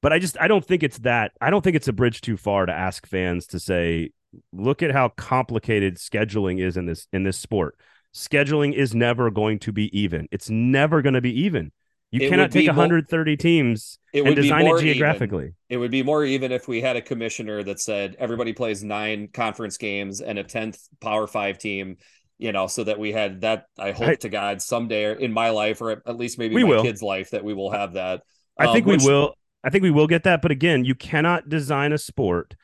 But 0.00 0.12
I 0.12 0.18
just 0.18 0.36
I 0.40 0.48
don't 0.48 0.64
think 0.64 0.82
it's 0.82 0.98
that. 0.98 1.32
I 1.40 1.50
don't 1.50 1.62
think 1.62 1.76
it's 1.76 1.88
a 1.88 1.92
bridge 1.92 2.20
too 2.20 2.36
far 2.36 2.66
to 2.66 2.72
ask 2.72 3.06
fans 3.06 3.46
to 3.48 3.60
say, 3.60 4.10
look 4.52 4.82
at 4.82 4.90
how 4.90 5.10
complicated 5.10 5.96
scheduling 5.96 6.60
is 6.60 6.76
in 6.76 6.86
this 6.86 7.06
in 7.12 7.22
this 7.22 7.38
sport. 7.38 7.78
Scheduling 8.12 8.74
is 8.74 8.94
never 8.94 9.30
going 9.30 9.58
to 9.60 9.72
be 9.72 9.96
even. 9.98 10.28
It's 10.30 10.50
never 10.50 11.00
going 11.00 11.14
to 11.14 11.20
be 11.20 11.40
even. 11.42 11.72
You 12.12 12.26
it 12.26 12.28
cannot 12.28 12.52
take 12.52 12.66
130 12.66 13.30
more, 13.30 13.36
teams 13.38 13.98
and 14.12 14.36
design 14.36 14.66
it 14.66 14.80
geographically. 14.80 15.44
Even. 15.44 15.54
It 15.70 15.76
would 15.78 15.90
be 15.90 16.02
more 16.02 16.22
even 16.24 16.52
if 16.52 16.68
we 16.68 16.82
had 16.82 16.94
a 16.94 17.00
commissioner 17.00 17.62
that 17.62 17.80
said 17.80 18.16
everybody 18.18 18.52
plays 18.52 18.84
nine 18.84 19.28
conference 19.32 19.78
games 19.78 20.20
and 20.20 20.38
a 20.38 20.44
10th 20.44 20.78
Power 21.00 21.26
5 21.26 21.56
team, 21.56 21.96
you 22.36 22.52
know, 22.52 22.66
so 22.66 22.84
that 22.84 22.98
we 22.98 23.12
had 23.12 23.40
that 23.40 23.64
I 23.78 23.92
hope 23.92 24.08
I, 24.08 24.14
to 24.16 24.28
God 24.28 24.60
someday 24.60 25.18
in 25.18 25.32
my 25.32 25.50
life 25.50 25.80
or 25.80 25.90
at 25.90 26.18
least 26.18 26.38
maybe 26.38 26.54
my 26.56 26.64
will. 26.64 26.82
kids' 26.82 27.02
life 27.02 27.30
that 27.30 27.44
we 27.44 27.54
will 27.54 27.70
have 27.70 27.94
that. 27.94 28.20
I 28.58 28.66
um, 28.66 28.74
think 28.74 28.86
which, 28.86 29.00
we 29.02 29.10
will. 29.10 29.34
I 29.64 29.70
think 29.70 29.82
we 29.82 29.90
will 29.90 30.06
get 30.06 30.24
that, 30.24 30.42
but 30.42 30.50
again, 30.50 30.84
you 30.84 30.94
cannot 30.94 31.48
design 31.48 31.94
a 31.94 31.98
sport 31.98 32.56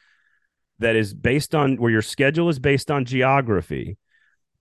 that 0.78 0.94
is 0.94 1.14
based 1.14 1.54
on 1.54 1.76
where 1.76 1.90
your 1.90 2.02
schedule 2.02 2.50
is 2.50 2.58
based 2.58 2.90
on 2.90 3.06
geography 3.06 3.96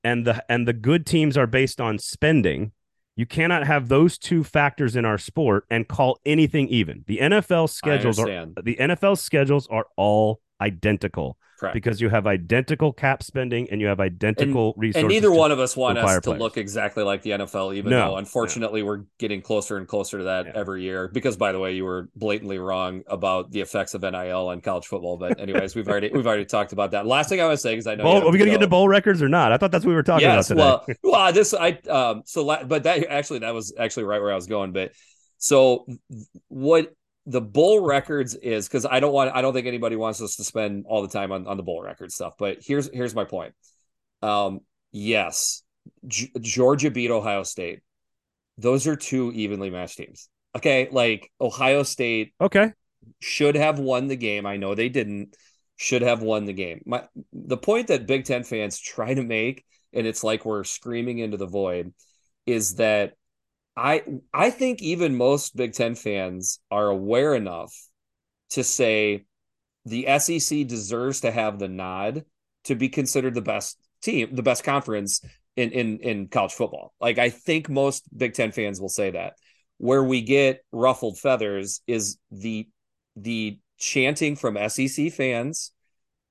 and 0.04 0.26
the 0.26 0.44
and 0.50 0.66
the 0.66 0.74
good 0.74 1.06
teams 1.06 1.36
are 1.36 1.48
based 1.48 1.82
on 1.82 2.00
spending 2.00 2.72
you 3.18 3.26
cannot 3.26 3.66
have 3.66 3.90
those 3.90 4.18
two 4.18 4.44
factors 4.44 4.96
in 4.96 5.04
our 5.04 5.18
sport 5.18 5.66
and 5.72 5.88
call 5.88 6.20
anything 6.24 6.68
even. 6.70 7.04
The 7.08 7.18
NFL 7.18 7.70
schedules 7.70 8.20
are 8.20 8.28
the 8.64 8.78
NFL 8.80 9.18
schedules 9.18 9.68
are 9.68 9.88
all 9.98 10.40
identical. 10.62 11.38
Correct. 11.58 11.74
Because 11.74 12.00
you 12.00 12.10
have 12.10 12.28
identical 12.28 12.94
cap 12.94 13.24
spending 13.24 13.68
and 13.72 13.82
you 13.82 13.88
have 13.88 14.00
identical 14.00 14.74
and, 14.74 14.82
resources. 14.82 15.04
And 15.04 15.10
neither 15.10 15.32
one 15.32 15.52
of 15.52 15.60
us 15.60 15.76
want 15.76 15.98
us 15.98 16.16
to 16.16 16.22
players. 16.22 16.40
look 16.40 16.58
exactly 16.58 17.04
like 17.04 17.24
the 17.24 17.32
NFL, 17.32 17.76
even 17.76 17.90
no, 17.90 18.12
though 18.12 18.18
unfortunately 18.18 18.82
no. 18.82 18.88
we're 18.88 19.04
getting 19.18 19.42
closer 19.42 19.78
and 19.78 19.88
closer 19.88 20.20
to 20.20 20.26
that 20.26 20.46
yeah. 20.46 20.52
every 20.54 20.84
year. 20.84 21.08
Because 21.08 21.36
by 21.36 21.52
the 21.52 21.60
way, 21.60 21.74
you 21.74 21.84
were 21.84 22.10
blatantly 22.16 22.60
wrong 22.60 23.02
about 23.08 23.50
the 23.50 23.62
effects 23.62 23.96
of 23.96 24.04
NIL 24.04 24.50
on 24.50 24.62
college 24.62 24.86
football. 24.86 25.18
But 25.18 25.40
anyways, 25.40 25.76
we've 25.76 25.88
already 25.88 26.12
we've 26.14 26.28
already 26.28 26.46
talked 26.46 26.74
about 26.74 26.92
that. 26.92 27.08
Last 27.08 27.30
thing 27.30 27.42
I 27.42 27.48
was 27.48 27.62
saying 27.64 27.80
is 27.80 27.88
I 27.88 27.96
know 27.96 28.04
bowl, 28.04 28.28
are 28.28 28.32
we 28.32 28.38
gonna 28.38 28.38
go. 28.38 28.46
get 28.46 28.54
into 28.56 28.68
bowl 28.68 28.88
records 28.88 29.24
or 29.24 29.30
not? 29.30 29.52
I 29.52 29.58
thought 29.58 29.72
that's 29.72 29.84
what 29.84 29.90
we 29.90 29.96
were 29.96 30.04
talking 30.04 30.28
yes, 30.28 30.52
about 30.52 30.86
today. 30.86 30.96
Well, 31.02 31.22
well, 31.24 31.34
this 31.34 31.56
I 31.56 31.72
um 31.90 32.22
so 32.26 32.46
but 32.46 32.84
that 32.84 33.08
actually 33.10 33.40
that 33.40 33.56
was 33.56 33.74
actually 33.80 34.04
right 34.04 34.22
where 34.22 34.32
I 34.32 34.36
was 34.36 34.46
going. 34.46 34.74
But 34.74 34.92
so 35.40 35.88
what 36.50 36.94
the 37.28 37.42
bowl 37.42 37.86
records 37.86 38.36
is 38.36 38.68
because 38.68 38.86
I 38.86 39.02
don't 39.02 39.14
want 39.14 39.36
I 39.36 39.42
don't 39.42 39.54
think 39.54 39.68
anybody 39.68 39.98
wants 39.98 40.22
us 40.22 40.38
to 40.38 40.44
spend 40.46 40.86
all 40.88 41.02
the 41.02 41.10
time 41.10 41.32
on, 41.34 41.46
on 41.46 41.58
the 41.58 41.64
bowl 41.64 41.82
record 41.84 42.12
stuff. 42.12 42.34
But 42.40 42.60
here's 42.62 42.90
here's 42.92 43.14
my 43.14 43.26
point. 43.26 43.54
Um, 44.22 44.62
yes, 44.92 45.62
G- 46.08 46.32
Georgia 46.40 46.90
beat 46.90 47.12
Ohio 47.12 47.44
State. 47.44 47.82
Those 48.58 48.88
are 48.88 48.96
two 48.96 49.32
evenly 49.34 49.70
matched 49.70 49.98
teams. 49.98 50.30
Okay, 50.56 50.88
like 50.90 51.30
Ohio 51.40 51.84
State 51.84 52.34
Okay. 52.42 52.72
should 53.20 53.56
have 53.56 53.78
won 53.78 54.08
the 54.08 54.16
game. 54.16 54.46
I 54.46 54.58
know 54.58 54.74
they 54.74 54.90
didn't. 54.90 55.36
Should 55.80 56.02
have 56.02 56.24
won 56.24 56.46
the 56.46 56.54
game. 56.54 56.82
My 56.88 57.04
the 57.34 57.58
point 57.58 57.88
that 57.90 58.08
Big 58.08 58.24
Ten 58.26 58.44
fans 58.44 58.80
try 58.80 59.14
to 59.14 59.22
make, 59.22 59.64
and 59.94 60.08
it's 60.08 60.24
like 60.24 60.44
we're 60.44 60.64
screaming 60.64 61.20
into 61.20 61.38
the 61.38 61.46
void, 61.46 61.94
is 62.48 62.76
that 62.78 63.14
I 63.78 64.04
I 64.34 64.50
think 64.50 64.82
even 64.82 65.16
most 65.16 65.56
Big 65.56 65.74
Ten 65.74 65.94
fans 65.94 66.60
are 66.72 66.88
aware 66.88 67.36
enough 67.36 67.74
to 68.50 68.64
say 68.64 69.26
the 69.86 70.08
SEC 70.20 70.68
deserves 70.68 71.22
to 71.22 71.32
have 71.32 71.60
the 71.60 71.68
nod 71.68 72.26
to 72.66 72.76
be 72.76 72.90
considered 72.90 73.36
the 73.36 73.42
best 73.42 73.78
team, 74.02 74.36
the 74.36 74.44
best 74.44 74.64
conference 74.64 75.22
in 75.56 75.72
in 75.72 76.00
in 76.00 76.28
college 76.28 76.54
football. 76.54 76.94
Like 77.00 77.20
I 77.20 77.30
think 77.30 77.70
most 77.70 78.06
Big 78.18 78.34
Ten 78.34 78.52
fans 78.52 78.82
will 78.82 78.90
say 78.90 79.12
that. 79.12 79.34
Where 79.78 80.04
we 80.04 80.24
get 80.24 80.66
ruffled 80.72 81.20
feathers 81.20 81.82
is 81.86 82.18
the 82.32 82.68
the 83.16 83.60
chanting 83.78 84.36
from 84.36 84.58
SEC 84.70 85.12
fans, 85.12 85.72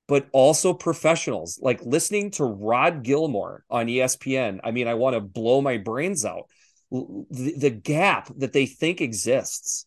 but 0.09 0.27
also 0.33 0.75
professionals. 0.75 1.61
Like 1.63 1.81
listening 1.85 2.33
to 2.33 2.45
Rod 2.45 3.05
Gilmore 3.05 3.63
on 3.71 3.87
ESPN. 3.87 4.59
I 4.65 4.73
mean, 4.73 4.89
I 4.89 4.95
want 4.95 5.15
to 5.15 5.21
blow 5.21 5.61
my 5.61 5.77
brains 5.77 6.25
out. 6.25 6.47
The, 6.91 7.55
the 7.59 7.71
gap 7.71 8.31
that 8.39 8.53
they 8.53 8.67
think 8.67 9.01
exists 9.01 9.87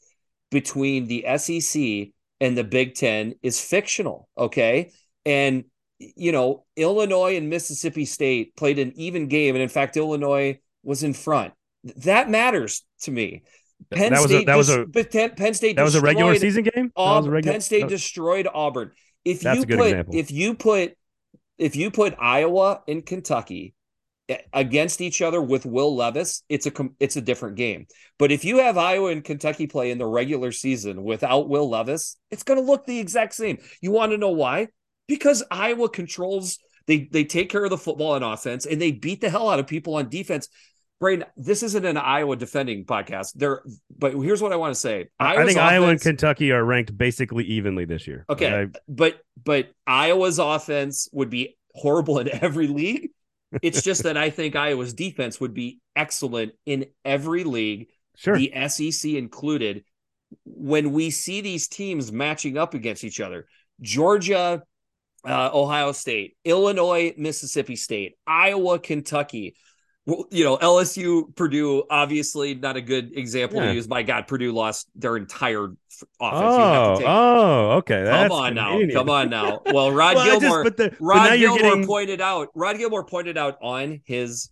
between 0.51 1.07
the 1.07 1.25
SEC 1.37 2.13
and 2.41 2.57
the 2.57 2.63
Big 2.63 2.95
Ten 2.95 3.35
is 3.41 3.61
fictional. 3.61 4.27
Okay. 4.37 4.91
And, 5.25 5.65
you 5.97 6.31
know, 6.31 6.65
Illinois 6.75 7.37
and 7.37 7.49
Mississippi 7.49 8.05
State 8.05 8.55
played 8.55 8.79
an 8.79 8.93
even 8.95 9.27
game. 9.27 9.55
And 9.55 9.61
in 9.61 9.69
fact, 9.69 9.97
Illinois 9.97 10.59
was 10.83 11.03
in 11.03 11.13
front. 11.13 11.53
That 11.97 12.29
matters 12.29 12.83
to 13.01 13.11
me. 13.11 13.43
Penn 13.91 14.11
that 14.11 14.21
was 14.21 14.29
State 14.29 14.43
a, 14.43 14.45
that 14.45 14.57
was 14.57 14.69
a 14.69 14.85
Penn, 14.85 15.53
State 15.53 15.75
that 15.77 15.83
was 15.83 15.95
a 15.95 16.01
regular 16.01 16.35
season 16.35 16.63
game. 16.63 16.91
Was 16.95 17.27
regular, 17.27 17.53
Penn 17.53 17.61
State 17.61 17.81
that- 17.81 17.89
destroyed 17.89 18.47
Auburn. 18.53 18.91
If 19.25 19.43
you 19.43 19.65
put 19.65 19.87
example. 19.87 20.15
if 20.15 20.31
you 20.31 20.55
put 20.55 20.97
if 21.57 21.75
you 21.75 21.91
put 21.91 22.15
Iowa 22.19 22.81
and 22.87 23.05
Kentucky 23.05 23.73
against 24.53 25.01
each 25.01 25.21
other 25.21 25.41
with 25.41 25.65
Will 25.65 25.95
Levis, 25.95 26.43
it's 26.49 26.65
a 26.65 26.71
it's 26.99 27.15
a 27.15 27.21
different 27.21 27.55
game. 27.55 27.87
But 28.17 28.31
if 28.31 28.45
you 28.45 28.57
have 28.57 28.77
Iowa 28.77 29.11
and 29.11 29.23
Kentucky 29.23 29.67
play 29.67 29.91
in 29.91 29.97
the 29.97 30.05
regular 30.05 30.51
season 30.51 31.03
without 31.03 31.49
Will 31.49 31.69
Levis, 31.69 32.17
it's 32.31 32.43
going 32.43 32.59
to 32.59 32.65
look 32.65 32.85
the 32.85 32.99
exact 32.99 33.33
same. 33.33 33.57
You 33.81 33.91
want 33.91 34.11
to 34.11 34.17
know 34.17 34.29
why? 34.29 34.67
Because 35.07 35.43
Iowa 35.49 35.89
controls 35.89 36.59
they 36.87 37.07
they 37.11 37.23
take 37.23 37.49
care 37.49 37.63
of 37.63 37.69
the 37.69 37.77
football 37.77 38.11
on 38.11 38.23
offense 38.23 38.65
and 38.65 38.81
they 38.81 38.91
beat 38.91 39.21
the 39.21 39.29
hell 39.29 39.49
out 39.49 39.59
of 39.59 39.67
people 39.67 39.95
on 39.95 40.09
defense. 40.09 40.49
Braden, 40.99 41.25
this 41.37 41.63
isn't 41.63 41.85
an 41.85 41.95
Iowa 41.95 42.35
defending 42.35 42.83
podcast. 42.83 43.31
There, 43.35 43.61
but 43.97 44.13
here's 44.15 44.41
what 44.41 44.51
I 44.51 44.57
want 44.57 44.73
to 44.73 44.79
say. 44.79 45.07
I 45.17 45.35
Iowa's 45.35 45.47
think 45.47 45.59
Iowa 45.59 45.87
and 45.87 46.01
Kentucky 46.01 46.51
are 46.51 46.63
ranked 46.63 46.97
basically 46.97 47.45
evenly 47.45 47.85
this 47.85 48.05
year. 48.05 48.25
Okay, 48.29 48.63
Like, 48.63 48.77
but 48.87 49.21
but 49.41 49.69
Iowa's 49.87 50.39
offense 50.39 51.07
would 51.13 51.29
be 51.29 51.57
horrible 51.73 52.19
in 52.19 52.29
every 52.43 52.67
league. 52.67 53.11
It's 53.61 53.81
just 53.81 54.03
that 54.03 54.17
I 54.17 54.29
think 54.29 54.55
Iowa's 54.55 54.93
defense 54.93 55.39
would 55.39 55.53
be 55.53 55.79
excellent 55.95 56.53
in 56.65 56.87
every 57.03 57.43
league, 57.43 57.87
sure. 58.15 58.37
the 58.37 58.51
SEC 58.67 59.11
included. 59.11 59.83
When 60.45 60.91
we 60.91 61.09
see 61.09 61.41
these 61.41 61.67
teams 61.67 62.11
matching 62.11 62.57
up 62.57 62.75
against 62.75 63.03
each 63.03 63.19
other, 63.19 63.47
Georgia, 63.81 64.63
uh, 65.25 65.49
Ohio 65.53 65.91
State, 65.91 66.37
Illinois, 66.45 67.13
Mississippi 67.17 67.75
State, 67.75 68.13
Iowa, 68.27 68.79
Kentucky. 68.79 69.55
Well, 70.09 70.25
you 70.31 70.43
know, 70.43 70.57
LSU, 70.57 71.35
Purdue, 71.35 71.83
obviously 71.89 72.55
not 72.55 72.75
a 72.75 72.81
good 72.81 73.15
example 73.17 73.59
Yeah. 73.61 73.67
to 73.67 73.73
use. 73.75 73.87
My 73.87 74.01
God, 74.03 74.27
Purdue 74.27 74.51
lost 74.51 74.87
their 74.95 75.15
entire 75.17 75.65
offense. 75.65 75.75
Oh, 76.21 76.95
take 76.97 77.07
oh, 77.07 77.71
okay. 77.77 77.95
Come 77.97 78.05
That's 78.05 78.33
on 78.33 78.53
now. 78.55 78.79
Come 78.93 79.09
on 79.09 79.29
now. 79.29 79.61
Well, 79.71 79.91
Rod 79.91 80.15
Well, 80.15 80.23
I 80.25 80.27
just- 80.29 80.41
Gilmore 80.41 80.69
the- 80.69 80.95
Rod 80.99 81.37
Gilmore 81.37 81.57
getting- 81.59 81.85
pointed 81.85 82.21
out 82.21 82.49
Rod 82.55 82.77
Gilmore 82.77 83.03
pointed 83.05 83.37
out 83.37 83.57
on 83.61 84.01
his 84.05 84.49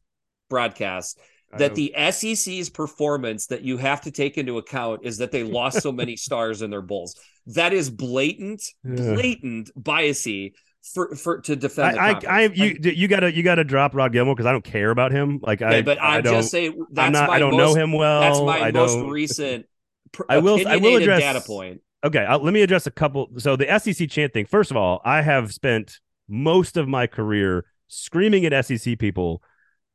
broadcast 0.50 1.20
that 1.58 1.76
the 1.76 1.94
SEC's 2.12 2.70
performance 2.70 3.48
that 3.48 3.62
you 3.64 3.78
have 3.78 4.02
to 4.02 4.12
take 4.12 4.38
into 4.38 4.58
account 4.58 5.00
is 5.04 5.18
that 5.18 5.32
they 5.32 5.44
lost 5.44 5.82
so 5.82 5.92
many 5.92 6.16
stars 6.28 6.62
in 6.62 6.70
their 6.70 6.82
bowls. 6.82 7.16
That 7.48 7.72
is 7.74 7.90
blatant, 7.90 8.62
Yeah. 8.84 9.14
blatant 9.14 9.72
biasy 9.82 10.52
for 10.94 11.16
for 11.16 11.42
to 11.42 11.56
defend. 11.56 12.00
I, 12.00 12.12
I. 12.12 12.20
I, 12.28 12.42
you, 12.48 12.78
you 12.82 13.08
gotta, 13.08 13.34
you 13.36 13.44
gotta 13.44 13.64
drop 13.64 13.94
Rod 13.96 14.12
Gilmore 14.14 14.36
because 14.36 14.46
I 14.46 14.52
don't 14.52 14.64
care 14.64 14.90
about 14.92 15.12
him. 15.12 15.40
Like, 15.42 15.62
Okay, 15.62 15.80
I, 15.80 15.82
but 15.82 16.02
I 16.02 16.18
I'm 16.18 16.24
don't, 16.24 16.34
just 16.36 16.52
saying 16.52 16.86
that's 16.92 17.12
not, 17.14 17.30
my 17.30 17.36
I 17.36 17.40
don't 17.40 17.52
most, 17.58 17.76
know 17.76 17.82
him 17.82 17.92
well. 17.94 18.22
That's 18.22 18.40
my 18.42 18.68
I 18.68 18.72
most 18.72 18.98
recent. 19.10 19.66
pr- 20.12 20.24
I 20.30 20.38
will- 20.40 20.68
I 20.68 20.78
will 20.78 20.98
address- 20.98 21.22
data 21.22 21.42
point. 21.42 21.82
Okay, 22.04 22.20
I'll, 22.20 22.40
let 22.40 22.54
me 22.54 22.62
address 22.62 22.86
a 22.88 22.92
couple. 22.92 23.30
So 23.38 23.56
the 23.56 23.80
SEC 23.80 24.10
chant 24.10 24.32
thing. 24.32 24.46
First 24.46 24.70
of 24.72 24.78
all, 24.78 25.02
I 25.04 25.22
have 25.24 25.52
spent 25.54 26.00
most 26.30 26.78
of 26.78 26.88
my 26.88 27.08
career 27.08 27.66
screaming 27.88 28.46
at 28.46 28.66
SEC 28.66 29.00
people, 29.00 29.42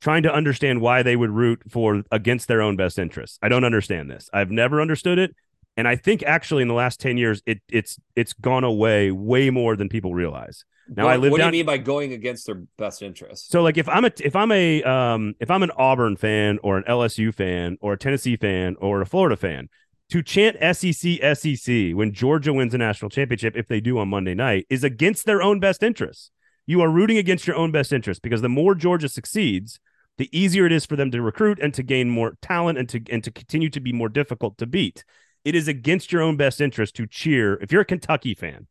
trying 0.00 0.24
to 0.24 0.32
understand 0.32 0.80
why 0.80 1.02
they 1.02 1.14
would 1.14 1.30
root 1.30 1.62
for 1.70 2.02
against 2.10 2.48
their 2.48 2.60
own 2.60 2.74
best 2.76 2.98
interests. 2.98 3.38
I 3.40 3.48
don't 3.48 3.64
understand 3.64 4.10
this. 4.10 4.28
I've 4.32 4.50
never 4.50 4.80
understood 4.80 5.18
it, 5.18 5.34
and 5.76 5.86
I 5.86 5.94
think 5.94 6.22
actually 6.24 6.62
in 6.62 6.68
the 6.68 6.74
last 6.74 7.00
ten 7.00 7.16
years, 7.18 7.40
it 7.46 7.60
it's 7.70 7.98
it's 8.16 8.32
gone 8.32 8.64
away 8.64 9.12
way 9.12 9.50
more 9.50 9.76
than 9.76 9.88
people 9.88 10.12
realize. 10.12 10.64
Now 10.88 11.04
what, 11.04 11.12
I 11.12 11.16
live 11.16 11.32
what 11.32 11.38
down. 11.38 11.52
do 11.52 11.58
you 11.58 11.64
mean 11.64 11.66
by 11.66 11.78
going 11.78 12.12
against 12.12 12.46
their 12.46 12.62
best 12.76 13.02
interest? 13.02 13.50
So 13.50 13.62
like 13.62 13.78
if 13.78 13.88
I'm 13.88 14.04
a 14.04 14.10
if 14.20 14.34
I'm 14.34 14.52
a 14.52 14.82
um 14.82 15.34
if 15.40 15.50
I'm 15.50 15.62
an 15.62 15.70
Auburn 15.76 16.16
fan 16.16 16.58
or 16.62 16.76
an 16.76 16.84
LSU 16.84 17.34
fan 17.34 17.78
or 17.80 17.94
a 17.94 17.98
Tennessee 17.98 18.36
fan 18.36 18.76
or 18.80 19.00
a 19.00 19.06
Florida 19.06 19.36
fan 19.36 19.68
to 20.10 20.22
chant 20.22 20.56
SEC 20.76 21.18
SEC 21.36 21.92
when 21.94 22.12
Georgia 22.12 22.52
wins 22.52 22.74
a 22.74 22.78
national 22.78 23.10
championship 23.10 23.56
if 23.56 23.68
they 23.68 23.80
do 23.80 23.98
on 23.98 24.08
Monday 24.08 24.34
night 24.34 24.66
is 24.68 24.84
against 24.84 25.24
their 25.24 25.42
own 25.42 25.60
best 25.60 25.82
interests. 25.82 26.30
You 26.66 26.80
are 26.82 26.90
rooting 26.90 27.18
against 27.18 27.46
your 27.46 27.56
own 27.56 27.72
best 27.72 27.92
interests 27.92 28.20
because 28.20 28.42
the 28.42 28.48
more 28.48 28.74
Georgia 28.74 29.08
succeeds, 29.08 29.80
the 30.18 30.28
easier 30.36 30.66
it 30.66 30.72
is 30.72 30.84
for 30.84 30.96
them 30.96 31.10
to 31.10 31.22
recruit 31.22 31.58
and 31.60 31.72
to 31.74 31.82
gain 31.82 32.10
more 32.10 32.36
talent 32.42 32.78
and 32.78 32.88
to 32.90 33.00
and 33.10 33.24
to 33.24 33.30
continue 33.30 33.70
to 33.70 33.80
be 33.80 33.92
more 33.92 34.08
difficult 34.08 34.58
to 34.58 34.66
beat. 34.66 35.04
It 35.44 35.54
is 35.54 35.66
against 35.66 36.12
your 36.12 36.22
own 36.22 36.36
best 36.36 36.60
interest 36.60 36.94
to 36.96 37.06
cheer. 37.06 37.54
If 37.54 37.72
you're 37.72 37.80
a 37.80 37.86
Kentucky 37.86 38.34
fan, 38.34 38.66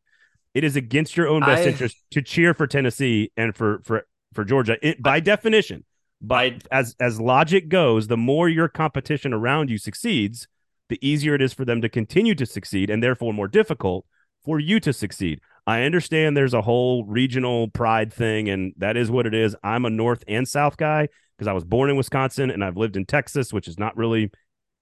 it 0.54 0.64
is 0.64 0.76
against 0.76 1.16
your 1.16 1.28
own 1.28 1.40
best 1.40 1.66
I- 1.66 1.70
interest 1.70 1.96
to 2.10 2.22
cheer 2.22 2.54
for 2.54 2.66
Tennessee 2.66 3.30
and 3.36 3.54
for 3.54 3.80
for 3.84 4.06
for 4.32 4.44
Georgia. 4.44 4.76
It, 4.86 5.02
by 5.02 5.20
definition, 5.20 5.84
by 6.20 6.58
as 6.70 6.94
as 7.00 7.20
logic 7.20 7.68
goes, 7.68 8.08
the 8.08 8.16
more 8.16 8.48
your 8.48 8.68
competition 8.68 9.32
around 9.32 9.70
you 9.70 9.78
succeeds, 9.78 10.46
the 10.88 10.98
easier 11.06 11.34
it 11.34 11.42
is 11.42 11.52
for 11.52 11.64
them 11.64 11.80
to 11.82 11.88
continue 11.88 12.34
to 12.34 12.46
succeed, 12.46 12.90
and 12.90 13.02
therefore 13.02 13.32
more 13.32 13.48
difficult 13.48 14.06
for 14.44 14.58
you 14.58 14.80
to 14.80 14.92
succeed. 14.92 15.40
I 15.66 15.82
understand 15.82 16.36
there's 16.36 16.54
a 16.54 16.62
whole 16.62 17.04
regional 17.04 17.68
pride 17.68 18.12
thing, 18.12 18.48
and 18.48 18.74
that 18.78 18.96
is 18.96 19.10
what 19.10 19.26
it 19.26 19.34
is. 19.34 19.54
I'm 19.62 19.84
a 19.84 19.90
North 19.90 20.24
and 20.26 20.46
South 20.46 20.76
guy 20.76 21.08
because 21.38 21.46
I 21.46 21.52
was 21.52 21.64
born 21.64 21.88
in 21.88 21.96
Wisconsin 21.96 22.50
and 22.50 22.64
I've 22.64 22.76
lived 22.76 22.96
in 22.96 23.06
Texas, 23.06 23.52
which 23.52 23.68
is 23.68 23.78
not 23.78 23.96
really 23.96 24.30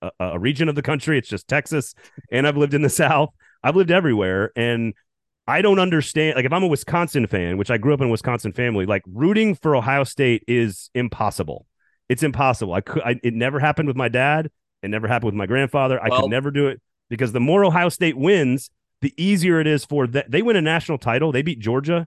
a, 0.00 0.10
a 0.18 0.38
region 0.38 0.68
of 0.68 0.74
the 0.74 0.82
country. 0.82 1.18
It's 1.18 1.28
just 1.28 1.48
Texas, 1.48 1.94
and 2.30 2.46
I've 2.46 2.56
lived 2.56 2.74
in 2.74 2.82
the 2.82 2.88
South. 2.90 3.30
I've 3.62 3.76
lived 3.76 3.90
everywhere, 3.90 4.52
and 4.56 4.94
I 5.47 5.62
don't 5.62 5.78
understand. 5.78 6.36
Like, 6.36 6.45
if 6.45 6.53
I'm 6.53 6.62
a 6.62 6.68
Wisconsin 6.68 7.26
fan, 7.26 7.57
which 7.57 7.70
I 7.70 7.78
grew 7.78 7.93
up 7.95 8.01
in 8.01 8.07
a 8.09 8.11
Wisconsin 8.11 8.53
family, 8.53 8.86
like 8.86 9.03
rooting 9.07 9.55
for 9.55 9.74
Ohio 9.74 10.05
State 10.05 10.45
is 10.47 10.91
impossible. 10.95 11.66
It's 12.09 12.22
impossible. 12.22 12.72
I 12.74 12.80
could. 12.80 13.03
I, 13.03 13.20
it 13.22 13.34
never 13.34 13.59
happened 13.61 13.88
with 13.88 13.97
my 13.97 14.09
dad. 14.09 14.51
It 14.82 14.88
never 14.88 15.09
happened 15.09 15.26
with 15.26 15.34
my 15.34 15.47
grandfather. 15.47 16.03
I 16.03 16.09
Well- 16.09 16.22
could 16.22 16.30
never 16.30 16.51
do 16.51 16.66
it 16.68 16.80
because 17.09 17.32
the 17.32 17.41
more 17.41 17.64
Ohio 17.64 17.88
State 17.88 18.16
wins, 18.16 18.70
the 19.01 19.12
easier 19.16 19.61
it 19.61 19.66
is 19.66 19.84
for 19.84 20.07
that. 20.09 20.30
They 20.30 20.43
win 20.43 20.57
a 20.57 20.62
national 20.62 20.99
title. 20.99 21.32
They 21.32 21.43
beat 21.43 21.59
Georgia. 21.59 22.07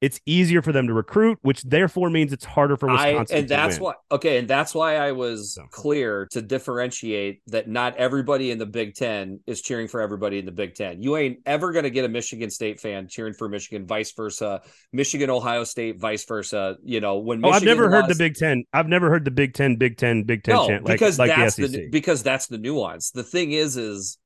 It's 0.00 0.18
easier 0.24 0.62
for 0.62 0.72
them 0.72 0.86
to 0.86 0.94
recruit, 0.94 1.38
which 1.42 1.62
therefore 1.62 2.08
means 2.10 2.32
it's 2.32 2.44
harder 2.44 2.76
for 2.76 2.88
Wisconsin. 2.90 3.36
I, 3.36 3.38
and 3.40 3.48
that's 3.48 3.76
win. 3.76 3.84
why 3.84 3.94
okay 4.10 4.38
and 4.38 4.48
that's 4.48 4.74
why 4.74 4.96
i 4.96 5.12
was 5.12 5.54
So. 5.54 5.64
clear 5.70 6.26
to 6.32 6.40
differentiate 6.42 7.42
that 7.48 7.68
not 7.68 7.96
everybody 7.96 8.50
in 8.50 8.58
the 8.58 8.66
big 8.66 8.94
10 8.94 9.40
is 9.46 9.60
cheering 9.62 9.88
for 9.88 10.00
everybody 10.00 10.38
in 10.38 10.46
the 10.46 10.52
big 10.52 10.74
10 10.74 11.02
you 11.02 11.16
ain't 11.16 11.38
ever 11.46 11.72
going 11.72 11.82
to 11.84 11.90
get 11.90 12.04
a 12.04 12.08
michigan 12.08 12.50
state 12.50 12.80
fan 12.80 13.08
cheering 13.08 13.34
for 13.34 13.48
michigan 13.48 13.86
vice 13.86 14.12
versa 14.12 14.62
michigan 14.92 15.30
ohio 15.30 15.64
state 15.64 15.98
vice 16.00 16.24
versa 16.24 16.76
you 16.82 17.00
know 17.00 17.18
when 17.18 17.44
Oh, 17.44 17.48
I've 17.48 17.62
Michigan 17.62 17.78
never 17.78 17.90
heard 17.90 18.08
the 18.08 18.14
Big 18.16 18.34
Ten. 18.34 18.64
I've 18.72 18.88
never 18.88 19.08
heard 19.10 19.24
the 19.24 19.30
Big 19.30 19.54
Ten, 19.54 19.76
Big 19.76 19.96
Ten, 19.96 20.22
Big 20.24 20.42
Ten 20.44 20.54
no 20.54 20.66
chant 20.66 20.84
like, 20.84 20.94
because 20.94 21.18
like 21.18 21.28
that's 21.30 21.56
the 21.56 21.66
the, 21.68 21.88
because 21.90 22.22
that's 22.22 22.46
the 22.46 22.58
nuance 22.58 23.10
the 23.10 23.22
thing 23.22 23.52
is 23.52 23.76
is 23.76 24.18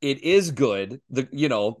it 0.00 0.22
is 0.24 0.50
good 0.50 1.00
the 1.10 1.28
you 1.32 1.48
know 1.48 1.78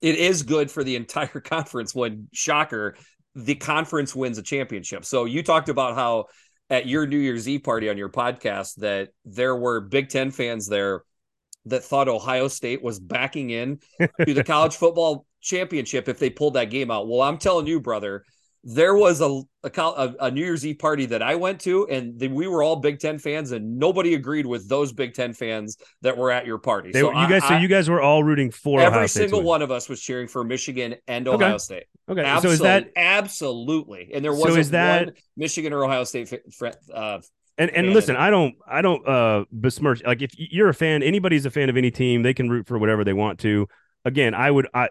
it 0.00 0.16
is 0.16 0.42
good 0.42 0.70
for 0.70 0.84
the 0.84 0.96
entire 0.96 1.26
conference 1.40 1.94
when 1.94 2.28
shocker 2.32 2.96
the 3.34 3.54
conference 3.54 4.14
wins 4.14 4.38
a 4.38 4.42
championship. 4.42 5.04
So 5.04 5.24
you 5.24 5.42
talked 5.42 5.68
about 5.68 5.94
how 5.94 6.26
at 6.70 6.86
your 6.86 7.06
new 7.06 7.18
year's 7.18 7.48
eve 7.48 7.62
party 7.62 7.88
on 7.88 7.96
your 7.96 8.08
podcast 8.08 8.76
that 8.76 9.10
there 9.24 9.54
were 9.54 9.80
big 9.80 10.08
ten 10.08 10.30
fans 10.30 10.66
there 10.66 11.02
that 11.66 11.84
thought 11.84 12.08
ohio 12.08 12.48
state 12.48 12.82
was 12.82 12.98
backing 12.98 13.50
in 13.50 13.78
to 14.00 14.34
the 14.34 14.44
college 14.46 14.76
football 14.76 15.26
championship 15.40 16.08
if 16.08 16.18
they 16.18 16.30
pulled 16.30 16.54
that 16.54 16.70
game 16.70 16.90
out. 16.90 17.08
Well 17.08 17.22
i'm 17.22 17.38
telling 17.38 17.66
you 17.66 17.80
brother 17.80 18.24
there 18.70 18.94
was 18.94 19.22
a, 19.22 19.40
a, 19.64 20.14
a 20.20 20.30
New 20.30 20.44
Year's 20.44 20.66
Eve 20.66 20.78
party 20.78 21.06
that 21.06 21.22
I 21.22 21.36
went 21.36 21.58
to, 21.62 21.88
and 21.88 22.18
the, 22.18 22.28
we 22.28 22.46
were 22.46 22.62
all 22.62 22.76
Big 22.76 22.98
Ten 22.98 23.18
fans, 23.18 23.52
and 23.52 23.78
nobody 23.78 24.12
agreed 24.12 24.44
with 24.44 24.68
those 24.68 24.92
Big 24.92 25.14
Ten 25.14 25.32
fans 25.32 25.78
that 26.02 26.18
were 26.18 26.30
at 26.30 26.44
your 26.44 26.58
party. 26.58 26.92
They, 26.92 27.00
so 27.00 27.08
you 27.08 27.28
guys, 27.28 27.42
I, 27.44 27.48
so 27.48 27.56
you 27.56 27.68
guys 27.68 27.88
were 27.88 28.02
all 28.02 28.22
rooting 28.22 28.50
for 28.50 28.80
every 28.80 28.96
Ohio 28.98 29.06
single 29.06 29.40
one 29.42 29.62
of 29.62 29.70
us 29.70 29.88
was 29.88 30.02
cheering 30.02 30.28
for 30.28 30.44
Michigan 30.44 30.96
and 31.06 31.26
Ohio 31.26 31.56
State. 31.56 31.84
Okay, 32.10 32.22
Absol- 32.22 32.42
so 32.42 32.48
is 32.50 32.58
that 32.58 32.90
absolutely? 32.94 34.10
And 34.12 34.22
there 34.22 34.34
wasn't 34.34 34.58
is 34.58 34.70
that- 34.72 35.06
one 35.06 35.14
Michigan 35.38 35.72
or 35.72 35.82
Ohio 35.82 36.04
State 36.04 36.30
f- 36.62 36.74
uh, 36.92 37.20
And 37.56 37.70
and 37.70 37.94
listen, 37.94 38.16
I 38.16 38.28
don't 38.28 38.54
I 38.70 38.82
don't 38.82 39.08
uh 39.08 39.46
besmirch 39.50 40.02
like 40.04 40.20
if 40.20 40.32
you're 40.36 40.68
a 40.68 40.74
fan, 40.74 41.02
anybody's 41.02 41.46
a 41.46 41.50
fan 41.50 41.70
of 41.70 41.78
any 41.78 41.90
team, 41.90 42.22
they 42.22 42.34
can 42.34 42.50
root 42.50 42.66
for 42.66 42.78
whatever 42.78 43.02
they 43.02 43.14
want 43.14 43.38
to. 43.40 43.66
Again, 44.04 44.34
I 44.34 44.50
would 44.50 44.68
I 44.74 44.90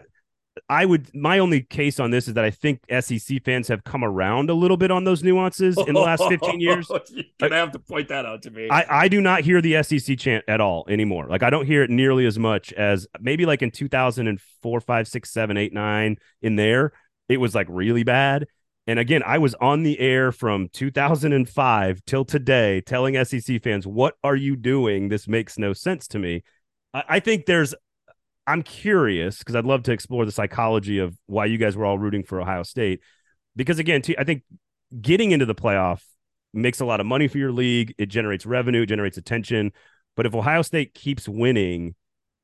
I 0.68 0.84
would 0.84 1.14
my 1.14 1.38
only 1.38 1.62
case 1.62 2.00
on 2.00 2.10
this 2.10 2.28
is 2.28 2.34
that 2.34 2.44
I 2.44 2.50
think 2.50 2.80
SEC 3.00 3.44
fans 3.44 3.68
have 3.68 3.84
come 3.84 4.04
around 4.04 4.50
a 4.50 4.54
little 4.54 4.76
bit 4.76 4.90
on 4.90 5.04
those 5.04 5.22
nuances 5.22 5.76
in 5.76 5.94
the 5.94 6.00
last 6.00 6.22
15 6.28 6.60
years. 6.60 6.88
You're 7.10 7.24
gonna 7.38 7.56
have 7.56 7.72
to 7.72 7.78
point 7.78 8.08
that 8.08 8.26
out 8.26 8.42
to 8.42 8.50
me. 8.50 8.68
I, 8.70 9.04
I 9.04 9.08
do 9.08 9.20
not 9.20 9.42
hear 9.42 9.60
the 9.60 9.82
SEC 9.82 10.18
chant 10.18 10.44
at 10.48 10.60
all 10.60 10.86
anymore. 10.88 11.26
Like 11.28 11.42
I 11.42 11.50
don't 11.50 11.66
hear 11.66 11.82
it 11.82 11.90
nearly 11.90 12.26
as 12.26 12.38
much 12.38 12.72
as 12.72 13.06
maybe 13.20 13.46
like 13.46 13.62
in 13.62 13.70
2004, 13.70 14.80
5, 14.80 15.08
6, 15.08 15.30
7, 15.30 15.56
8, 15.56 15.72
9 15.72 16.16
in 16.42 16.56
there. 16.56 16.92
It 17.28 17.38
was 17.38 17.54
like 17.54 17.66
really 17.70 18.04
bad. 18.04 18.46
And 18.88 18.98
again, 18.98 19.22
I 19.24 19.36
was 19.36 19.54
on 19.56 19.82
the 19.82 20.00
air 20.00 20.32
from 20.32 20.70
2005 20.72 22.02
till 22.06 22.24
today 22.24 22.80
telling 22.80 23.22
SEC 23.22 23.62
fans, 23.62 23.86
what 23.86 24.14
are 24.24 24.34
you 24.34 24.56
doing? 24.56 25.08
This 25.08 25.28
makes 25.28 25.58
no 25.58 25.74
sense 25.74 26.08
to 26.08 26.18
me. 26.18 26.42
I, 26.94 27.04
I 27.08 27.20
think 27.20 27.44
there's, 27.44 27.74
I'm 28.48 28.62
curious 28.62 29.38
because 29.38 29.54
I'd 29.54 29.64
love 29.66 29.82
to 29.84 29.92
explore 29.92 30.24
the 30.24 30.32
psychology 30.32 30.98
of 30.98 31.16
why 31.26 31.44
you 31.44 31.58
guys 31.58 31.76
were 31.76 31.84
all 31.84 31.98
rooting 31.98 32.24
for 32.24 32.40
Ohio 32.40 32.62
State. 32.62 33.00
Because 33.54 33.78
again, 33.78 34.02
I 34.18 34.24
think 34.24 34.42
getting 35.00 35.32
into 35.32 35.46
the 35.46 35.54
playoff 35.54 36.00
makes 36.54 36.80
a 36.80 36.84
lot 36.86 36.98
of 37.00 37.06
money 37.06 37.28
for 37.28 37.38
your 37.38 37.52
league. 37.52 37.94
It 37.98 38.06
generates 38.06 38.46
revenue, 38.46 38.82
it 38.82 38.86
generates 38.86 39.18
attention. 39.18 39.72
But 40.16 40.26
if 40.26 40.34
Ohio 40.34 40.62
State 40.62 40.94
keeps 40.94 41.28
winning 41.28 41.94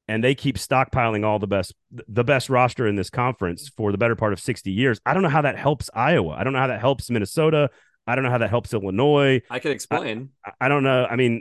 and 0.06 0.22
they 0.22 0.34
keep 0.34 0.58
stockpiling 0.58 1.24
all 1.24 1.38
the 1.38 1.46
best 1.46 1.74
the 1.90 2.22
best 2.24 2.50
roster 2.50 2.86
in 2.86 2.96
this 2.96 3.08
conference 3.10 3.70
for 3.76 3.90
the 3.90 3.98
better 3.98 4.14
part 4.14 4.32
of 4.32 4.40
60 4.40 4.70
years, 4.70 5.00
I 5.06 5.14
don't 5.14 5.22
know 5.22 5.28
how 5.30 5.42
that 5.42 5.56
helps 5.58 5.88
Iowa. 5.94 6.36
I 6.38 6.44
don't 6.44 6.52
know 6.52 6.58
how 6.58 6.66
that 6.66 6.80
helps 6.80 7.08
Minnesota. 7.10 7.70
I 8.06 8.14
don't 8.14 8.24
know 8.24 8.30
how 8.30 8.38
that 8.38 8.50
helps 8.50 8.74
Illinois. 8.74 9.40
I 9.48 9.58
can 9.58 9.72
explain. 9.72 10.28
I- 10.44 10.52
I 10.60 10.68
don't 10.68 10.82
know. 10.82 11.06
I 11.06 11.16
mean, 11.16 11.40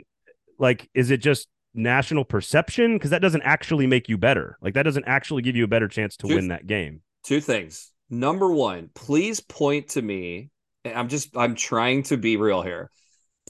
like, 0.58 0.88
is 0.94 1.10
it 1.10 1.18
just 1.18 1.46
national 1.74 2.24
perception? 2.24 2.94
Because 2.96 3.10
that 3.10 3.20
doesn't 3.22 3.42
actually 3.42 3.86
make 3.86 4.08
you 4.08 4.16
better. 4.16 4.56
Like, 4.62 4.74
that 4.74 4.84
doesn't 4.84 5.04
actually 5.06 5.42
give 5.42 5.56
you 5.56 5.64
a 5.64 5.68
better 5.68 5.88
chance 5.88 6.16
to 6.18 6.26
Dude. 6.26 6.36
win 6.36 6.48
that 6.48 6.66
game. 6.66 7.02
Two 7.24 7.40
things. 7.40 7.90
Number 8.10 8.50
one, 8.52 8.90
please 8.94 9.40
point 9.40 9.88
to 9.90 10.02
me. 10.02 10.50
I'm 10.84 11.08
just 11.08 11.36
I'm 11.36 11.54
trying 11.54 12.02
to 12.04 12.16
be 12.16 12.36
real 12.36 12.62
here. 12.62 12.90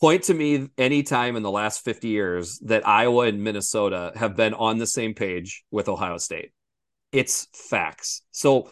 Point 0.01 0.25
to 0.25 0.35
me 0.35 0.69
any 0.79 1.03
time 1.03 1.37
in 1.37 1.43
the 1.43 1.51
last 1.51 1.85
50 1.85 2.09
years 2.09 2.59
that 2.61 2.87
Iowa 2.87 3.27
and 3.27 3.43
Minnesota 3.43 4.13
have 4.15 4.37
been 4.37 4.55
on 4.55 4.79
the 4.79 4.87
same 4.87 5.15
page 5.15 5.65
with 5.71 5.89
Ohio 5.89 6.19
State. 6.19 6.53
It's 7.13 7.49
facts. 7.53 8.23
So 8.33 8.71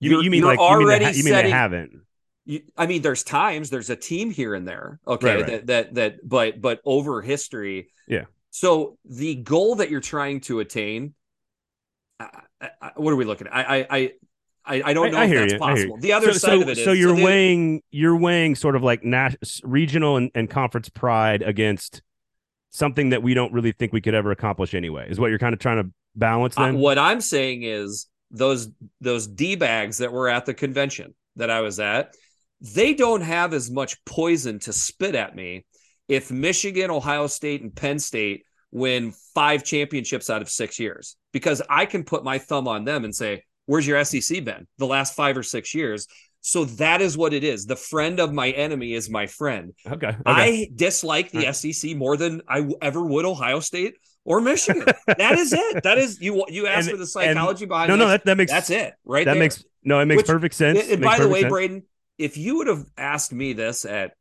You, 0.00 0.10
You're- 0.12 0.24
you 0.24 0.30
mean 0.30 0.40
you're 0.40 0.48
like 0.48 0.58
you 0.58 0.64
mean, 0.78 0.86
they, 0.88 0.94
already 1.04 1.18
you 1.18 1.24
mean 1.24 1.34
they 1.34 1.50
haven't? 1.50 1.92
you, 2.44 2.60
I 2.76 2.86
mean, 2.86 3.02
there's 3.02 3.22
times 3.24 3.70
there's 3.70 3.90
a 3.90 3.96
team 3.96 4.30
here 4.30 4.54
and 4.54 4.66
there, 4.66 4.98
okay, 5.06 5.26
Right, 5.26 5.40
right. 5.42 5.46
that 5.46 5.66
that 5.66 5.94
that, 5.94 6.28
but 6.28 6.60
but 6.60 6.80
over 6.84 7.20
history, 7.22 7.88
Yeah. 8.08 8.24
So 8.50 8.98
the 9.04 9.36
goal 9.36 9.76
that 9.76 9.90
you're 9.90 10.00
trying 10.00 10.40
to 10.42 10.60
attain, 10.60 11.14
I, 12.18 12.28
I, 12.60 12.90
what 12.96 13.12
are 13.12 13.16
we 13.16 13.24
looking 13.24 13.46
at? 13.46 13.54
I 13.54 13.62
I 13.62 13.86
I 13.90 14.12
I, 14.64 14.82
I 14.90 14.92
don't 14.92 15.12
know 15.12 15.18
I 15.18 15.24
if 15.24 15.30
hear 15.30 15.40
that's 15.40 15.52
you, 15.54 15.58
possible. 15.58 15.96
The 15.98 16.12
other 16.12 16.32
so, 16.32 16.38
side 16.38 16.50
so, 16.56 16.62
of 16.62 16.68
it 16.68 16.78
is 16.78 16.84
so 16.84 16.92
you're 16.92 17.16
the- 17.16 17.24
weighing 17.24 17.82
you're 17.90 18.16
weighing 18.16 18.54
sort 18.54 18.76
of 18.76 18.82
like 18.82 19.04
nas- 19.04 19.60
regional 19.64 20.16
and, 20.16 20.30
and 20.34 20.50
conference 20.50 20.88
pride 20.88 21.42
against 21.42 22.02
something 22.70 23.10
that 23.10 23.22
we 23.22 23.34
don't 23.34 23.52
really 23.52 23.72
think 23.72 23.92
we 23.92 24.00
could 24.00 24.14
ever 24.14 24.30
accomplish 24.30 24.74
anyway. 24.74 25.08
Is 25.08 25.18
what 25.18 25.30
you're 25.30 25.38
kind 25.38 25.54
of 25.54 25.58
trying 25.58 25.82
to 25.82 25.90
balance 26.14 26.58
Uh, 26.58 26.72
what 26.72 26.98
I'm 26.98 27.20
saying 27.20 27.62
is 27.62 28.06
those 28.30 28.68
those 29.00 29.26
d 29.26 29.56
bags 29.56 29.98
that 29.98 30.12
were 30.12 30.28
at 30.28 30.44
the 30.44 30.54
convention 30.54 31.14
that 31.36 31.50
I 31.50 31.62
was 31.62 31.80
at, 31.80 32.14
they 32.60 32.94
don't 32.94 33.22
have 33.22 33.54
as 33.54 33.70
much 33.70 34.04
poison 34.04 34.58
to 34.60 34.72
spit 34.72 35.14
at 35.14 35.34
me 35.34 35.64
if 36.10 36.30
Michigan, 36.30 36.90
Ohio 36.90 37.26
State, 37.28 37.62
and 37.62 37.74
Penn 37.74 37.98
State 37.98 38.44
win 38.72 39.12
five 39.34 39.64
championships 39.64 40.28
out 40.30 40.42
of 40.42 40.48
six 40.50 40.78
years 40.78 41.16
because 41.32 41.62
I 41.70 41.86
can 41.86 42.04
put 42.04 42.24
my 42.24 42.38
thumb 42.38 42.68
on 42.68 42.84
them 42.84 43.04
and 43.04 43.14
say, 43.14 43.44
"Where's 43.66 43.86
your 43.86 44.04
SEC 44.04 44.44
been 44.44 44.66
the 44.78 44.86
last 44.86 45.14
five 45.14 45.36
or 45.36 45.42
six 45.42 45.74
years?" 45.74 46.06
So 46.42 46.64
that 46.64 47.02
is 47.02 47.18
what 47.18 47.34
it 47.34 47.44
is. 47.44 47.66
The 47.66 47.76
friend 47.76 48.18
of 48.18 48.32
my 48.32 48.50
enemy 48.50 48.94
is 48.94 49.10
my 49.10 49.26
friend. 49.26 49.74
okay. 49.86 50.08
okay. 50.08 50.16
I 50.24 50.70
dislike 50.74 51.30
the 51.30 51.46
All 51.46 51.52
SEC 51.52 51.94
more 51.96 52.16
than 52.16 52.40
I 52.48 52.66
ever 52.80 53.02
would 53.04 53.26
Ohio 53.26 53.60
State 53.60 53.94
or 54.24 54.40
Michigan. 54.40 54.86
that 55.06 55.38
is 55.38 55.52
it. 55.52 55.82
That 55.82 55.98
is 55.98 56.18
you. 56.20 56.44
You 56.48 56.66
asked 56.66 56.88
And- 56.88 56.92
for 56.92 56.96
the 56.96 57.06
psychology 57.06 57.66
behind. 57.66 57.88
no, 57.90 57.96
no, 57.96 58.08
that, 58.08 58.24
that 58.24 58.36
makes 58.36 58.50
that's 58.52 58.70
it. 58.70 58.94
Right. 59.04 59.24
that 59.26 59.34
there. 59.34 59.40
makes 59.40 59.62
no, 59.84 60.00
it 60.00 60.06
makes 60.06 60.18
Which- 60.20 60.26
perfect 60.26 60.54
sense. 60.54 60.80
And, 60.80 60.90
and 60.92 61.02
by 61.02 61.18
the 61.18 61.28
way, 61.28 61.42
sense. 61.42 61.50
Braden, 61.50 61.82
if 62.18 62.36
you 62.36 62.56
would 62.58 62.66
have 62.68 62.84
asked 62.96 63.32
me 63.32 63.52
this 63.52 63.84
at 63.84 64.12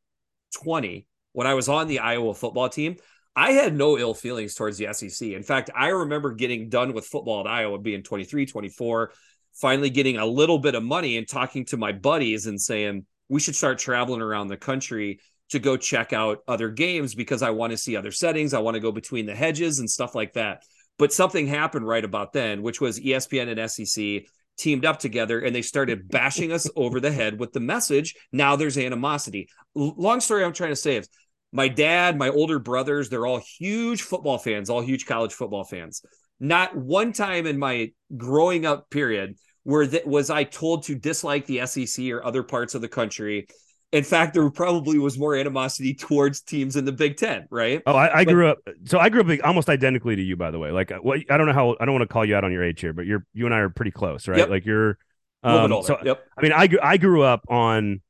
20 0.61 1.07
when 1.33 1.47
I 1.47 1.53
was 1.53 1.69
on 1.69 1.87
the 1.87 1.99
Iowa 1.99 2.33
football 2.33 2.69
team, 2.69 2.97
I 3.35 3.51
had 3.51 3.75
no 3.75 3.97
ill 3.97 4.13
feelings 4.13 4.55
towards 4.55 4.77
the 4.77 4.93
SEC. 4.93 5.29
In 5.29 5.43
fact, 5.43 5.69
I 5.75 5.89
remember 5.89 6.33
getting 6.33 6.69
done 6.69 6.93
with 6.93 7.05
football 7.05 7.41
at 7.41 7.47
Iowa 7.47 7.77
being 7.79 8.03
23, 8.03 8.45
24, 8.45 9.11
finally 9.53 9.89
getting 9.89 10.17
a 10.17 10.25
little 10.25 10.59
bit 10.59 10.75
of 10.75 10.83
money 10.83 11.17
and 11.17 11.27
talking 11.27 11.65
to 11.65 11.77
my 11.77 11.91
buddies 11.91 12.47
and 12.47 12.59
saying, 12.59 13.05
we 13.29 13.39
should 13.39 13.55
start 13.55 13.77
traveling 13.77 14.21
around 14.21 14.47
the 14.47 14.57
country 14.57 15.19
to 15.49 15.59
go 15.59 15.77
check 15.77 16.13
out 16.13 16.39
other 16.47 16.69
games 16.69 17.15
because 17.15 17.41
I 17.41 17.51
want 17.51 17.71
to 17.71 17.77
see 17.77 17.95
other 17.95 18.11
settings. 18.11 18.53
I 18.53 18.59
want 18.59 18.75
to 18.75 18.81
go 18.81 18.91
between 18.91 19.25
the 19.25 19.35
hedges 19.35 19.79
and 19.79 19.89
stuff 19.89 20.15
like 20.15 20.33
that. 20.33 20.63
But 20.97 21.13
something 21.13 21.47
happened 21.47 21.87
right 21.87 22.03
about 22.03 22.33
then, 22.33 22.61
which 22.61 22.81
was 22.81 22.99
ESPN 22.99 23.57
and 23.57 23.71
SEC 23.71 24.29
teamed 24.57 24.85
up 24.85 24.99
together 24.99 25.39
and 25.39 25.55
they 25.55 25.61
started 25.61 26.09
bashing 26.09 26.51
us 26.51 26.69
over 26.75 26.99
the 26.99 27.11
head 27.11 27.39
with 27.39 27.53
the 27.53 27.61
message. 27.61 28.15
Now 28.31 28.57
there's 28.57 28.77
animosity. 28.77 29.47
Long 29.73 30.19
story 30.19 30.43
I'm 30.43 30.53
trying 30.53 30.71
to 30.71 30.75
say 30.75 30.97
is 30.97 31.07
my 31.51 31.67
dad, 31.67 32.17
my 32.17 32.29
older 32.29 32.59
brothers, 32.59 33.09
they're 33.09 33.25
all 33.25 33.41
huge 33.59 34.01
football 34.03 34.37
fans, 34.37 34.69
all 34.69 34.81
huge 34.81 35.05
college 35.05 35.33
football 35.33 35.63
fans. 35.63 36.03
Not 36.39 36.75
one 36.75 37.11
time 37.11 37.45
in 37.47 37.57
my 37.57 37.91
growing 38.15 38.65
up 38.65 38.89
period 38.89 39.35
where 39.63 39.85
that 39.87 40.07
was 40.07 40.29
I 40.29 40.43
told 40.45 40.83
to 40.83 40.95
dislike 40.95 41.45
the 41.45 41.65
SEC 41.65 42.09
or 42.11 42.23
other 42.23 42.43
parts 42.43 42.75
of 42.75 42.81
the 42.81 42.87
country. 42.87 43.47
In 43.91 44.03
fact, 44.03 44.35
there 44.35 44.47
probably 44.51 44.99
was 44.99 45.17
more 45.17 45.35
animosity 45.35 45.95
towards 45.95 46.41
teams 46.41 46.75
in 46.75 46.85
the 46.85 46.91
Big 46.91 47.17
Ten, 47.17 47.47
right? 47.49 47.81
Oh, 47.87 47.93
I, 47.95 48.19
I 48.19 48.25
But- 48.25 48.33
grew 48.33 48.47
up. 48.47 48.59
So 48.85 48.99
I 48.99 49.09
grew 49.09 49.21
up 49.21 49.39
almost 49.43 49.67
identically 49.67 50.15
to 50.15 50.21
you, 50.21 50.35
by 50.37 50.51
the 50.51 50.59
way. 50.59 50.71
Like, 50.71 50.91
uh, 50.91 50.99
what 50.99 51.19
I 51.29 51.37
don't 51.37 51.47
know 51.47 51.53
how 51.53 51.75
I 51.79 51.85
don't 51.85 51.93
want 51.95 52.03
to 52.07 52.13
call 52.13 52.23
you 52.23 52.35
out 52.35 52.43
on 52.43 52.51
your 52.51 52.63
age 52.63 52.79
here, 52.79 52.93
but 52.93 53.05
you're 53.07 53.25
you 53.33 53.45
and 53.45 53.53
I 53.55 53.59
are 53.59 53.69
pretty 53.69 53.91
close, 53.91 54.27
right? 54.27 54.37
Yep. 54.37 54.49
Like 54.49 54.65
you're. 54.65 54.97
A 55.41 55.51
little 55.51 55.63
Um, 55.65 55.69
bit 55.69 55.75
older. 55.75 55.87
so 55.87 55.97
yep. 56.05 56.23
I 56.37 56.41
mean, 56.41 56.51
I 56.53 56.69
I 56.83 56.97
grew 56.97 57.23
up 57.23 57.45
on 57.49 58.01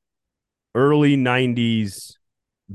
early 0.75 1.15
'90s 1.15 2.15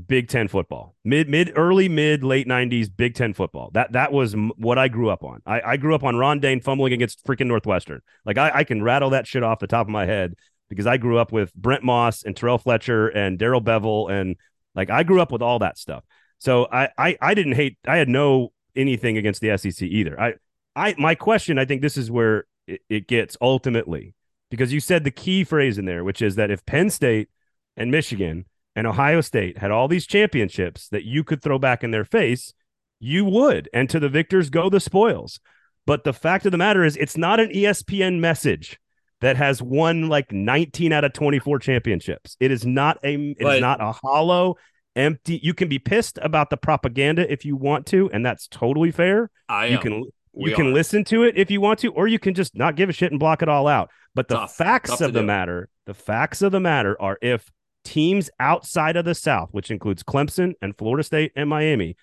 Big 0.07 0.27
Ten 0.27 0.47
football, 0.47 0.95
mid 1.05 1.29
mid 1.29 1.53
early 1.55 1.87
mid 1.87 2.23
late 2.23 2.47
'90s 2.47 2.89
Big 2.95 3.15
Ten 3.15 3.33
football. 3.33 3.71
That 3.73 3.93
that 3.93 4.11
was 4.11 4.33
m- 4.33 4.51
what 4.57 4.77
I 4.77 4.89
grew 4.89 5.09
up 5.09 5.23
on. 5.23 5.41
I, 5.45 5.61
I 5.61 5.77
grew 5.77 5.95
up 5.95 6.03
on 6.03 6.17
Ron 6.17 6.39
Dayne 6.39 6.59
fumbling 6.59 6.91
against 6.91 7.25
freaking 7.25 7.47
Northwestern. 7.47 8.01
Like 8.25 8.37
I, 8.37 8.51
I 8.53 8.63
can 8.65 8.83
rattle 8.83 9.11
that 9.11 9.25
shit 9.25 9.43
off 9.43 9.59
the 9.59 9.67
top 9.67 9.87
of 9.87 9.91
my 9.91 10.05
head 10.05 10.35
because 10.69 10.85
I 10.85 10.97
grew 10.97 11.17
up 11.17 11.31
with 11.31 11.53
Brent 11.53 11.83
Moss 11.83 12.23
and 12.23 12.35
Terrell 12.35 12.57
Fletcher 12.57 13.07
and 13.07 13.39
Darrell 13.39 13.61
Bevell 13.61 14.11
and 14.11 14.35
like 14.75 14.89
I 14.89 15.03
grew 15.03 15.21
up 15.21 15.31
with 15.31 15.41
all 15.41 15.59
that 15.59 15.77
stuff. 15.77 16.03
So 16.39 16.67
I, 16.71 16.89
I 16.97 17.17
I 17.21 17.33
didn't 17.33 17.53
hate. 17.53 17.77
I 17.87 17.97
had 17.97 18.09
no 18.09 18.51
anything 18.75 19.17
against 19.17 19.39
the 19.39 19.57
SEC 19.57 19.87
either. 19.87 20.19
I 20.19 20.33
I 20.75 20.95
my 20.97 21.15
question. 21.15 21.57
I 21.57 21.65
think 21.65 21.81
this 21.81 21.95
is 21.95 22.11
where 22.11 22.45
it, 22.67 22.81
it 22.89 23.07
gets 23.07 23.37
ultimately 23.39 24.13
because 24.51 24.73
you 24.73 24.81
said 24.81 25.05
the 25.05 25.11
key 25.11 25.45
phrase 25.45 25.77
in 25.77 25.85
there, 25.85 26.03
which 26.03 26.21
is 26.21 26.35
that 26.35 26.51
if 26.51 26.65
Penn 26.65 26.89
State 26.89 27.29
and 27.77 27.91
Michigan 27.91 28.45
and 28.75 28.85
Ohio 28.87 29.21
State 29.21 29.57
had 29.59 29.71
all 29.71 29.87
these 29.87 30.05
championships 30.07 30.89
that 30.89 31.03
you 31.05 31.23
could 31.23 31.41
throw 31.41 31.57
back 31.59 31.83
in 31.83 31.91
their 31.91 32.05
face, 32.05 32.53
you 32.99 33.25
would. 33.25 33.69
And 33.73 33.89
to 33.89 33.99
the 33.99 34.09
victors 34.09 34.49
go 34.49 34.69
the 34.69 34.79
spoils. 34.79 35.39
But 35.85 36.03
the 36.03 36.13
fact 36.13 36.45
of 36.45 36.51
the 36.51 36.57
matter 36.57 36.83
is, 36.83 36.97
it's 36.97 37.15
not 37.17 37.39
an 37.39 37.49
ESPN 37.51 38.19
message 38.19 38.79
that 39.21 39.37
has 39.37 39.61
won 39.61 40.09
like 40.09 40.31
19 40.31 40.91
out 40.91 41.03
of 41.03 41.13
24 41.13 41.59
championships. 41.59 42.35
It 42.39 42.51
is 42.51 42.65
not 42.65 42.97
a 43.03 43.13
it 43.15 43.37
is 43.39 43.43
But- 43.43 43.61
not 43.61 43.81
a 43.81 43.91
hollow, 43.91 44.55
empty. 44.95 45.39
You 45.43 45.53
can 45.53 45.67
be 45.69 45.79
pissed 45.79 46.17
about 46.21 46.49
the 46.49 46.57
propaganda 46.57 47.31
if 47.31 47.45
you 47.45 47.55
want 47.55 47.85
to, 47.87 48.09
and 48.11 48.25
that's 48.25 48.47
totally 48.47 48.91
fair. 48.91 49.29
I 49.47 49.67
You 49.67 49.75
am. 49.77 49.81
can 49.81 50.03
We 50.33 50.49
you 50.49 50.55
can 50.55 50.67
are. 50.67 50.73
listen 50.73 51.03
to 51.05 51.23
it 51.23 51.37
if 51.37 51.49
you 51.51 51.61
want 51.61 51.79
to, 51.79 51.91
or 51.93 52.07
you 52.07 52.19
can 52.19 52.33
just 52.33 52.55
not 52.55 52.75
give 52.75 52.89
a 52.89 52.93
shit 52.93 53.11
and 53.11 53.19
block 53.19 53.41
it 53.41 53.47
all 53.49 53.67
out. 53.67 53.89
But 54.15 54.27
the 54.27 54.35
Tough. 54.35 54.55
facts 54.55 54.89
Tough 54.89 55.01
of 55.01 55.13
the 55.13 55.21
do. 55.21 55.25
matter, 55.25 55.69
the 55.85 55.93
facts 55.93 56.41
of 56.41 56.51
the 56.51 56.59
matter 56.59 56.99
are 57.01 57.17
if 57.21 57.49
teams 57.85 58.29
outside 58.39 58.97
of 58.97 59.05
the 59.05 59.15
South, 59.15 59.49
which 59.51 59.71
includes 59.71 60.03
Clemson 60.03 60.53
and 60.61 60.77
Florida 60.77 61.03
State 61.03 61.31
and 61.35 61.49
Miami, 61.49 61.95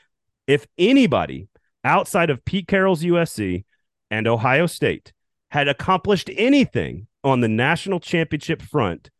if 0.47 0.66
anybody 0.78 1.49
outside 1.85 2.30
of 2.30 2.45
Pete 2.45 2.68
Carroll's 2.68 3.03
USC 3.03 3.64
and 4.11 4.26
Ohio 4.26 4.66
State 4.66 5.12
had 5.51 5.68
accomplished 5.68 6.30
anything 6.37 7.07
on 7.24 7.41
the 7.41 7.49
national 7.49 8.01
championship 8.01 8.62
front 8.62 9.11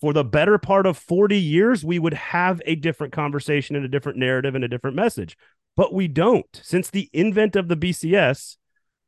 for 0.00 0.12
the 0.12 0.24
better 0.24 0.56
part 0.56 0.86
of 0.86 0.96
40 0.96 1.38
years, 1.38 1.84
we 1.84 1.98
would 1.98 2.14
have 2.14 2.62
a 2.64 2.74
different 2.74 3.12
conversation 3.12 3.76
and 3.76 3.84
a 3.84 3.88
different 3.88 4.18
narrative 4.18 4.54
and 4.54 4.64
a 4.64 4.68
different 4.68 4.96
message. 4.96 5.36
But 5.76 5.92
we 5.92 6.08
don't. 6.08 6.60
Since 6.62 6.90
the 6.90 7.10
invent 7.12 7.56
of 7.56 7.68
the 7.68 7.76
BCS, 7.76 8.56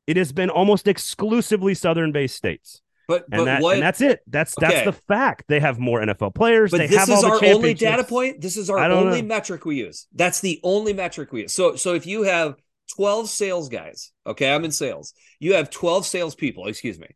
it 0.07 0.17
has 0.17 0.33
been 0.33 0.51
almost 0.51 0.87
exclusively 0.87 1.75
Southern 1.75 2.13
based 2.13 2.37
states. 2.37 2.83
But, 3.13 3.27
And, 3.33 3.47
that, 3.47 3.63
what? 3.63 3.75
and 3.75 3.83
that's 3.83 4.01
it. 4.01 4.21
That's 4.27 4.55
that's 4.59 4.75
Okay. 4.75 4.85
the 4.85 4.93
fact. 4.93 5.45
They 5.49 5.61
have 5.61 5.79
more 5.79 6.01
NFL 6.01 6.35
players. 6.35 6.71
but 6.71 6.79
they 6.79 6.87
this 6.87 7.09
is 7.09 7.25
our 7.25 7.45
only 7.45 7.75
data 7.75 8.05
point. 8.05 8.41
This 8.41 8.57
is 8.57 8.71
our 8.71 8.79
only 8.79 9.23
know. 9.23 9.29
metric 9.29 9.65
we 9.65 9.77
use. 9.77 10.07
That's 10.15 10.41
the 10.41 10.61
only 10.63 10.93
metric 10.93 11.33
we 11.33 11.43
use. 11.43 11.55
So, 11.55 11.77
so 11.77 11.95
if 11.95 12.07
you 12.07 12.23
have 12.23 12.55
12 12.97 13.29
sales 13.29 13.69
guys, 13.69 14.13
okay, 14.27 14.53
I'm 14.53 14.65
in 14.65 14.71
sales. 14.73 15.15
You 15.41 15.55
have 15.55 15.71
12 15.71 16.07
salespeople, 16.07 16.67
excuse 16.67 16.99
me, 16.99 17.09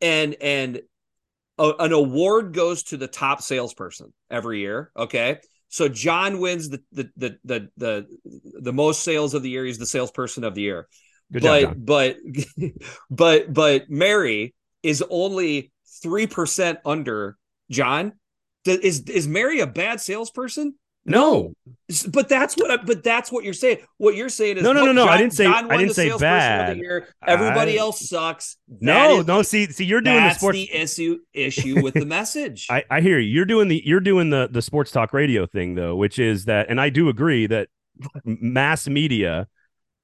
and 0.00 0.34
and 0.40 0.80
a, 1.58 1.72
an 1.78 1.92
award 1.92 2.52
goes 2.54 2.82
to 2.84 2.96
the 2.96 3.06
top 3.08 3.40
salesperson 3.42 4.12
every 4.30 4.60
year. 4.60 4.90
Okay, 4.96 5.38
so 5.68 5.88
John 5.88 6.40
wins 6.40 6.68
the 6.68 6.82
the 6.92 7.10
the 7.16 7.38
the 7.44 7.68
the, 7.76 8.06
the 8.60 8.72
most 8.72 9.02
sales 9.02 9.34
of 9.34 9.42
the 9.42 9.50
year. 9.50 9.64
He's 9.64 9.78
the 9.78 9.86
salesperson 9.86 10.44
of 10.44 10.54
the 10.54 10.62
year. 10.62 10.88
Good 11.32 11.42
but 11.42 11.60
job, 11.62 11.74
but 11.78 12.16
but 13.10 13.52
but 13.52 13.90
Mary 13.90 14.54
is 14.84 15.02
only 15.10 15.72
three 16.02 16.28
percent 16.28 16.78
under 16.84 17.36
John. 17.70 18.12
Is 18.66 19.00
is 19.02 19.26
Mary 19.26 19.58
a 19.60 19.66
bad 19.66 20.00
salesperson? 20.00 20.74
No. 21.06 21.52
S- 21.90 22.06
But 22.06 22.30
that's 22.30 22.56
what 22.56 22.70
I, 22.70 22.76
but 22.78 23.04
that's 23.04 23.30
what 23.30 23.44
you're 23.44 23.52
saying. 23.52 23.78
What 23.98 24.14
you're 24.16 24.30
saying 24.30 24.56
is 24.56 24.62
No, 24.62 24.72
no, 24.72 24.86
no, 24.86 24.92
no, 24.92 25.04
I 25.06 25.18
didn't 25.18 25.34
say- 25.34 25.44
I 25.46 25.76
didn't 25.76 25.92
say 25.92 26.16
bad. 26.16 26.80
Everybody 27.26 27.78
I- 27.78 27.80
else 27.82 28.08
sucks. 28.08 28.56
That 28.68 28.80
No, 28.80 29.20
is 29.20 29.26
no. 29.26 29.42
See, 29.42 29.66
see, 29.66 29.84
you're 29.84 30.00
doing 30.00 30.16
the 30.16 30.20
that's 30.22 30.38
sports. 30.38 30.56
the 30.56 30.72
issue 30.72 31.18
issue 31.34 31.82
with 31.82 31.92
the 31.92 32.06
message. 32.06 32.66
I, 32.70 32.84
I 32.90 33.00
hear 33.02 33.18
you. 33.18 33.28
You're 33.30 33.44
doing 33.44 33.68
the 33.68 33.82
you're 33.84 34.00
doing 34.00 34.30
the 34.30 34.48
the 34.50 34.62
sports 34.62 34.90
talk 34.92 35.12
radio 35.12 35.46
thing 35.46 35.74
though, 35.74 35.94
which 35.94 36.18
is 36.18 36.46
that, 36.46 36.70
and 36.70 36.80
I 36.80 36.88
do 36.88 37.10
agree 37.10 37.46
that 37.48 37.68
mass 38.24 38.88
media, 38.88 39.46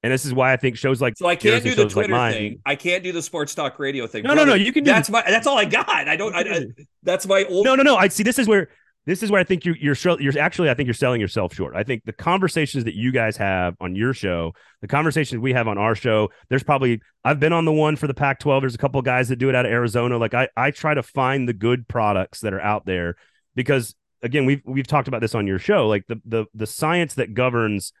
and 0.03 0.11
this 0.11 0.25
is 0.25 0.33
why 0.33 0.53
I 0.53 0.57
think 0.57 0.77
shows 0.77 1.01
like 1.01 1.17
so 1.17 1.27
I 1.27 1.35
can't 1.35 1.63
do 1.63 1.75
the 1.75 1.83
like 1.83 1.91
Twitter 1.91 2.11
mine- 2.11 2.33
thing. 2.33 2.59
I 2.65 2.75
can't 2.75 3.03
do 3.03 3.11
the 3.11 3.21
sports 3.21 3.53
talk 3.53 3.77
radio 3.79 4.07
thing. 4.07 4.23
No, 4.23 4.33
no, 4.33 4.43
no, 4.43 4.53
you 4.53 4.73
can 4.73 4.83
do 4.83 4.91
That's 4.91 5.09
my. 5.09 5.23
That's 5.27 5.47
all 5.47 5.57
I 5.57 5.65
got. 5.65 5.89
I 5.89 6.15
don't. 6.15 6.33
I, 6.33 6.39
I, 6.41 6.65
that's 7.03 7.27
my 7.27 7.45
old. 7.45 7.65
No, 7.65 7.75
no, 7.75 7.83
no. 7.83 7.95
I 7.95 8.07
see. 8.07 8.23
This 8.23 8.39
is 8.39 8.47
where 8.47 8.69
this 9.05 9.23
is 9.23 9.31
where 9.31 9.41
I 9.41 9.43
think 9.43 9.65
you're 9.65 9.75
you're 9.77 9.95
you're 10.19 10.39
actually 10.39 10.69
I 10.69 10.73
think 10.73 10.85
you're 10.85 10.93
selling 10.93 11.21
yourself 11.21 11.53
short. 11.53 11.75
I 11.75 11.83
think 11.83 12.03
the 12.05 12.13
conversations 12.13 12.83
that 12.83 12.95
you 12.95 13.11
guys 13.11 13.35
have 13.37 13.75
on 13.79 13.95
your 13.95 14.13
show, 14.13 14.53
the 14.81 14.87
conversations 14.87 15.39
we 15.39 15.53
have 15.53 15.67
on 15.67 15.77
our 15.77 15.95
show, 15.95 16.29
there's 16.49 16.63
probably 16.63 17.01
I've 17.23 17.39
been 17.39 17.53
on 17.53 17.65
the 17.65 17.71
one 17.71 17.95
for 17.95 18.07
the 18.07 18.13
Pac-12. 18.13 18.61
There's 18.61 18.75
a 18.75 18.79
couple 18.79 18.99
of 18.99 19.05
guys 19.05 19.29
that 19.29 19.37
do 19.37 19.49
it 19.49 19.55
out 19.55 19.65
of 19.65 19.71
Arizona. 19.71 20.17
Like 20.17 20.33
I 20.33 20.49
I 20.55 20.71
try 20.71 20.93
to 20.93 21.03
find 21.03 21.47
the 21.47 21.53
good 21.53 21.87
products 21.87 22.41
that 22.41 22.53
are 22.53 22.61
out 22.61 22.85
there 22.85 23.15
because 23.55 23.95
again 24.21 24.45
we've 24.45 24.61
we've 24.65 24.87
talked 24.87 25.07
about 25.07 25.21
this 25.21 25.33
on 25.33 25.47
your 25.47 25.59
show. 25.59 25.87
Like 25.87 26.05
the 26.07 26.21
the 26.25 26.45
the 26.53 26.67
science 26.67 27.15
that 27.15 27.33
governs 27.33 27.93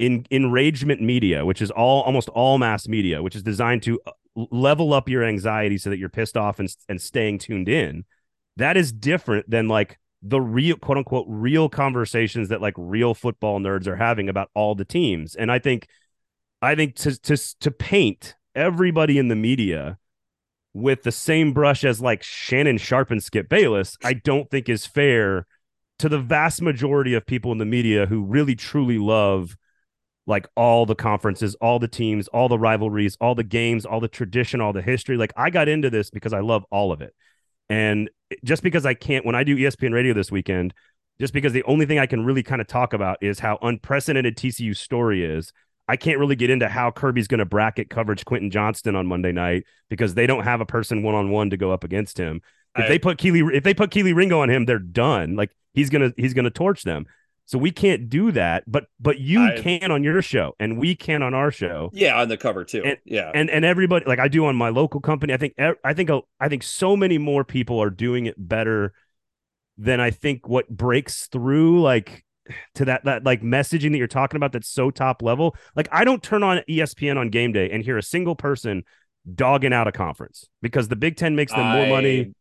in 0.00 0.26
enragement 0.30 1.02
media, 1.02 1.44
which 1.44 1.60
is 1.60 1.70
all 1.70 2.02
almost 2.02 2.30
all 2.30 2.56
mass 2.56 2.88
media, 2.88 3.22
which 3.22 3.36
is 3.36 3.42
designed 3.42 3.82
to 3.82 4.00
uh, 4.06 4.12
level 4.50 4.94
up 4.94 5.10
your 5.10 5.22
anxiety 5.22 5.76
so 5.76 5.90
that 5.90 5.98
you're 5.98 6.08
pissed 6.08 6.38
off 6.38 6.58
and 6.58 6.74
and 6.88 7.00
staying 7.00 7.38
tuned 7.38 7.68
in. 7.68 8.04
That 8.56 8.78
is 8.78 8.92
different 8.92 9.48
than 9.48 9.68
like 9.68 9.98
the 10.22 10.40
real 10.40 10.76
quote 10.76 10.96
unquote 10.96 11.26
real 11.28 11.68
conversations 11.68 12.48
that 12.48 12.62
like 12.62 12.74
real 12.78 13.12
football 13.12 13.60
nerds 13.60 13.86
are 13.86 13.96
having 13.96 14.30
about 14.30 14.50
all 14.54 14.74
the 14.74 14.86
teams. 14.86 15.36
And 15.36 15.52
I 15.52 15.58
think 15.58 15.86
I 16.62 16.74
think 16.74 16.96
to 16.96 17.20
to 17.20 17.36
to 17.60 17.70
paint 17.70 18.34
everybody 18.54 19.18
in 19.18 19.28
the 19.28 19.36
media 19.36 19.98
with 20.72 21.02
the 21.02 21.12
same 21.12 21.52
brush 21.52 21.84
as 21.84 22.00
like 22.00 22.22
Shannon 22.22 22.78
Sharpe 22.78 23.10
and 23.10 23.22
Skip 23.22 23.50
Bayless, 23.50 23.98
I 24.02 24.14
don't 24.14 24.50
think 24.50 24.70
is 24.70 24.86
fair 24.86 25.46
to 25.98 26.08
the 26.08 26.18
vast 26.18 26.62
majority 26.62 27.12
of 27.12 27.26
people 27.26 27.52
in 27.52 27.58
the 27.58 27.66
media 27.66 28.06
who 28.06 28.24
really 28.24 28.54
truly 28.54 28.96
love 28.96 29.58
like 30.30 30.48
all 30.56 30.86
the 30.86 30.94
conferences, 30.94 31.54
all 31.56 31.78
the 31.78 31.88
teams, 31.88 32.28
all 32.28 32.48
the 32.48 32.58
rivalries, 32.58 33.16
all 33.20 33.34
the 33.34 33.44
games, 33.44 33.84
all 33.84 34.00
the 34.00 34.08
tradition, 34.08 34.60
all 34.60 34.72
the 34.72 34.80
history. 34.80 35.16
Like 35.18 35.32
I 35.36 35.50
got 35.50 35.68
into 35.68 35.90
this 35.90 36.08
because 36.08 36.32
I 36.32 36.40
love 36.40 36.64
all 36.70 36.92
of 36.92 37.02
it. 37.02 37.14
And 37.68 38.08
just 38.44 38.62
because 38.62 38.86
I 38.86 38.94
can't, 38.94 39.26
when 39.26 39.34
I 39.34 39.44
do 39.44 39.56
ESPN 39.56 39.92
radio 39.92 40.14
this 40.14 40.32
weekend, 40.32 40.72
just 41.20 41.34
because 41.34 41.52
the 41.52 41.64
only 41.64 41.84
thing 41.84 41.98
I 41.98 42.06
can 42.06 42.24
really 42.24 42.42
kind 42.42 42.60
of 42.60 42.66
talk 42.66 42.94
about 42.94 43.18
is 43.20 43.38
how 43.40 43.58
unprecedented 43.60 44.36
TCU's 44.36 44.80
story 44.80 45.24
is. 45.24 45.52
I 45.86 45.96
can't 45.96 46.18
really 46.20 46.36
get 46.36 46.50
into 46.50 46.68
how 46.68 46.92
Kirby's 46.92 47.26
going 47.26 47.40
to 47.40 47.44
bracket 47.44 47.90
coverage 47.90 48.24
Quentin 48.24 48.50
Johnston 48.50 48.94
on 48.94 49.06
Monday 49.06 49.32
night 49.32 49.64
because 49.88 50.14
they 50.14 50.26
don't 50.26 50.44
have 50.44 50.60
a 50.60 50.66
person 50.66 51.02
one 51.02 51.16
on 51.16 51.30
one 51.30 51.50
to 51.50 51.56
go 51.56 51.72
up 51.72 51.82
against 51.82 52.16
him. 52.16 52.40
If 52.76 52.84
I- 52.84 52.88
they 52.88 52.98
put 53.00 53.18
Kelee, 53.18 53.52
if 53.52 53.64
they 53.64 53.74
put 53.74 53.90
Kelee 53.90 54.14
Ringo 54.14 54.40
on 54.40 54.48
him, 54.48 54.64
they're 54.64 54.78
done. 54.78 55.34
Like 55.34 55.50
he's 55.74 55.90
gonna 55.90 56.12
he's 56.16 56.32
gonna 56.34 56.50
torch 56.50 56.84
them. 56.84 57.06
So 57.50 57.58
we 57.58 57.72
can't 57.72 58.08
do 58.08 58.30
that. 58.30 58.62
But 58.68 58.84
but 59.00 59.18
you 59.18 59.42
I- 59.42 59.60
can 59.60 59.90
on 59.90 60.04
your 60.04 60.22
show, 60.22 60.54
and 60.60 60.78
we 60.78 60.94
can 60.94 61.20
on 61.20 61.34
our 61.34 61.50
show 61.50 61.90
Yeah, 61.92 62.20
on 62.20 62.28
the 62.28 62.36
cover 62.36 62.64
too. 62.64 62.82
And- 62.84 62.98
yeah. 63.04 63.32
and 63.34 63.50
and 63.50 63.64
everybody 63.64 64.04
like 64.06 64.20
I 64.20 64.28
do 64.28 64.46
on 64.46 64.54
my 64.54 64.68
local 64.68 65.00
company. 65.00 65.34
I 65.34 65.36
think 65.36 65.54
I 65.82 65.92
think 65.92 66.10
I 66.38 66.48
think 66.48 66.62
so 66.62 66.96
many 66.96 67.18
more 67.18 67.42
people 67.42 67.82
are 67.82 67.90
doing 67.90 68.26
it 68.26 68.36
better 68.38 68.92
than 69.78 69.98
I 69.98 70.12
think 70.12 70.48
what 70.48 70.68
breaks 70.68 71.26
through 71.26 71.82
like 71.82 72.24
to 72.76 72.84
that 72.84 73.04
that 73.06 73.24
like 73.24 73.42
messaging 73.42 73.90
that 73.90 73.98
you're 73.98 74.06
talking 74.06 74.36
about 74.36 74.52
that's 74.52 74.68
so 74.68 74.92
top 74.92 75.20
level. 75.20 75.56
Like 75.74 75.88
I 75.90 76.04
don't 76.04 76.22
turn 76.22 76.44
on 76.44 76.60
ESPN 76.68 77.16
on 77.18 77.30
game 77.30 77.50
day 77.52 77.68
and 77.68 77.82
hear 77.82 77.98
a 77.98 78.02
single 78.02 78.36
person 78.36 78.84
dogging 79.34 79.72
out 79.72 79.88
a 79.88 79.92
conference 79.92 80.48
because 80.62 80.86
the 80.86 80.94
Big 80.94 81.16
10 81.16 81.34
makes 81.34 81.50
them 81.50 81.66
more 81.66 81.88
money. 81.88 82.32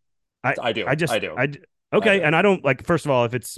I 0.44 0.54
I 0.62 0.72
do. 0.72 0.86
I 0.86 0.94
just 0.94 1.12
I 1.12 1.18
do. 1.18 1.34
I, 1.36 1.48
okay, 1.94 2.20
do. 2.20 2.26
and 2.26 2.36
I 2.36 2.44
don't 2.44 2.64
like 2.64 2.86
first 2.86 3.06
of 3.06 3.12
all 3.12 3.26
if 3.26 3.34
it's 3.34 3.58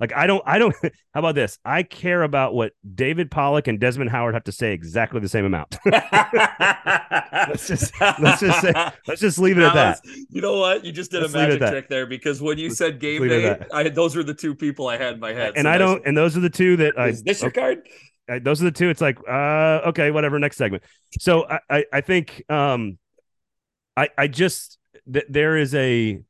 like 0.00 0.12
I 0.14 0.26
don't 0.26 0.42
I 0.46 0.58
don't 0.58 0.74
how 1.14 1.20
about 1.20 1.34
this? 1.34 1.58
I 1.64 1.82
care 1.82 2.22
about 2.22 2.54
what 2.54 2.72
David 2.94 3.30
Pollack 3.30 3.66
and 3.66 3.80
Desmond 3.80 4.10
Howard 4.10 4.34
have 4.34 4.44
to 4.44 4.52
say 4.52 4.72
exactly 4.72 5.20
the 5.20 5.28
same 5.28 5.44
amount. 5.44 5.76
let's 5.86 7.66
just 7.66 7.92
let's 8.20 8.40
just 8.40 8.60
say 8.60 8.72
let's 9.06 9.20
just 9.20 9.38
leave 9.38 9.58
it 9.58 9.64
at 9.64 9.74
that. 9.74 10.00
You 10.30 10.40
know 10.40 10.58
what? 10.58 10.84
You 10.84 10.92
just 10.92 11.10
did 11.10 11.22
Let's 11.22 11.34
a 11.34 11.38
leave 11.38 11.48
it 11.48 11.52
at 11.54 11.60
magic 11.60 11.72
trick 11.74 11.88
there 11.88 12.06
because 12.06 12.40
when 12.40 12.58
you 12.58 12.70
said 12.70 13.00
game 13.00 13.26
day. 13.28 13.58
I, 13.72 13.88
those 13.88 14.14
were 14.16 14.22
the 14.22 14.34
two 14.34 14.54
people 14.54 14.88
I 14.88 14.96
had 14.96 15.14
in 15.14 15.20
my 15.20 15.32
head. 15.32 15.54
And 15.56 15.64
So 15.64 15.70
I 15.70 15.78
don't 15.78 16.06
and 16.06 16.16
those 16.16 16.36
are 16.36 16.40
the 16.40 16.50
two 16.50 16.76
that 16.76 16.98
I 16.98 17.08
Is 17.08 17.22
this 17.22 17.42
your 17.42 17.50
card? 17.50 17.88
I- 18.28 18.38
those 18.38 18.60
are 18.60 18.64
the 18.66 18.70
two 18.72 18.90
it's 18.90 19.00
like 19.00 19.18
uh 19.28 19.80
okay 19.88 20.10
whatever 20.10 20.38
next 20.38 20.56
segment. 20.56 20.82
So 21.18 21.48
I 21.48 21.58
I, 21.70 21.84
I 21.94 22.00
think 22.02 22.44
um 22.48 22.98
I 23.96 24.10
I 24.16 24.28
just 24.28 24.78
th- 25.12 25.26
there 25.28 25.56
is 25.56 25.74
a 25.74 26.20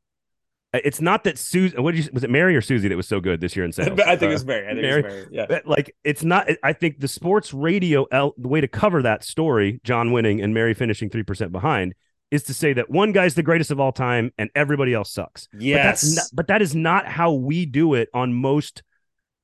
it's 0.75 1.01
not 1.01 1.25
that 1.25 1.39
Susie 1.39 1.77
what 1.79 1.95
did 1.95 2.05
you 2.05 2.11
was 2.13 2.25
it 2.25 2.31
Mary 2.31 2.55
or 2.55 2.61
Susie 2.61 2.89
that 2.89 2.97
was 2.97 3.09
so 3.09 3.21
good 3.21 3.41
this 3.41 3.57
year 3.57 3.65
in 3.65 3.73
sales? 3.73 3.99
I 4.07 4.17
think 4.17 4.31
Uh, 4.31 4.35
it's 4.35 4.45
Mary. 4.45 4.67
I 4.67 4.71
think 4.71 4.83
Mary. 4.83 5.01
it's 5.01 5.09
Mary. 5.09 5.27
Yeah. 5.31 5.47
But, 5.49 5.67
like 5.67 5.95
it's 6.05 6.23
not 6.25 6.49
i 6.63 6.73
think 6.73 7.01
the 7.01 7.09
sports 7.09 7.55
radio 7.55 8.07
el- 8.13 8.35
the 8.37 8.49
way 8.49 8.61
to 8.61 8.69
cover 8.69 9.03
that 9.03 9.25
story 9.25 9.81
john 9.85 10.13
winning 10.13 10.41
and 10.43 10.53
mary 10.53 10.75
finishing 10.75 11.09
3% 11.11 11.53
behind 11.53 11.95
is 12.31 12.43
to 12.45 12.53
say 12.55 12.75
that 12.75 12.91
one 12.91 13.13
guy's 13.13 13.35
the 13.35 13.43
greatest 13.43 13.71
of 13.71 13.81
all 13.81 13.93
time 13.93 14.31
and 14.37 14.51
everybody 14.55 14.93
else 14.93 15.11
sucks 15.13 15.49
but 15.53 15.59
that's 15.61 16.05
Yes. 16.05 16.17
not, 16.17 16.25
but 16.35 16.47
that 16.49 16.61
is 16.61 16.75
not 16.75 17.07
how 17.07 17.33
we 17.33 17.65
do 17.65 17.95
it 17.95 18.09
on 18.13 18.35
most 18.35 18.83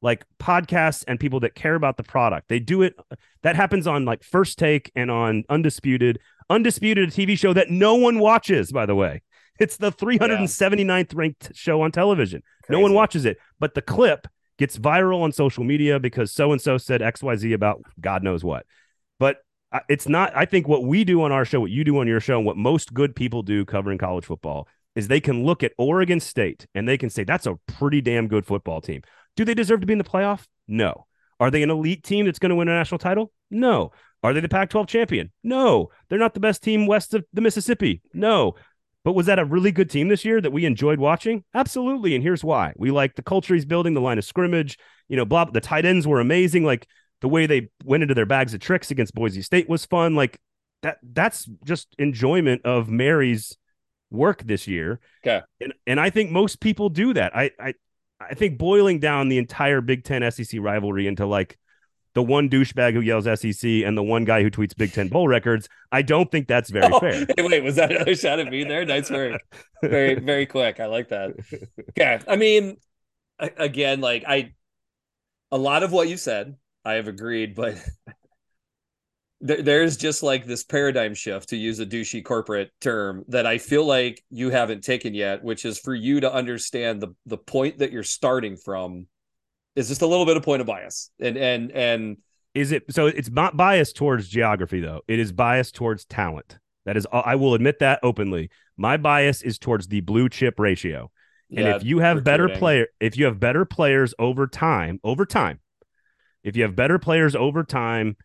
like 0.02 0.26
podcasts 0.38 1.02
and 1.08 1.18
people 1.18 1.40
that 1.40 1.54
care 1.54 1.74
about 1.74 1.96
the 1.96 2.02
product 2.02 2.48
they 2.48 2.58
do 2.58 2.82
it 2.82 2.94
that 3.42 3.56
happens 3.56 3.86
on 3.86 4.04
like 4.04 4.22
first 4.22 4.58
take 4.58 4.92
and 4.94 5.10
on 5.10 5.44
undisputed 5.48 6.18
undisputed 6.50 7.08
a 7.08 7.12
tv 7.12 7.38
show 7.38 7.54
that 7.54 7.70
no 7.70 7.94
one 7.94 8.18
watches 8.18 8.70
by 8.70 8.84
the 8.84 8.94
way 8.94 9.22
it's 9.58 9.76
the 9.76 9.92
379th 9.92 11.14
ranked 11.14 11.52
show 11.54 11.82
on 11.82 11.92
television 11.92 12.42
no 12.68 12.80
one 12.80 12.94
watches 12.94 13.24
it, 13.24 13.38
but 13.58 13.74
the 13.74 13.82
clip 13.82 14.26
gets 14.58 14.78
viral 14.78 15.22
on 15.22 15.32
social 15.32 15.64
media 15.64 15.98
because 15.98 16.32
so 16.32 16.52
and 16.52 16.60
so 16.60 16.78
said 16.78 17.00
XYZ 17.00 17.54
about 17.54 17.82
God 18.00 18.22
knows 18.22 18.44
what. 18.44 18.66
But 19.18 19.38
it's 19.88 20.08
not, 20.08 20.32
I 20.36 20.44
think 20.44 20.68
what 20.68 20.84
we 20.84 21.04
do 21.04 21.22
on 21.22 21.32
our 21.32 21.44
show, 21.44 21.60
what 21.60 21.70
you 21.70 21.84
do 21.84 21.98
on 21.98 22.06
your 22.06 22.20
show, 22.20 22.36
and 22.36 22.46
what 22.46 22.56
most 22.56 22.94
good 22.94 23.16
people 23.16 23.42
do 23.42 23.64
covering 23.64 23.98
college 23.98 24.24
football 24.24 24.68
is 24.94 25.08
they 25.08 25.20
can 25.20 25.44
look 25.44 25.62
at 25.64 25.72
Oregon 25.76 26.20
State 26.20 26.66
and 26.74 26.88
they 26.88 26.96
can 26.96 27.10
say, 27.10 27.24
that's 27.24 27.46
a 27.46 27.58
pretty 27.66 28.00
damn 28.00 28.28
good 28.28 28.46
football 28.46 28.80
team. 28.80 29.02
Do 29.36 29.44
they 29.44 29.54
deserve 29.54 29.80
to 29.80 29.86
be 29.86 29.92
in 29.92 29.98
the 29.98 30.04
playoff? 30.04 30.44
No. 30.68 31.06
Are 31.40 31.50
they 31.50 31.64
an 31.64 31.70
elite 31.70 32.04
team 32.04 32.26
that's 32.26 32.38
going 32.38 32.50
to 32.50 32.56
win 32.56 32.68
a 32.68 32.72
national 32.72 32.98
title? 32.98 33.32
No. 33.50 33.90
Are 34.22 34.32
they 34.32 34.40
the 34.40 34.48
Pac 34.48 34.70
12 34.70 34.86
champion? 34.86 35.32
No. 35.42 35.90
They're 36.08 36.18
not 36.20 36.34
the 36.34 36.40
best 36.40 36.62
team 36.62 36.86
west 36.86 37.12
of 37.12 37.24
the 37.32 37.40
Mississippi? 37.40 38.00
No. 38.14 38.54
But 39.04 39.12
was 39.12 39.26
that 39.26 39.38
a 39.38 39.44
really 39.44 39.70
good 39.70 39.90
team 39.90 40.08
this 40.08 40.24
year 40.24 40.40
that 40.40 40.52
we 40.52 40.64
enjoyed 40.64 40.98
watching? 40.98 41.44
Absolutely. 41.54 42.14
And 42.14 42.22
here's 42.22 42.42
why. 42.42 42.72
We 42.76 42.90
like 42.90 43.14
the 43.16 43.22
culture 43.22 43.54
he's 43.54 43.66
building, 43.66 43.92
the 43.92 44.00
line 44.00 44.16
of 44.18 44.24
scrimmage, 44.24 44.78
you 45.08 45.16
know, 45.16 45.26
blah. 45.26 45.44
The 45.44 45.60
tight 45.60 45.84
ends 45.84 46.06
were 46.06 46.20
amazing. 46.20 46.64
Like 46.64 46.88
the 47.20 47.28
way 47.28 47.46
they 47.46 47.68
went 47.84 48.02
into 48.02 48.14
their 48.14 48.26
bags 48.26 48.54
of 48.54 48.60
tricks 48.60 48.90
against 48.90 49.14
Boise 49.14 49.42
State 49.42 49.68
was 49.68 49.84
fun. 49.84 50.14
Like 50.14 50.40
that 50.82 50.98
that's 51.02 51.48
just 51.64 51.94
enjoyment 51.98 52.62
of 52.64 52.88
Mary's 52.88 53.56
work 54.10 54.42
this 54.42 54.66
year. 54.66 55.00
Okay. 55.24 55.42
And 55.60 55.74
and 55.86 56.00
I 56.00 56.08
think 56.10 56.30
most 56.30 56.60
people 56.60 56.88
do 56.88 57.12
that. 57.12 57.36
I 57.36 57.50
I 57.60 57.74
I 58.20 58.34
think 58.34 58.58
boiling 58.58 59.00
down 59.00 59.28
the 59.28 59.38
entire 59.38 59.82
Big 59.82 60.04
Ten 60.04 60.30
SEC 60.30 60.60
rivalry 60.60 61.06
into 61.06 61.26
like 61.26 61.58
the 62.14 62.22
one 62.22 62.48
douchebag 62.48 62.94
who 62.94 63.00
yells 63.00 63.24
SEC 63.24 63.68
and 63.68 63.98
the 63.98 64.02
one 64.02 64.24
guy 64.24 64.42
who 64.42 64.50
tweets 64.50 64.76
Big 64.76 64.92
Ten 64.92 65.08
bowl 65.08 65.26
records. 65.28 65.68
I 65.90 66.02
don't 66.02 66.30
think 66.30 66.46
that's 66.46 66.70
very 66.70 66.88
oh, 66.92 67.00
fair. 67.00 67.26
Hey, 67.26 67.34
wait, 67.38 67.62
was 67.62 67.76
that 67.76 67.90
another 67.90 68.14
shot 68.14 68.38
at 68.38 68.48
me 68.48 68.64
there? 68.64 68.84
Nice 68.84 69.10
work. 69.10 69.40
very, 69.82 70.14
very 70.14 70.46
quick. 70.46 70.80
I 70.80 70.86
like 70.86 71.08
that. 71.08 71.32
Yeah. 71.96 72.22
I 72.26 72.36
mean, 72.36 72.76
again, 73.38 74.00
like 74.00 74.24
I, 74.26 74.52
a 75.52 75.58
lot 75.58 75.82
of 75.82 75.92
what 75.92 76.08
you 76.08 76.16
said, 76.16 76.56
I 76.84 76.94
have 76.94 77.08
agreed, 77.08 77.54
but 77.54 77.76
there, 79.40 79.62
there's 79.62 79.96
just 79.96 80.22
like 80.22 80.46
this 80.46 80.64
paradigm 80.64 81.14
shift 81.14 81.50
to 81.50 81.56
use 81.56 81.78
a 81.78 81.86
douchey 81.86 82.24
corporate 82.24 82.70
term 82.80 83.24
that 83.28 83.46
I 83.46 83.58
feel 83.58 83.84
like 83.84 84.22
you 84.30 84.50
haven't 84.50 84.82
taken 84.82 85.14
yet, 85.14 85.44
which 85.44 85.64
is 85.64 85.78
for 85.78 85.94
you 85.94 86.20
to 86.20 86.32
understand 86.32 87.00
the 87.00 87.14
the 87.26 87.38
point 87.38 87.78
that 87.78 87.92
you're 87.92 88.02
starting 88.02 88.56
from 88.56 89.06
is 89.76 89.88
just 89.88 90.02
a 90.02 90.06
little 90.06 90.26
bit 90.26 90.36
of 90.36 90.42
point 90.42 90.60
of 90.60 90.66
bias. 90.66 91.10
And 91.20 91.36
and 91.36 91.72
and 91.72 92.16
is 92.54 92.72
it 92.72 92.84
so 92.90 93.06
it's 93.06 93.30
not 93.30 93.56
biased 93.56 93.96
towards 93.96 94.28
geography 94.28 94.80
though. 94.80 95.02
It 95.08 95.18
is 95.18 95.32
biased 95.32 95.74
towards 95.74 96.04
talent. 96.04 96.58
That 96.84 96.96
is 96.96 97.06
I 97.12 97.36
will 97.36 97.54
admit 97.54 97.78
that 97.80 98.00
openly. 98.02 98.50
My 98.76 98.96
bias 98.96 99.42
is 99.42 99.58
towards 99.58 99.88
the 99.88 100.00
blue 100.00 100.28
chip 100.28 100.58
ratio. 100.58 101.10
And 101.50 101.60
yeah, 101.60 101.76
if 101.76 101.84
you 101.84 101.98
have 101.98 102.18
recruiting. 102.18 102.46
better 102.46 102.58
player 102.58 102.86
if 103.00 103.16
you 103.16 103.24
have 103.26 103.40
better 103.40 103.64
players 103.64 104.14
over 104.18 104.46
time, 104.46 105.00
over 105.04 105.24
time, 105.26 105.60
if 106.42 106.56
you 106.56 106.62
have 106.62 106.76
better 106.76 106.98
players 106.98 107.34
over 107.34 107.64
time, 107.64 108.16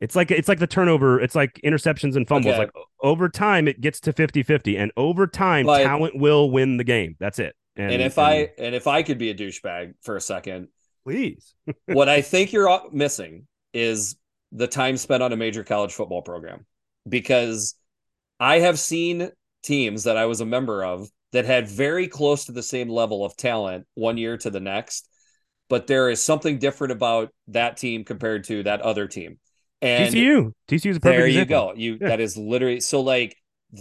it's 0.00 0.16
like 0.16 0.30
it's 0.30 0.48
like 0.48 0.58
the 0.58 0.66
turnover, 0.66 1.20
it's 1.20 1.34
like 1.34 1.60
interceptions 1.64 2.16
and 2.16 2.26
fumbles. 2.26 2.54
Okay. 2.54 2.64
Like 2.64 2.72
over 3.02 3.28
time 3.28 3.68
it 3.68 3.80
gets 3.80 4.00
to 4.00 4.12
50-50 4.12 4.78
and 4.78 4.92
over 4.96 5.26
time 5.26 5.66
but, 5.66 5.82
talent 5.82 6.16
will 6.16 6.50
win 6.50 6.76
the 6.76 6.84
game. 6.84 7.16
That's 7.20 7.38
it. 7.38 7.54
And, 7.76 7.92
and 7.92 8.02
if 8.02 8.18
and, 8.18 8.26
I 8.26 8.50
and 8.58 8.74
if 8.74 8.86
I 8.86 9.02
could 9.02 9.18
be 9.18 9.30
a 9.30 9.34
douchebag 9.34 9.94
for 10.02 10.16
a 10.16 10.20
second, 10.20 10.68
please. 11.04 11.54
what 11.86 12.08
I 12.08 12.22
think 12.22 12.52
you're 12.52 12.90
missing 12.92 13.46
is 13.72 14.16
the 14.52 14.66
time 14.66 14.96
spent 14.96 15.22
on 15.22 15.32
a 15.32 15.36
major 15.36 15.64
college 15.64 15.92
football 15.92 16.22
program 16.22 16.66
because 17.08 17.74
I 18.38 18.60
have 18.60 18.78
seen 18.78 19.30
teams 19.62 20.04
that 20.04 20.16
I 20.16 20.26
was 20.26 20.40
a 20.40 20.46
member 20.46 20.84
of 20.84 21.08
that 21.32 21.44
had 21.44 21.68
very 21.68 22.08
close 22.08 22.44
to 22.44 22.52
the 22.52 22.62
same 22.62 22.88
level 22.88 23.24
of 23.24 23.36
talent 23.36 23.86
one 23.94 24.18
year 24.18 24.36
to 24.38 24.50
the 24.50 24.60
next, 24.60 25.08
but 25.68 25.86
there 25.86 26.10
is 26.10 26.22
something 26.22 26.58
different 26.58 26.92
about 26.92 27.30
that 27.48 27.78
team 27.78 28.04
compared 28.04 28.44
to 28.44 28.62
that 28.64 28.82
other 28.82 29.08
team. 29.08 29.38
And 29.80 30.14
TCU. 30.14 30.52
TCU 30.68 30.90
is 30.90 30.96
a 30.98 31.00
perfect 31.00 31.18
There 31.18 31.26
you 31.26 31.44
go. 31.44 31.72
You 31.74 31.98
yeah. 32.00 32.08
that 32.08 32.20
is 32.20 32.36
literally 32.36 32.80
so 32.80 33.00
like 33.00 33.36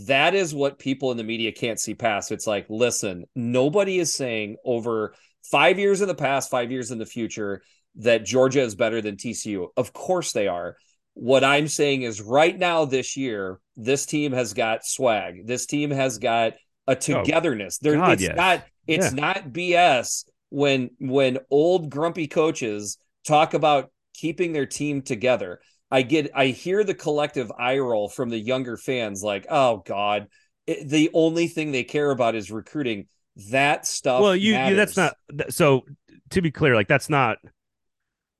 that 0.07 0.33
is 0.33 0.53
what 0.53 0.79
people 0.79 1.11
in 1.11 1.17
the 1.17 1.23
media 1.23 1.51
can't 1.51 1.79
see 1.79 1.93
past. 1.93 2.31
It's 2.31 2.47
like, 2.47 2.65
listen, 2.69 3.25
nobody 3.35 3.99
is 3.99 4.13
saying 4.13 4.55
over 4.63 5.13
five 5.43 5.79
years 5.79 6.01
in 6.01 6.07
the 6.07 6.15
past, 6.15 6.49
five 6.49 6.71
years 6.71 6.91
in 6.91 6.97
the 6.97 7.05
future 7.05 7.61
that 7.95 8.25
Georgia 8.25 8.61
is 8.61 8.75
better 8.75 9.01
than 9.01 9.17
TCU. 9.17 9.67
Of 9.75 9.93
course 9.93 10.31
they 10.31 10.47
are. 10.47 10.77
What 11.13 11.43
I'm 11.43 11.67
saying 11.67 12.03
is 12.03 12.21
right 12.21 12.57
now, 12.57 12.85
this 12.85 13.17
year, 13.17 13.59
this 13.75 14.05
team 14.05 14.31
has 14.31 14.53
got 14.53 14.85
swag. 14.85 15.45
This 15.45 15.65
team 15.65 15.91
has 15.91 16.17
got 16.19 16.53
a 16.87 16.91
oh, 16.91 16.95
togetherness. 16.95 17.79
Oh, 17.85 17.95
God, 17.95 18.13
it's 18.13 18.21
yes. 18.21 18.35
not 18.35 18.63
it's 18.87 19.13
yeah. 19.13 19.19
not 19.19 19.49
BS 19.49 20.25
when 20.49 20.91
when 20.99 21.39
old 21.49 21.89
grumpy 21.89 22.27
coaches 22.27 22.97
talk 23.25 23.53
about 23.53 23.91
keeping 24.13 24.53
their 24.53 24.65
team 24.65 25.01
together. 25.01 25.59
I 25.89 26.03
get 26.03 26.31
I 26.33 26.47
hear 26.47 26.83
the 26.83 26.93
collective 26.93 27.51
eye 27.57 27.79
roll 27.79 28.07
from 28.07 28.29
the 28.29 28.39
younger 28.39 28.77
fans 28.77 29.21
like, 29.21 29.45
"Oh 29.49 29.83
god, 29.85 30.27
it, 30.65 30.87
the 30.87 31.09
only 31.13 31.47
thing 31.47 31.71
they 31.71 31.83
care 31.83 32.11
about 32.11 32.35
is 32.35 32.51
recruiting." 32.51 33.07
That 33.49 33.85
stuff 33.85 34.21
Well, 34.21 34.35
you, 34.35 34.57
you 34.57 34.75
that's 34.75 34.97
not 34.97 35.15
so 35.49 35.85
to 36.31 36.41
be 36.41 36.51
clear, 36.51 36.75
like 36.75 36.87
that's 36.87 37.09
not 37.09 37.37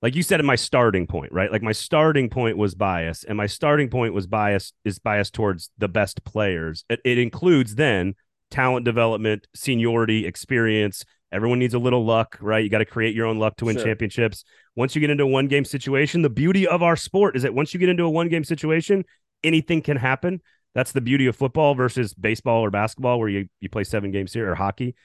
like 0.02 0.16
you 0.16 0.24
said 0.24 0.40
at 0.40 0.46
my 0.46 0.56
starting 0.56 1.08
point, 1.08 1.32
right? 1.32 1.52
Like 1.52 1.62
my 1.62 1.74
starting 1.74 2.30
point 2.30 2.58
was 2.58 2.76
bias 2.76 3.24
and 3.24 3.38
my 3.38 3.48
starting 3.48 3.90
point 3.90 4.14
was 4.14 4.28
bias 4.28 4.74
is 4.84 5.00
biased 5.00 5.34
towards 5.34 5.70
the 5.78 5.88
best 5.88 6.24
players. 6.24 6.84
It, 6.90 7.00
it 7.06 7.18
includes 7.18 7.76
then 7.76 8.16
talent 8.50 8.84
development, 8.84 9.48
seniority, 9.54 10.26
experience, 10.26 11.06
Everyone 11.32 11.60
needs 11.60 11.74
a 11.74 11.80
little 11.80 12.04
luck, 12.04 12.38
right? 12.42 12.62
You 12.62 12.70
got 12.70 12.80
to 12.80 12.86
create 12.86 13.16
your 13.16 13.26
own 13.26 13.40
luck 13.40 13.56
to 13.58 13.66
win 13.66 13.78
sure. 13.78 13.86
championships. 13.86 14.44
Once 14.76 14.96
you 14.96 15.02
get 15.02 15.10
into 15.10 15.24
a 15.24 15.28
one 15.28 15.48
game 15.48 15.64
situation, 15.64 16.22
the 16.22 16.30
beauty 16.30 16.68
of 16.68 16.84
our 16.84 16.98
sport 16.98 17.38
is 17.38 17.44
that 17.44 17.54
once 17.54 17.74
you 17.74 17.80
get 17.80 17.88
into 17.88 18.04
a 18.04 18.10
one 18.10 18.28
game 18.28 18.44
situation, 18.44 19.06
anything 19.44 19.82
can 19.82 19.96
happen. 19.96 20.42
That's 20.74 20.92
the 20.92 21.02
beauty 21.02 21.28
of 21.28 21.36
football 21.36 21.76
versus 21.76 22.14
baseball 22.14 22.62
or 22.62 22.70
basketball, 22.72 23.20
where 23.20 23.30
you, 23.30 23.48
you 23.60 23.70
play 23.70 23.84
seven 23.84 24.12
games 24.12 24.34
here 24.34 24.52
or 24.52 24.56
hockey. 24.56 24.96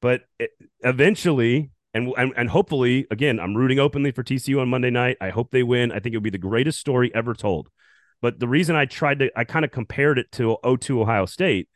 But 0.00 0.22
it, 0.38 0.50
eventually, 0.80 1.70
and, 1.92 2.12
and 2.16 2.32
and 2.36 2.48
hopefully, 2.48 3.06
again, 3.10 3.40
I'm 3.40 3.56
rooting 3.56 3.78
openly 3.78 4.12
for 4.12 4.22
TCU 4.22 4.60
on 4.60 4.68
Monday 4.68 4.90
night. 4.90 5.16
I 5.20 5.30
hope 5.30 5.50
they 5.50 5.62
win. 5.62 5.90
I 5.92 5.98
think 5.98 6.14
it 6.14 6.16
would 6.18 6.24
be 6.24 6.30
the 6.30 6.38
greatest 6.38 6.78
story 6.78 7.12
ever 7.14 7.34
told. 7.34 7.68
But 8.22 8.38
the 8.38 8.48
reason 8.48 8.76
I 8.76 8.84
tried 8.84 9.18
to, 9.20 9.30
I 9.36 9.44
kind 9.44 9.64
of 9.64 9.70
compared 9.70 10.18
it 10.18 10.30
to 10.32 10.58
02 10.62 11.00
Ohio 11.00 11.26
State, 11.26 11.68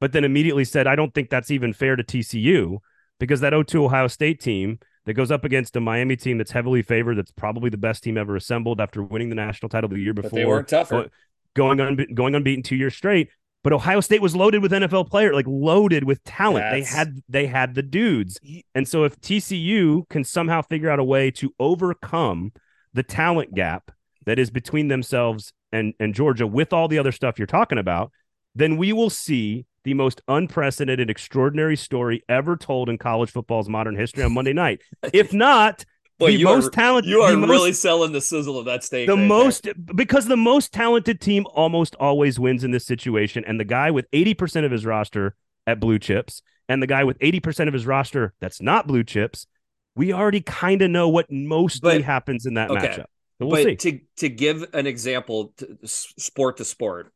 but 0.00 0.12
then 0.12 0.24
immediately 0.24 0.64
said, 0.64 0.86
I 0.86 0.94
don't 0.94 1.12
think 1.14 1.30
that's 1.30 1.50
even 1.50 1.72
fair 1.72 1.96
to 1.96 2.04
TCU 2.04 2.78
because 3.18 3.40
that 3.40 3.54
02 3.66 3.84
Ohio 3.84 4.06
State 4.06 4.40
team 4.40 4.78
that 5.06 5.14
goes 5.14 5.30
up 5.30 5.44
against 5.44 5.76
a 5.76 5.80
Miami 5.80 6.16
team 6.16 6.38
that's 6.38 6.50
heavily 6.50 6.82
favored, 6.82 7.16
that's 7.16 7.30
probably 7.30 7.70
the 7.70 7.78
best 7.78 8.02
team 8.02 8.18
ever 8.18 8.36
assembled 8.36 8.80
after 8.80 9.02
winning 9.02 9.30
the 9.30 9.34
national 9.36 9.68
title 9.68 9.88
the 9.88 9.98
year 9.98 10.12
before. 10.12 10.30
But 10.30 10.36
they 10.36 10.44
were 10.44 10.62
tougher. 10.62 11.10
Going, 11.56 11.80
on, 11.80 11.96
going 12.14 12.34
unbeaten 12.34 12.62
two 12.62 12.76
years 12.76 12.94
straight. 12.94 13.30
But 13.64 13.72
Ohio 13.72 14.00
State 14.00 14.22
was 14.22 14.36
loaded 14.36 14.62
with 14.62 14.70
NFL 14.70 15.10
player, 15.10 15.32
like 15.34 15.46
loaded 15.48 16.04
with 16.04 16.22
talent. 16.22 16.66
That's... 16.70 16.88
They 16.88 16.96
had 16.96 17.22
they 17.28 17.46
had 17.46 17.74
the 17.74 17.82
dudes. 17.82 18.38
And 18.76 18.86
so 18.86 19.02
if 19.02 19.20
TCU 19.20 20.08
can 20.08 20.22
somehow 20.22 20.62
figure 20.62 20.88
out 20.88 21.00
a 21.00 21.04
way 21.04 21.32
to 21.32 21.52
overcome 21.58 22.52
the 22.94 23.02
talent 23.02 23.54
gap 23.54 23.90
that 24.24 24.38
is 24.38 24.50
between 24.50 24.86
themselves 24.86 25.52
and, 25.72 25.94
and 25.98 26.14
Georgia 26.14 26.46
with 26.46 26.72
all 26.72 26.86
the 26.86 26.98
other 26.98 27.10
stuff 27.10 27.38
you're 27.38 27.46
talking 27.46 27.78
about, 27.78 28.12
then 28.54 28.76
we 28.76 28.92
will 28.92 29.10
see 29.10 29.66
the 29.82 29.94
most 29.94 30.20
unprecedented, 30.28 31.10
extraordinary 31.10 31.76
story 31.76 32.22
ever 32.28 32.56
told 32.56 32.88
in 32.88 32.98
college 32.98 33.30
football's 33.30 33.68
modern 33.68 33.96
history 33.96 34.22
on 34.22 34.32
Monday 34.32 34.52
night. 34.52 34.80
If 35.12 35.32
not, 35.32 35.84
Boy, 36.18 36.36
the 36.38 36.44
most 36.44 36.72
talented. 36.72 37.10
You 37.10 37.20
are 37.20 37.36
most, 37.36 37.50
really 37.50 37.72
selling 37.74 38.12
the 38.12 38.22
sizzle 38.22 38.58
of 38.58 38.64
that 38.64 38.82
steak. 38.82 39.06
The 39.06 39.16
right 39.16 39.26
most 39.26 39.64
there. 39.64 39.74
because 39.74 40.26
the 40.26 40.36
most 40.36 40.72
talented 40.72 41.20
team 41.20 41.46
almost 41.52 41.94
always 41.96 42.40
wins 42.40 42.64
in 42.64 42.70
this 42.70 42.86
situation, 42.86 43.44
and 43.46 43.60
the 43.60 43.64
guy 43.64 43.90
with 43.90 44.06
eighty 44.14 44.32
percent 44.32 44.64
of 44.64 44.72
his 44.72 44.86
roster 44.86 45.36
at 45.66 45.78
blue 45.78 45.98
chips, 45.98 46.40
and 46.70 46.82
the 46.82 46.86
guy 46.86 47.04
with 47.04 47.18
eighty 47.20 47.38
percent 47.38 47.68
of 47.68 47.74
his 47.74 47.84
roster 47.84 48.32
that's 48.40 48.62
not 48.62 48.86
blue 48.86 49.04
chips, 49.04 49.46
we 49.94 50.14
already 50.14 50.40
kind 50.40 50.80
of 50.80 50.90
know 50.90 51.08
what 51.10 51.30
mostly 51.30 51.98
but, 51.98 52.02
happens 52.04 52.46
in 52.46 52.54
that 52.54 52.70
okay. 52.70 52.88
matchup. 52.88 53.04
we'll 53.38 53.50
but 53.50 53.64
see. 53.64 53.76
to 53.76 54.00
to 54.16 54.28
give 54.30 54.64
an 54.72 54.86
example, 54.86 55.52
to, 55.58 55.76
sport 55.84 56.56
to 56.56 56.64
sport, 56.64 57.12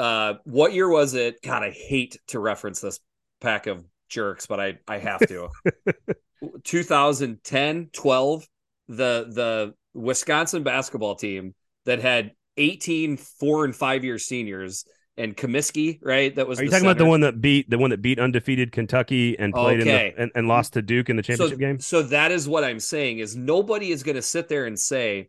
uh, 0.00 0.34
what 0.42 0.72
year 0.72 0.88
was 0.88 1.14
it? 1.14 1.40
God, 1.42 1.62
I 1.62 1.70
hate 1.70 2.18
to 2.28 2.40
reference 2.40 2.80
this 2.80 2.98
pack 3.40 3.68
of 3.68 3.84
jerks, 4.08 4.46
but 4.46 4.58
I 4.58 4.78
I 4.88 4.98
have 4.98 5.20
to. 5.28 5.48
2010, 6.64 7.90
12, 7.92 8.48
the 8.88 8.94
the 8.94 9.74
Wisconsin 9.94 10.62
basketball 10.62 11.14
team 11.14 11.54
that 11.86 12.00
had 12.00 12.32
18 12.56 13.16
four 13.16 13.64
and 13.64 13.74
five 13.74 14.04
year 14.04 14.18
seniors 14.18 14.84
and 15.16 15.36
Kaminsky, 15.36 15.98
right? 16.02 16.34
That 16.34 16.48
was. 16.48 16.58
Are 16.58 16.64
you 16.64 16.70
talking 16.70 16.80
center. 16.80 16.92
about 16.92 16.98
the 16.98 17.08
one 17.08 17.20
that 17.20 17.40
beat 17.40 17.68
the 17.68 17.78
one 17.78 17.90
that 17.90 18.02
beat 18.02 18.18
undefeated 18.18 18.72
Kentucky 18.72 19.38
and 19.38 19.52
played 19.52 19.80
okay. 19.80 20.08
in 20.08 20.14
the, 20.14 20.22
and, 20.22 20.32
and, 20.34 20.48
lost 20.48 20.72
to 20.74 20.82
Duke 20.82 21.10
in 21.10 21.16
the 21.16 21.22
championship 21.22 21.56
so, 21.56 21.60
game? 21.60 21.80
So 21.80 22.02
that 22.04 22.32
is 22.32 22.48
what 22.48 22.64
I'm 22.64 22.80
saying 22.80 23.18
is 23.18 23.36
nobody 23.36 23.90
is 23.90 24.02
going 24.02 24.16
to 24.16 24.22
sit 24.22 24.48
there 24.48 24.66
and 24.66 24.78
say 24.78 25.28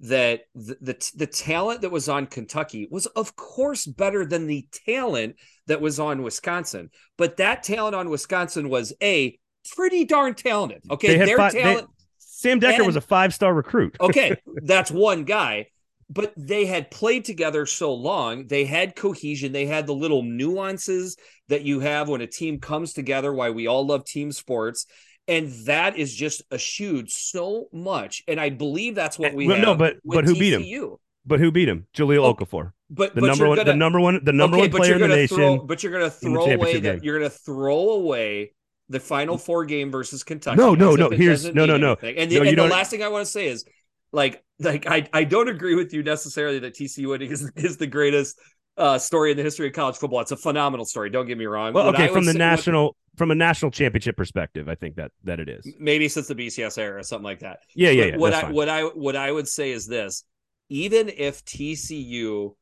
that 0.00 0.42
the, 0.54 0.76
the, 0.80 1.12
the 1.14 1.26
talent 1.26 1.82
that 1.82 1.90
was 1.90 2.08
on 2.08 2.26
Kentucky 2.26 2.88
was 2.90 3.06
of 3.06 3.36
course 3.36 3.86
better 3.86 4.24
than 4.24 4.46
the 4.46 4.66
talent 4.86 5.36
that 5.66 5.80
was 5.80 6.00
on 6.00 6.22
Wisconsin. 6.22 6.90
But 7.16 7.36
that 7.38 7.62
talent 7.62 7.94
on 7.94 8.10
Wisconsin 8.10 8.68
was 8.68 8.92
a 9.02 9.38
pretty 9.74 10.04
darn 10.04 10.34
talented. 10.34 10.82
Okay, 10.90 11.16
their 11.16 11.36
five, 11.36 11.52
talent. 11.52 11.88
They, 11.88 12.04
Sam 12.18 12.60
Dekker 12.60 12.78
and, 12.78 12.86
was 12.86 12.96
a 12.96 13.00
five 13.00 13.34
star 13.34 13.52
recruit. 13.52 13.96
okay, 14.00 14.36
that's 14.62 14.90
one 14.90 15.24
guy. 15.24 15.66
But 16.12 16.32
they 16.36 16.66
had 16.66 16.90
played 16.90 17.24
together 17.24 17.66
so 17.66 17.94
long, 17.94 18.48
they 18.48 18.64
had 18.64 18.96
cohesion, 18.96 19.52
they 19.52 19.66
had 19.66 19.86
the 19.86 19.94
little 19.94 20.24
nuances 20.24 21.16
that 21.48 21.62
you 21.62 21.78
have 21.78 22.08
when 22.08 22.20
a 22.20 22.26
team 22.26 22.58
comes 22.58 22.92
together. 22.92 23.32
Why 23.32 23.50
we 23.50 23.68
all 23.68 23.86
love 23.86 24.04
team 24.04 24.32
sports, 24.32 24.86
and 25.28 25.52
that 25.66 25.96
is 25.96 26.12
just 26.12 26.42
eschewed 26.50 27.10
so 27.10 27.68
much. 27.72 28.24
And 28.26 28.40
I 28.40 28.50
believe 28.50 28.96
that's 28.96 29.20
what 29.20 29.32
eh, 29.32 29.34
we 29.36 29.46
well, 29.46 29.60
no, 29.60 29.76
but 29.76 29.98
but 30.04 30.24
who 30.24 30.34
TCU. 30.34 30.38
beat 30.40 30.54
him? 30.54 30.96
But 31.26 31.38
who 31.38 31.52
beat 31.52 31.68
him? 31.68 31.86
Jahlil 31.94 32.24
oh, 32.24 32.34
Okafor. 32.34 32.72
But 32.88 33.14
the 33.14 33.20
but 33.20 33.26
number 33.28 33.46
one, 33.46 33.56
gonna, 33.58 33.70
the 33.70 33.76
number 33.76 34.00
one, 34.00 34.20
the 34.24 34.32
number 34.32 34.56
okay, 34.56 34.68
one 34.68 34.78
player 34.78 34.94
in 34.94 35.00
the 35.02 35.08
nation. 35.08 35.36
Throw, 35.36 35.58
but 35.58 35.82
you're 35.82 35.92
going 35.92 36.04
to 36.04 36.10
throw 36.10 36.44
away 36.44 36.80
that. 36.80 37.04
You're 37.04 37.18
going 37.18 37.30
to 37.30 37.36
throw 37.36 37.90
away 37.90 38.52
the 38.90 39.00
final 39.00 39.38
four 39.38 39.64
game 39.64 39.90
versus 39.90 40.22
Kentucky. 40.22 40.56
No, 40.56 40.74
no, 40.74 40.94
no. 40.94 41.08
Here's 41.08 41.46
no, 41.54 41.64
no, 41.64 41.76
no. 41.76 41.94
Anything. 41.94 42.18
And, 42.18 42.30
the, 42.30 42.40
no, 42.40 42.42
and 42.42 42.58
the 42.58 42.66
last 42.66 42.90
thing 42.90 43.02
I 43.02 43.08
want 43.08 43.24
to 43.24 43.30
say 43.30 43.46
is, 43.46 43.64
like, 44.12 44.44
like 44.58 44.86
I, 44.86 45.08
I 45.12 45.24
don't 45.24 45.48
agree 45.48 45.76
with 45.76 45.94
you 45.94 46.02
necessarily 46.02 46.58
that 46.58 46.74
TCU 46.74 47.08
winning 47.08 47.30
is, 47.30 47.50
is 47.56 47.76
the 47.76 47.86
greatest 47.86 48.38
uh, 48.76 48.98
story 48.98 49.30
in 49.30 49.36
the 49.36 49.44
history 49.44 49.68
of 49.68 49.72
college 49.72 49.96
football. 49.96 50.20
It's 50.20 50.32
a 50.32 50.36
phenomenal 50.36 50.84
story. 50.84 51.08
Don't 51.08 51.26
get 51.26 51.38
me 51.38 51.46
wrong. 51.46 51.72
Well, 51.72 51.88
okay, 51.88 52.08
from 52.08 52.24
the 52.24 52.34
national 52.34 52.96
from 53.16 53.30
a 53.30 53.34
national 53.34 53.70
championship 53.70 54.16
perspective, 54.16 54.68
I 54.68 54.74
think 54.74 54.96
that 54.96 55.12
that 55.24 55.38
it 55.38 55.48
is. 55.48 55.72
Maybe 55.78 56.08
since 56.08 56.26
the 56.26 56.34
BCS 56.34 56.76
era 56.76 56.98
or 56.98 57.02
something 57.04 57.24
like 57.24 57.40
that. 57.40 57.60
Yeah, 57.74 57.90
yeah. 57.90 58.04
yeah 58.06 58.16
what 58.16 58.34
I 58.34 58.42
fine. 58.42 58.54
what 58.54 58.68
I 58.68 58.82
what 58.82 59.14
I 59.14 59.30
would 59.30 59.46
say 59.46 59.70
is 59.70 59.86
this: 59.86 60.24
even 60.68 61.08
if 61.08 61.44
TCU 61.44 62.56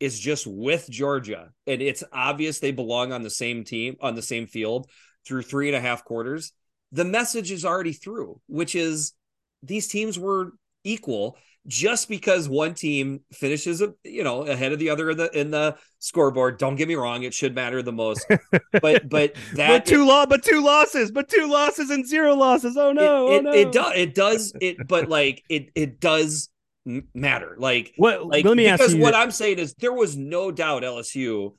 is 0.00 0.18
just 0.18 0.46
with 0.46 0.88
Georgia 0.90 1.50
and 1.66 1.80
it's 1.80 2.02
obvious 2.12 2.58
they 2.58 2.72
belong 2.72 3.12
on 3.12 3.22
the 3.22 3.30
same 3.30 3.64
team 3.64 3.96
on 4.00 4.14
the 4.14 4.22
same 4.22 4.46
field 4.46 4.88
through 5.26 5.42
three 5.42 5.68
and 5.68 5.76
a 5.76 5.80
half 5.80 6.04
quarters, 6.04 6.52
the 6.92 7.04
message 7.04 7.50
is 7.50 7.64
already 7.64 7.92
through, 7.92 8.40
which 8.46 8.74
is 8.74 9.12
these 9.62 9.88
teams 9.88 10.18
were 10.18 10.52
equal 10.84 11.36
just 11.66 12.08
because 12.08 12.48
one 12.48 12.74
team 12.74 13.20
finishes 13.32 13.82
you 14.04 14.22
know 14.22 14.42
ahead 14.42 14.72
of 14.72 14.78
the 14.78 14.90
other 14.90 15.10
in 15.10 15.16
the 15.16 15.38
in 15.38 15.50
the 15.50 15.76
scoreboard 15.98 16.58
don't 16.58 16.76
get 16.76 16.86
me 16.86 16.94
wrong 16.94 17.22
it 17.22 17.32
should 17.32 17.54
matter 17.54 17.82
the 17.82 17.92
most 17.92 18.26
but 18.82 19.08
but 19.08 19.34
that 19.54 19.68
but 19.68 19.86
two 19.86 20.04
law 20.04 20.26
but 20.26 20.42
two 20.42 20.62
losses 20.62 21.10
but 21.10 21.28
two 21.28 21.48
losses 21.50 21.90
and 21.90 22.06
zero 22.06 22.34
losses 22.34 22.76
oh 22.76 22.92
no 22.92 23.32
it, 23.32 23.38
oh, 23.38 23.40
no. 23.40 23.52
it, 23.52 23.72
does 23.72 23.92
it 23.96 24.14
does 24.14 24.52
it 24.60 24.86
but 24.86 25.08
like 25.08 25.42
it 25.48 25.70
it 25.74 26.00
does 26.00 26.50
matter 27.14 27.56
like 27.58 27.94
what 27.96 28.26
like 28.26 28.44
let 28.44 28.56
me 28.56 28.64
because 28.64 28.92
ask 28.92 29.02
what 29.02 29.12
that. 29.12 29.22
i'm 29.22 29.30
saying 29.30 29.58
is 29.58 29.72
there 29.78 29.92
was 29.92 30.18
no 30.18 30.50
doubt 30.50 30.82
lsu 30.82 31.54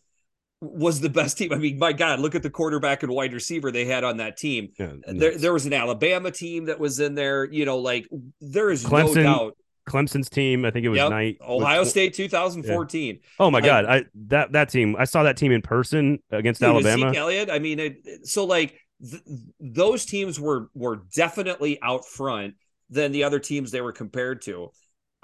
was 0.62 1.01
the 1.01 1.10
best 1.10 1.38
team. 1.38 1.51
I 1.51 1.58
mean, 1.58 1.78
my 1.78 1.93
God, 1.93 2.20
look 2.20 2.36
at 2.36 2.43
the 2.43 2.49
quarterback 2.49 3.03
and 3.03 3.12
wide 3.12 3.34
receiver 3.34 3.72
they 3.72 3.86
had 3.86 4.03
on 4.03 4.18
that 4.18 4.38
team. 4.38 4.70
Yeah, 4.80 4.93
uh, 5.08 5.14
there, 5.14 5.38
there 5.38 5.53
was 5.53 5.66
an 5.66 5.74
Alabama 5.74 6.32
team 6.32 6.66
that 6.66 6.80
was 6.80 6.99
in 6.99 7.16
there. 7.16 7.45
You 7.45 7.66
know, 7.66 7.78
like 7.78 8.08
there 8.39 8.70
is 8.70 8.84
Clemson, 8.84 9.16
no 9.16 9.24
doubt. 9.24 9.58
Clemson's 9.88 10.30
team. 10.30 10.66
I 10.66 10.72
think 10.72 10.86
it 10.86 10.89
was 10.89 10.97
yep. 10.97 11.10
night. 11.10 11.38
Ohio 11.41 11.82
was, 11.82 11.89
State 11.89 12.14
2014. 12.14 13.16
Yeah. 13.16 13.22
Oh 13.39 13.51
my 13.51 13.62
God, 13.62 13.86
I 13.86 14.06
that 14.28 14.53
that 14.53 14.70
team. 14.70 14.95
I 14.97 15.06
saw 15.06 15.24
that 15.24 15.38
team 15.38 15.51
in 15.51 15.62
person 15.62 16.20
against 16.32 16.62
dude, 16.62 16.70
Alabama. 16.70 17.10
Zeke 17.10 17.18
Elliott. 17.18 17.49
I 17.49 17.60
mean, 17.60 17.80
it, 17.80 18.28
so 18.28 18.45
like 18.45 18.80
th- 19.08 19.24
those 19.60 20.06
teams 20.06 20.39
were 20.39 20.70
were 20.74 21.03
definitely 21.14 21.80
out 21.82 22.06
front 22.06 22.56
than 22.89 23.12
the 23.12 23.24
other 23.24 23.39
teams 23.39 23.72
they 23.72 23.82
were 23.82 23.91
compared 23.91 24.41
to. 24.43 24.72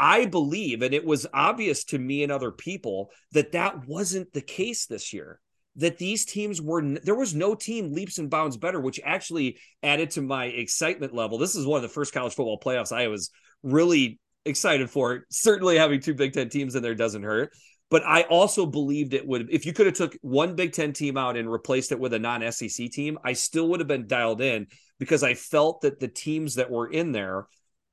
I 0.02 0.26
believe, 0.26 0.82
and 0.82 0.96
it 0.96 1.06
was 1.06 1.28
obvious 1.32 1.84
to 1.86 2.00
me 2.00 2.24
and 2.24 2.32
other 2.32 2.52
people 2.52 3.12
that 3.34 3.52
that 3.52 3.88
wasn't 3.88 4.34
the 4.34 4.42
case 4.42 4.88
this 4.88 5.14
year. 5.14 5.40
That 5.76 6.00
these 6.00 6.26
teams 6.26 6.60
were, 6.60 6.82
there 6.82 7.16
was 7.16 7.36
no 7.36 7.54
team 7.54 7.94
leaps 7.94 8.18
and 8.18 8.30
bounds 8.30 8.58
better, 8.58 8.82
which 8.82 9.00
actually 9.06 9.60
added 9.84 10.10
to 10.12 10.22
my 10.22 10.46
excitement 10.46 11.14
level. 11.14 11.38
This 11.38 11.56
is 11.56 11.68
one 11.68 11.78
of 11.78 11.84
the 11.84 11.88
first 11.88 12.14
college 12.14 12.34
football 12.34 12.60
playoffs 12.60 12.92
I 12.92 13.08
was 13.08 13.30
really 13.62 14.20
excited 14.44 14.90
for. 14.90 15.26
Certainly 15.30 15.78
having 15.78 16.02
two 16.02 16.16
Big 16.16 16.34
Ten 16.34 16.50
teams 16.50 16.74
in 16.74 16.82
there 16.82 16.96
doesn't 16.96 17.24
hurt. 17.24 17.54
But 17.92 18.04
I 18.04 18.24
also 18.24 18.66
believed 18.66 19.14
it 19.14 19.28
would 19.28 19.50
if 19.52 19.66
you 19.66 19.74
could 19.74 19.86
have 19.86 19.96
took 19.96 20.18
one 20.22 20.56
Big 20.56 20.74
Ten 20.74 20.94
team 20.94 21.16
out 21.16 21.38
and 21.38 21.50
replaced 21.50 21.92
it 21.92 22.00
with 22.00 22.14
a 22.14 22.20
non-SEC 22.20 22.90
team, 22.90 23.20
I 23.24 23.34
still 23.34 23.70
would 23.70 23.82
have 23.82 23.88
been 23.88 24.08
dialed 24.08 24.42
in 24.42 24.68
because 24.98 25.24
I 25.24 25.36
felt 25.36 25.82
that 25.82 26.00
the 26.00 26.08
teams 26.08 26.56
that 26.56 26.72
were 26.72 26.90
in 26.90 27.12
there 27.12 27.46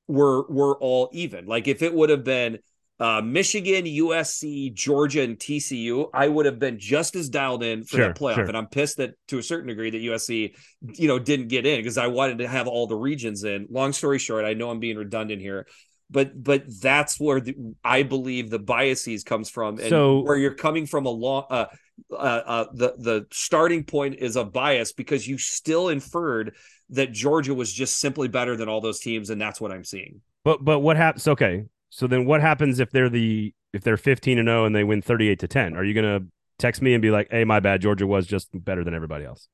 were 0.08 0.46
were 0.48 0.76
all 0.78 1.08
even. 1.12 1.46
Like 1.46 1.68
if 1.68 1.82
it 1.82 1.94
would 1.94 2.10
have 2.10 2.24
been 2.24 2.58
uh, 2.98 3.22
Michigan, 3.22 3.84
USC, 3.84 4.74
Georgia, 4.74 5.22
and 5.22 5.38
TCU, 5.38 6.10
I 6.12 6.26
would 6.26 6.46
have 6.46 6.58
been 6.58 6.80
just 6.80 7.14
as 7.14 7.28
dialed 7.28 7.62
in 7.62 7.84
for 7.84 7.96
sure, 7.96 8.08
that 8.08 8.18
playoff. 8.18 8.34
Sure. 8.34 8.44
And 8.44 8.56
I'm 8.56 8.66
pissed 8.66 8.96
that 8.96 9.14
to 9.28 9.38
a 9.38 9.42
certain 9.42 9.68
degree 9.68 9.90
that 9.90 10.02
USC, 10.02 10.56
you 10.94 11.06
know, 11.06 11.20
didn't 11.20 11.46
get 11.46 11.64
in 11.64 11.78
because 11.78 11.96
I 11.96 12.08
wanted 12.08 12.38
to 12.38 12.48
have 12.48 12.66
all 12.66 12.88
the 12.88 12.96
regions 12.96 13.44
in. 13.44 13.68
Long 13.70 13.92
story 13.92 14.18
short, 14.18 14.44
I 14.44 14.54
know 14.54 14.70
I'm 14.70 14.80
being 14.80 14.96
redundant 14.96 15.40
here 15.40 15.66
but 16.10 16.42
but 16.42 16.64
that's 16.80 17.20
where 17.20 17.40
the, 17.40 17.54
I 17.84 18.02
believe 18.02 18.50
the 18.50 18.58
biases 18.58 19.24
comes 19.24 19.50
from, 19.50 19.78
and 19.78 19.88
so, 19.88 20.20
where 20.20 20.36
you're 20.36 20.54
coming 20.54 20.86
from 20.86 21.06
a 21.06 21.10
long. 21.10 21.44
Uh, 21.50 21.66
uh, 22.10 22.14
uh, 22.14 22.66
the 22.72 22.94
the 22.98 23.26
starting 23.30 23.84
point 23.84 24.16
is 24.16 24.36
a 24.36 24.44
bias 24.44 24.92
because 24.92 25.26
you 25.26 25.38
still 25.38 25.88
inferred 25.88 26.54
that 26.90 27.12
Georgia 27.12 27.54
was 27.54 27.72
just 27.72 27.98
simply 27.98 28.28
better 28.28 28.56
than 28.56 28.68
all 28.68 28.80
those 28.80 29.00
teams, 29.00 29.30
and 29.30 29.40
that's 29.40 29.60
what 29.60 29.72
I'm 29.72 29.84
seeing. 29.84 30.20
But 30.44 30.64
but 30.64 30.80
what 30.80 30.96
happens? 30.96 31.28
Okay, 31.28 31.64
so 31.90 32.06
then 32.06 32.24
what 32.24 32.40
happens 32.40 32.80
if 32.80 32.90
they're 32.90 33.08
the 33.08 33.54
if 33.72 33.82
they're 33.82 33.96
15 33.96 34.38
and 34.38 34.48
0 34.48 34.64
and 34.64 34.74
they 34.74 34.84
win 34.84 35.02
38 35.02 35.40
to 35.40 35.48
10? 35.48 35.76
Are 35.76 35.84
you 35.84 35.94
gonna 35.94 36.20
text 36.58 36.82
me 36.82 36.94
and 36.94 37.02
be 37.02 37.10
like, 37.10 37.28
"Hey, 37.30 37.44
my 37.44 37.60
bad, 37.60 37.80
Georgia 37.80 38.06
was 38.06 38.26
just 38.26 38.48
better 38.52 38.84
than 38.84 38.94
everybody 38.94 39.24
else"? 39.24 39.48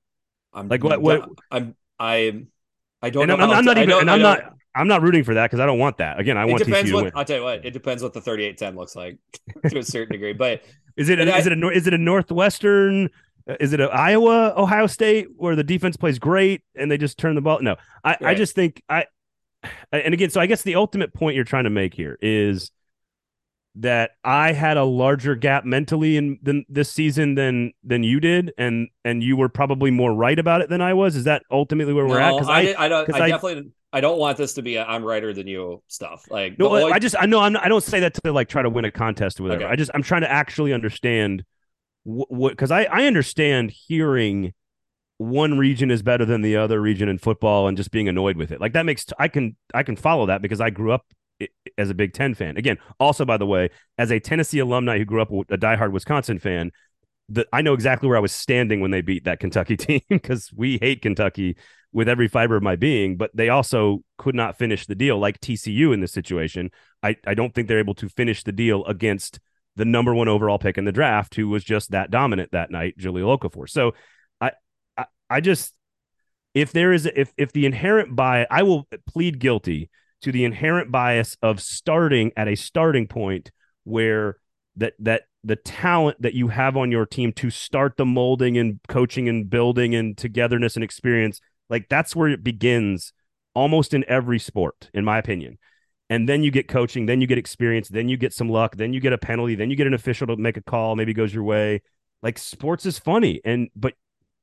I'm 0.52 0.68
like 0.68 0.84
what 0.84 1.00
what 1.00 1.28
I'm 1.50 1.74
I 1.98 2.44
I 3.02 3.10
don't 3.10 3.28
and 3.28 3.38
know. 3.38 3.44
I'm, 3.44 3.50
I'm 3.50 3.64
not 3.64 3.78
even 3.78 3.98
and 4.00 4.10
I'm 4.10 4.22
not 4.22 4.54
I'm 4.74 4.88
not 4.88 5.02
rooting 5.02 5.24
for 5.24 5.34
that 5.34 5.46
because 5.46 5.60
I 5.60 5.66
don't 5.66 5.78
want 5.78 5.98
that. 5.98 6.18
Again, 6.18 6.36
I 6.36 6.44
want 6.44 6.64
depends 6.64 6.90
TCU 6.90 6.94
what, 6.94 7.00
to 7.00 7.04
win. 7.04 7.12
I'll 7.14 7.24
tell 7.24 7.38
you 7.38 7.44
what, 7.44 7.64
it 7.64 7.70
depends 7.70 8.02
what 8.02 8.12
the 8.12 8.20
38-10 8.20 8.76
looks 8.76 8.96
like 8.96 9.18
to 9.68 9.78
a 9.78 9.82
certain 9.84 10.12
degree. 10.12 10.32
But 10.32 10.62
is 10.96 11.08
it 11.08 11.18
a, 11.18 11.36
is 11.36 11.46
it 11.46 11.52
a 11.52 11.68
is 11.70 11.86
it 11.86 11.94
a 11.94 11.98
Northwestern? 11.98 13.10
Is 13.60 13.72
it 13.72 13.80
a 13.80 13.90
Iowa 13.90 14.54
Ohio 14.56 14.86
State 14.86 15.28
where 15.36 15.54
the 15.54 15.64
defense 15.64 15.96
plays 15.96 16.18
great 16.18 16.62
and 16.74 16.90
they 16.90 16.96
just 16.96 17.18
turn 17.18 17.34
the 17.34 17.42
ball? 17.42 17.60
No, 17.60 17.76
I 18.02 18.10
right. 18.10 18.22
I 18.22 18.34
just 18.34 18.54
think 18.54 18.82
I 18.88 19.06
and 19.92 20.14
again, 20.14 20.30
so 20.30 20.40
I 20.40 20.46
guess 20.46 20.62
the 20.62 20.76
ultimate 20.76 21.14
point 21.14 21.36
you're 21.36 21.44
trying 21.44 21.64
to 21.64 21.70
make 21.70 21.94
here 21.94 22.18
is 22.20 22.70
that 23.76 24.12
I 24.22 24.52
had 24.52 24.76
a 24.76 24.84
larger 24.84 25.34
gap 25.34 25.64
mentally 25.64 26.16
in 26.16 26.38
than 26.42 26.64
this 26.68 26.90
season 26.90 27.34
than 27.34 27.72
than 27.82 28.04
you 28.04 28.20
did, 28.20 28.52
and 28.56 28.88
and 29.04 29.22
you 29.22 29.36
were 29.36 29.48
probably 29.48 29.90
more 29.90 30.14
right 30.14 30.38
about 30.38 30.60
it 30.60 30.68
than 30.68 30.80
I 30.80 30.94
was. 30.94 31.16
Is 31.16 31.24
that 31.24 31.42
ultimately 31.50 31.92
where 31.92 32.06
we're 32.06 32.20
no, 32.20 32.38
at? 32.38 32.46
I, 32.46 32.72
I, 32.72 32.86
I. 32.86 32.88
I, 32.88 33.24
I 33.24 33.28
definitely 33.28 33.72
I 33.94 34.00
don't 34.00 34.18
want 34.18 34.36
this 34.36 34.54
to 34.54 34.62
be 34.62 34.74
a 34.74 34.84
I'm 34.84 35.04
righter 35.04 35.32
than 35.32 35.46
you 35.46 35.80
stuff. 35.86 36.24
Like 36.28 36.58
no, 36.58 36.68
only... 36.68 36.92
I 36.92 36.98
just 36.98 37.14
I 37.18 37.26
know 37.26 37.38
I'm 37.38 37.52
not, 37.52 37.64
I 37.64 37.68
don't 37.68 37.82
say 37.82 38.00
that 38.00 38.14
to 38.24 38.32
like 38.32 38.48
try 38.48 38.60
to 38.60 38.68
win 38.68 38.84
a 38.84 38.90
contest 38.90 39.38
or 39.38 39.44
whatever. 39.44 39.64
Okay. 39.64 39.72
I 39.72 39.76
just 39.76 39.92
I'm 39.94 40.02
trying 40.02 40.22
to 40.22 40.30
actually 40.30 40.72
understand 40.72 41.44
what 42.02 42.50
because 42.50 42.72
I 42.72 42.84
I 42.84 43.06
understand 43.06 43.70
hearing 43.70 44.52
one 45.18 45.58
region 45.58 45.92
is 45.92 46.02
better 46.02 46.24
than 46.24 46.42
the 46.42 46.56
other 46.56 46.80
region 46.80 47.08
in 47.08 47.18
football 47.18 47.68
and 47.68 47.76
just 47.76 47.92
being 47.92 48.08
annoyed 48.08 48.36
with 48.36 48.50
it. 48.50 48.60
Like 48.60 48.72
that 48.72 48.84
makes 48.84 49.06
I 49.18 49.28
can 49.28 49.56
I 49.72 49.84
can 49.84 49.94
follow 49.94 50.26
that 50.26 50.42
because 50.42 50.60
I 50.60 50.70
grew 50.70 50.90
up 50.90 51.06
as 51.78 51.88
a 51.88 51.94
Big 51.94 52.14
Ten 52.14 52.34
fan. 52.34 52.56
Again, 52.56 52.78
also 52.98 53.24
by 53.24 53.36
the 53.36 53.46
way, 53.46 53.70
as 53.96 54.10
a 54.10 54.18
Tennessee 54.18 54.58
alumni 54.58 54.98
who 54.98 55.04
grew 55.04 55.22
up 55.22 55.30
a 55.30 55.56
diehard 55.56 55.92
Wisconsin 55.92 56.40
fan, 56.40 56.72
that 57.28 57.46
I 57.52 57.62
know 57.62 57.74
exactly 57.74 58.08
where 58.08 58.18
I 58.18 58.20
was 58.20 58.32
standing 58.32 58.80
when 58.80 58.90
they 58.90 59.02
beat 59.02 59.24
that 59.24 59.38
Kentucky 59.38 59.76
team 59.78 60.00
because 60.08 60.50
we 60.52 60.78
hate 60.80 61.00
Kentucky 61.02 61.56
with 61.94 62.08
every 62.08 62.26
fiber 62.26 62.56
of 62.56 62.62
my 62.62 62.74
being, 62.74 63.16
but 63.16 63.30
they 63.34 63.48
also 63.48 64.02
could 64.18 64.34
not 64.34 64.58
finish 64.58 64.84
the 64.84 64.96
deal 64.96 65.16
like 65.16 65.40
TCU 65.40 65.94
in 65.94 66.00
this 66.00 66.12
situation. 66.12 66.70
I, 67.04 67.16
I 67.24 67.34
don't 67.34 67.54
think 67.54 67.68
they're 67.68 67.78
able 67.78 67.94
to 67.94 68.08
finish 68.08 68.42
the 68.42 68.52
deal 68.52 68.84
against 68.84 69.38
the 69.76 69.84
number 69.84 70.12
one 70.12 70.26
overall 70.28 70.58
pick 70.58 70.76
in 70.76 70.84
the 70.84 70.92
draft, 70.92 71.36
who 71.36 71.48
was 71.48 71.62
just 71.62 71.92
that 71.92 72.10
dominant 72.10 72.50
that 72.50 72.72
night, 72.72 72.98
Jahlil 72.98 73.38
Okafor. 73.38 73.70
So 73.70 73.94
I, 74.40 74.50
I, 74.98 75.04
I 75.30 75.40
just 75.40 75.72
if 76.52 76.72
there 76.72 76.92
is 76.92 77.06
if 77.06 77.32
if 77.36 77.52
the 77.52 77.64
inherent 77.64 78.14
bias, 78.16 78.48
I 78.50 78.64
will 78.64 78.88
plead 79.06 79.38
guilty 79.38 79.88
to 80.22 80.32
the 80.32 80.44
inherent 80.44 80.90
bias 80.90 81.36
of 81.42 81.60
starting 81.60 82.32
at 82.36 82.48
a 82.48 82.56
starting 82.56 83.06
point 83.06 83.52
where 83.84 84.36
that 84.76 84.94
that 84.98 85.22
the 85.44 85.56
talent 85.56 86.20
that 86.22 86.34
you 86.34 86.48
have 86.48 86.76
on 86.76 86.90
your 86.90 87.06
team 87.06 87.32
to 87.34 87.50
start 87.50 87.96
the 87.96 88.04
molding 88.04 88.58
and 88.58 88.80
coaching 88.88 89.28
and 89.28 89.48
building 89.48 89.94
and 89.94 90.16
togetherness 90.16 90.74
and 90.74 90.82
experience 90.82 91.40
like 91.70 91.88
that's 91.88 92.14
where 92.14 92.28
it 92.28 92.44
begins 92.44 93.12
almost 93.54 93.94
in 93.94 94.04
every 94.08 94.38
sport, 94.38 94.90
in 94.92 95.04
my 95.04 95.18
opinion. 95.18 95.58
And 96.10 96.28
then 96.28 96.42
you 96.42 96.50
get 96.50 96.68
coaching, 96.68 97.06
then 97.06 97.20
you 97.20 97.26
get 97.26 97.38
experience, 97.38 97.88
then 97.88 98.08
you 98.08 98.16
get 98.16 98.32
some 98.32 98.48
luck, 98.48 98.76
then 98.76 98.92
you 98.92 99.00
get 99.00 99.12
a 99.12 99.18
penalty, 99.18 99.54
then 99.54 99.70
you 99.70 99.76
get 99.76 99.86
an 99.86 99.94
official 99.94 100.26
to 100.26 100.36
make 100.36 100.56
a 100.56 100.62
call, 100.62 100.96
maybe 100.96 101.14
goes 101.14 101.32
your 101.32 101.44
way. 101.44 101.82
Like 102.22 102.38
sports 102.38 102.84
is 102.84 102.98
funny. 102.98 103.40
And 103.44 103.70
but 103.74 103.94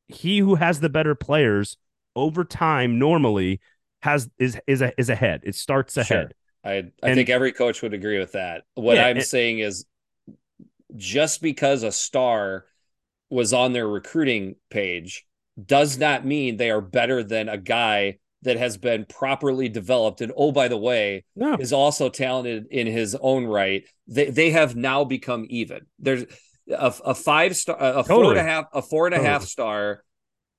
he 0.07 0.39
who 0.39 0.55
has 0.55 0.79
the 0.79 0.89
better 0.89 1.15
players 1.15 1.77
over 2.15 2.43
time 2.43 2.99
normally 2.99 3.61
has 4.01 4.29
is 4.39 4.59
is 4.67 4.81
a, 4.81 4.99
is 4.99 5.09
ahead. 5.09 5.41
It 5.43 5.55
starts 5.55 5.97
ahead. 5.97 6.33
Sure. 6.63 6.71
I 6.71 6.71
I 6.71 7.09
and, 7.09 7.15
think 7.15 7.29
every 7.29 7.51
coach 7.51 7.81
would 7.81 7.93
agree 7.93 8.19
with 8.19 8.33
that. 8.33 8.63
What 8.75 8.97
yeah, 8.97 9.05
I'm 9.05 9.17
and, 9.17 9.25
saying 9.25 9.59
is 9.59 9.85
just 10.95 11.41
because 11.41 11.83
a 11.83 11.91
star 11.91 12.65
was 13.29 13.53
on 13.53 13.73
their 13.73 13.87
recruiting 13.87 14.55
page 14.69 15.25
does 15.63 15.97
not 15.97 16.25
mean 16.25 16.57
they 16.57 16.71
are 16.71 16.81
better 16.81 17.23
than 17.23 17.49
a 17.49 17.57
guy 17.57 18.17
that 18.43 18.57
has 18.57 18.77
been 18.77 19.05
properly 19.05 19.69
developed 19.69 20.21
and 20.21 20.31
oh 20.35 20.51
by 20.51 20.67
the 20.67 20.77
way 20.77 21.23
no. 21.35 21.53
is 21.55 21.73
also 21.73 22.09
talented 22.09 22.65
in 22.71 22.87
his 22.87 23.15
own 23.19 23.45
right 23.45 23.83
they, 24.07 24.29
they 24.29 24.49
have 24.51 24.75
now 24.75 25.03
become 25.03 25.45
even 25.49 25.81
there's 25.99 26.23
a, 26.69 26.93
a 27.05 27.13
five 27.15 27.55
star 27.55 27.75
a 27.79 28.03
totally. 28.03 28.05
four 28.05 28.31
and 28.31 28.39
a 28.39 28.43
half 28.43 28.65
a 28.73 28.81
four 28.81 29.05
and 29.05 29.13
a 29.13 29.17
totally. 29.17 29.31
half 29.31 29.43
star 29.43 30.03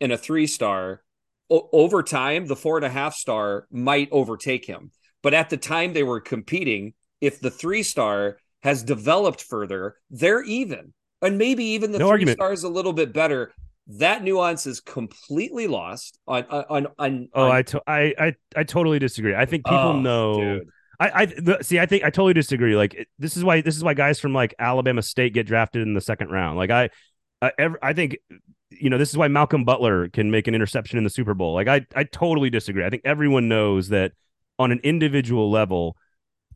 and 0.00 0.12
a 0.12 0.18
three 0.18 0.46
star 0.46 1.02
o- 1.50 1.68
over 1.72 2.02
time 2.02 2.46
the 2.46 2.56
four 2.56 2.76
and 2.76 2.86
a 2.86 2.90
half 2.90 3.14
star 3.14 3.66
might 3.70 4.08
overtake 4.12 4.64
him 4.64 4.90
but 5.22 5.34
at 5.34 5.50
the 5.50 5.56
time 5.56 5.92
they 5.92 6.02
were 6.02 6.20
competing 6.20 6.92
if 7.20 7.40
the 7.40 7.50
three 7.50 7.82
star 7.82 8.36
has 8.62 8.82
developed 8.84 9.42
further 9.42 9.96
they're 10.10 10.42
even 10.44 10.92
and 11.20 11.38
maybe 11.38 11.64
even 11.64 11.90
the 11.92 11.98
no 11.98 12.04
three 12.06 12.10
argument. 12.12 12.38
stars 12.38 12.62
a 12.62 12.68
little 12.68 12.92
bit 12.92 13.12
better 13.12 13.52
that 13.86 14.22
nuance 14.22 14.66
is 14.66 14.80
completely 14.80 15.66
lost 15.66 16.18
on 16.26 16.44
on 16.44 16.86
on. 16.98 17.28
oh, 17.34 17.44
on... 17.44 17.50
I, 17.50 17.62
to- 17.62 17.82
I 17.86 18.14
I 18.18 18.34
I 18.56 18.64
totally 18.64 18.98
disagree. 18.98 19.34
I 19.34 19.46
think 19.46 19.64
people 19.64 19.78
oh, 19.78 20.00
know. 20.00 20.40
Dude. 20.40 20.68
I, 21.00 21.22
I 21.22 21.26
the, 21.26 21.58
see. 21.62 21.80
I 21.80 21.86
think 21.86 22.04
I 22.04 22.10
totally 22.10 22.34
disagree. 22.34 22.76
Like 22.76 23.08
this 23.18 23.36
is 23.36 23.42
why 23.42 23.60
this 23.60 23.76
is 23.76 23.82
why 23.82 23.94
guys 23.94 24.20
from 24.20 24.32
like 24.32 24.54
Alabama 24.58 25.02
State 25.02 25.34
get 25.34 25.46
drafted 25.46 25.82
in 25.82 25.94
the 25.94 26.00
second 26.00 26.30
round. 26.30 26.58
Like 26.58 26.70
I, 26.70 26.90
I, 27.40 27.52
ever, 27.58 27.78
I 27.82 27.92
think 27.92 28.18
you 28.70 28.88
know, 28.88 28.98
this 28.98 29.10
is 29.10 29.16
why 29.16 29.28
Malcolm 29.28 29.64
Butler 29.64 30.08
can 30.08 30.30
make 30.30 30.46
an 30.46 30.54
interception 30.54 30.98
in 30.98 31.04
the 31.04 31.10
Super 31.10 31.34
Bowl. 31.34 31.54
Like 31.54 31.66
I 31.66 31.86
I 31.96 32.04
totally 32.04 32.50
disagree. 32.50 32.84
I 32.84 32.90
think 32.90 33.02
everyone 33.04 33.48
knows 33.48 33.88
that 33.88 34.12
on 34.60 34.70
an 34.70 34.80
individual 34.84 35.50
level, 35.50 35.96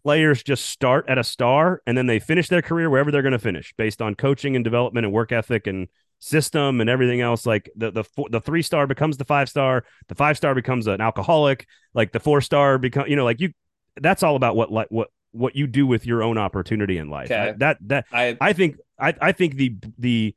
players 0.04 0.44
just 0.44 0.66
start 0.66 1.06
at 1.08 1.18
a 1.18 1.24
star 1.24 1.82
and 1.84 1.98
then 1.98 2.06
they 2.06 2.20
finish 2.20 2.48
their 2.48 2.62
career 2.62 2.88
wherever 2.88 3.10
they're 3.10 3.22
going 3.22 3.32
to 3.32 3.38
finish 3.40 3.74
based 3.76 4.00
on 4.00 4.14
coaching 4.14 4.54
and 4.54 4.64
development 4.64 5.04
and 5.04 5.12
work 5.12 5.32
ethic 5.32 5.66
and 5.66 5.88
system 6.18 6.80
and 6.80 6.88
everything 6.88 7.20
else 7.20 7.44
like 7.46 7.70
the 7.76 7.90
the 7.90 8.04
the 8.30 8.40
3 8.40 8.62
star 8.62 8.86
becomes 8.86 9.16
the 9.16 9.24
5 9.24 9.48
star 9.48 9.84
the 10.08 10.14
5 10.14 10.36
star 10.36 10.54
becomes 10.54 10.86
an 10.86 11.00
alcoholic 11.00 11.66
like 11.94 12.12
the 12.12 12.20
4 12.20 12.40
star 12.40 12.78
become 12.78 13.06
you 13.06 13.16
know 13.16 13.24
like 13.24 13.40
you 13.40 13.52
that's 14.00 14.22
all 14.22 14.36
about 14.36 14.56
what 14.56 14.72
like 14.72 14.88
what 14.90 15.08
what 15.32 15.54
you 15.54 15.66
do 15.66 15.86
with 15.86 16.06
your 16.06 16.22
own 16.22 16.38
opportunity 16.38 16.96
in 16.98 17.10
life 17.10 17.30
Okay. 17.30 17.50
I, 17.50 17.52
that 17.52 17.78
that 17.82 18.06
I 18.12 18.36
I 18.40 18.52
think 18.54 18.76
I 18.98 19.14
I 19.20 19.32
think 19.32 19.56
the 19.56 19.76
the 19.98 20.34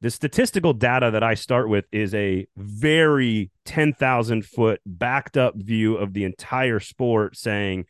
the 0.00 0.10
statistical 0.10 0.74
data 0.74 1.12
that 1.12 1.22
I 1.22 1.32
start 1.32 1.68
with 1.68 1.86
is 1.90 2.12
a 2.14 2.46
very 2.58 3.50
10,000 3.64 4.44
foot 4.44 4.80
backed 4.84 5.38
up 5.38 5.54
view 5.56 5.96
of 5.96 6.12
the 6.12 6.24
entire 6.24 6.78
sport 6.78 7.38
saying 7.38 7.86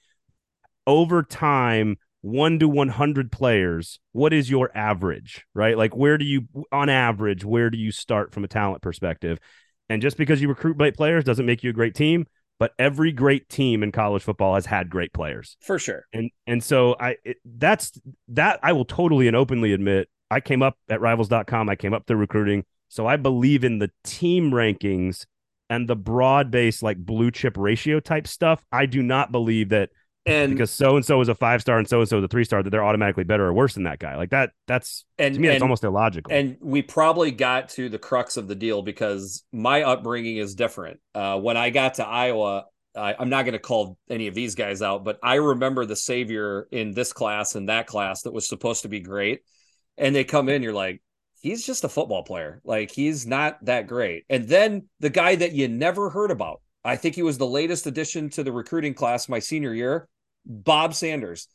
over 0.87 1.25
time 1.25 1.97
1 2.25 2.59
to 2.59 2.67
100 2.67 3.31
players 3.31 4.01
what 4.13 4.33
is 4.33 4.49
your 4.49 4.71
average 4.75 5.45
right? 5.55 5.77
Like 5.77 5.95
where 5.95 6.17
do 6.17 6.25
you 6.25 6.49
on 6.73 6.89
average 6.89 7.45
where 7.45 7.69
do 7.69 7.77
you 7.77 7.93
start 7.93 8.33
from 8.33 8.45
a 8.45 8.49
talent 8.49 8.81
perspective? 8.81 9.39
And 9.91 10.01
just 10.01 10.17
because 10.17 10.41
you 10.41 10.49
recruit 10.49 10.79
great 10.79 10.97
players 10.97 11.25
doesn't 11.25 11.45
make 11.45 11.63
you 11.63 11.69
a 11.69 11.75
great 11.75 11.95
team 11.95 12.27
but 12.59 12.73
every 12.79 13.13
great 13.13 13.51
team 13.51 13.83
in 13.83 13.93
college 13.93 14.23
football 14.23 14.55
has 14.55 14.65
had 14.65 14.89
great 14.89 15.13
players. 15.13 15.59
For 15.61 15.79
sure. 15.79 16.07
and 16.15 16.31
and 16.47 16.65
so 16.65 16.97
I 16.99 17.17
it, 17.25 17.37
that's 17.45 17.93
that 18.29 18.59
I 18.63 18.73
will 18.73 18.87
totally 18.87 19.29
and 19.29 19.37
openly 19.37 19.75
admit 19.75 20.09
I 20.31 20.41
came 20.41 20.63
up 20.63 20.79
at 20.89 21.03
rivals.com 21.03 21.69
I 21.69 21.77
came 21.77 21.93
up 21.93 22.07
through 22.07 22.17
recruiting. 22.17 22.65
So 22.89 23.07
I 23.07 23.17
believe 23.19 23.65
in 23.65 23.81
the 23.81 23.91
team 24.03 24.51
rankings 24.51 25.27
and 25.69 25.87
the 25.89 25.97
broad 25.97 26.51
based 26.51 26.83
like 26.83 26.97
blue 26.97 27.31
chip 27.31 27.59
ratio 27.59 28.01
type 28.01 28.27
stuff. 28.27 28.65
I 28.73 28.87
do 28.87 29.03
not 29.03 29.31
believe 29.31 29.69
that 29.69 29.91
And 30.27 30.53
because 30.53 30.71
so 30.71 30.97
and 30.97 31.05
so 31.05 31.21
is 31.21 31.29
a 31.29 31.35
five 31.35 31.61
star 31.61 31.79
and 31.79 31.87
so 31.87 32.01
and 32.01 32.09
so 32.09 32.19
is 32.19 32.25
a 32.25 32.29
three 32.29 32.45
star 32.45 32.63
that 32.63 32.71
they're 32.71 32.85
automatically 32.85 33.25
better 33.25 33.45
or 33.45 33.53
worse 33.53 33.75
than 33.75 33.83
that 33.83 33.99
guy 33.99 34.17
like 34.17 34.31
that 34.31 34.53
that's 34.67 35.05
and 35.19 35.35
to 35.35 35.41
me 35.41 35.49
that's 35.49 35.61
almost 35.61 35.85
illogical 35.85 36.33
And 36.33 36.57
we 36.63 36.81
probably 36.81 37.31
got 37.31 37.69
to 37.71 37.91
the 37.91 37.99
crux 37.99 38.39
of 38.39 38.49
the 38.49 38.55
deal 38.55 38.81
because 38.81 39.45
my 39.53 39.83
upbringing 39.83 40.39
is 40.39 40.55
different. 40.55 41.01
Uh, 41.15 41.39
when 41.39 41.59
I 41.59 41.69
got 41.69 41.95
to 41.95 42.07
Iowa, 42.07 42.65
I, 42.97 43.15
I'm 43.19 43.29
not 43.29 43.45
going 43.45 43.53
to 43.53 43.59
call 43.59 43.99
any 44.09 44.27
of 44.27 44.35
these 44.35 44.55
guys 44.55 44.81
out, 44.81 45.05
but 45.05 45.19
I 45.23 45.35
remember 45.35 45.85
the 45.85 45.97
savior 45.97 46.69
in 46.71 46.93
this 46.93 47.13
class 47.13 47.55
and 47.55 47.69
that 47.69 47.87
class 47.87 48.23
that 48.23 48.33
was 48.33 48.49
supposed 48.49 48.83
to 48.83 48.89
be 48.89 49.01
great. 49.01 49.41
And 49.99 50.15
they 50.15 50.25
come 50.25 50.49
in, 50.49 50.63
you're 50.63 50.73
like, 50.73 51.03
he's 51.41 51.67
just 51.67 51.85
a 51.85 51.89
football 51.89 52.23
player. 52.23 52.63
Like 52.65 52.91
he's 52.91 53.27
not 53.27 53.63
that 53.67 53.87
great. 53.87 54.25
And 54.31 54.49
then 54.49 54.89
the 55.01 55.11
guy 55.11 55.35
that 55.37 55.53
you 55.53 55.69
never 55.69 56.09
heard 56.09 56.31
about, 56.31 56.63
I 56.85 56.97
think 56.97 57.15
he 57.15 57.23
was 57.23 57.39
the 57.39 57.47
latest 57.47 57.87
addition 57.87 58.31
to 58.31 58.43
the 58.43 58.53
recruiting 58.53 58.95
class 58.95 59.29
my 59.29 59.39
senior 59.39 59.75
year, 59.75 60.09
Bob 60.47 60.95
Sanders, 60.95 61.49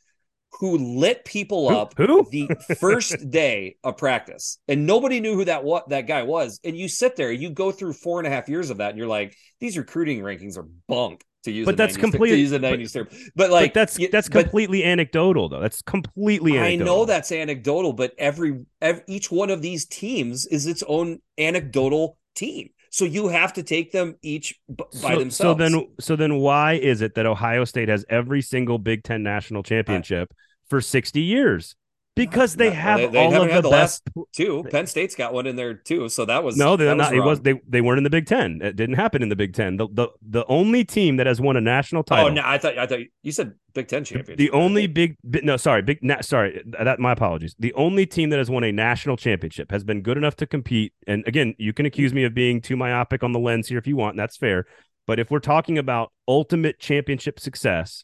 who 0.59 0.77
lit 0.99 1.25
people 1.25 1.69
up 1.69 1.93
who? 1.97 2.27
the 2.31 2.47
first 2.79 3.29
day 3.29 3.75
of 3.83 3.97
practice, 3.97 4.57
and 4.67 4.85
nobody 4.87 5.19
knew 5.19 5.35
who 5.35 5.45
that 5.45 5.63
what 5.63 5.89
that 5.89 6.07
guy 6.07 6.23
was. 6.23 6.59
And 6.63 6.75
you 6.75 6.87
sit 6.87 7.15
there, 7.15 7.31
you 7.31 7.49
go 7.51 7.71
through 7.71 7.93
four 7.93 8.19
and 8.19 8.27
a 8.27 8.31
half 8.31 8.49
years 8.49 8.69
of 8.69 8.77
that, 8.77 8.89
and 8.89 8.97
you're 8.97 9.07
like, 9.07 9.35
these 9.59 9.77
recruiting 9.77 10.19
rankings 10.21 10.57
are 10.57 10.67
bunk. 10.87 11.23
To 11.43 11.51
use, 11.51 11.65
But 11.65 11.77
that's 11.77 11.95
90s 11.95 12.01
complete- 12.01 12.29
To 12.31 12.35
use 12.37 12.51
a 12.51 12.59
but- 12.59 12.77
'90s 12.79 12.91
term, 12.93 13.07
but 13.33 13.49
like 13.49 13.69
but 13.73 13.79
that's 13.79 13.97
you- 13.97 14.09
that's 14.09 14.27
but 14.27 14.41
completely 14.41 14.83
anecdotal 14.83 15.47
though 15.47 15.61
that's 15.61 15.81
completely 15.81 16.59
I 16.59 16.75
know 16.75 17.05
that's 17.05 17.31
anecdotal, 17.31 17.93
but 17.93 18.13
every, 18.17 18.65
every 18.81 19.03
each 19.07 19.31
one 19.31 19.49
of 19.49 19.61
these 19.61 19.85
teams 19.85 20.45
is 20.47 20.67
its 20.67 20.83
own 20.85 21.19
anecdotal 21.37 22.17
team. 22.35 22.71
So 22.89 23.05
you 23.05 23.27
have 23.27 23.53
to 23.53 23.63
take 23.63 23.91
them 23.91 24.15
each 24.21 24.59
b- 24.67 24.83
by 25.01 25.13
so, 25.13 25.19
themselves. 25.19 25.59
So 25.59 25.69
then, 25.69 25.87
so 25.99 26.15
then, 26.15 26.35
why 26.37 26.73
is 26.73 27.01
it 27.01 27.15
that 27.15 27.25
Ohio 27.25 27.65
State 27.65 27.89
has 27.89 28.05
every 28.09 28.41
single 28.41 28.77
Big 28.77 29.03
Ten 29.03 29.23
national 29.23 29.63
championship 29.63 30.33
for 30.69 30.81
sixty 30.81 31.21
years? 31.21 31.75
Because 32.19 32.55
they 32.55 32.69
No, 32.69 32.75
have 32.75 32.99
they- 32.99 33.07
they 33.07 33.25
all 33.25 33.41
of 33.41 33.49
the 33.49 33.61
the 33.61 33.69
best. 33.69 34.03
two, 34.33 34.65
Penn 34.69 34.87
State's 34.87 35.15
got 35.15 35.33
one 35.33 35.47
in 35.47 35.55
there 35.55 35.73
too. 35.73 36.09
So 36.09 36.25
that 36.25 36.43
was 36.43 36.57
No, 36.57 36.75
they're 36.75 36.93
not. 36.95 37.13
it 37.13 37.21
was 37.21 37.39
they 37.41 37.61
they 37.67 37.81
weren't 37.81 37.97
in 37.97 38.03
the 38.03 38.09
Big 38.09 38.25
Ten. 38.25 38.59
It 38.61 38.75
didn't 38.75 38.95
happen 38.95 39.23
in 39.23 39.29
the 39.29 39.35
Big 39.35 39.53
Ten. 39.53 39.77
The 39.77 39.87
the, 39.91 40.09
the 40.21 40.45
only 40.47 40.83
team 40.83 41.17
that 41.17 41.27
has 41.27 41.39
won 41.39 41.55
a 41.55 41.61
national 41.61 42.01
oh, 42.01 42.03
title. 42.03 42.25
Oh 42.27 42.33
no, 42.33 42.41
I 42.43 42.57
thought 42.57 42.77
I 42.77 42.85
thought 42.85 42.99
you 43.23 43.31
said 43.31 43.53
Big 43.73 43.87
Ten 43.87 44.03
championship. 44.03 44.37
The 44.37 44.51
only 44.51 44.87
big, 44.87 45.15
no, 45.23 45.55
sorry, 45.57 45.81
big, 45.81 45.99
na- 46.03 46.21
sorry, 46.21 46.61
that 46.79 46.99
my 46.99 47.13
apologies. 47.13 47.55
The 47.57 47.73
only 47.73 48.05
team 48.05 48.29
that 48.31 48.37
has 48.37 48.49
won 48.49 48.63
a 48.63 48.71
national 48.71 49.15
championship 49.15 49.71
has 49.71 49.83
been 49.83 50.01
good 50.01 50.17
enough 50.17 50.35
to 50.37 50.47
compete. 50.47 50.93
And 51.07 51.23
again, 51.27 51.55
you 51.57 51.71
can 51.73 51.85
accuse 51.85 52.13
me 52.13 52.23
of 52.25 52.33
being 52.33 52.61
too 52.61 52.75
myopic 52.75 53.23
on 53.23 53.31
the 53.31 53.39
lens 53.39 53.67
here 53.67 53.77
if 53.77 53.87
you 53.87 53.95
want, 53.95 54.13
and 54.13 54.19
that's 54.19 54.37
fair. 54.37 54.65
But 55.07 55.19
if 55.19 55.31
we're 55.31 55.39
talking 55.39 55.77
about 55.77 56.11
ultimate 56.27 56.79
championship 56.79 57.39
success, 57.39 58.03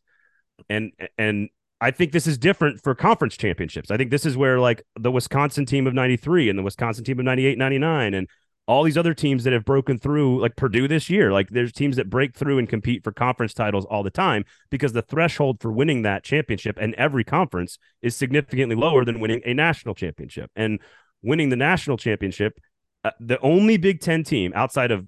and 0.69 0.91
and 1.17 1.49
I 1.85 1.91
think 1.91 2.13
this 2.13 2.25
is 2.25 2.39
different 2.39 2.81
for 2.81 2.95
conference 2.95 3.37
championships. 3.37 3.91
I 3.91 3.97
think 3.97 4.09
this 4.09 4.25
is 4.25 4.35
where 4.35 4.59
like 4.59 4.81
the 4.99 5.11
Wisconsin 5.11 5.67
team 5.67 5.85
of 5.85 5.93
93 5.93 6.49
and 6.49 6.57
the 6.57 6.63
Wisconsin 6.63 7.03
team 7.03 7.19
of 7.19 7.25
98, 7.25 7.59
99 7.59 8.15
and 8.15 8.27
all 8.65 8.81
these 8.81 8.97
other 8.97 9.13
teams 9.13 9.43
that 9.43 9.53
have 9.53 9.65
broken 9.65 9.99
through, 9.99 10.41
like 10.41 10.55
Purdue 10.55 10.87
this 10.87 11.11
year, 11.11 11.31
like 11.31 11.51
there's 11.51 11.71
teams 11.71 11.97
that 11.97 12.09
break 12.09 12.33
through 12.35 12.57
and 12.57 12.67
compete 12.67 13.03
for 13.03 13.11
conference 13.11 13.53
titles 13.53 13.85
all 13.85 14.01
the 14.01 14.09
time 14.09 14.45
because 14.71 14.93
the 14.93 15.03
threshold 15.03 15.61
for 15.61 15.71
winning 15.71 16.01
that 16.01 16.23
championship 16.23 16.75
and 16.81 16.95
every 16.95 17.23
conference 17.23 17.77
is 18.01 18.15
significantly 18.15 18.75
lower 18.75 19.05
than 19.05 19.19
winning 19.19 19.43
a 19.45 19.53
national 19.53 19.93
championship. 19.93 20.49
And 20.55 20.79
winning 21.21 21.49
the 21.49 21.55
national 21.55 21.97
championship, 21.97 22.59
uh, 23.03 23.11
the 23.19 23.39
only 23.41 23.77
Big 23.77 24.01
Ten 24.01 24.23
team 24.23 24.53
outside 24.55 24.89
of, 24.89 25.05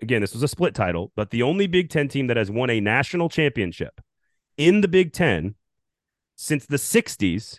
again, 0.00 0.20
this 0.20 0.34
was 0.34 0.44
a 0.44 0.48
split 0.48 0.76
title, 0.76 1.10
but 1.16 1.30
the 1.30 1.42
only 1.42 1.66
Big 1.66 1.90
Ten 1.90 2.06
team 2.06 2.28
that 2.28 2.36
has 2.36 2.48
won 2.48 2.70
a 2.70 2.78
national 2.78 3.28
championship 3.28 4.00
in 4.56 4.82
the 4.82 4.88
Big 4.88 5.12
Ten 5.12 5.56
since 6.42 6.66
the 6.66 6.76
60s 6.76 7.58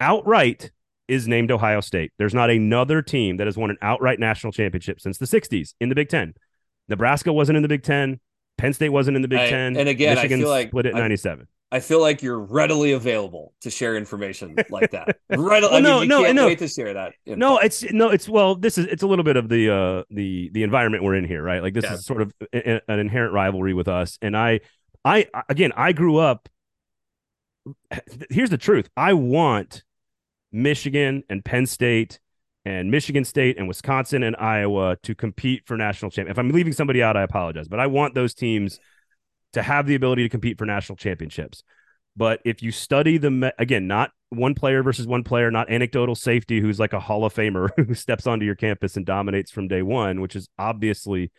outright 0.00 0.70
is 1.08 1.28
named 1.28 1.50
Ohio 1.50 1.80
State. 1.80 2.12
There's 2.18 2.32
not 2.34 2.48
another 2.50 3.02
team 3.02 3.36
that 3.36 3.46
has 3.46 3.56
won 3.56 3.70
an 3.70 3.76
outright 3.82 4.18
national 4.18 4.52
championship 4.52 5.00
since 5.00 5.18
the 5.18 5.26
60s 5.26 5.74
in 5.80 5.90
the 5.90 5.94
Big 5.94 6.08
Ten. 6.08 6.32
Nebraska 6.88 7.32
wasn't 7.32 7.56
in 7.56 7.62
the 7.62 7.68
Big 7.68 7.82
Ten. 7.82 8.20
Penn 8.56 8.72
State 8.72 8.88
wasn't 8.88 9.16
in 9.16 9.22
the 9.22 9.28
Big 9.28 9.40
I- 9.40 9.50
Ten. 9.50 9.76
and 9.76 9.88
again, 9.88 10.16
I 10.16 10.26
feel 10.28 10.48
like 10.48 10.68
split 10.68 10.86
it 10.86 10.94
I- 10.94 11.00
97. 11.00 11.46
I 11.72 11.80
feel 11.80 12.00
like 12.00 12.22
you're 12.22 12.38
readily 12.38 12.92
available 12.92 13.52
to 13.62 13.70
share 13.70 13.96
information 13.96 14.56
like 14.70 14.92
that. 14.92 15.16
Right? 15.28 15.62
Well, 15.62 15.70
I 15.72 15.74
mean, 15.74 15.82
no, 15.82 16.02
you 16.02 16.08
no, 16.08 16.22
can't 16.22 16.36
no. 16.36 16.46
wait 16.46 16.60
to 16.60 16.68
share 16.68 16.94
that. 16.94 17.14
info. 17.26 17.36
No, 17.38 17.58
it's 17.58 17.82
no, 17.92 18.10
it's 18.10 18.28
well, 18.28 18.54
this 18.54 18.78
is 18.78 18.86
it's 18.86 19.02
a 19.02 19.08
little 19.08 19.24
bit 19.24 19.36
of 19.36 19.48
the 19.48 19.70
uh 19.74 20.02
the 20.08 20.50
the 20.52 20.62
environment 20.62 21.02
we're 21.02 21.16
in 21.16 21.24
here, 21.24 21.42
right? 21.42 21.60
Like 21.62 21.74
this 21.74 21.82
Yeah. 21.84 21.94
is 21.94 22.06
sort 22.06 22.22
of 22.22 22.32
a- 22.52 22.74
a- 22.76 22.80
an 22.86 23.00
inherent 23.00 23.32
rivalry 23.34 23.74
with 23.74 23.88
us. 23.88 24.18
And 24.22 24.36
I 24.36 24.60
I 25.04 25.26
again, 25.48 25.72
I 25.76 25.92
grew 25.92 26.16
up 26.18 26.48
here's 28.30 28.50
the 28.50 28.58
truth. 28.58 28.88
I 28.96 29.12
want 29.14 29.82
Michigan 30.52 31.22
and 31.28 31.44
Penn 31.44 31.66
State 31.66 32.20
and 32.64 32.90
Michigan 32.90 33.24
State 33.24 33.58
and 33.58 33.68
Wisconsin 33.68 34.22
and 34.22 34.36
Iowa 34.36 34.96
to 35.02 35.14
compete 35.14 35.66
for 35.66 35.76
national 35.76 36.10
champion. 36.10 36.30
If 36.30 36.38
I'm 36.38 36.50
leaving 36.50 36.72
somebody 36.72 37.02
out, 37.02 37.16
I 37.16 37.22
apologize, 37.22 37.68
but 37.68 37.80
I 37.80 37.86
want 37.86 38.14
those 38.14 38.34
teams 38.34 38.80
to 39.52 39.62
have 39.62 39.86
the 39.86 39.94
ability 39.94 40.22
to 40.22 40.28
compete 40.28 40.58
for 40.58 40.64
national 40.64 40.96
championships. 40.96 41.62
But 42.16 42.40
if 42.44 42.62
you 42.62 42.70
study 42.70 43.18
the 43.18 43.30
me- 43.30 43.52
again, 43.58 43.86
not 43.86 44.12
one 44.30 44.54
player 44.54 44.82
versus 44.82 45.06
one 45.06 45.24
player, 45.24 45.50
not 45.50 45.70
anecdotal 45.70 46.14
safety 46.14 46.60
who's 46.60 46.78
like 46.78 46.92
a 46.92 47.00
Hall 47.00 47.24
of 47.24 47.34
Famer 47.34 47.68
who 47.86 47.94
steps 47.94 48.26
onto 48.26 48.46
your 48.46 48.54
campus 48.54 48.96
and 48.96 49.04
dominates 49.04 49.50
from 49.50 49.68
day 49.68 49.82
one, 49.82 50.20
which 50.20 50.36
is 50.36 50.48
obviously 50.58 51.32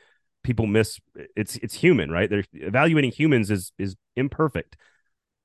people 0.43 0.68
miss. 0.68 0.99
It's 1.35 1.56
it's 1.57 1.76
human, 1.76 2.11
right? 2.11 2.30
They're 2.30 2.43
evaluating 2.53 3.11
humans 3.11 3.49
is 3.49 3.72
is 3.80 3.95
imperfect, 4.15 4.76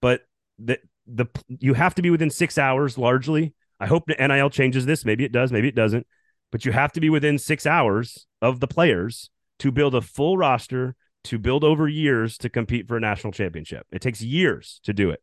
but 0.01 0.23
the 0.63 0.79
the 1.07 1.27
you 1.49 1.75
have 1.75 1.95
to 1.97 2.03
be 2.03 2.11
within 2.11 2.31
six 2.31 2.59
hours 2.59 2.99
largely. 2.99 3.55
I 3.79 3.87
hope 3.87 4.05
the 4.07 4.15
NIL 4.15 4.51
changes 4.51 4.87
this. 4.87 5.05
Maybe 5.05 5.25
it 5.25 5.33
does. 5.33 5.53
Maybe 5.53 5.69
it 5.69 5.75
doesn't. 5.75 6.07
But 6.53 6.65
you 6.65 6.73
have 6.73 6.93
to 6.93 7.01
be 7.01 7.11
within 7.11 7.39
six 7.39 7.67
hours 7.67 8.27
of 8.43 8.61
the 8.61 8.67
players 8.67 9.31
to 9.61 9.71
build 9.71 9.95
a 9.95 10.01
full 10.01 10.37
roster 10.37 10.97
to 11.25 11.39
build 11.39 11.65
over 11.65 11.87
years 11.87 12.39
to 12.39 12.49
compete 12.49 12.89
for 12.89 12.97
a 12.97 13.01
national 13.01 13.33
championship. 13.33 13.87
It 13.93 14.01
takes 14.01 14.23
years 14.23 14.81
to 14.85 14.93
do 14.93 15.11
it. 15.11 15.23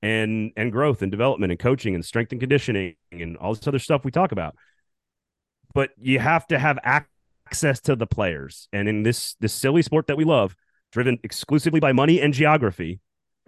And 0.00 0.52
and 0.56 0.70
growth 0.70 1.02
and 1.02 1.10
development 1.10 1.50
and 1.50 1.58
coaching 1.58 1.94
and 1.94 2.04
strength 2.04 2.30
and 2.30 2.40
conditioning 2.40 2.94
and 3.10 3.36
all 3.36 3.54
this 3.54 3.66
other 3.66 3.78
stuff 3.80 4.04
we 4.04 4.12
talk 4.12 4.30
about. 4.30 4.54
But 5.74 5.90
you 5.98 6.18
have 6.20 6.46
to 6.48 6.58
have 6.58 6.78
access 6.84 7.80
to 7.80 7.96
the 7.96 8.06
players. 8.06 8.68
And 8.72 8.88
in 8.88 9.02
this 9.02 9.34
this 9.40 9.52
silly 9.52 9.82
sport 9.82 10.06
that 10.06 10.16
we 10.16 10.24
love, 10.24 10.54
driven 10.92 11.18
exclusively 11.24 11.80
by 11.80 11.92
money 11.92 12.20
and 12.20 12.32
geography, 12.32 13.00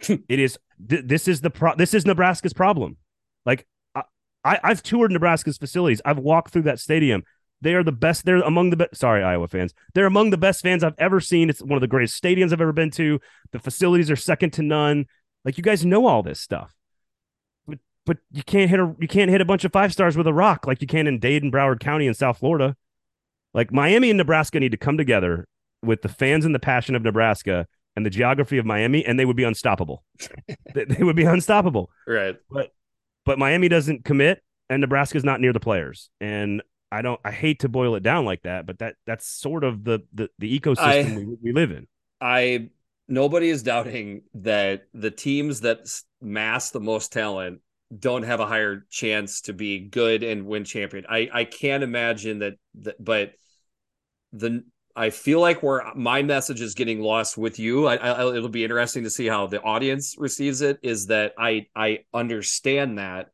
it 0.08 0.38
is 0.38 0.58
th- 0.88 1.04
this 1.04 1.28
is 1.28 1.40
the 1.40 1.50
pro- 1.50 1.76
this 1.76 1.94
is 1.94 2.06
Nebraska's 2.06 2.52
problem. 2.52 2.96
Like 3.44 3.66
I, 3.94 4.02
I 4.44 4.58
I've 4.62 4.82
toured 4.82 5.12
Nebraska's 5.12 5.58
facilities. 5.58 6.00
I've 6.04 6.18
walked 6.18 6.52
through 6.52 6.62
that 6.62 6.78
stadium. 6.78 7.24
They 7.62 7.74
are 7.74 7.82
the 7.82 7.92
best. 7.92 8.24
They're 8.24 8.36
among 8.36 8.70
the 8.70 8.76
best. 8.76 8.96
Sorry, 8.96 9.22
Iowa 9.22 9.48
fans. 9.48 9.74
They're 9.94 10.06
among 10.06 10.30
the 10.30 10.38
best 10.38 10.62
fans 10.62 10.82
I've 10.82 10.94
ever 10.98 11.20
seen. 11.20 11.50
It's 11.50 11.60
one 11.60 11.76
of 11.76 11.82
the 11.82 11.86
greatest 11.86 12.22
stadiums 12.22 12.52
I've 12.52 12.60
ever 12.60 12.72
been 12.72 12.90
to. 12.92 13.20
The 13.52 13.58
facilities 13.58 14.10
are 14.10 14.16
second 14.16 14.52
to 14.54 14.62
none. 14.62 15.06
Like 15.44 15.58
you 15.58 15.64
guys 15.64 15.84
know 15.84 16.06
all 16.06 16.22
this 16.22 16.40
stuff, 16.40 16.74
but 17.66 17.78
but 18.06 18.18
you 18.32 18.42
can't 18.42 18.70
hit 18.70 18.80
a 18.80 18.94
you 18.98 19.08
can't 19.08 19.30
hit 19.30 19.40
a 19.40 19.46
bunch 19.46 19.64
of 19.64 19.72
five 19.72 19.92
stars 19.92 20.16
with 20.16 20.26
a 20.26 20.34
rock 20.34 20.66
like 20.66 20.80
you 20.80 20.86
can 20.86 21.06
in 21.06 21.18
Dade 21.18 21.42
and 21.42 21.52
Broward 21.52 21.80
County 21.80 22.06
in 22.06 22.14
South 22.14 22.38
Florida. 22.38 22.76
Like 23.52 23.72
Miami 23.72 24.10
and 24.10 24.18
Nebraska 24.18 24.60
need 24.60 24.72
to 24.72 24.76
come 24.78 24.96
together 24.96 25.46
with 25.82 26.02
the 26.02 26.08
fans 26.08 26.44
and 26.44 26.54
the 26.54 26.60
passion 26.60 26.94
of 26.94 27.02
Nebraska 27.02 27.66
and 27.96 28.06
the 28.06 28.10
geography 28.10 28.58
of 28.58 28.66
Miami, 28.66 29.04
and 29.04 29.18
they 29.18 29.24
would 29.24 29.36
be 29.36 29.44
unstoppable. 29.44 30.04
they, 30.74 30.84
they 30.84 31.02
would 31.04 31.16
be 31.16 31.24
unstoppable. 31.24 31.90
Right. 32.06 32.36
But 32.50 32.70
but 33.24 33.38
Miami 33.38 33.68
doesn't 33.68 34.04
commit, 34.04 34.42
and 34.68 34.80
Nebraska's 34.80 35.24
not 35.24 35.40
near 35.40 35.52
the 35.52 35.60
players. 35.60 36.10
And 36.20 36.62
I 36.92 37.02
don't. 37.02 37.20
I 37.24 37.30
hate 37.30 37.60
to 37.60 37.68
boil 37.68 37.94
it 37.94 38.02
down 38.02 38.24
like 38.24 38.42
that, 38.42 38.66
but 38.66 38.78
that 38.78 38.96
that's 39.06 39.26
sort 39.26 39.64
of 39.64 39.84
the 39.84 40.00
the, 40.12 40.28
the 40.38 40.58
ecosystem 40.58 41.12
I- 41.12 41.16
we, 41.16 41.36
we 41.42 41.52
live 41.52 41.70
in. 41.70 41.86
I 42.20 42.70
nobody 43.08 43.48
is 43.48 43.62
doubting 43.62 44.22
that 44.34 44.82
the 44.94 45.10
teams 45.10 45.62
that 45.62 45.80
mass 46.20 46.70
the 46.70 46.80
most 46.80 47.12
talent 47.12 47.60
don't 47.96 48.22
have 48.22 48.40
a 48.40 48.46
higher 48.46 48.86
chance 48.88 49.40
to 49.42 49.52
be 49.52 49.80
good 49.80 50.22
and 50.22 50.46
win 50.46 50.64
champion. 50.64 51.04
I 51.08 51.28
I 51.32 51.44
can't 51.44 51.82
imagine 51.82 52.40
that, 52.40 52.54
that 52.80 53.02
but 53.02 53.32
the 54.32 54.64
I 54.96 55.10
feel 55.10 55.40
like 55.40 55.62
where 55.62 55.92
my 55.94 56.22
message 56.22 56.60
is 56.60 56.74
getting 56.74 57.00
lost 57.00 57.38
with 57.38 57.58
you. 57.58 57.86
I, 57.86 57.96
I 57.96 58.36
it'll 58.36 58.48
be 58.48 58.64
interesting 58.64 59.04
to 59.04 59.10
see 59.10 59.26
how 59.26 59.46
the 59.46 59.60
audience 59.62 60.16
receives 60.18 60.60
it. 60.60 60.78
Is 60.82 61.06
that 61.06 61.34
I 61.38 61.66
I 61.74 62.00
understand 62.12 62.98
that, 62.98 63.30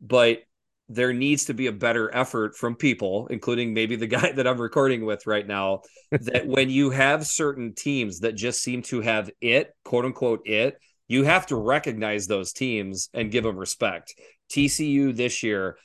but 0.00 0.42
there 0.88 1.12
needs 1.12 1.46
to 1.46 1.54
be 1.54 1.66
a 1.66 1.72
better 1.72 2.14
effort 2.14 2.56
from 2.56 2.76
people, 2.76 3.26
including 3.28 3.74
maybe 3.74 3.96
the 3.96 4.06
guy 4.18 4.32
that 4.32 4.46
I'm 4.46 4.60
recording 4.60 5.04
with 5.04 5.26
right 5.26 5.46
now, 5.46 5.82
that 6.10 6.46
when 6.46 6.70
you 6.70 6.90
have 6.90 7.26
certain 7.26 7.74
teams 7.74 8.20
that 8.20 8.32
just 8.34 8.62
seem 8.62 8.82
to 8.82 9.00
have 9.00 9.30
it, 9.40 9.74
quote 9.84 10.04
unquote, 10.04 10.46
it, 10.46 10.78
you 11.08 11.24
have 11.24 11.46
to 11.46 11.56
recognize 11.56 12.26
those 12.26 12.52
teams 12.52 13.08
and 13.14 13.30
give 13.30 13.44
them 13.44 13.56
respect. 13.56 14.14
TCU 14.50 15.14
this 15.14 15.42
year, 15.42 15.76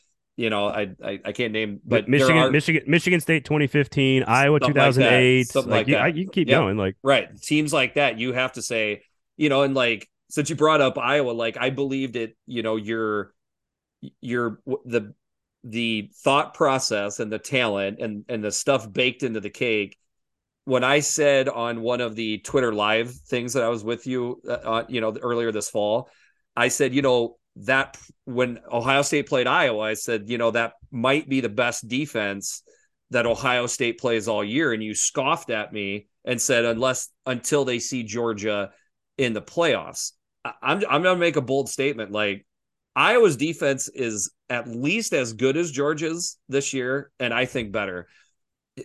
you 0.41 0.49
know, 0.49 0.67
I 0.67 0.89
I, 1.03 1.19
I 1.25 1.31
can't 1.31 1.53
name, 1.53 1.79
but 1.85 2.09
Michigan, 2.09 2.37
are- 2.37 2.51
Michigan, 2.51 2.83
Michigan 2.87 3.21
State, 3.21 3.45
2015, 3.45 4.23
Iowa, 4.23 4.59
Something 4.61 4.75
like 4.75 4.95
that. 4.95 5.03
2008. 5.03 5.47
Something 5.47 5.71
like 5.71 5.77
like 5.79 5.87
you, 5.87 5.93
that. 5.95 6.03
I, 6.03 6.07
you 6.07 6.29
keep 6.29 6.47
Yep. 6.49 6.59
going. 6.59 6.77
Like 6.77 6.95
right 7.03 7.29
teams 7.41 7.71
like 7.71 7.93
that 7.95 8.17
you 8.19 8.33
have 8.33 8.53
to 8.53 8.61
say 8.61 9.03
you 9.37 9.49
know 9.49 9.61
and 9.63 9.73
like 9.75 10.09
since 10.29 10.49
you 10.49 10.55
brought 10.55 10.81
up 10.81 10.97
iowa 10.97 11.31
like 11.31 11.57
i 11.57 11.69
believed 11.69 12.15
it 12.15 12.35
you 12.45 12.61
know 12.63 12.75
your 12.75 13.33
your 14.21 14.59
the 14.85 15.13
the 15.63 16.09
thought 16.23 16.53
process 16.53 17.19
and 17.19 17.31
the 17.31 17.39
talent 17.39 17.99
and 17.99 18.25
and 18.29 18.43
the 18.43 18.51
stuff 18.51 18.91
baked 18.91 19.23
into 19.23 19.39
the 19.39 19.49
cake 19.49 19.97
when 20.65 20.83
i 20.83 20.99
said 20.99 21.47
on 21.49 21.81
one 21.81 22.01
of 22.01 22.15
the 22.15 22.39
twitter 22.39 22.73
live 22.73 23.11
things 23.11 23.53
that 23.53 23.63
i 23.63 23.69
was 23.69 23.83
with 23.83 24.07
you 24.07 24.41
uh, 24.47 24.51
uh, 24.51 24.83
you 24.89 25.01
know 25.01 25.15
earlier 25.21 25.51
this 25.51 25.69
fall 25.69 26.09
i 26.55 26.67
said 26.67 26.93
you 26.93 27.01
know 27.01 27.37
that 27.57 27.97
when 28.25 28.59
ohio 28.71 29.01
state 29.01 29.27
played 29.27 29.47
iowa 29.47 29.79
i 29.81 29.93
said 29.93 30.29
you 30.29 30.37
know 30.37 30.51
that 30.51 30.73
might 30.91 31.27
be 31.27 31.41
the 31.41 31.49
best 31.49 31.87
defense 31.87 32.63
that 33.09 33.25
ohio 33.25 33.67
state 33.67 33.99
plays 33.99 34.27
all 34.27 34.43
year 34.43 34.71
and 34.73 34.83
you 34.83 34.93
scoffed 34.95 35.49
at 35.49 35.73
me 35.73 36.07
and 36.23 36.41
said 36.41 36.65
unless 36.65 37.09
until 37.25 37.65
they 37.65 37.79
see 37.79 38.03
Georgia 38.03 38.71
in 39.17 39.33
the 39.33 39.41
playoffs. 39.41 40.11
I'm 40.45 40.81
I'm 40.89 41.03
gonna 41.03 41.17
make 41.17 41.35
a 41.35 41.41
bold 41.41 41.69
statement. 41.69 42.11
Like 42.11 42.45
Iowa's 42.95 43.37
defense 43.37 43.89
is 43.89 44.31
at 44.49 44.67
least 44.67 45.13
as 45.13 45.33
good 45.33 45.57
as 45.57 45.71
Georgia's 45.71 46.37
this 46.49 46.73
year, 46.73 47.11
and 47.19 47.33
I 47.33 47.45
think 47.45 47.71
better. 47.71 48.07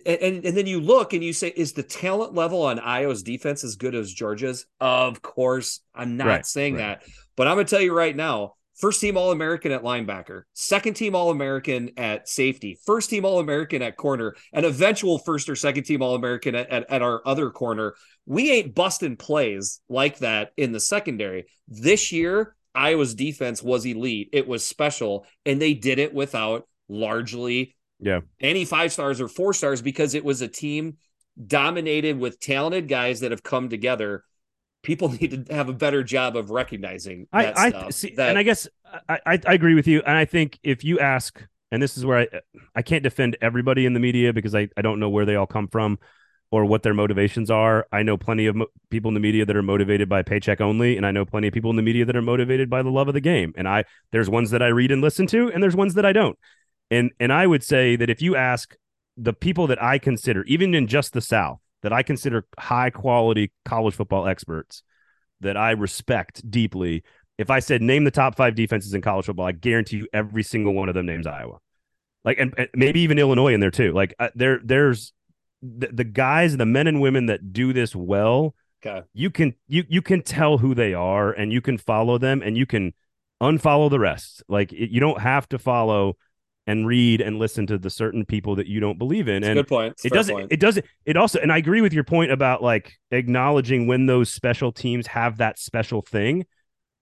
And, 0.05 0.17
and 0.21 0.45
and 0.45 0.57
then 0.57 0.67
you 0.67 0.81
look 0.81 1.13
and 1.13 1.23
you 1.23 1.33
say, 1.33 1.47
is 1.55 1.73
the 1.73 1.83
talent 1.83 2.33
level 2.35 2.63
on 2.63 2.79
Iowa's 2.79 3.23
defense 3.23 3.63
as 3.63 3.75
good 3.75 3.95
as 3.95 4.11
Georgia's? 4.11 4.65
Of 4.79 5.21
course, 5.21 5.79
I'm 5.95 6.17
not 6.17 6.27
Right, 6.27 6.45
saying 6.45 6.75
right. 6.75 6.99
that, 6.99 7.03
but 7.35 7.47
I'm 7.47 7.55
gonna 7.55 7.65
tell 7.65 7.81
you 7.81 7.93
right 7.95 8.15
now. 8.15 8.55
First 8.77 9.01
team 9.01 9.17
All 9.17 9.31
American 9.31 9.71
at 9.71 9.81
linebacker, 9.81 10.43
second 10.53 10.93
team 10.93 11.15
All 11.15 11.31
American 11.31 11.91
at 11.97 12.29
safety, 12.29 12.77
first 12.85 13.09
team 13.09 13.25
All 13.25 13.39
American 13.39 13.81
at 13.81 13.97
corner, 13.97 14.35
and 14.53 14.65
eventual 14.65 15.17
first 15.17 15.49
or 15.49 15.55
second 15.55 15.83
team 15.83 16.03
All 16.03 16.13
American 16.13 16.53
at, 16.53 16.69
at, 16.69 16.89
at 16.91 17.01
our 17.01 17.21
other 17.25 17.49
corner. 17.49 17.95
We 18.27 18.51
ain't 18.51 18.75
busting 18.75 19.17
plays 19.17 19.81
like 19.89 20.19
that 20.19 20.51
in 20.57 20.73
the 20.73 20.79
secondary. 20.79 21.47
This 21.67 22.11
year, 22.11 22.55
Iowa's 22.75 23.15
defense 23.15 23.63
was 23.63 23.85
elite. 23.85 24.29
It 24.31 24.47
was 24.47 24.65
special, 24.65 25.25
and 25.45 25.59
they 25.59 25.73
did 25.73 25.97
it 25.97 26.13
without 26.13 26.67
largely 26.87 27.75
Yeah. 27.99 28.19
any 28.39 28.63
five 28.65 28.93
stars 28.93 29.19
or 29.19 29.27
four 29.27 29.53
stars 29.53 29.81
because 29.81 30.13
it 30.13 30.23
was 30.23 30.43
a 30.43 30.47
team 30.47 30.97
dominated 31.43 32.19
with 32.19 32.39
talented 32.39 32.87
guys 32.87 33.21
that 33.21 33.31
have 33.31 33.43
come 33.43 33.69
together. 33.69 34.23
People 34.87 35.09
need 35.21 35.47
to 35.47 35.53
have 35.53 35.67
a 35.67 35.73
better 35.73 36.01
job 36.01 36.37
of 36.37 36.49
recognizing 36.49 37.27
that 37.33 37.57
I, 37.57 37.65
I 37.65 37.69
stuff. 37.69 37.91
see, 37.93 38.15
that, 38.15 38.29
and 38.29 38.39
I 38.39 38.43
guess 38.43 38.69
I, 39.09 39.19
I, 39.25 39.41
I 39.45 39.53
agree 39.53 39.75
with 39.75 39.85
you. 39.85 40.01
And 40.05 40.15
I 40.15 40.23
think 40.23 40.57
if 40.63 40.85
you 40.85 40.97
ask, 40.97 41.43
and 41.73 41.83
this 41.83 41.97
is 41.97 42.05
where 42.05 42.19
I, 42.19 42.27
I 42.73 42.81
can't 42.81 43.03
defend 43.03 43.35
everybody 43.41 43.85
in 43.85 43.93
the 43.93 43.99
media 43.99 44.31
because 44.31 44.55
I, 44.55 44.69
I 44.77 44.81
don't 44.81 45.01
know 45.01 45.09
where 45.09 45.25
they 45.25 45.35
all 45.35 45.45
come 45.45 45.67
from 45.67 45.99
or 46.51 46.63
what 46.63 46.83
their 46.83 46.93
motivations 46.93 47.51
are. 47.51 47.85
I 47.91 48.03
know 48.03 48.15
plenty 48.15 48.45
of 48.45 48.55
mo- 48.55 48.67
people 48.89 49.09
in 49.09 49.13
the 49.13 49.19
media 49.19 49.45
that 49.45 49.57
are 49.57 49.61
motivated 49.61 50.07
by 50.07 50.23
paycheck 50.23 50.61
only, 50.61 50.95
and 50.95 51.05
I 51.05 51.11
know 51.11 51.25
plenty 51.25 51.49
of 51.49 51.53
people 51.53 51.69
in 51.69 51.75
the 51.75 51.81
media 51.81 52.05
that 52.05 52.15
are 52.15 52.21
motivated 52.21 52.69
by 52.69 52.81
the 52.81 52.89
love 52.89 53.09
of 53.09 53.13
the 53.13 53.19
game. 53.19 53.53
And 53.57 53.67
I, 53.67 53.83
there's 54.13 54.29
ones 54.29 54.51
that 54.51 54.61
I 54.61 54.67
read 54.67 54.91
and 54.91 55.01
listen 55.01 55.27
to, 55.27 55.51
and 55.51 55.61
there's 55.61 55.75
ones 55.75 55.95
that 55.95 56.05
I 56.05 56.13
don't. 56.13 56.39
And 56.89 57.11
and 57.19 57.33
I 57.33 57.45
would 57.45 57.63
say 57.63 57.97
that 57.97 58.09
if 58.09 58.21
you 58.21 58.37
ask 58.37 58.77
the 59.17 59.33
people 59.33 59.67
that 59.67 59.83
I 59.83 59.97
consider, 59.97 60.43
even 60.43 60.73
in 60.73 60.87
just 60.87 61.11
the 61.11 61.19
South, 61.19 61.59
that 61.83 61.93
I 61.93 62.03
consider 62.03 62.45
high 62.57 62.89
quality 62.89 63.51
college 63.65 63.95
football 63.95 64.27
experts 64.27 64.83
that 65.41 65.57
I 65.57 65.71
respect 65.71 66.49
deeply, 66.49 67.03
if 67.37 67.49
I 67.49 67.59
said 67.59 67.81
name 67.81 68.03
the 68.03 68.11
top 68.11 68.35
five 68.35 68.55
defenses 68.55 68.93
in 68.93 69.01
college 69.01 69.25
football, 69.25 69.45
I 69.45 69.51
guarantee 69.51 69.97
you 69.97 70.07
every 70.11 70.43
single 70.43 70.73
one 70.73 70.89
of 70.89 70.95
them 70.95 71.05
names 71.05 71.27
Iowa. 71.27 71.59
Like 72.25 72.39
and, 72.39 72.53
and 72.57 72.67
maybe 72.75 73.01
even 73.01 73.19
Illinois 73.19 73.53
in 73.53 73.59
there 73.59 73.71
too. 73.71 73.93
Like 73.93 74.15
uh, 74.19 74.29
there 74.35 74.59
there's 74.63 75.13
the, 75.61 75.87
the 75.87 76.03
guys, 76.03 76.57
the 76.57 76.65
men 76.65 76.87
and 76.87 76.99
women 76.99 77.27
that 77.27 77.53
do 77.53 77.73
this 77.73 77.95
well. 77.95 78.55
Okay. 78.85 79.05
You 79.13 79.29
can 79.29 79.53
you 79.67 79.85
you 79.87 80.01
can 80.01 80.21
tell 80.21 80.57
who 80.57 80.75
they 80.75 80.93
are 80.93 81.31
and 81.31 81.53
you 81.53 81.61
can 81.61 81.77
follow 81.77 82.17
them 82.17 82.41
and 82.41 82.57
you 82.57 82.65
can 82.65 82.93
unfollow 83.41 83.89
the 83.89 83.99
rest. 83.99 84.43
Like 84.47 84.73
it, 84.73 84.89
you 84.89 84.99
don't 84.99 85.21
have 85.21 85.47
to 85.49 85.59
follow 85.59 86.17
and 86.67 86.85
read 86.85 87.21
and 87.21 87.39
listen 87.39 87.65
to 87.65 87.77
the 87.77 87.89
certain 87.89 88.25
people 88.25 88.55
that 88.57 88.67
you 88.67 88.79
don't 88.79 88.99
believe 88.99 89.27
in. 89.29 89.37
It's 89.37 89.47
and 89.47 89.55
good 89.57 89.67
point. 89.67 89.93
It's 89.93 90.05
it 90.05 90.11
doesn't 90.11 90.35
point. 90.35 90.51
it 90.51 90.59
doesn't 90.59 90.85
it 91.05 91.17
also 91.17 91.39
and 91.39 91.51
i 91.51 91.57
agree 91.57 91.81
with 91.81 91.93
your 91.93 92.03
point 92.03 92.29
about 92.31 92.61
like 92.61 92.93
acknowledging 93.11 93.87
when 93.87 94.05
those 94.05 94.29
special 94.29 94.71
teams 94.71 95.07
have 95.07 95.37
that 95.37 95.57
special 95.57 96.01
thing 96.01 96.45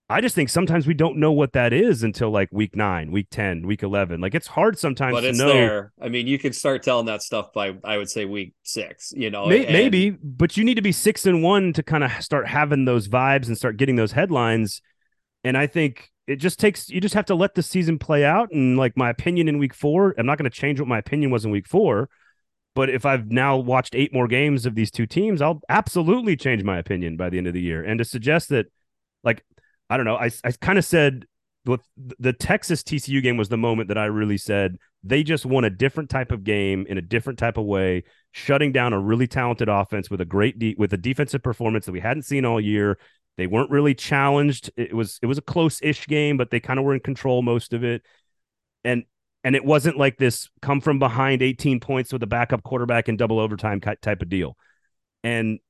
i 0.08 0.20
just 0.20 0.36
think 0.36 0.48
sometimes 0.48 0.86
we 0.86 0.94
don't 0.94 1.16
know 1.16 1.32
what 1.32 1.52
that 1.54 1.72
is 1.72 2.04
until 2.04 2.30
like 2.30 2.48
week 2.52 2.76
9 2.76 3.10
week 3.10 3.26
10 3.30 3.66
week 3.66 3.82
11 3.82 4.20
like 4.20 4.36
it's 4.36 4.46
hard 4.46 4.78
sometimes 4.78 5.16
to 5.16 5.20
but 5.22 5.24
it's 5.24 5.38
know 5.38 5.48
there. 5.48 5.92
I 6.00 6.08
mean, 6.08 6.28
you 6.28 6.38
can 6.38 6.52
start 6.52 6.84
telling 6.84 7.06
that 7.06 7.22
stuff 7.22 7.52
by 7.52 7.74
I 7.82 7.96
would 7.98 8.08
say 8.08 8.24
week 8.24 8.54
six. 8.62 9.12
You 9.16 9.30
know, 9.30 9.46
May- 9.46 9.64
and- 9.64 9.72
maybe 9.72 10.10
but 10.10 10.56
you 10.56 10.62
need 10.62 10.76
to 10.76 10.82
be 10.82 10.92
6 10.92 11.26
and 11.26 11.42
1 11.42 11.72
to 11.72 11.82
kind 11.82 12.04
of 12.04 12.12
start 12.20 12.46
having 12.46 12.84
those 12.84 13.08
vibes 13.08 13.48
and 13.48 13.58
start 13.58 13.76
getting 13.78 13.96
those 13.96 14.12
headlines 14.12 14.80
and 15.42 15.56
i 15.58 15.66
think 15.66 16.10
it 16.26 16.36
just 16.36 16.58
takes 16.58 16.88
you 16.88 17.00
just 17.00 17.14
have 17.14 17.26
to 17.26 17.34
let 17.34 17.54
the 17.54 17.62
season 17.62 17.98
play 17.98 18.24
out 18.24 18.50
and 18.52 18.76
like 18.76 18.96
my 18.96 19.10
opinion 19.10 19.48
in 19.48 19.58
week 19.58 19.74
4 19.74 20.14
i'm 20.18 20.26
not 20.26 20.38
going 20.38 20.50
to 20.50 20.56
change 20.56 20.80
what 20.80 20.88
my 20.88 20.98
opinion 20.98 21.30
was 21.30 21.44
in 21.44 21.50
week 21.50 21.66
4 21.66 22.08
But 22.74 22.90
if 22.90 23.06
I've 23.06 23.30
now 23.30 23.56
watched 23.56 23.94
eight 23.94 24.12
more 24.12 24.28
games 24.28 24.66
of 24.66 24.74
these 24.74 24.90
two 24.90 25.06
teams, 25.06 25.40
I'll 25.40 25.62
absolutely 25.70 26.36
change 26.36 26.62
my 26.62 26.78
opinion 26.78 27.16
by 27.16 27.30
the 27.30 27.38
end 27.38 27.46
of 27.46 27.54
the 27.54 27.60
year. 27.62 27.82
And 27.82 27.98
to 27.98 28.04
suggest 28.04 28.50
that, 28.50 28.66
like, 29.24 29.44
I 29.88 29.96
don't 29.96 30.04
know, 30.04 30.16
I, 30.16 30.30
I 30.44 30.52
kind 30.60 30.78
of 30.78 30.84
said 30.84 31.24
with 31.64 31.80
the 31.96 32.34
Texas 32.34 32.82
TCU 32.82 33.22
game 33.22 33.38
was 33.38 33.48
the 33.48 33.56
moment 33.56 33.88
that 33.88 33.96
I 33.96 34.04
really 34.04 34.36
said 34.36 34.76
they 35.02 35.22
just 35.22 35.46
won 35.46 35.64
a 35.64 35.70
different 35.70 36.10
type 36.10 36.30
of 36.30 36.44
game 36.44 36.84
in 36.86 36.98
a 36.98 37.02
different 37.02 37.38
type 37.38 37.56
of 37.56 37.64
way, 37.64 38.04
shutting 38.32 38.72
down 38.72 38.92
a 38.92 39.00
really 39.00 39.26
talented 39.26 39.68
offense 39.70 40.10
with 40.10 40.20
a 40.20 40.26
great 40.26 40.58
de- 40.58 40.76
with 40.76 40.92
a 40.92 40.98
defensive 40.98 41.42
performance 41.42 41.86
that 41.86 41.92
we 41.92 42.00
hadn't 42.00 42.24
seen 42.24 42.44
all 42.44 42.60
year. 42.60 42.98
They 43.36 43.46
weren't 43.46 43.70
really 43.70 43.94
challenged. 43.94 44.70
It 44.76 44.94
was 44.94 45.18
it 45.22 45.26
was 45.26 45.38
a 45.38 45.42
close-ish 45.42 46.06
game, 46.06 46.36
but 46.36 46.50
they 46.50 46.60
kind 46.60 46.78
of 46.78 46.84
were 46.84 46.94
in 46.94 47.00
control 47.00 47.42
most 47.42 47.72
of 47.72 47.84
it. 47.84 48.02
And 48.84 49.04
and 49.44 49.54
it 49.54 49.64
wasn't 49.64 49.96
like 49.96 50.16
this 50.16 50.48
come 50.62 50.80
from 50.80 50.98
behind 50.98 51.42
18 51.42 51.80
points 51.80 52.12
with 52.12 52.22
a 52.22 52.26
backup 52.26 52.62
quarterback 52.62 53.08
in 53.08 53.16
double 53.16 53.38
overtime 53.38 53.80
type 53.80 54.22
of 54.22 54.28
deal. 54.28 54.56
And 55.22 55.60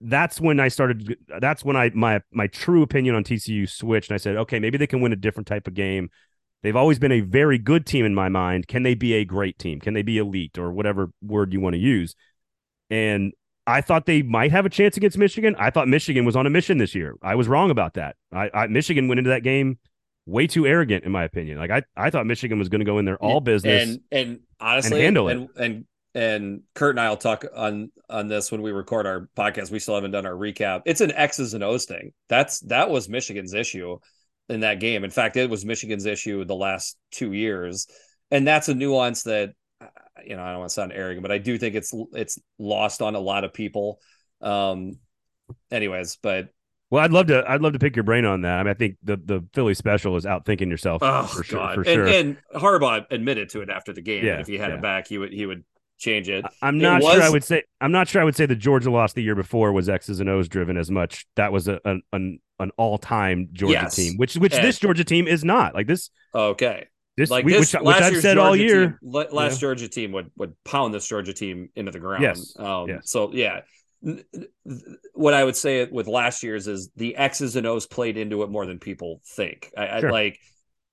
that's 0.00 0.40
when 0.40 0.60
I 0.60 0.68
started 0.68 1.16
that's 1.40 1.64
when 1.64 1.76
I 1.76 1.90
my 1.94 2.20
my 2.30 2.46
true 2.46 2.82
opinion 2.82 3.14
on 3.14 3.24
TCU 3.24 3.66
switched 3.66 4.10
and 4.10 4.14
I 4.14 4.18
said, 4.18 4.36
"Okay, 4.36 4.58
maybe 4.58 4.76
they 4.76 4.86
can 4.86 5.00
win 5.00 5.12
a 5.12 5.16
different 5.16 5.46
type 5.46 5.66
of 5.66 5.74
game." 5.74 6.10
They've 6.62 6.76
always 6.76 6.98
been 6.98 7.12
a 7.12 7.20
very 7.20 7.58
good 7.58 7.84
team 7.86 8.06
in 8.06 8.14
my 8.14 8.28
mind. 8.28 8.68
Can 8.68 8.84
they 8.84 8.94
be 8.94 9.14
a 9.14 9.24
great 9.24 9.58
team? 9.58 9.80
Can 9.80 9.94
they 9.94 10.02
be 10.02 10.18
elite 10.18 10.58
or 10.58 10.72
whatever 10.72 11.10
word 11.22 11.52
you 11.52 11.60
want 11.60 11.74
to 11.74 11.80
use? 11.80 12.14
And 12.88 13.32
I 13.66 13.80
thought 13.80 14.06
they 14.06 14.22
might 14.22 14.50
have 14.50 14.66
a 14.66 14.68
chance 14.68 14.96
against 14.96 15.16
Michigan. 15.16 15.56
I 15.58 15.70
thought 15.70 15.88
Michigan 15.88 16.24
was 16.24 16.36
on 16.36 16.46
a 16.46 16.50
mission 16.50 16.78
this 16.78 16.94
year. 16.94 17.16
I 17.22 17.34
was 17.34 17.48
wrong 17.48 17.70
about 17.70 17.94
that. 17.94 18.16
I, 18.32 18.50
I 18.52 18.66
Michigan 18.66 19.08
went 19.08 19.18
into 19.18 19.30
that 19.30 19.42
game 19.42 19.78
way 20.26 20.46
too 20.46 20.66
arrogant, 20.66 21.04
in 21.04 21.12
my 21.12 21.24
opinion. 21.24 21.58
Like 21.58 21.70
I, 21.70 21.82
I 21.96 22.10
thought 22.10 22.26
Michigan 22.26 22.58
was 22.58 22.68
going 22.68 22.80
to 22.80 22.84
go 22.84 22.98
in 22.98 23.04
there 23.04 23.16
all 23.16 23.40
business. 23.40 23.88
and 23.88 24.00
and 24.10 24.40
honestly 24.60 25.02
handle 25.02 25.28
it. 25.28 25.36
and, 25.36 25.48
and 25.56 25.84
and 26.14 26.60
Kurt 26.74 26.90
and 26.90 27.00
I'll 27.00 27.16
talk 27.16 27.44
on 27.56 27.90
on 28.08 28.28
this 28.28 28.52
when 28.52 28.62
we 28.62 28.70
record 28.70 29.06
our 29.06 29.28
podcast. 29.36 29.70
We 29.70 29.78
still 29.78 29.94
haven't 29.94 30.12
done 30.12 30.26
our 30.26 30.34
recap. 30.34 30.82
It's 30.86 31.00
an 31.00 31.12
X's 31.12 31.54
and 31.54 31.64
O's 31.64 31.86
thing. 31.86 32.12
That's 32.28 32.60
that 32.60 32.90
was 32.90 33.08
Michigan's 33.08 33.54
issue 33.54 33.98
in 34.48 34.60
that 34.60 34.78
game. 34.78 35.04
In 35.04 35.10
fact, 35.10 35.36
it 35.36 35.50
was 35.50 35.64
Michigan's 35.64 36.06
issue 36.06 36.44
the 36.44 36.54
last 36.54 36.96
two 37.10 37.32
years, 37.32 37.86
and 38.30 38.46
that's 38.46 38.68
a 38.68 38.74
nuance 38.74 39.24
that 39.24 39.54
you 40.24 40.36
know, 40.36 40.42
I 40.42 40.50
don't 40.50 40.60
want 40.60 40.70
to 40.70 40.74
sound 40.74 40.92
arrogant, 40.92 41.22
but 41.22 41.32
I 41.32 41.38
do 41.38 41.58
think 41.58 41.74
it's 41.74 41.92
it's 42.12 42.38
lost 42.58 43.02
on 43.02 43.14
a 43.14 43.20
lot 43.20 43.44
of 43.44 43.52
people. 43.52 44.00
Um, 44.40 44.98
anyways, 45.70 46.18
but 46.22 46.48
well, 46.90 47.02
I'd 47.02 47.12
love 47.12 47.26
to. 47.28 47.44
I'd 47.48 47.60
love 47.60 47.72
to 47.72 47.78
pick 47.78 47.96
your 47.96 48.04
brain 48.04 48.24
on 48.24 48.42
that. 48.42 48.58
I 48.58 48.62
mean, 48.62 48.70
I 48.70 48.74
think 48.74 48.96
the 49.02 49.16
the 49.16 49.44
Philly 49.52 49.74
special 49.74 50.16
is 50.16 50.26
out 50.26 50.44
thinking 50.44 50.70
yourself. 50.70 51.02
Oh 51.02 51.24
for 51.24 51.42
sure, 51.42 51.58
God! 51.58 51.74
For 51.74 51.84
sure. 51.84 52.06
And, 52.06 52.36
and 52.54 52.62
Harbaugh 52.62 53.06
admitted 53.10 53.48
to 53.50 53.62
it 53.62 53.70
after 53.70 53.92
the 53.92 54.02
game. 54.02 54.24
Yeah, 54.24 54.40
if 54.40 54.46
he 54.46 54.58
had 54.58 54.70
yeah. 54.70 54.76
it 54.76 54.82
back, 54.82 55.08
he 55.08 55.18
would 55.18 55.32
he 55.32 55.46
would 55.46 55.64
change 55.98 56.28
it. 56.28 56.44
I'm 56.62 56.78
not 56.78 57.02
it 57.02 57.10
sure. 57.10 57.22
I 57.22 57.30
would 57.30 57.44
say 57.44 57.64
I'm 57.80 57.92
not 57.92 58.08
sure. 58.08 58.20
I 58.20 58.24
would 58.24 58.36
say 58.36 58.46
the 58.46 58.54
Georgia 58.54 58.90
loss 58.90 59.12
the 59.12 59.22
year 59.22 59.34
before 59.34 59.72
was 59.72 59.88
X's 59.88 60.20
and 60.20 60.28
O's 60.28 60.48
driven 60.48 60.76
as 60.76 60.90
much. 60.90 61.26
That 61.36 61.52
was 61.52 61.68
a, 61.68 61.80
an 61.84 62.02
an, 62.12 62.38
an 62.60 62.70
all 62.76 62.98
time 62.98 63.48
Georgia 63.52 63.72
yes. 63.72 63.96
team, 63.96 64.16
which 64.16 64.36
which 64.36 64.54
and... 64.54 64.64
this 64.64 64.78
Georgia 64.78 65.04
team 65.04 65.26
is 65.26 65.44
not. 65.44 65.74
Like 65.74 65.86
this. 65.86 66.10
Okay. 66.34 66.86
This, 67.16 67.30
like 67.30 67.46
this, 67.46 67.72
which, 67.72 67.82
which 67.82 67.96
I've 67.96 68.20
said 68.20 68.34
Georgia 68.34 68.40
all 68.40 68.56
year. 68.56 68.98
Team, 69.00 69.26
last 69.30 69.54
yeah. 69.54 69.58
Georgia 69.58 69.88
team 69.88 70.12
would 70.12 70.30
would 70.36 70.54
pound 70.64 70.92
this 70.92 71.06
Georgia 71.06 71.32
team 71.32 71.68
into 71.76 71.92
the 71.92 72.00
ground. 72.00 72.22
Yes. 72.22 72.54
Um, 72.58 72.88
yes. 72.88 73.10
So 73.10 73.32
yeah, 73.32 73.60
what 75.12 75.34
I 75.34 75.44
would 75.44 75.56
say 75.56 75.86
with 75.86 76.08
last 76.08 76.42
year's 76.42 76.66
is 76.66 76.90
the 76.96 77.16
X's 77.16 77.56
and 77.56 77.66
O's 77.66 77.86
played 77.86 78.16
into 78.16 78.42
it 78.42 78.50
more 78.50 78.66
than 78.66 78.78
people 78.78 79.20
think. 79.26 79.70
I, 79.76 80.00
sure. 80.00 80.08
I 80.08 80.12
like. 80.12 80.38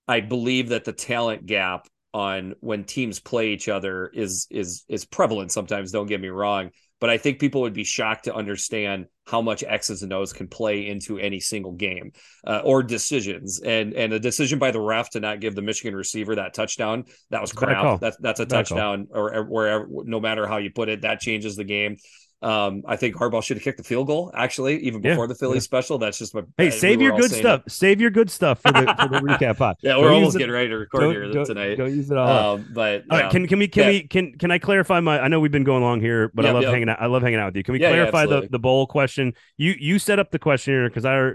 I 0.07 0.19
believe 0.19 0.69
that 0.69 0.83
the 0.83 0.93
talent 0.93 1.45
gap 1.45 1.87
on 2.13 2.55
when 2.59 2.83
teams 2.83 3.19
play 3.19 3.51
each 3.53 3.69
other 3.69 4.07
is 4.07 4.47
is 4.51 4.83
is 4.89 5.05
prevalent 5.05 5.51
sometimes 5.51 5.91
don't 5.91 6.07
get 6.07 6.19
me 6.19 6.27
wrong 6.27 6.69
but 7.01 7.09
i 7.09 7.17
think 7.17 7.39
people 7.39 7.61
would 7.61 7.73
be 7.73 7.83
shocked 7.83 8.23
to 8.23 8.33
understand 8.33 9.07
how 9.27 9.41
much 9.41 9.63
x's 9.67 10.03
and 10.03 10.13
o's 10.13 10.31
can 10.31 10.47
play 10.47 10.87
into 10.87 11.17
any 11.17 11.39
single 11.39 11.73
game 11.73 12.11
uh, 12.47 12.61
or 12.63 12.81
decisions. 12.83 13.61
And 13.61 13.93
and 13.93 14.13
a 14.13 14.19
decision 14.19 14.59
by 14.59 14.71
the 14.71 14.81
ref 14.81 15.09
to 15.11 15.19
not 15.19 15.39
give 15.39 15.55
the 15.55 15.61
michigan 15.61 15.95
receiver 15.95 16.35
that 16.35 16.53
touchdown 16.53 17.05
that 17.29 17.41
was 17.41 17.51
crap 17.51 17.99
that's 17.99 18.17
that's 18.17 18.39
a 18.39 18.45
touchdown 18.45 19.07
call. 19.07 19.21
or 19.21 19.43
wherever 19.43 19.87
no 19.89 20.19
matter 20.19 20.47
how 20.47 20.57
you 20.57 20.71
put 20.71 20.89
it 20.89 21.01
that 21.01 21.19
changes 21.19 21.55
the 21.55 21.63
game 21.63 21.97
um, 22.41 22.83
I 22.87 22.95
think 22.95 23.15
Harbaugh 23.15 23.43
should 23.43 23.57
have 23.57 23.63
kicked 23.63 23.77
the 23.77 23.83
field 23.83 24.07
goal 24.07 24.31
actually, 24.33 24.79
even 24.79 24.99
before 24.99 25.25
yeah, 25.25 25.27
the 25.27 25.35
Philly 25.35 25.55
yeah. 25.55 25.61
special. 25.61 25.99
That's 25.99 26.17
just 26.17 26.33
my. 26.33 26.41
Hey, 26.57 26.71
save 26.71 26.97
we 26.97 27.05
your 27.05 27.15
good 27.15 27.29
stuff. 27.29 27.61
It. 27.67 27.71
Save 27.71 28.01
your 28.01 28.09
good 28.09 28.31
stuff 28.31 28.61
for 28.61 28.71
the, 28.71 28.79
for 28.79 29.09
the 29.09 29.19
recap 29.19 29.57
pod. 29.57 29.75
yeah, 29.81 29.97
we're 29.97 30.11
almost 30.11 30.37
getting 30.37 30.51
ready 30.51 30.69
to 30.69 30.77
record 30.77 31.15
here 31.15 31.31
tonight. 31.45 31.75
Go 31.75 31.85
use 31.85 32.09
it 32.09 32.17
all. 32.17 32.55
Um, 32.55 32.71
but 32.73 33.03
all 33.11 33.19
right, 33.19 33.31
can 33.31 33.47
can 33.47 33.59
we 33.59 33.67
can 33.67 33.83
yeah. 33.83 33.89
we 33.89 34.07
can 34.07 34.37
can 34.37 34.49
I 34.49 34.57
clarify 34.57 34.99
my? 34.99 35.19
I 35.19 35.27
know 35.27 35.39
we've 35.39 35.51
been 35.51 35.63
going 35.63 35.83
along 35.83 36.01
here, 36.01 36.31
but 36.33 36.45
I 36.45 36.51
love 36.51 36.63
hanging 36.63 36.89
out. 36.89 36.99
I 36.99 37.05
love 37.05 37.21
hanging 37.21 37.39
out 37.39 37.47
with 37.47 37.57
you. 37.57 37.63
Can 37.63 37.73
we 37.73 37.79
clarify 37.79 38.25
the 38.25 38.47
the 38.49 38.59
bowl 38.59 38.87
question? 38.87 39.33
You 39.57 39.75
you 39.79 39.99
set 39.99 40.17
up 40.17 40.31
the 40.31 40.39
question 40.39 40.73
here 40.73 40.89
because 40.89 41.05
I, 41.05 41.33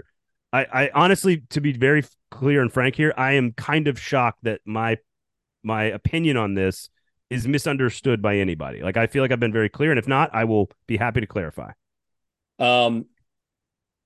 I 0.51 0.65
I 0.65 0.91
honestly, 0.93 1.43
to 1.51 1.61
be 1.61 1.71
very 1.71 2.03
clear 2.31 2.61
and 2.61 2.71
frank 2.71 2.95
here, 2.95 3.13
I 3.15 3.33
am 3.33 3.53
kind 3.53 3.87
of 3.87 3.97
shocked 3.97 4.39
that 4.43 4.59
my 4.65 4.97
my 5.63 5.85
opinion 5.85 6.35
on 6.35 6.53
this 6.53 6.89
is 7.29 7.47
misunderstood 7.47 8.21
by 8.21 8.37
anybody. 8.37 8.81
Like 8.81 8.97
I 8.97 9.07
feel 9.07 9.23
like 9.23 9.31
I've 9.31 9.39
been 9.39 9.53
very 9.53 9.69
clear, 9.69 9.91
and 9.91 9.99
if 9.99 10.07
not, 10.07 10.29
I 10.33 10.45
will 10.45 10.69
be 10.87 10.97
happy 10.97 11.21
to 11.21 11.27
clarify. 11.27 11.71
Um, 12.59 13.05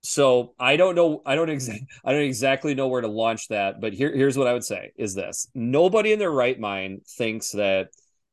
so 0.04 0.54
I 0.60 0.78
don't 0.78 0.96
know. 0.96 1.22
I 1.26 1.36
don't 1.36 1.50
exactly. 1.50 1.88
I 2.06 2.12
don't 2.12 2.24
exactly 2.24 2.76
know 2.76 2.88
where 2.88 3.02
to 3.02 3.08
launch 3.08 3.48
that. 3.50 3.80
But 3.80 3.94
here, 3.94 4.16
here's 4.16 4.38
what 4.38 4.48
I 4.48 4.54
would 4.54 4.64
say: 4.64 4.92
is 4.96 5.14
this 5.14 5.48
nobody 5.54 6.12
in 6.14 6.20
their 6.20 6.32
right 6.32 6.60
mind 6.60 7.02
thinks 7.08 7.52
that 7.52 7.90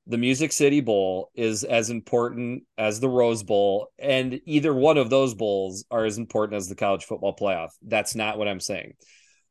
the 0.07 0.19
Music 0.19 0.53
City 0.53 0.81
Bowl 0.81 1.31
is 1.35 1.65
as 1.65 1.91
important 1.91 2.63
as 2.79 2.99
the 2.99 3.11
Rose 3.11 3.43
Bowl, 3.43 3.89
and 3.99 4.41
either 4.47 4.73
one 4.73 4.97
of 4.97 5.11
those 5.11 5.35
bowls 5.35 5.85
are 5.91 6.07
as 6.07 6.17
important 6.17 6.57
as 6.57 6.69
the 6.69 6.75
college 6.75 7.05
football 7.05 7.37
playoff. 7.37 7.71
That's 7.83 8.15
not 8.15 8.39
what 8.39 8.49
I'm 8.49 8.61
saying. 8.61 8.95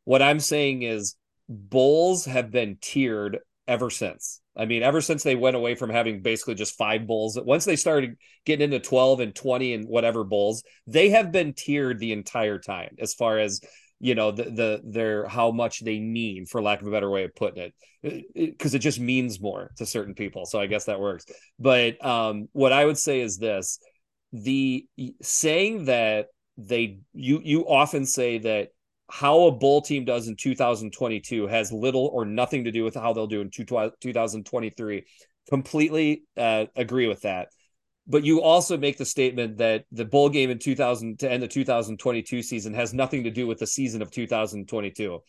What 0.04 0.24
I'm 0.24 0.40
saying 0.40 0.82
is 0.82 1.16
bowls 1.48 2.26
have 2.26 2.50
been 2.50 2.78
tiered 2.82 3.40
ever 3.68 3.92
since. 3.92 4.42
I 4.58 4.66
mean, 4.66 4.84
ever 4.84 5.02
since 5.02 5.24
they 5.24 5.36
went 5.36 5.56
away 5.56 5.76
from 5.76 5.90
having 5.90 6.22
basically 6.22 6.56
just 6.56 6.78
five 6.78 7.06
bowls, 7.06 7.40
once 7.40 7.66
they 7.66 7.76
started 7.76 8.16
getting 8.46 8.66
into 8.66 8.80
12 8.80 9.20
and 9.20 9.36
20 9.36 9.74
and 9.74 9.88
whatever 9.88 10.24
bowls, 10.24 10.64
they 10.88 11.10
have 11.10 11.32
been 11.32 11.54
tiered 11.54 12.00
the 12.00 12.12
entire 12.12 12.58
time 12.58 12.96
as 13.00 13.14
far 13.14 13.38
as 13.38 13.62
you 14.00 14.14
know 14.14 14.32
the 14.32 14.44
the 14.44 14.82
their 14.84 15.28
how 15.28 15.52
much 15.52 15.80
they 15.80 16.00
mean 16.00 16.46
for 16.46 16.62
lack 16.62 16.82
of 16.82 16.88
a 16.88 16.92
better 16.92 17.10
way 17.10 17.24
of 17.24 17.36
putting 17.36 17.64
it. 17.64 17.74
Because 18.04 18.74
it, 18.74 18.78
it, 18.78 18.80
it, 18.80 18.84
just 18.84 19.00
means 19.00 19.42
more 19.42 19.72
to 19.78 19.86
certain 19.86 20.14
people. 20.14 20.46
So 20.46 20.60
i 20.60 20.68
guess 20.68 20.86
that 20.86 21.00
works. 21.00 21.26
But 21.60 22.04
um 22.06 22.48
what 22.54 22.74
i 22.74 22.86
would 22.86 22.98
say 22.98 23.22
is 23.22 23.38
this. 23.38 23.80
The 24.34 24.86
saying 25.22 25.86
that 25.86 26.28
they 26.58 27.00
you 27.14 27.42
you 27.44 27.68
often 27.68 28.06
say 28.06 28.40
that 28.40 28.70
how 29.10 29.44
a 29.44 29.52
bowl 29.52 29.82
team 29.82 30.06
does 30.06 30.28
in 30.28 30.36
2022 30.36 31.48
has 31.48 31.72
little 31.72 32.08
or 32.14 32.26
nothing 32.26 32.66
to 32.66 32.72
do 32.72 32.84
with 32.84 32.96
how 32.96 33.14
they'll 33.14 33.28
do 33.28 33.42
in 33.42 33.50
2023. 33.50 35.06
Completely 35.50 36.24
uh, 36.36 36.66
agree 36.76 37.08
with 37.08 37.22
that. 37.22 37.48
But 38.06 38.24
you 38.24 38.42
also 38.42 38.78
make 38.78 38.98
the 38.98 39.06
statement 39.06 39.58
that 39.58 39.86
the 39.92 40.06
bowl 40.06 40.30
game 40.30 40.50
in 40.50 40.60
2000 40.60 41.20
to 41.20 41.32
end 41.32 41.44
the 41.44 41.48
2022 41.48 42.42
season 42.42 42.74
has 42.74 42.94
nothing 42.94 43.24
to 43.24 43.32
do 43.32 43.48
with 43.48 43.60
the 43.60 43.68
season 43.68 44.02
of 44.02 44.12
2022. 44.12 45.20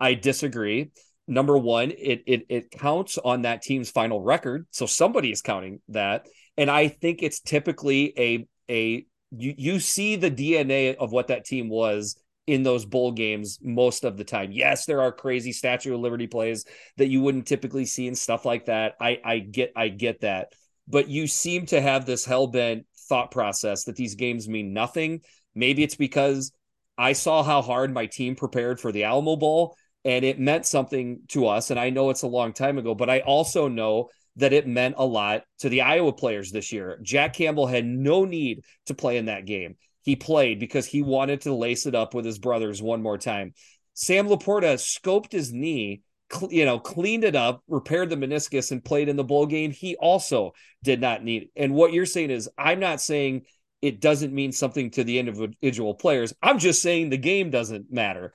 I 0.00 0.14
disagree. 0.14 0.90
Number 1.26 1.58
one, 1.58 1.90
it 1.90 2.22
it 2.26 2.46
it 2.48 2.70
counts 2.70 3.18
on 3.18 3.42
that 3.42 3.60
team's 3.60 3.90
final 3.90 4.22
record, 4.22 4.66
so 4.70 4.86
somebody 4.86 5.30
is 5.30 5.42
counting 5.42 5.80
that, 5.88 6.26
and 6.56 6.70
I 6.70 6.88
think 6.88 7.22
it's 7.22 7.40
typically 7.40 8.14
a 8.18 8.48
a 8.70 9.04
you 9.30 9.54
you 9.58 9.78
see 9.78 10.16
the 10.16 10.30
DNA 10.30 10.94
of 10.94 11.12
what 11.12 11.28
that 11.28 11.44
team 11.44 11.68
was 11.68 12.16
in 12.48 12.62
those 12.62 12.86
bowl 12.86 13.12
games 13.12 13.58
most 13.62 14.04
of 14.04 14.16
the 14.16 14.24
time. 14.24 14.50
Yes, 14.50 14.86
there 14.86 15.02
are 15.02 15.12
crazy 15.12 15.52
Statue 15.52 15.94
of 15.94 16.00
Liberty 16.00 16.26
plays 16.26 16.64
that 16.96 17.08
you 17.08 17.20
wouldn't 17.20 17.46
typically 17.46 17.84
see 17.84 18.08
and 18.08 18.16
stuff 18.16 18.46
like 18.46 18.64
that. 18.64 18.94
I 18.98 19.20
I 19.22 19.38
get 19.40 19.72
I 19.76 19.88
get 19.88 20.22
that. 20.22 20.54
But 20.88 21.08
you 21.08 21.26
seem 21.26 21.66
to 21.66 21.80
have 21.80 22.06
this 22.06 22.24
hell-bent 22.24 22.86
thought 23.10 23.30
process 23.30 23.84
that 23.84 23.96
these 23.96 24.14
games 24.14 24.48
mean 24.48 24.72
nothing. 24.72 25.20
Maybe 25.54 25.82
it's 25.82 25.96
because 25.96 26.50
I 26.96 27.12
saw 27.12 27.42
how 27.42 27.60
hard 27.60 27.92
my 27.92 28.06
team 28.06 28.34
prepared 28.34 28.80
for 28.80 28.92
the 28.92 29.04
Alamo 29.04 29.36
Bowl 29.36 29.76
and 30.06 30.24
it 30.24 30.40
meant 30.40 30.64
something 30.64 31.20
to 31.28 31.48
us 31.48 31.70
and 31.70 31.78
I 31.78 31.90
know 31.90 32.08
it's 32.08 32.22
a 32.22 32.28
long 32.28 32.54
time 32.54 32.78
ago, 32.78 32.94
but 32.94 33.10
I 33.10 33.20
also 33.20 33.68
know 33.68 34.08
that 34.36 34.54
it 34.54 34.66
meant 34.66 34.94
a 34.96 35.04
lot 35.04 35.42
to 35.58 35.68
the 35.68 35.82
Iowa 35.82 36.14
players 36.14 36.50
this 36.50 36.72
year. 36.72 36.98
Jack 37.02 37.34
Campbell 37.34 37.66
had 37.66 37.84
no 37.84 38.24
need 38.24 38.62
to 38.86 38.94
play 38.94 39.18
in 39.18 39.26
that 39.26 39.44
game 39.44 39.76
he 40.08 40.16
played 40.16 40.58
because 40.58 40.86
he 40.86 41.02
wanted 41.02 41.42
to 41.42 41.52
lace 41.52 41.84
it 41.84 41.94
up 41.94 42.14
with 42.14 42.24
his 42.24 42.38
brothers 42.38 42.80
one 42.80 43.02
more 43.02 43.18
time. 43.18 43.52
Sam 43.92 44.26
LaPorta 44.26 44.78
scoped 44.78 45.32
his 45.32 45.52
knee, 45.52 46.00
cl- 46.32 46.50
you 46.50 46.64
know, 46.64 46.78
cleaned 46.78 47.24
it 47.24 47.36
up, 47.36 47.62
repaired 47.68 48.08
the 48.08 48.16
meniscus, 48.16 48.72
and 48.72 48.82
played 48.82 49.10
in 49.10 49.16
the 49.16 49.22
bowl 49.24 49.44
game. 49.44 49.70
He 49.70 49.96
also 49.96 50.54
did 50.82 51.02
not 51.02 51.22
need 51.22 51.42
it. 51.42 51.50
And 51.56 51.74
what 51.74 51.92
you're 51.92 52.06
saying 52.06 52.30
is, 52.30 52.48
I'm 52.56 52.80
not 52.80 53.02
saying 53.02 53.42
it 53.82 54.00
doesn't 54.00 54.32
mean 54.32 54.50
something 54.50 54.90
to 54.92 55.04
the 55.04 55.18
individual 55.18 55.92
players. 55.92 56.32
I'm 56.42 56.58
just 56.58 56.80
saying 56.80 57.10
the 57.10 57.18
game 57.18 57.50
doesn't 57.50 57.92
matter. 57.92 58.32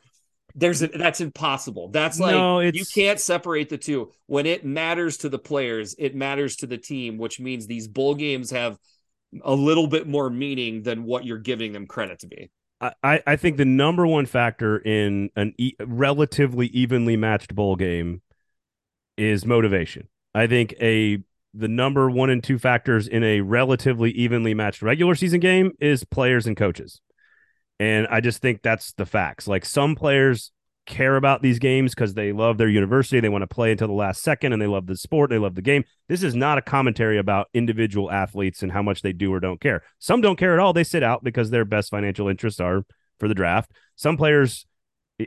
There's 0.53 0.83
a, 0.83 0.89
that's 0.89 1.21
impossible. 1.21 1.89
That's 1.89 2.19
like 2.19 2.35
no, 2.35 2.59
you 2.59 2.85
can't 2.93 3.19
separate 3.19 3.69
the 3.69 3.79
two. 3.79 4.11
When 4.27 4.45
it 4.45 4.63
matters 4.63 5.17
to 5.17 5.29
the 5.29 5.39
players, 5.39 5.95
it 5.97 6.13
matters 6.13 6.57
to 6.57 6.67
the 6.67 6.77
team, 6.77 7.17
which 7.17 7.39
means 7.39 7.65
these 7.65 7.87
bowl 7.87 8.13
games 8.13 8.51
have 8.51 8.77
a 9.43 9.53
little 9.53 9.87
bit 9.87 10.07
more 10.07 10.29
meaning 10.29 10.83
than 10.83 11.03
what 11.03 11.25
you're 11.25 11.37
giving 11.37 11.73
them 11.73 11.87
credit 11.87 12.19
to 12.19 12.27
be. 12.27 12.51
I, 13.01 13.21
I 13.25 13.35
think 13.37 13.55
the 13.55 13.65
number 13.65 14.05
one 14.05 14.25
factor 14.25 14.77
in 14.77 15.29
an 15.37 15.55
relatively 15.85 16.67
evenly 16.67 17.15
matched 17.15 17.55
bowl 17.55 17.77
game 17.77 18.21
is 19.17 19.45
motivation. 19.45 20.09
I 20.35 20.47
think 20.47 20.73
a 20.81 21.19
the 21.53 21.67
number 21.67 22.09
one 22.09 22.29
and 22.29 22.43
two 22.43 22.57
factors 22.57 23.07
in 23.07 23.23
a 23.23 23.41
relatively 23.41 24.11
evenly 24.11 24.53
matched 24.53 24.81
regular 24.81 25.15
season 25.15 25.39
game 25.39 25.71
is 25.79 26.03
players 26.03 26.47
and 26.47 26.57
coaches. 26.57 26.99
And 27.79 28.07
I 28.07 28.21
just 28.21 28.41
think 28.41 28.61
that's 28.61 28.93
the 28.93 29.05
facts. 29.05 29.47
Like 29.47 29.63
some 29.63 29.95
players 29.95 30.51
care 30.85 31.15
about 31.15 31.41
these 31.41 31.59
games 31.59 31.95
because 31.95 32.13
they 32.13 32.31
love 32.31 32.57
their 32.57 32.67
university. 32.67 33.19
They 33.19 33.29
want 33.29 33.43
to 33.43 33.47
play 33.47 33.71
until 33.71 33.87
the 33.87 33.93
last 33.93 34.21
second 34.21 34.53
and 34.53 34.61
they 34.61 34.67
love 34.67 34.85
the 34.85 34.97
sport. 34.97 35.29
They 35.29 35.37
love 35.37 35.55
the 35.55 35.61
game. 35.61 35.83
This 36.09 36.23
is 36.23 36.35
not 36.35 36.57
a 36.57 36.61
commentary 36.61 37.17
about 37.17 37.47
individual 37.53 38.11
athletes 38.11 38.63
and 38.63 38.71
how 38.71 38.81
much 38.81 39.01
they 39.01 39.13
do 39.13 39.33
or 39.33 39.39
don't 39.39 39.61
care. 39.61 39.83
Some 39.99 40.21
don't 40.21 40.37
care 40.37 40.53
at 40.53 40.59
all. 40.59 40.73
They 40.73 40.83
sit 40.83 41.03
out 41.03 41.23
because 41.23 41.49
their 41.49 41.65
best 41.65 41.89
financial 41.89 42.27
interests 42.27 42.59
are 42.59 42.83
for 43.19 43.27
the 43.27 43.35
draft. 43.35 43.71
Some 43.95 44.17
players, 44.17 44.65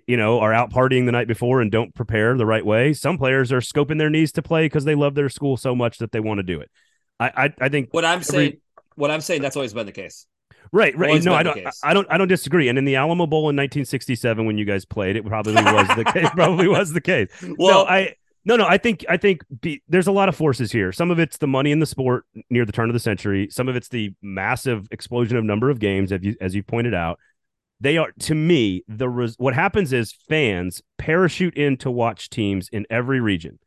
you 0.06 0.16
know, 0.16 0.40
are 0.40 0.52
out 0.52 0.70
partying 0.70 1.06
the 1.06 1.12
night 1.12 1.28
before 1.28 1.60
and 1.60 1.70
don't 1.70 1.94
prepare 1.94 2.36
the 2.36 2.46
right 2.46 2.64
way. 2.64 2.92
Some 2.92 3.16
players 3.16 3.50
are 3.52 3.60
scoping 3.60 3.98
their 3.98 4.10
knees 4.10 4.32
to 4.32 4.42
play 4.42 4.66
because 4.66 4.84
they 4.84 4.94
love 4.94 5.14
their 5.14 5.30
school 5.30 5.56
so 5.56 5.74
much 5.74 5.98
that 5.98 6.12
they 6.12 6.20
want 6.20 6.38
to 6.38 6.42
do 6.42 6.60
it. 6.60 6.70
I, 7.18 7.26
I, 7.28 7.54
I 7.62 7.68
think 7.70 7.88
what 7.92 8.04
I'm 8.04 8.18
every, 8.18 8.24
saying, 8.24 8.56
what 8.96 9.10
I'm 9.10 9.22
saying, 9.22 9.40
that's 9.40 9.56
always 9.56 9.72
been 9.72 9.86
the 9.86 9.92
case. 9.92 10.26
Right, 10.72 10.96
right. 10.96 11.22
No, 11.22 11.34
I 11.34 11.42
don't. 11.42 11.58
I 11.82 11.94
don't. 11.94 12.06
I 12.10 12.18
don't 12.18 12.28
disagree. 12.28 12.68
And 12.68 12.78
in 12.78 12.84
the 12.84 12.96
Alamo 12.96 13.26
Bowl 13.26 13.40
in 13.40 13.56
1967, 13.56 14.44
when 14.44 14.58
you 14.58 14.64
guys 14.64 14.84
played, 14.84 15.16
it 15.16 15.24
probably 15.24 15.54
was 15.54 15.88
the 15.96 16.04
case. 16.04 16.28
Probably 16.34 16.68
was 16.68 16.92
the 16.92 17.00
case. 17.00 17.28
Well, 17.58 17.84
no, 17.84 17.90
I. 17.90 18.14
No, 18.44 18.56
no. 18.56 18.66
I 18.66 18.78
think. 18.78 19.04
I 19.08 19.16
think 19.16 19.42
be, 19.60 19.82
there's 19.88 20.06
a 20.06 20.12
lot 20.12 20.28
of 20.28 20.36
forces 20.36 20.70
here. 20.72 20.92
Some 20.92 21.10
of 21.10 21.18
it's 21.18 21.38
the 21.38 21.46
money 21.46 21.72
in 21.72 21.80
the 21.80 21.86
sport 21.86 22.24
near 22.50 22.64
the 22.64 22.72
turn 22.72 22.88
of 22.88 22.94
the 22.94 23.00
century. 23.00 23.48
Some 23.50 23.68
of 23.68 23.76
it's 23.76 23.88
the 23.88 24.14
massive 24.22 24.88
explosion 24.90 25.36
of 25.36 25.44
number 25.44 25.70
of 25.70 25.78
games, 25.78 26.12
as 26.12 26.22
you 26.22 26.36
as 26.40 26.54
you 26.54 26.62
pointed 26.62 26.94
out. 26.94 27.18
They 27.80 27.98
are 27.98 28.12
to 28.20 28.34
me 28.34 28.84
the 28.88 29.08
res, 29.08 29.34
what 29.38 29.54
happens 29.54 29.92
is 29.92 30.12
fans 30.28 30.82
parachute 30.98 31.54
in 31.54 31.76
to 31.78 31.90
watch 31.90 32.30
teams 32.30 32.68
in 32.70 32.86
every 32.90 33.20
region 33.20 33.58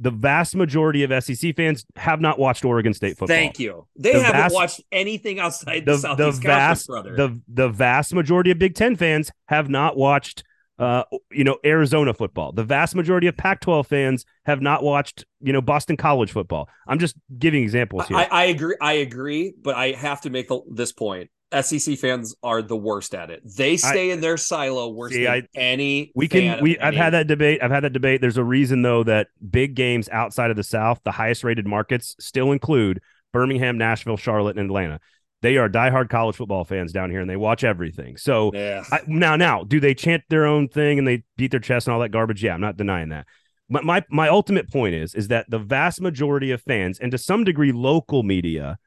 the 0.00 0.10
vast 0.10 0.56
majority 0.56 1.02
of 1.02 1.24
SEC 1.24 1.56
fans 1.56 1.84
have 1.96 2.20
not 2.20 2.38
watched 2.38 2.64
Oregon 2.64 2.94
State 2.94 3.18
football. 3.18 3.28
Thank 3.28 3.58
you. 3.58 3.86
They 3.96 4.12
the 4.12 4.22
haven't 4.22 4.40
vast, 4.40 4.54
watched 4.54 4.82
anything 4.90 5.38
outside 5.38 5.84
the, 5.84 5.92
the 5.92 5.98
Southeast 5.98 6.42
the 6.42 6.48
vast, 6.48 6.86
brother. 6.86 7.16
The 7.16 7.40
the 7.48 7.68
vast 7.68 8.14
majority 8.14 8.50
of 8.50 8.58
Big 8.58 8.74
Ten 8.74 8.96
fans 8.96 9.30
have 9.46 9.68
not 9.68 9.96
watched 9.96 10.44
uh, 10.78 11.04
you 11.30 11.44
know, 11.44 11.58
Arizona 11.64 12.12
football. 12.12 12.50
The 12.50 12.64
vast 12.64 12.96
majority 12.96 13.28
of 13.28 13.36
Pac-12 13.36 13.86
fans 13.86 14.24
have 14.46 14.60
not 14.60 14.82
watched, 14.82 15.24
you 15.40 15.52
know, 15.52 15.60
Boston 15.60 15.96
College 15.96 16.32
football. 16.32 16.68
I'm 16.88 16.98
just 16.98 17.14
giving 17.38 17.62
examples 17.62 18.08
here. 18.08 18.16
I, 18.16 18.24
I 18.24 18.44
agree. 18.46 18.76
I 18.80 18.94
agree, 18.94 19.54
but 19.62 19.76
I 19.76 19.92
have 19.92 20.22
to 20.22 20.30
make 20.30 20.48
the, 20.48 20.60
this 20.68 20.90
point. 20.90 21.30
SEC 21.60 21.98
fans 21.98 22.34
are 22.42 22.62
the 22.62 22.76
worst 22.76 23.14
at 23.14 23.30
it. 23.30 23.42
They 23.44 23.76
stay 23.76 24.10
I, 24.10 24.14
in 24.14 24.20
their 24.20 24.36
silo 24.36 24.88
worse 24.88 25.12
see, 25.12 25.24
than 25.24 25.32
I, 25.32 25.42
any. 25.54 26.12
We 26.14 26.28
can. 26.28 26.62
We. 26.62 26.78
I've 26.78 26.94
had 26.94 27.10
that 27.10 27.26
debate. 27.26 27.62
I've 27.62 27.70
had 27.70 27.84
that 27.84 27.92
debate. 27.92 28.20
There's 28.20 28.38
a 28.38 28.44
reason 28.44 28.82
though 28.82 29.04
that 29.04 29.28
big 29.50 29.74
games 29.74 30.08
outside 30.10 30.50
of 30.50 30.56
the 30.56 30.64
South, 30.64 31.00
the 31.04 31.12
highest 31.12 31.44
rated 31.44 31.66
markets, 31.66 32.16
still 32.18 32.52
include 32.52 33.00
Birmingham, 33.32 33.78
Nashville, 33.78 34.16
Charlotte, 34.16 34.58
and 34.58 34.66
Atlanta. 34.66 35.00
They 35.42 35.56
are 35.56 35.68
diehard 35.68 36.08
college 36.08 36.36
football 36.36 36.64
fans 36.64 36.92
down 36.92 37.10
here, 37.10 37.20
and 37.20 37.28
they 37.28 37.36
watch 37.36 37.64
everything. 37.64 38.16
So 38.16 38.52
yeah. 38.54 38.84
I, 38.92 39.00
now, 39.08 39.34
now, 39.34 39.64
do 39.64 39.80
they 39.80 39.94
chant 39.94 40.22
their 40.28 40.46
own 40.46 40.68
thing 40.68 40.98
and 41.00 41.06
they 41.06 41.24
beat 41.36 41.50
their 41.50 41.60
chest 41.60 41.88
and 41.88 41.94
all 41.94 42.00
that 42.00 42.10
garbage? 42.10 42.44
Yeah, 42.44 42.54
I'm 42.54 42.60
not 42.60 42.76
denying 42.76 43.08
that. 43.08 43.26
But 43.68 43.84
my 43.84 44.04
my 44.10 44.28
ultimate 44.28 44.70
point 44.70 44.94
is 44.94 45.14
is 45.14 45.28
that 45.28 45.46
the 45.48 45.58
vast 45.58 46.00
majority 46.00 46.50
of 46.50 46.62
fans, 46.62 46.98
and 46.98 47.10
to 47.10 47.18
some 47.18 47.42
degree, 47.42 47.72
local 47.72 48.22
media 48.22 48.78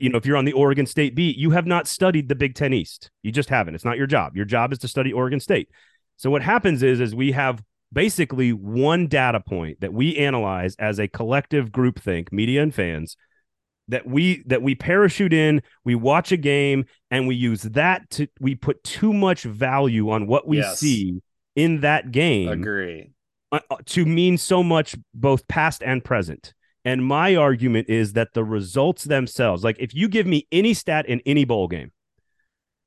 you 0.00 0.08
know, 0.08 0.18
if 0.18 0.26
you're 0.26 0.36
on 0.36 0.44
the 0.44 0.52
Oregon 0.52 0.86
State 0.86 1.14
beat, 1.14 1.36
you 1.36 1.50
have 1.50 1.66
not 1.66 1.86
studied 1.86 2.28
the 2.28 2.34
Big 2.34 2.54
Ten 2.54 2.72
East. 2.72 3.10
You 3.22 3.32
just 3.32 3.48
haven't. 3.48 3.74
It's 3.74 3.84
not 3.84 3.96
your 3.96 4.06
job. 4.06 4.36
Your 4.36 4.44
job 4.44 4.72
is 4.72 4.78
to 4.80 4.88
study 4.88 5.12
Oregon 5.12 5.40
State. 5.40 5.68
So 6.16 6.30
what 6.30 6.42
happens 6.42 6.82
is, 6.82 7.00
is 7.00 7.14
we 7.14 7.32
have 7.32 7.62
basically 7.92 8.52
one 8.52 9.06
data 9.06 9.40
point 9.40 9.80
that 9.80 9.92
we 9.92 10.16
analyze 10.16 10.74
as 10.78 10.98
a 10.98 11.08
collective 11.08 11.72
group 11.72 12.00
think, 12.00 12.32
media 12.32 12.62
and 12.62 12.74
fans, 12.74 13.16
that 13.88 14.06
we 14.06 14.42
that 14.46 14.62
we 14.62 14.74
parachute 14.74 15.32
in, 15.32 15.62
we 15.84 15.94
watch 15.94 16.32
a 16.32 16.36
game, 16.36 16.84
and 17.10 17.26
we 17.26 17.34
use 17.34 17.62
that 17.62 18.08
to 18.10 18.26
we 18.40 18.54
put 18.54 18.82
too 18.84 19.12
much 19.12 19.42
value 19.42 20.10
on 20.10 20.26
what 20.26 20.46
we 20.46 20.58
yes. 20.58 20.78
see 20.78 21.20
in 21.56 21.80
that 21.80 22.10
game. 22.10 22.48
Agree. 22.48 23.10
Uh, 23.50 23.60
uh 23.70 23.76
to 23.86 24.06
mean 24.06 24.38
so 24.38 24.62
much 24.62 24.96
both 25.14 25.46
past 25.48 25.82
and 25.84 26.04
present. 26.04 26.54
And 26.84 27.04
my 27.04 27.36
argument 27.36 27.88
is 27.88 28.14
that 28.14 28.34
the 28.34 28.44
results 28.44 29.04
themselves, 29.04 29.62
like 29.62 29.76
if 29.78 29.94
you 29.94 30.08
give 30.08 30.26
me 30.26 30.46
any 30.50 30.74
stat 30.74 31.06
in 31.06 31.20
any 31.24 31.44
bowl 31.44 31.68
game, 31.68 31.92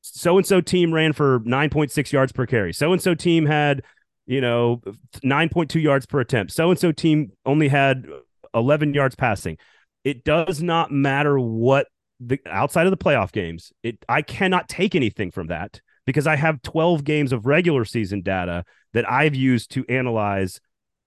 so 0.01 0.37
and 0.37 0.45
so 0.45 0.61
team 0.61 0.93
ran 0.93 1.13
for 1.13 1.39
9.6 1.41 2.11
yards 2.11 2.31
per 2.31 2.45
carry, 2.45 2.73
so 2.73 2.91
and 2.91 3.01
so 3.01 3.15
team 3.15 3.45
had, 3.45 3.83
you 4.25 4.41
know, 4.41 4.81
9.2 5.23 5.81
yards 5.81 6.05
per 6.05 6.19
attempt, 6.19 6.51
so 6.51 6.69
and 6.69 6.79
so 6.79 6.91
team 6.91 7.31
only 7.45 7.69
had 7.69 8.05
11 8.53 8.93
yards 8.93 9.15
passing. 9.15 9.57
It 10.03 10.23
does 10.23 10.61
not 10.61 10.91
matter 10.91 11.39
what 11.39 11.87
the 12.19 12.39
outside 12.45 12.87
of 12.87 12.91
the 12.91 12.97
playoff 12.97 13.31
games, 13.31 13.71
it 13.83 14.03
I 14.07 14.21
cannot 14.21 14.69
take 14.69 14.95
anything 14.95 15.31
from 15.31 15.47
that 15.47 15.81
because 16.05 16.27
I 16.27 16.35
have 16.35 16.61
12 16.61 17.03
games 17.03 17.31
of 17.31 17.45
regular 17.45 17.85
season 17.85 18.21
data 18.21 18.63
that 18.93 19.09
I've 19.09 19.35
used 19.35 19.71
to 19.71 19.85
analyze 19.89 20.59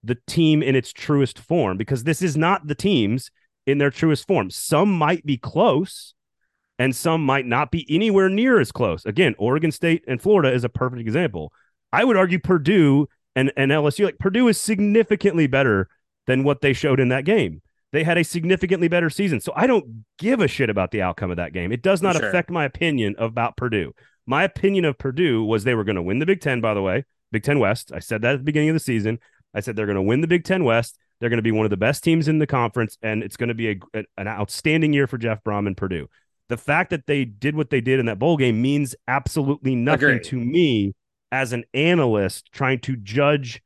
the 0.03 0.17
team 0.27 0.63
in 0.63 0.75
its 0.75 0.93
truest 0.93 1.39
form 1.39 1.77
because 1.77 2.03
this 2.03 2.21
is 2.21 2.37
not 2.37 2.67
the 2.67 2.75
teams 2.75 3.31
in 3.65 3.77
their 3.77 3.91
truest 3.91 4.27
form. 4.27 4.49
Some 4.49 4.91
might 4.91 5.25
be 5.25 5.37
close 5.37 6.13
and 6.77 6.95
some 6.95 7.23
might 7.23 7.45
not 7.45 7.71
be 7.71 7.85
anywhere 7.89 8.29
near 8.29 8.59
as 8.59 8.71
close. 8.71 9.05
Again, 9.05 9.35
Oregon 9.37 9.71
State 9.71 10.03
and 10.07 10.21
Florida 10.21 10.51
is 10.51 10.63
a 10.63 10.69
perfect 10.69 11.01
example. 11.01 11.51
I 11.91 12.05
would 12.05 12.17
argue 12.17 12.39
Purdue 12.39 13.07
and, 13.35 13.51
and 13.57 13.71
LSU, 13.71 14.05
like 14.05 14.17
Purdue 14.17 14.47
is 14.47 14.59
significantly 14.59 15.47
better 15.47 15.89
than 16.27 16.43
what 16.43 16.61
they 16.61 16.73
showed 16.73 16.99
in 16.99 17.09
that 17.09 17.25
game. 17.25 17.61
They 17.91 18.03
had 18.03 18.17
a 18.17 18.23
significantly 18.23 18.87
better 18.87 19.09
season. 19.09 19.41
So 19.41 19.51
I 19.55 19.67
don't 19.67 20.05
give 20.17 20.39
a 20.39 20.47
shit 20.47 20.69
about 20.69 20.91
the 20.91 21.01
outcome 21.01 21.31
of 21.31 21.37
that 21.37 21.53
game. 21.53 21.71
It 21.71 21.81
does 21.81 22.01
not 22.01 22.15
sure. 22.15 22.29
affect 22.29 22.49
my 22.49 22.65
opinion 22.65 23.15
about 23.17 23.57
Purdue. 23.57 23.93
My 24.25 24.43
opinion 24.43 24.85
of 24.85 24.97
Purdue 24.97 25.43
was 25.43 25.63
they 25.63 25.73
were 25.73 25.83
going 25.83 25.95
to 25.95 26.03
win 26.03 26.19
the 26.19 26.25
Big 26.25 26.39
Ten, 26.39 26.61
by 26.61 26.75
the 26.75 26.83
way, 26.83 27.03
Big 27.31 27.43
Ten 27.43 27.59
West. 27.59 27.91
I 27.93 27.99
said 27.99 28.21
that 28.21 28.33
at 28.33 28.37
the 28.37 28.43
beginning 28.43 28.69
of 28.69 28.75
the 28.75 28.79
season. 28.79 29.19
I 29.53 29.59
said 29.61 29.75
they're 29.75 29.85
going 29.85 29.95
to 29.95 30.01
win 30.01 30.21
the 30.21 30.27
Big 30.27 30.43
Ten 30.43 30.63
West. 30.63 30.97
They're 31.19 31.29
going 31.29 31.37
to 31.37 31.43
be 31.43 31.51
one 31.51 31.65
of 31.65 31.69
the 31.69 31.77
best 31.77 32.03
teams 32.03 32.27
in 32.27 32.39
the 32.39 32.47
conference, 32.47 32.97
and 33.01 33.23
it's 33.23 33.35
going 33.35 33.49
to 33.49 33.55
be 33.55 33.71
a, 33.71 33.75
a, 33.93 34.03
an 34.17 34.27
outstanding 34.27 34.93
year 34.93 35.07
for 35.07 35.17
Jeff 35.17 35.43
Brohm 35.43 35.67
and 35.67 35.75
Purdue. 35.75 36.07
The 36.47 36.57
fact 36.57 36.89
that 36.91 37.05
they 37.05 37.25
did 37.25 37.55
what 37.55 37.69
they 37.69 37.81
did 37.81 37.99
in 37.99 38.05
that 38.07 38.19
bowl 38.19 38.37
game 38.37 38.61
means 38.61 38.95
absolutely 39.07 39.75
nothing 39.75 40.09
Agreed. 40.09 40.23
to 40.25 40.35
me 40.37 40.93
as 41.31 41.53
an 41.53 41.63
analyst 41.73 42.51
trying 42.51 42.79
to 42.81 42.95
judge 42.95 43.61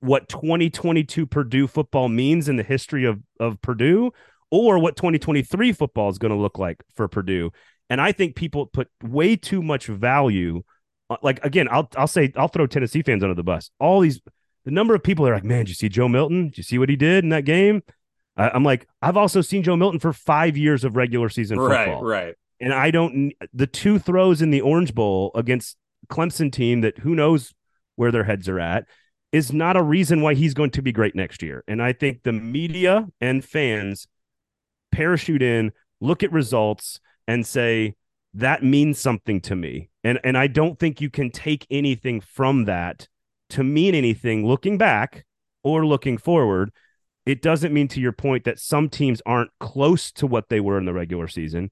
what 0.00 0.28
2022 0.28 1.26
Purdue 1.26 1.66
football 1.66 2.08
means 2.08 2.48
in 2.48 2.56
the 2.56 2.62
history 2.62 3.04
of, 3.04 3.20
of 3.38 3.60
Purdue 3.62 4.12
or 4.50 4.78
what 4.78 4.96
2023 4.96 5.72
football 5.72 6.08
is 6.08 6.18
going 6.18 6.32
to 6.32 6.38
look 6.38 6.58
like 6.58 6.82
for 6.94 7.08
Purdue. 7.08 7.50
And 7.90 8.00
I 8.00 8.12
think 8.12 8.36
people 8.36 8.66
put 8.66 8.88
way 9.02 9.36
too 9.36 9.62
much 9.62 9.86
value. 9.86 10.62
Uh, 11.10 11.16
like 11.22 11.44
again, 11.44 11.68
I'll 11.70 11.88
I'll 11.96 12.06
say 12.06 12.32
I'll 12.36 12.48
throw 12.48 12.66
Tennessee 12.66 13.02
fans 13.02 13.22
under 13.22 13.34
the 13.34 13.42
bus. 13.42 13.70
All 13.78 14.00
these 14.00 14.20
the 14.68 14.74
number 14.74 14.94
of 14.94 15.02
people 15.02 15.26
are 15.26 15.32
like, 15.32 15.44
man, 15.44 15.60
did 15.60 15.70
you 15.70 15.74
see 15.74 15.88
Joe 15.88 16.08
Milton? 16.08 16.48
Did 16.48 16.58
you 16.58 16.62
see 16.62 16.78
what 16.78 16.90
he 16.90 16.96
did 16.96 17.24
in 17.24 17.30
that 17.30 17.46
game? 17.46 17.82
I, 18.36 18.54
am 18.54 18.64
like, 18.64 18.86
I've 19.00 19.16
also 19.16 19.40
seen 19.40 19.62
Joe 19.62 19.76
Milton 19.76 19.98
for 19.98 20.12
five 20.12 20.58
years 20.58 20.84
of 20.84 20.94
regular 20.94 21.30
season 21.30 21.56
football. 21.56 22.04
Right, 22.04 22.26
right. 22.26 22.34
And 22.60 22.74
I 22.74 22.90
don't, 22.90 23.32
the 23.54 23.66
two 23.66 23.98
throws 23.98 24.42
in 24.42 24.50
the 24.50 24.60
Orange 24.60 24.94
Bowl 24.94 25.30
against 25.34 25.78
Clemson 26.10 26.52
team 26.52 26.82
that 26.82 26.98
who 26.98 27.14
knows 27.14 27.54
where 27.96 28.12
their 28.12 28.24
heads 28.24 28.46
are 28.46 28.60
at 28.60 28.84
is 29.32 29.54
not 29.54 29.78
a 29.78 29.82
reason 29.82 30.20
why 30.20 30.34
he's 30.34 30.52
going 30.52 30.72
to 30.72 30.82
be 30.82 30.92
great 30.92 31.14
next 31.14 31.42
year. 31.42 31.64
And 31.66 31.82
I 31.82 31.94
think 31.94 32.24
the 32.24 32.32
media 32.32 33.08
and 33.22 33.42
fans 33.42 34.06
parachute 34.92 35.40
in, 35.40 35.72
look 35.98 36.22
at 36.22 36.30
results, 36.30 37.00
and 37.26 37.46
say, 37.46 37.94
that 38.34 38.62
means 38.62 38.98
something 38.98 39.40
to 39.40 39.56
me. 39.56 39.88
And 40.04 40.20
and 40.22 40.36
I 40.36 40.46
don't 40.46 40.78
think 40.78 41.00
you 41.00 41.08
can 41.08 41.30
take 41.30 41.66
anything 41.70 42.20
from 42.20 42.66
that 42.66 43.08
to 43.50 43.64
mean 43.64 43.94
anything 43.94 44.46
looking 44.46 44.78
back 44.78 45.24
or 45.62 45.86
looking 45.86 46.18
forward. 46.18 46.70
It 47.26 47.42
doesn't 47.42 47.74
mean, 47.74 47.88
to 47.88 48.00
your 48.00 48.12
point, 48.12 48.44
that 48.44 48.58
some 48.58 48.88
teams 48.88 49.20
aren't 49.26 49.50
close 49.60 50.10
to 50.12 50.26
what 50.26 50.48
they 50.48 50.60
were 50.60 50.78
in 50.78 50.86
the 50.86 50.94
regular 50.94 51.28
season. 51.28 51.70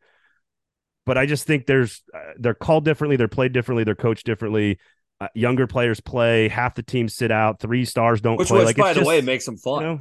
But 1.07 1.17
I 1.17 1.25
just 1.25 1.47
think 1.47 1.67
there's 1.67 2.03
uh, 2.13 2.33
they're 2.37 2.53
called 2.53 2.85
differently, 2.85 3.17
they're 3.17 3.29
played 3.29 3.53
differently, 3.53 3.85
they're 3.85 3.95
coached 3.95 4.27
differently. 4.27 4.79
Uh, 5.19 5.29
younger 5.35 5.67
players 5.67 5.99
play, 6.01 6.49
half 6.49 6.75
the 6.75 6.83
teams 6.83 7.15
sit 7.15 7.31
out, 7.31 7.59
three 7.59 7.87
stars 7.87 8.21
don't 8.21 8.37
Which 8.37 8.49
play. 8.49 8.59
Which, 8.59 8.67
like, 8.67 8.77
by 8.77 8.93
the 8.93 9.01
just, 9.01 9.09
way, 9.09 9.21
makes 9.23 9.47
them 9.47 9.57
fun. 9.57 9.83
You 9.83 9.89
know, 9.89 9.99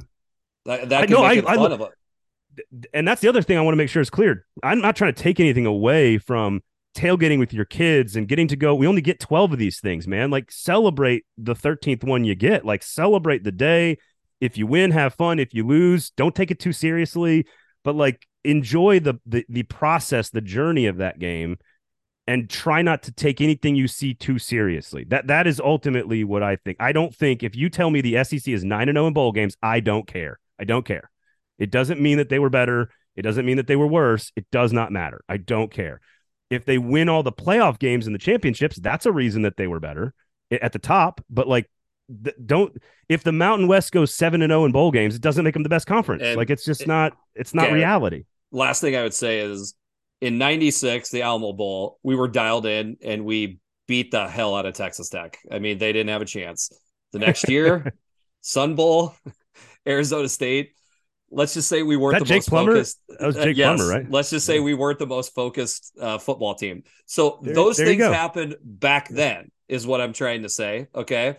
that 0.66 0.88
that 0.90 1.08
can 1.08 1.16
I, 1.16 1.36
make 1.36 1.46
I, 1.46 1.54
I, 1.54 1.66
of 1.66 1.80
it. 1.80 2.88
And 2.92 3.06
that's 3.08 3.20
the 3.20 3.28
other 3.28 3.40
thing 3.40 3.56
I 3.56 3.60
want 3.60 3.72
to 3.72 3.78
make 3.78 3.88
sure 3.88 4.02
is 4.02 4.10
clear. 4.10 4.44
I'm 4.62 4.80
not 4.80 4.96
trying 4.96 5.14
to 5.14 5.22
take 5.22 5.40
anything 5.40 5.64
away 5.64 6.18
from 6.18 6.62
tailgating 6.96 7.38
with 7.38 7.52
your 7.52 7.64
kids 7.64 8.16
and 8.16 8.26
getting 8.26 8.48
to 8.48 8.56
go. 8.56 8.74
We 8.74 8.86
only 8.86 9.02
get 9.02 9.20
12 9.20 9.52
of 9.52 9.58
these 9.58 9.80
things, 9.80 10.08
man. 10.08 10.30
Like 10.30 10.50
celebrate 10.50 11.24
the 11.36 11.54
13th 11.54 12.02
one 12.02 12.24
you 12.24 12.34
get. 12.34 12.64
Like 12.64 12.82
celebrate 12.82 13.44
the 13.44 13.52
day. 13.52 13.98
If 14.40 14.58
you 14.58 14.66
win, 14.66 14.90
have 14.90 15.14
fun. 15.14 15.38
If 15.38 15.54
you 15.54 15.66
lose, 15.66 16.10
don't 16.10 16.34
take 16.34 16.50
it 16.50 16.58
too 16.58 16.72
seriously, 16.72 17.46
but 17.84 17.94
like 17.94 18.26
enjoy 18.44 19.00
the 19.00 19.14
the, 19.26 19.44
the 19.48 19.62
process, 19.64 20.30
the 20.30 20.40
journey 20.40 20.86
of 20.86 20.98
that 20.98 21.18
game 21.18 21.58
and 22.26 22.50
try 22.50 22.82
not 22.82 23.04
to 23.04 23.12
take 23.12 23.40
anything 23.40 23.76
you 23.76 23.86
see 23.86 24.12
too 24.12 24.38
seriously. 24.38 25.04
That 25.04 25.28
that 25.28 25.46
is 25.46 25.60
ultimately 25.60 26.24
what 26.24 26.42
I 26.42 26.56
think. 26.56 26.78
I 26.80 26.92
don't 26.92 27.14
think 27.14 27.42
if 27.42 27.54
you 27.54 27.70
tell 27.70 27.90
me 27.90 28.00
the 28.00 28.24
SEC 28.24 28.48
is 28.48 28.64
9 28.64 28.88
and 28.88 28.96
0 28.96 29.06
in 29.06 29.12
bowl 29.12 29.32
games, 29.32 29.56
I 29.62 29.80
don't 29.80 30.06
care. 30.06 30.38
I 30.58 30.64
don't 30.64 30.84
care. 30.84 31.10
It 31.58 31.70
doesn't 31.70 32.00
mean 32.00 32.18
that 32.18 32.28
they 32.28 32.38
were 32.38 32.50
better. 32.50 32.90
It 33.14 33.22
doesn't 33.22 33.46
mean 33.46 33.56
that 33.56 33.66
they 33.66 33.76
were 33.76 33.86
worse. 33.86 34.32
It 34.36 34.46
does 34.50 34.72
not 34.72 34.92
matter. 34.92 35.22
I 35.28 35.36
don't 35.36 35.70
care 35.70 36.00
if 36.50 36.64
they 36.64 36.78
win 36.78 37.08
all 37.08 37.22
the 37.22 37.32
playoff 37.32 37.78
games 37.78 38.06
and 38.06 38.14
the 38.14 38.18
championships, 38.18 38.76
that's 38.76 39.06
a 39.06 39.12
reason 39.12 39.42
that 39.42 39.56
they 39.56 39.66
were 39.66 39.80
better 39.80 40.14
at 40.50 40.72
the 40.72 40.78
top. 40.78 41.20
But 41.28 41.48
like, 41.48 41.70
don't 42.44 42.76
if 43.08 43.24
the 43.24 43.32
Mountain 43.32 43.66
West 43.66 43.92
goes 43.92 44.14
seven 44.14 44.42
and 44.42 44.50
zero 44.50 44.62
oh 44.62 44.64
in 44.66 44.72
bowl 44.72 44.90
games, 44.92 45.16
it 45.16 45.22
doesn't 45.22 45.44
make 45.44 45.54
them 45.54 45.62
the 45.62 45.68
best 45.68 45.86
conference. 45.86 46.22
And 46.24 46.36
like, 46.36 46.50
it's 46.50 46.64
just 46.64 46.82
it, 46.82 46.88
not. 46.88 47.12
It's 47.34 47.54
not 47.54 47.72
reality. 47.72 48.24
Last 48.52 48.80
thing 48.80 48.94
I 48.96 49.02
would 49.02 49.14
say 49.14 49.40
is 49.40 49.74
in 50.20 50.38
'96, 50.38 51.10
the 51.10 51.22
Alamo 51.22 51.52
Bowl, 51.52 51.98
we 52.02 52.14
were 52.14 52.28
dialed 52.28 52.66
in 52.66 52.96
and 53.02 53.24
we 53.24 53.58
beat 53.88 54.10
the 54.10 54.28
hell 54.28 54.54
out 54.54 54.66
of 54.66 54.74
Texas 54.74 55.08
Tech. 55.08 55.38
I 55.50 55.58
mean, 55.58 55.78
they 55.78 55.92
didn't 55.92 56.10
have 56.10 56.22
a 56.22 56.26
chance. 56.26 56.70
The 57.12 57.18
next 57.18 57.48
year, 57.48 57.92
Sun 58.40 58.76
Bowl, 58.76 59.14
Arizona 59.86 60.28
State 60.28 60.74
let's 61.30 61.54
just 61.54 61.68
say 61.68 61.82
we 61.82 61.96
weren't 61.96 62.18
the 62.18 62.24
Jake 62.24 62.38
most 62.38 62.48
Plummer? 62.48 62.72
focused. 62.72 63.00
That 63.08 63.26
was 63.26 63.36
uh, 63.36 63.44
Jake 63.44 63.56
uh, 63.56 63.58
yes, 63.58 63.76
Plummer, 63.76 63.90
right? 63.90 64.10
Let's 64.10 64.30
just 64.30 64.46
say 64.46 64.56
yeah. 64.56 64.62
we 64.62 64.74
weren't 64.74 64.98
the 64.98 65.06
most 65.06 65.34
focused 65.34 65.96
uh, 66.00 66.18
football 66.18 66.54
team. 66.54 66.82
So 67.06 67.40
there, 67.42 67.54
those 67.54 67.76
there 67.76 67.86
things 67.86 68.04
happened 68.04 68.56
back 68.62 69.08
then, 69.08 69.50
is 69.68 69.86
what 69.86 70.00
I'm 70.00 70.12
trying 70.12 70.42
to 70.42 70.48
say. 70.48 70.88
Okay. 70.94 71.36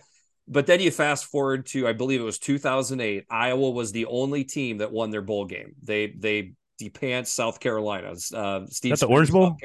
But 0.50 0.66
then 0.66 0.80
you 0.80 0.90
fast 0.90 1.26
forward 1.26 1.66
to, 1.66 1.86
I 1.86 1.92
believe 1.92 2.20
it 2.20 2.24
was 2.24 2.38
2008. 2.38 3.26
Iowa 3.28 3.70
was 3.70 3.92
the 3.92 4.06
only 4.06 4.44
team 4.44 4.78
that 4.78 4.90
won 4.90 5.10
their 5.10 5.20
bowl 5.20 5.44
game. 5.44 5.74
They 5.82 6.06
they 6.06 6.54
depants 6.80 7.26
South 7.26 7.60
Carolina. 7.60 8.14
Uh, 8.34 8.66
Steve. 8.66 8.92
That's 8.92 9.00
the 9.02 9.08
Orange 9.08 9.30
Bowl. 9.30 9.56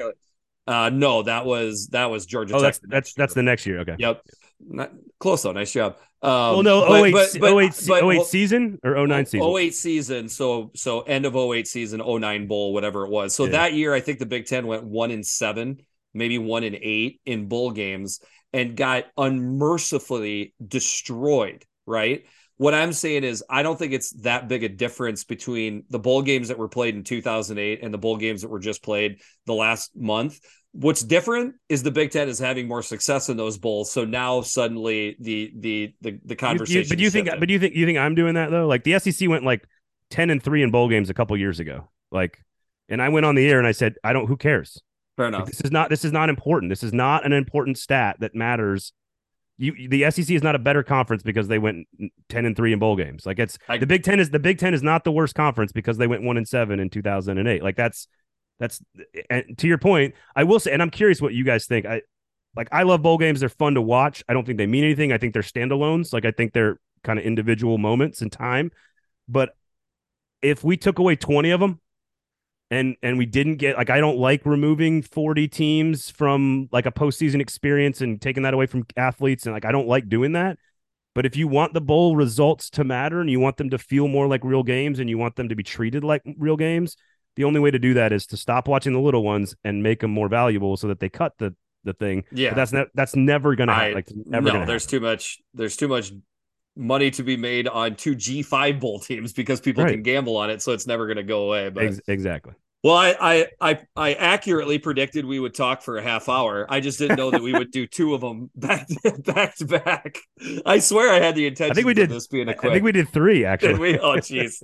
Uh, 0.66 0.90
no, 0.90 1.22
that 1.22 1.44
was 1.44 1.88
that 1.88 2.10
was 2.10 2.26
Georgia. 2.26 2.54
Oh, 2.54 2.62
Tech 2.62 2.74
that's 2.74 2.80
that's 2.88 3.14
that's 3.14 3.34
the 3.34 3.42
next 3.42 3.66
year. 3.66 3.80
Okay. 3.80 3.96
Yep. 3.98 4.22
Not 4.66 4.92
close 5.18 5.42
though. 5.42 5.52
Nice 5.52 5.72
job. 5.72 5.96
Um, 6.22 6.30
well, 6.30 6.62
no, 6.62 6.86
but, 6.86 7.04
08, 7.04 7.12
but, 7.12 7.40
but, 7.40 7.62
08, 7.62 7.84
but, 7.86 8.04
08 8.04 8.22
season 8.22 8.78
or 8.82 9.06
09 9.06 9.26
season? 9.26 9.56
08 9.58 9.74
season. 9.74 10.28
So, 10.30 10.70
so 10.74 11.02
end 11.02 11.26
of 11.26 11.36
08 11.36 11.68
season, 11.68 12.00
09 12.00 12.46
bowl, 12.46 12.72
whatever 12.72 13.04
it 13.04 13.10
was. 13.10 13.34
So 13.34 13.44
yeah. 13.44 13.50
that 13.50 13.74
year, 13.74 13.92
I 13.92 14.00
think 14.00 14.18
the 14.18 14.26
Big 14.26 14.46
Ten 14.46 14.66
went 14.66 14.84
one 14.84 15.10
in 15.10 15.22
seven, 15.22 15.82
maybe 16.14 16.38
one 16.38 16.64
in 16.64 16.76
eight 16.80 17.20
in 17.26 17.46
bowl 17.48 17.72
games 17.72 18.20
and 18.54 18.74
got 18.74 19.04
unmercifully 19.18 20.54
destroyed. 20.66 21.64
Right. 21.86 22.24
What 22.56 22.72
I'm 22.72 22.92
saying 22.92 23.24
is, 23.24 23.44
I 23.50 23.62
don't 23.62 23.78
think 23.78 23.92
it's 23.92 24.12
that 24.22 24.48
big 24.48 24.62
a 24.62 24.68
difference 24.68 25.24
between 25.24 25.84
the 25.90 25.98
bowl 25.98 26.22
games 26.22 26.48
that 26.48 26.58
were 26.58 26.68
played 26.68 26.94
in 26.94 27.02
2008 27.02 27.80
and 27.82 27.92
the 27.92 27.98
bowl 27.98 28.16
games 28.16 28.42
that 28.42 28.48
were 28.48 28.60
just 28.60 28.82
played 28.82 29.20
the 29.44 29.54
last 29.54 29.94
month. 29.96 30.40
What's 30.76 31.04
different 31.04 31.54
is 31.68 31.84
the 31.84 31.92
Big 31.92 32.10
Ten 32.10 32.28
is 32.28 32.40
having 32.40 32.66
more 32.66 32.82
success 32.82 33.28
in 33.28 33.36
those 33.36 33.56
bowls. 33.58 33.92
So 33.92 34.04
now 34.04 34.40
suddenly 34.40 35.16
the 35.20 35.52
the 35.56 35.94
the, 36.00 36.18
the 36.24 36.36
conversation. 36.36 36.78
You, 36.78 36.82
you, 36.82 36.88
but 36.88 36.98
do 36.98 37.04
you 37.04 37.10
think? 37.10 37.28
But 37.28 37.46
do 37.46 37.52
you 37.52 37.60
think 37.60 37.74
you 37.76 37.86
think 37.86 37.98
I'm 37.98 38.16
doing 38.16 38.34
that 38.34 38.50
though? 38.50 38.66
Like 38.66 38.82
the 38.82 38.98
SEC 38.98 39.28
went 39.28 39.44
like 39.44 39.64
ten 40.10 40.30
and 40.30 40.42
three 40.42 40.62
in 40.62 40.72
bowl 40.72 40.88
games 40.88 41.10
a 41.10 41.14
couple 41.14 41.36
years 41.36 41.60
ago. 41.60 41.88
Like, 42.10 42.38
and 42.88 43.00
I 43.00 43.08
went 43.08 43.24
on 43.24 43.36
the 43.36 43.48
air 43.48 43.58
and 43.58 43.68
I 43.68 43.72
said, 43.72 43.94
I 44.02 44.12
don't. 44.12 44.26
Who 44.26 44.36
cares? 44.36 44.82
Fair 45.16 45.28
enough. 45.28 45.42
Like, 45.42 45.50
this 45.50 45.60
is 45.60 45.70
not. 45.70 45.90
This 45.90 46.04
is 46.04 46.12
not 46.12 46.28
important. 46.28 46.70
This 46.70 46.82
is 46.82 46.92
not 46.92 47.24
an 47.24 47.32
important 47.32 47.78
stat 47.78 48.16
that 48.18 48.34
matters. 48.34 48.92
You, 49.56 49.88
the 49.88 50.10
SEC 50.10 50.30
is 50.30 50.42
not 50.42 50.56
a 50.56 50.58
better 50.58 50.82
conference 50.82 51.22
because 51.22 51.46
they 51.46 51.60
went 51.60 51.86
ten 52.28 52.44
and 52.44 52.56
three 52.56 52.72
in 52.72 52.80
bowl 52.80 52.96
games. 52.96 53.24
Like 53.24 53.38
it's 53.38 53.58
I, 53.68 53.78
the 53.78 53.86
Big 53.86 54.02
Ten 54.02 54.18
is 54.18 54.30
the 54.30 54.40
Big 54.40 54.58
Ten 54.58 54.74
is 54.74 54.82
not 54.82 55.04
the 55.04 55.12
worst 55.12 55.36
conference 55.36 55.70
because 55.70 55.98
they 55.98 56.08
went 56.08 56.24
one 56.24 56.36
and 56.36 56.48
seven 56.48 56.80
in 56.80 56.90
two 56.90 57.02
thousand 57.02 57.38
and 57.38 57.46
eight. 57.46 57.62
Like 57.62 57.76
that's 57.76 58.08
that's 58.58 58.82
and 59.30 59.58
to 59.58 59.66
your 59.66 59.78
point, 59.78 60.14
I 60.36 60.44
will 60.44 60.60
say, 60.60 60.72
and 60.72 60.80
I'm 60.80 60.90
curious 60.90 61.20
what 61.20 61.34
you 61.34 61.44
guys 61.44 61.66
think. 61.66 61.86
I 61.86 62.02
like 62.56 62.68
I 62.72 62.84
love 62.84 63.02
bowl 63.02 63.18
games. 63.18 63.40
They're 63.40 63.48
fun 63.48 63.74
to 63.74 63.82
watch. 63.82 64.22
I 64.28 64.32
don't 64.32 64.46
think 64.46 64.58
they 64.58 64.66
mean 64.66 64.84
anything. 64.84 65.12
I 65.12 65.18
think 65.18 65.32
they're 65.32 65.42
standalones. 65.42 66.12
Like 66.12 66.24
I 66.24 66.30
think 66.30 66.52
they're 66.52 66.78
kind 67.02 67.18
of 67.18 67.24
individual 67.24 67.78
moments 67.78 68.22
in 68.22 68.30
time. 68.30 68.70
But 69.28 69.56
if 70.42 70.62
we 70.62 70.76
took 70.76 70.98
away 70.98 71.16
20 71.16 71.50
of 71.50 71.60
them 71.60 71.80
and 72.70 72.96
and 73.02 73.18
we 73.18 73.26
didn't 73.26 73.56
get 73.56 73.76
like 73.76 73.90
I 73.90 73.98
don't 73.98 74.18
like 74.18 74.46
removing 74.46 75.02
40 75.02 75.48
teams 75.48 76.10
from 76.10 76.68
like 76.72 76.86
a 76.86 76.92
postseason 76.92 77.40
experience 77.40 78.00
and 78.00 78.20
taking 78.20 78.42
that 78.44 78.54
away 78.54 78.66
from 78.66 78.86
athletes 78.96 79.46
and 79.46 79.54
like 79.54 79.64
I 79.64 79.72
don't 79.72 79.88
like 79.88 80.08
doing 80.08 80.32
that. 80.32 80.58
But 81.14 81.26
if 81.26 81.36
you 81.36 81.46
want 81.46 81.74
the 81.74 81.80
bowl 81.80 82.16
results 82.16 82.70
to 82.70 82.84
matter 82.84 83.20
and 83.20 83.30
you 83.30 83.38
want 83.38 83.56
them 83.56 83.70
to 83.70 83.78
feel 83.78 84.08
more 84.08 84.26
like 84.26 84.42
real 84.42 84.64
games 84.64 84.98
and 84.98 85.08
you 85.08 85.16
want 85.16 85.36
them 85.36 85.48
to 85.48 85.54
be 85.54 85.62
treated 85.62 86.02
like 86.02 86.22
real 86.36 86.56
games, 86.56 86.96
the 87.36 87.44
only 87.44 87.60
way 87.60 87.70
to 87.70 87.78
do 87.78 87.94
that 87.94 88.12
is 88.12 88.26
to 88.28 88.36
stop 88.36 88.68
watching 88.68 88.92
the 88.92 89.00
little 89.00 89.22
ones 89.22 89.54
and 89.64 89.82
make 89.82 90.00
them 90.00 90.10
more 90.10 90.28
valuable 90.28 90.76
so 90.76 90.88
that 90.88 91.00
they 91.00 91.08
cut 91.08 91.34
the 91.38 91.54
the 91.84 91.92
thing. 91.92 92.24
Yeah, 92.32 92.50
but 92.50 92.56
that's 92.56 92.72
ne- 92.72 92.86
that's 92.94 93.16
never 93.16 93.54
gonna 93.54 93.74
happen. 93.74 93.94
Like 93.94 94.08
never. 94.14 94.52
No, 94.52 94.64
there's 94.64 94.86
too 94.86 95.00
much. 95.00 95.40
There's 95.52 95.76
too 95.76 95.88
much 95.88 96.12
money 96.76 97.10
to 97.12 97.22
be 97.22 97.36
made 97.36 97.68
on 97.68 97.94
two 97.94 98.16
G5 98.16 98.80
bowl 98.80 98.98
teams 98.98 99.32
because 99.32 99.60
people 99.60 99.84
right. 99.84 99.92
can 99.92 100.02
gamble 100.02 100.36
on 100.36 100.50
it, 100.50 100.62
so 100.62 100.72
it's 100.72 100.86
never 100.86 101.06
gonna 101.06 101.22
go 101.22 101.44
away. 101.44 101.70
But 101.70 101.84
Ex- 101.84 102.00
exactly. 102.08 102.54
Well, 102.82 102.96
I, 102.96 103.16
I 103.18 103.46
I 103.62 103.80
I 103.96 104.12
accurately 104.12 104.78
predicted 104.78 105.24
we 105.24 105.40
would 105.40 105.54
talk 105.54 105.80
for 105.80 105.96
a 105.96 106.02
half 106.02 106.28
hour. 106.28 106.66
I 106.68 106.80
just 106.80 106.98
didn't 106.98 107.16
know 107.16 107.30
that 107.30 107.42
we 107.42 107.54
would 107.54 107.70
do 107.70 107.86
two 107.90 108.12
of 108.12 108.20
them 108.20 108.50
back 108.54 108.86
to 108.88 109.12
back 109.24 109.56
to 109.56 109.64
back. 109.64 110.18
I 110.66 110.80
swear 110.80 111.10
I 111.10 111.18
had 111.18 111.34
the 111.34 111.46
intention. 111.46 111.72
I 111.72 111.74
think 111.74 111.86
we 111.86 111.94
did 111.94 112.10
this 112.10 112.26
being 112.26 112.48
a 112.50 112.54
quick. 112.54 112.70
I 112.70 112.74
think 112.74 112.84
we 112.84 112.92
did 112.92 113.08
three 113.08 113.46
actually. 113.46 113.68
Did 113.72 113.80
we? 113.80 113.98
Oh, 113.98 114.16
jeez. 114.16 114.62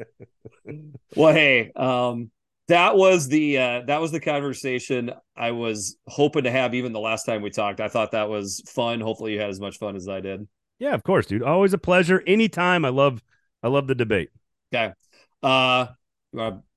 well, 1.17 1.33
hey, 1.33 1.73
um, 1.75 2.31
that 2.71 2.97
was 2.97 3.29
the 3.29 3.59
uh, 3.59 3.81
that 3.87 4.01
was 4.01 4.13
the 4.13 4.21
conversation 4.21 5.13
I 5.37 5.51
was 5.51 5.97
hoping 6.07 6.45
to 6.45 6.51
have 6.51 6.75
even 6.75 6.93
the 6.93 7.01
last 7.01 7.25
time 7.25 7.43
we 7.43 7.51
talked. 7.51 7.81
I 7.81 7.89
thought 7.89 8.13
that 8.13 8.29
was 8.29 8.63
fun. 8.69 9.01
Hopefully 9.01 9.35
you 9.35 9.41
had 9.41 9.51
as 9.51 9.61
much 9.61 9.79
fun 9.79 9.97
as 9.97 10.09
I 10.09 10.21
did. 10.21 10.47
Yeah, 10.79 10.95
of 10.95 11.03
course, 11.03 11.27
dude. 11.27 11.43
Always 11.43 11.73
a 11.73 11.79
pleasure. 11.79 12.23
Anytime. 12.27 12.85
I 12.85 12.91
love 12.91 13.23
I 13.63 13.69
love 13.69 13.87
the 13.87 13.95
debate. 13.95 14.31
Okay. 14.73 14.93
Uh 15.43 15.87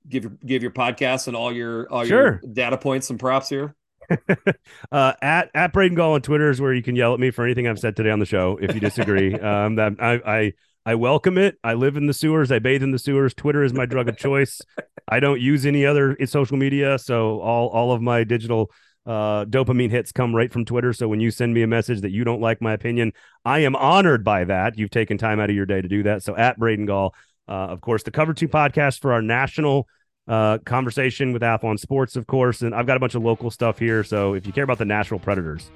give 0.10 0.24
your 0.24 0.38
give 0.46 0.62
your 0.64 0.72
podcast 0.72 1.28
and 1.28 1.38
all 1.38 1.54
your 1.54 1.92
all 1.92 2.06
sure. 2.06 2.42
your 2.42 2.52
data 2.54 2.78
points 2.78 3.10
and 3.10 3.20
props 3.20 3.50
here. 3.50 3.76
uh, 4.92 5.14
at 5.22 5.50
at 5.54 5.72
Braden 5.74 5.96
Gall 5.96 6.14
on 6.14 6.22
Twitter 6.22 6.50
is 6.50 6.60
where 6.60 6.74
you 6.74 6.84
can 6.84 6.96
yell 6.96 7.14
at 7.14 7.20
me 7.20 7.32
for 7.32 7.46
anything 7.46 7.68
I've 7.68 7.80
said 7.80 7.96
today 7.96 8.10
on 8.10 8.20
the 8.20 8.26
show 8.26 8.58
if 8.62 8.74
you 8.74 8.82
disagree. 8.82 9.34
um, 9.40 9.76
that 9.76 9.94
I, 10.00 10.14
I 10.26 10.54
I 10.86 10.96
welcome 10.96 11.38
it. 11.38 11.58
I 11.64 11.76
live 11.76 11.96
in 11.96 12.08
the 12.08 12.14
sewers. 12.14 12.52
I 12.52 12.60
bathe 12.60 12.84
in 12.84 12.92
the 12.92 13.00
sewers. 13.00 13.34
Twitter 13.34 13.64
is 13.64 13.74
my 13.74 13.86
drug 13.86 14.10
of 14.10 14.18
choice. 14.18 14.62
I 15.08 15.20
don't 15.20 15.40
use 15.40 15.66
any 15.66 15.86
other 15.86 16.18
social 16.26 16.58
media, 16.58 17.00
so 17.00 17.40
all 17.40 17.70
all 17.70 17.92
of 17.94 18.02
my 18.02 18.24
digital 18.24 18.70
uh, 19.06 19.46
dopamine 19.46 19.92
hits 19.92 20.12
come 20.12 20.36
right 20.36 20.52
from 20.52 20.66
Twitter. 20.66 20.92
So 20.94 21.08
when 21.08 21.20
you 21.20 21.32
send 21.32 21.54
me 21.54 21.62
a 21.62 21.68
message 21.68 22.02
that 22.02 22.12
you 22.12 22.24
don't 22.24 22.42
like 22.42 22.62
my 22.62 22.74
opinion, 22.74 23.14
I 23.46 23.60
am 23.60 23.76
honored 23.76 24.24
by 24.24 24.46
that. 24.46 24.78
You've 24.78 24.92
taken 24.92 25.18
time 25.18 25.40
out 25.40 25.50
of 25.50 25.56
your 25.56 25.66
day 25.66 25.82
to 25.82 25.88
do 25.88 26.04
that. 26.04 26.24
So 26.24 26.36
at 26.36 26.58
Braden 26.58 26.86
Gall, 26.86 27.14
uh, 27.48 27.52
of 27.52 27.82
course, 27.82 28.04
the 28.04 28.12
Cover 28.12 28.34
Two 28.34 28.50
podcast 28.50 29.00
for 29.00 29.14
our 29.14 29.22
national 29.22 29.88
uh, 30.28 30.58
conversation 30.60 31.32
with 31.34 31.42
Athlon 31.42 31.80
Sports, 31.80 32.16
of 32.16 32.28
course, 32.28 32.62
and 32.62 32.76
I've 32.76 32.88
got 32.88 32.98
a 32.98 33.00
bunch 33.00 33.16
of 33.16 33.24
local 33.24 33.52
stuff 33.52 33.80
here. 33.80 34.04
So 34.04 34.34
if 34.34 34.46
you 34.46 34.54
care 34.54 34.64
about 34.64 34.80
the 34.80 34.86
Nashville 34.86 35.20
Predators, 35.20 35.70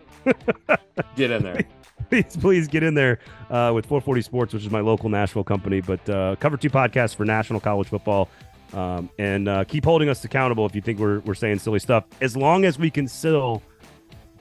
get 1.16 1.32
in 1.32 1.44
there. 1.44 1.66
please, 2.10 2.38
please 2.38 2.68
get 2.68 2.84
in 2.84 2.94
there 2.94 3.20
uh, 3.50 3.72
with 3.74 3.86
440 3.86 4.22
Sports, 4.22 4.54
which 4.54 4.64
is 4.64 4.72
my 4.72 4.82
local 4.82 5.10
Nashville 5.10 5.44
company. 5.44 5.82
But 5.82 6.10
uh, 6.10 6.36
cover 6.40 6.58
two 6.58 6.70
podcasts 6.70 7.16
for 7.16 7.26
national 7.26 7.60
college 7.60 7.88
football. 7.88 8.30
Um, 8.74 9.10
and 9.18 9.48
uh, 9.48 9.64
keep 9.64 9.86
holding 9.86 10.10
us 10.10 10.24
accountable 10.26 10.66
if 10.66 10.76
you 10.76 10.82
think 10.82 11.00
we're, 11.00 11.20
we're 11.20 11.36
saying 11.36 11.60
silly 11.60 11.80
stuff, 11.80 12.04
as 12.20 12.36
long 12.36 12.66
as 12.66 12.78
we 12.78 12.90
can 12.90 13.08
still 13.08 13.64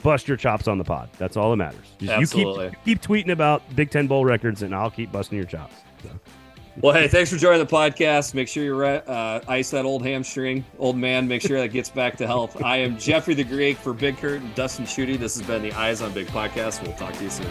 bust 0.02 0.26
your 0.26 0.36
chops 0.36 0.66
on 0.66 0.78
the 0.78 0.84
pod. 0.84 1.08
That's 1.18 1.36
all 1.36 1.50
that 1.50 1.56
matters. 1.56 1.86
Just 1.98 2.12
Absolutely. 2.12 2.64
You 2.64 2.70
keep, 2.70 2.86
you 2.86 2.96
keep 2.96 3.02
tweeting 3.02 3.32
about 3.32 3.62
Big 3.76 3.90
Ten 3.90 4.06
Bowl 4.06 4.24
records, 4.24 4.62
and 4.62 4.74
I'll 4.74 4.90
keep 4.90 5.12
busting 5.12 5.36
your 5.38 5.46
chops. 5.46 5.76
So. 6.02 6.10
Well, 6.82 6.94
hey, 6.94 7.09
thanks 7.09 7.31
for 7.31 7.39
joining 7.39 7.61
the 7.61 7.66
podcast. 7.66 8.35
Make 8.35 8.48
sure 8.48 8.62
you 8.62 8.78
uh, 8.85 9.40
ice 9.48 9.70
that 9.70 9.86
old 9.86 10.05
hamstring, 10.05 10.62
old 10.78 10.98
man. 10.98 11.27
Make 11.27 11.40
sure 11.40 11.59
that 11.59 11.69
gets 11.69 11.89
back 11.89 12.19
to 12.19 12.27
health. 12.27 12.62
I 12.62 12.77
am 12.77 12.98
Jeffrey 12.98 13.32
the 13.32 13.44
Greek 13.44 13.78
for 13.78 13.94
Big 13.94 14.19
Kurt 14.19 14.43
and 14.43 14.55
Dustin 14.55 14.85
Schutte. 14.85 15.19
This 15.19 15.39
has 15.39 15.47
been 15.47 15.62
the 15.62 15.73
Eyes 15.73 16.03
on 16.03 16.12
Big 16.12 16.27
podcast. 16.27 16.82
We'll 16.82 16.94
talk 16.97 17.15
to 17.15 17.24
you 17.24 17.31
soon. 17.31 17.48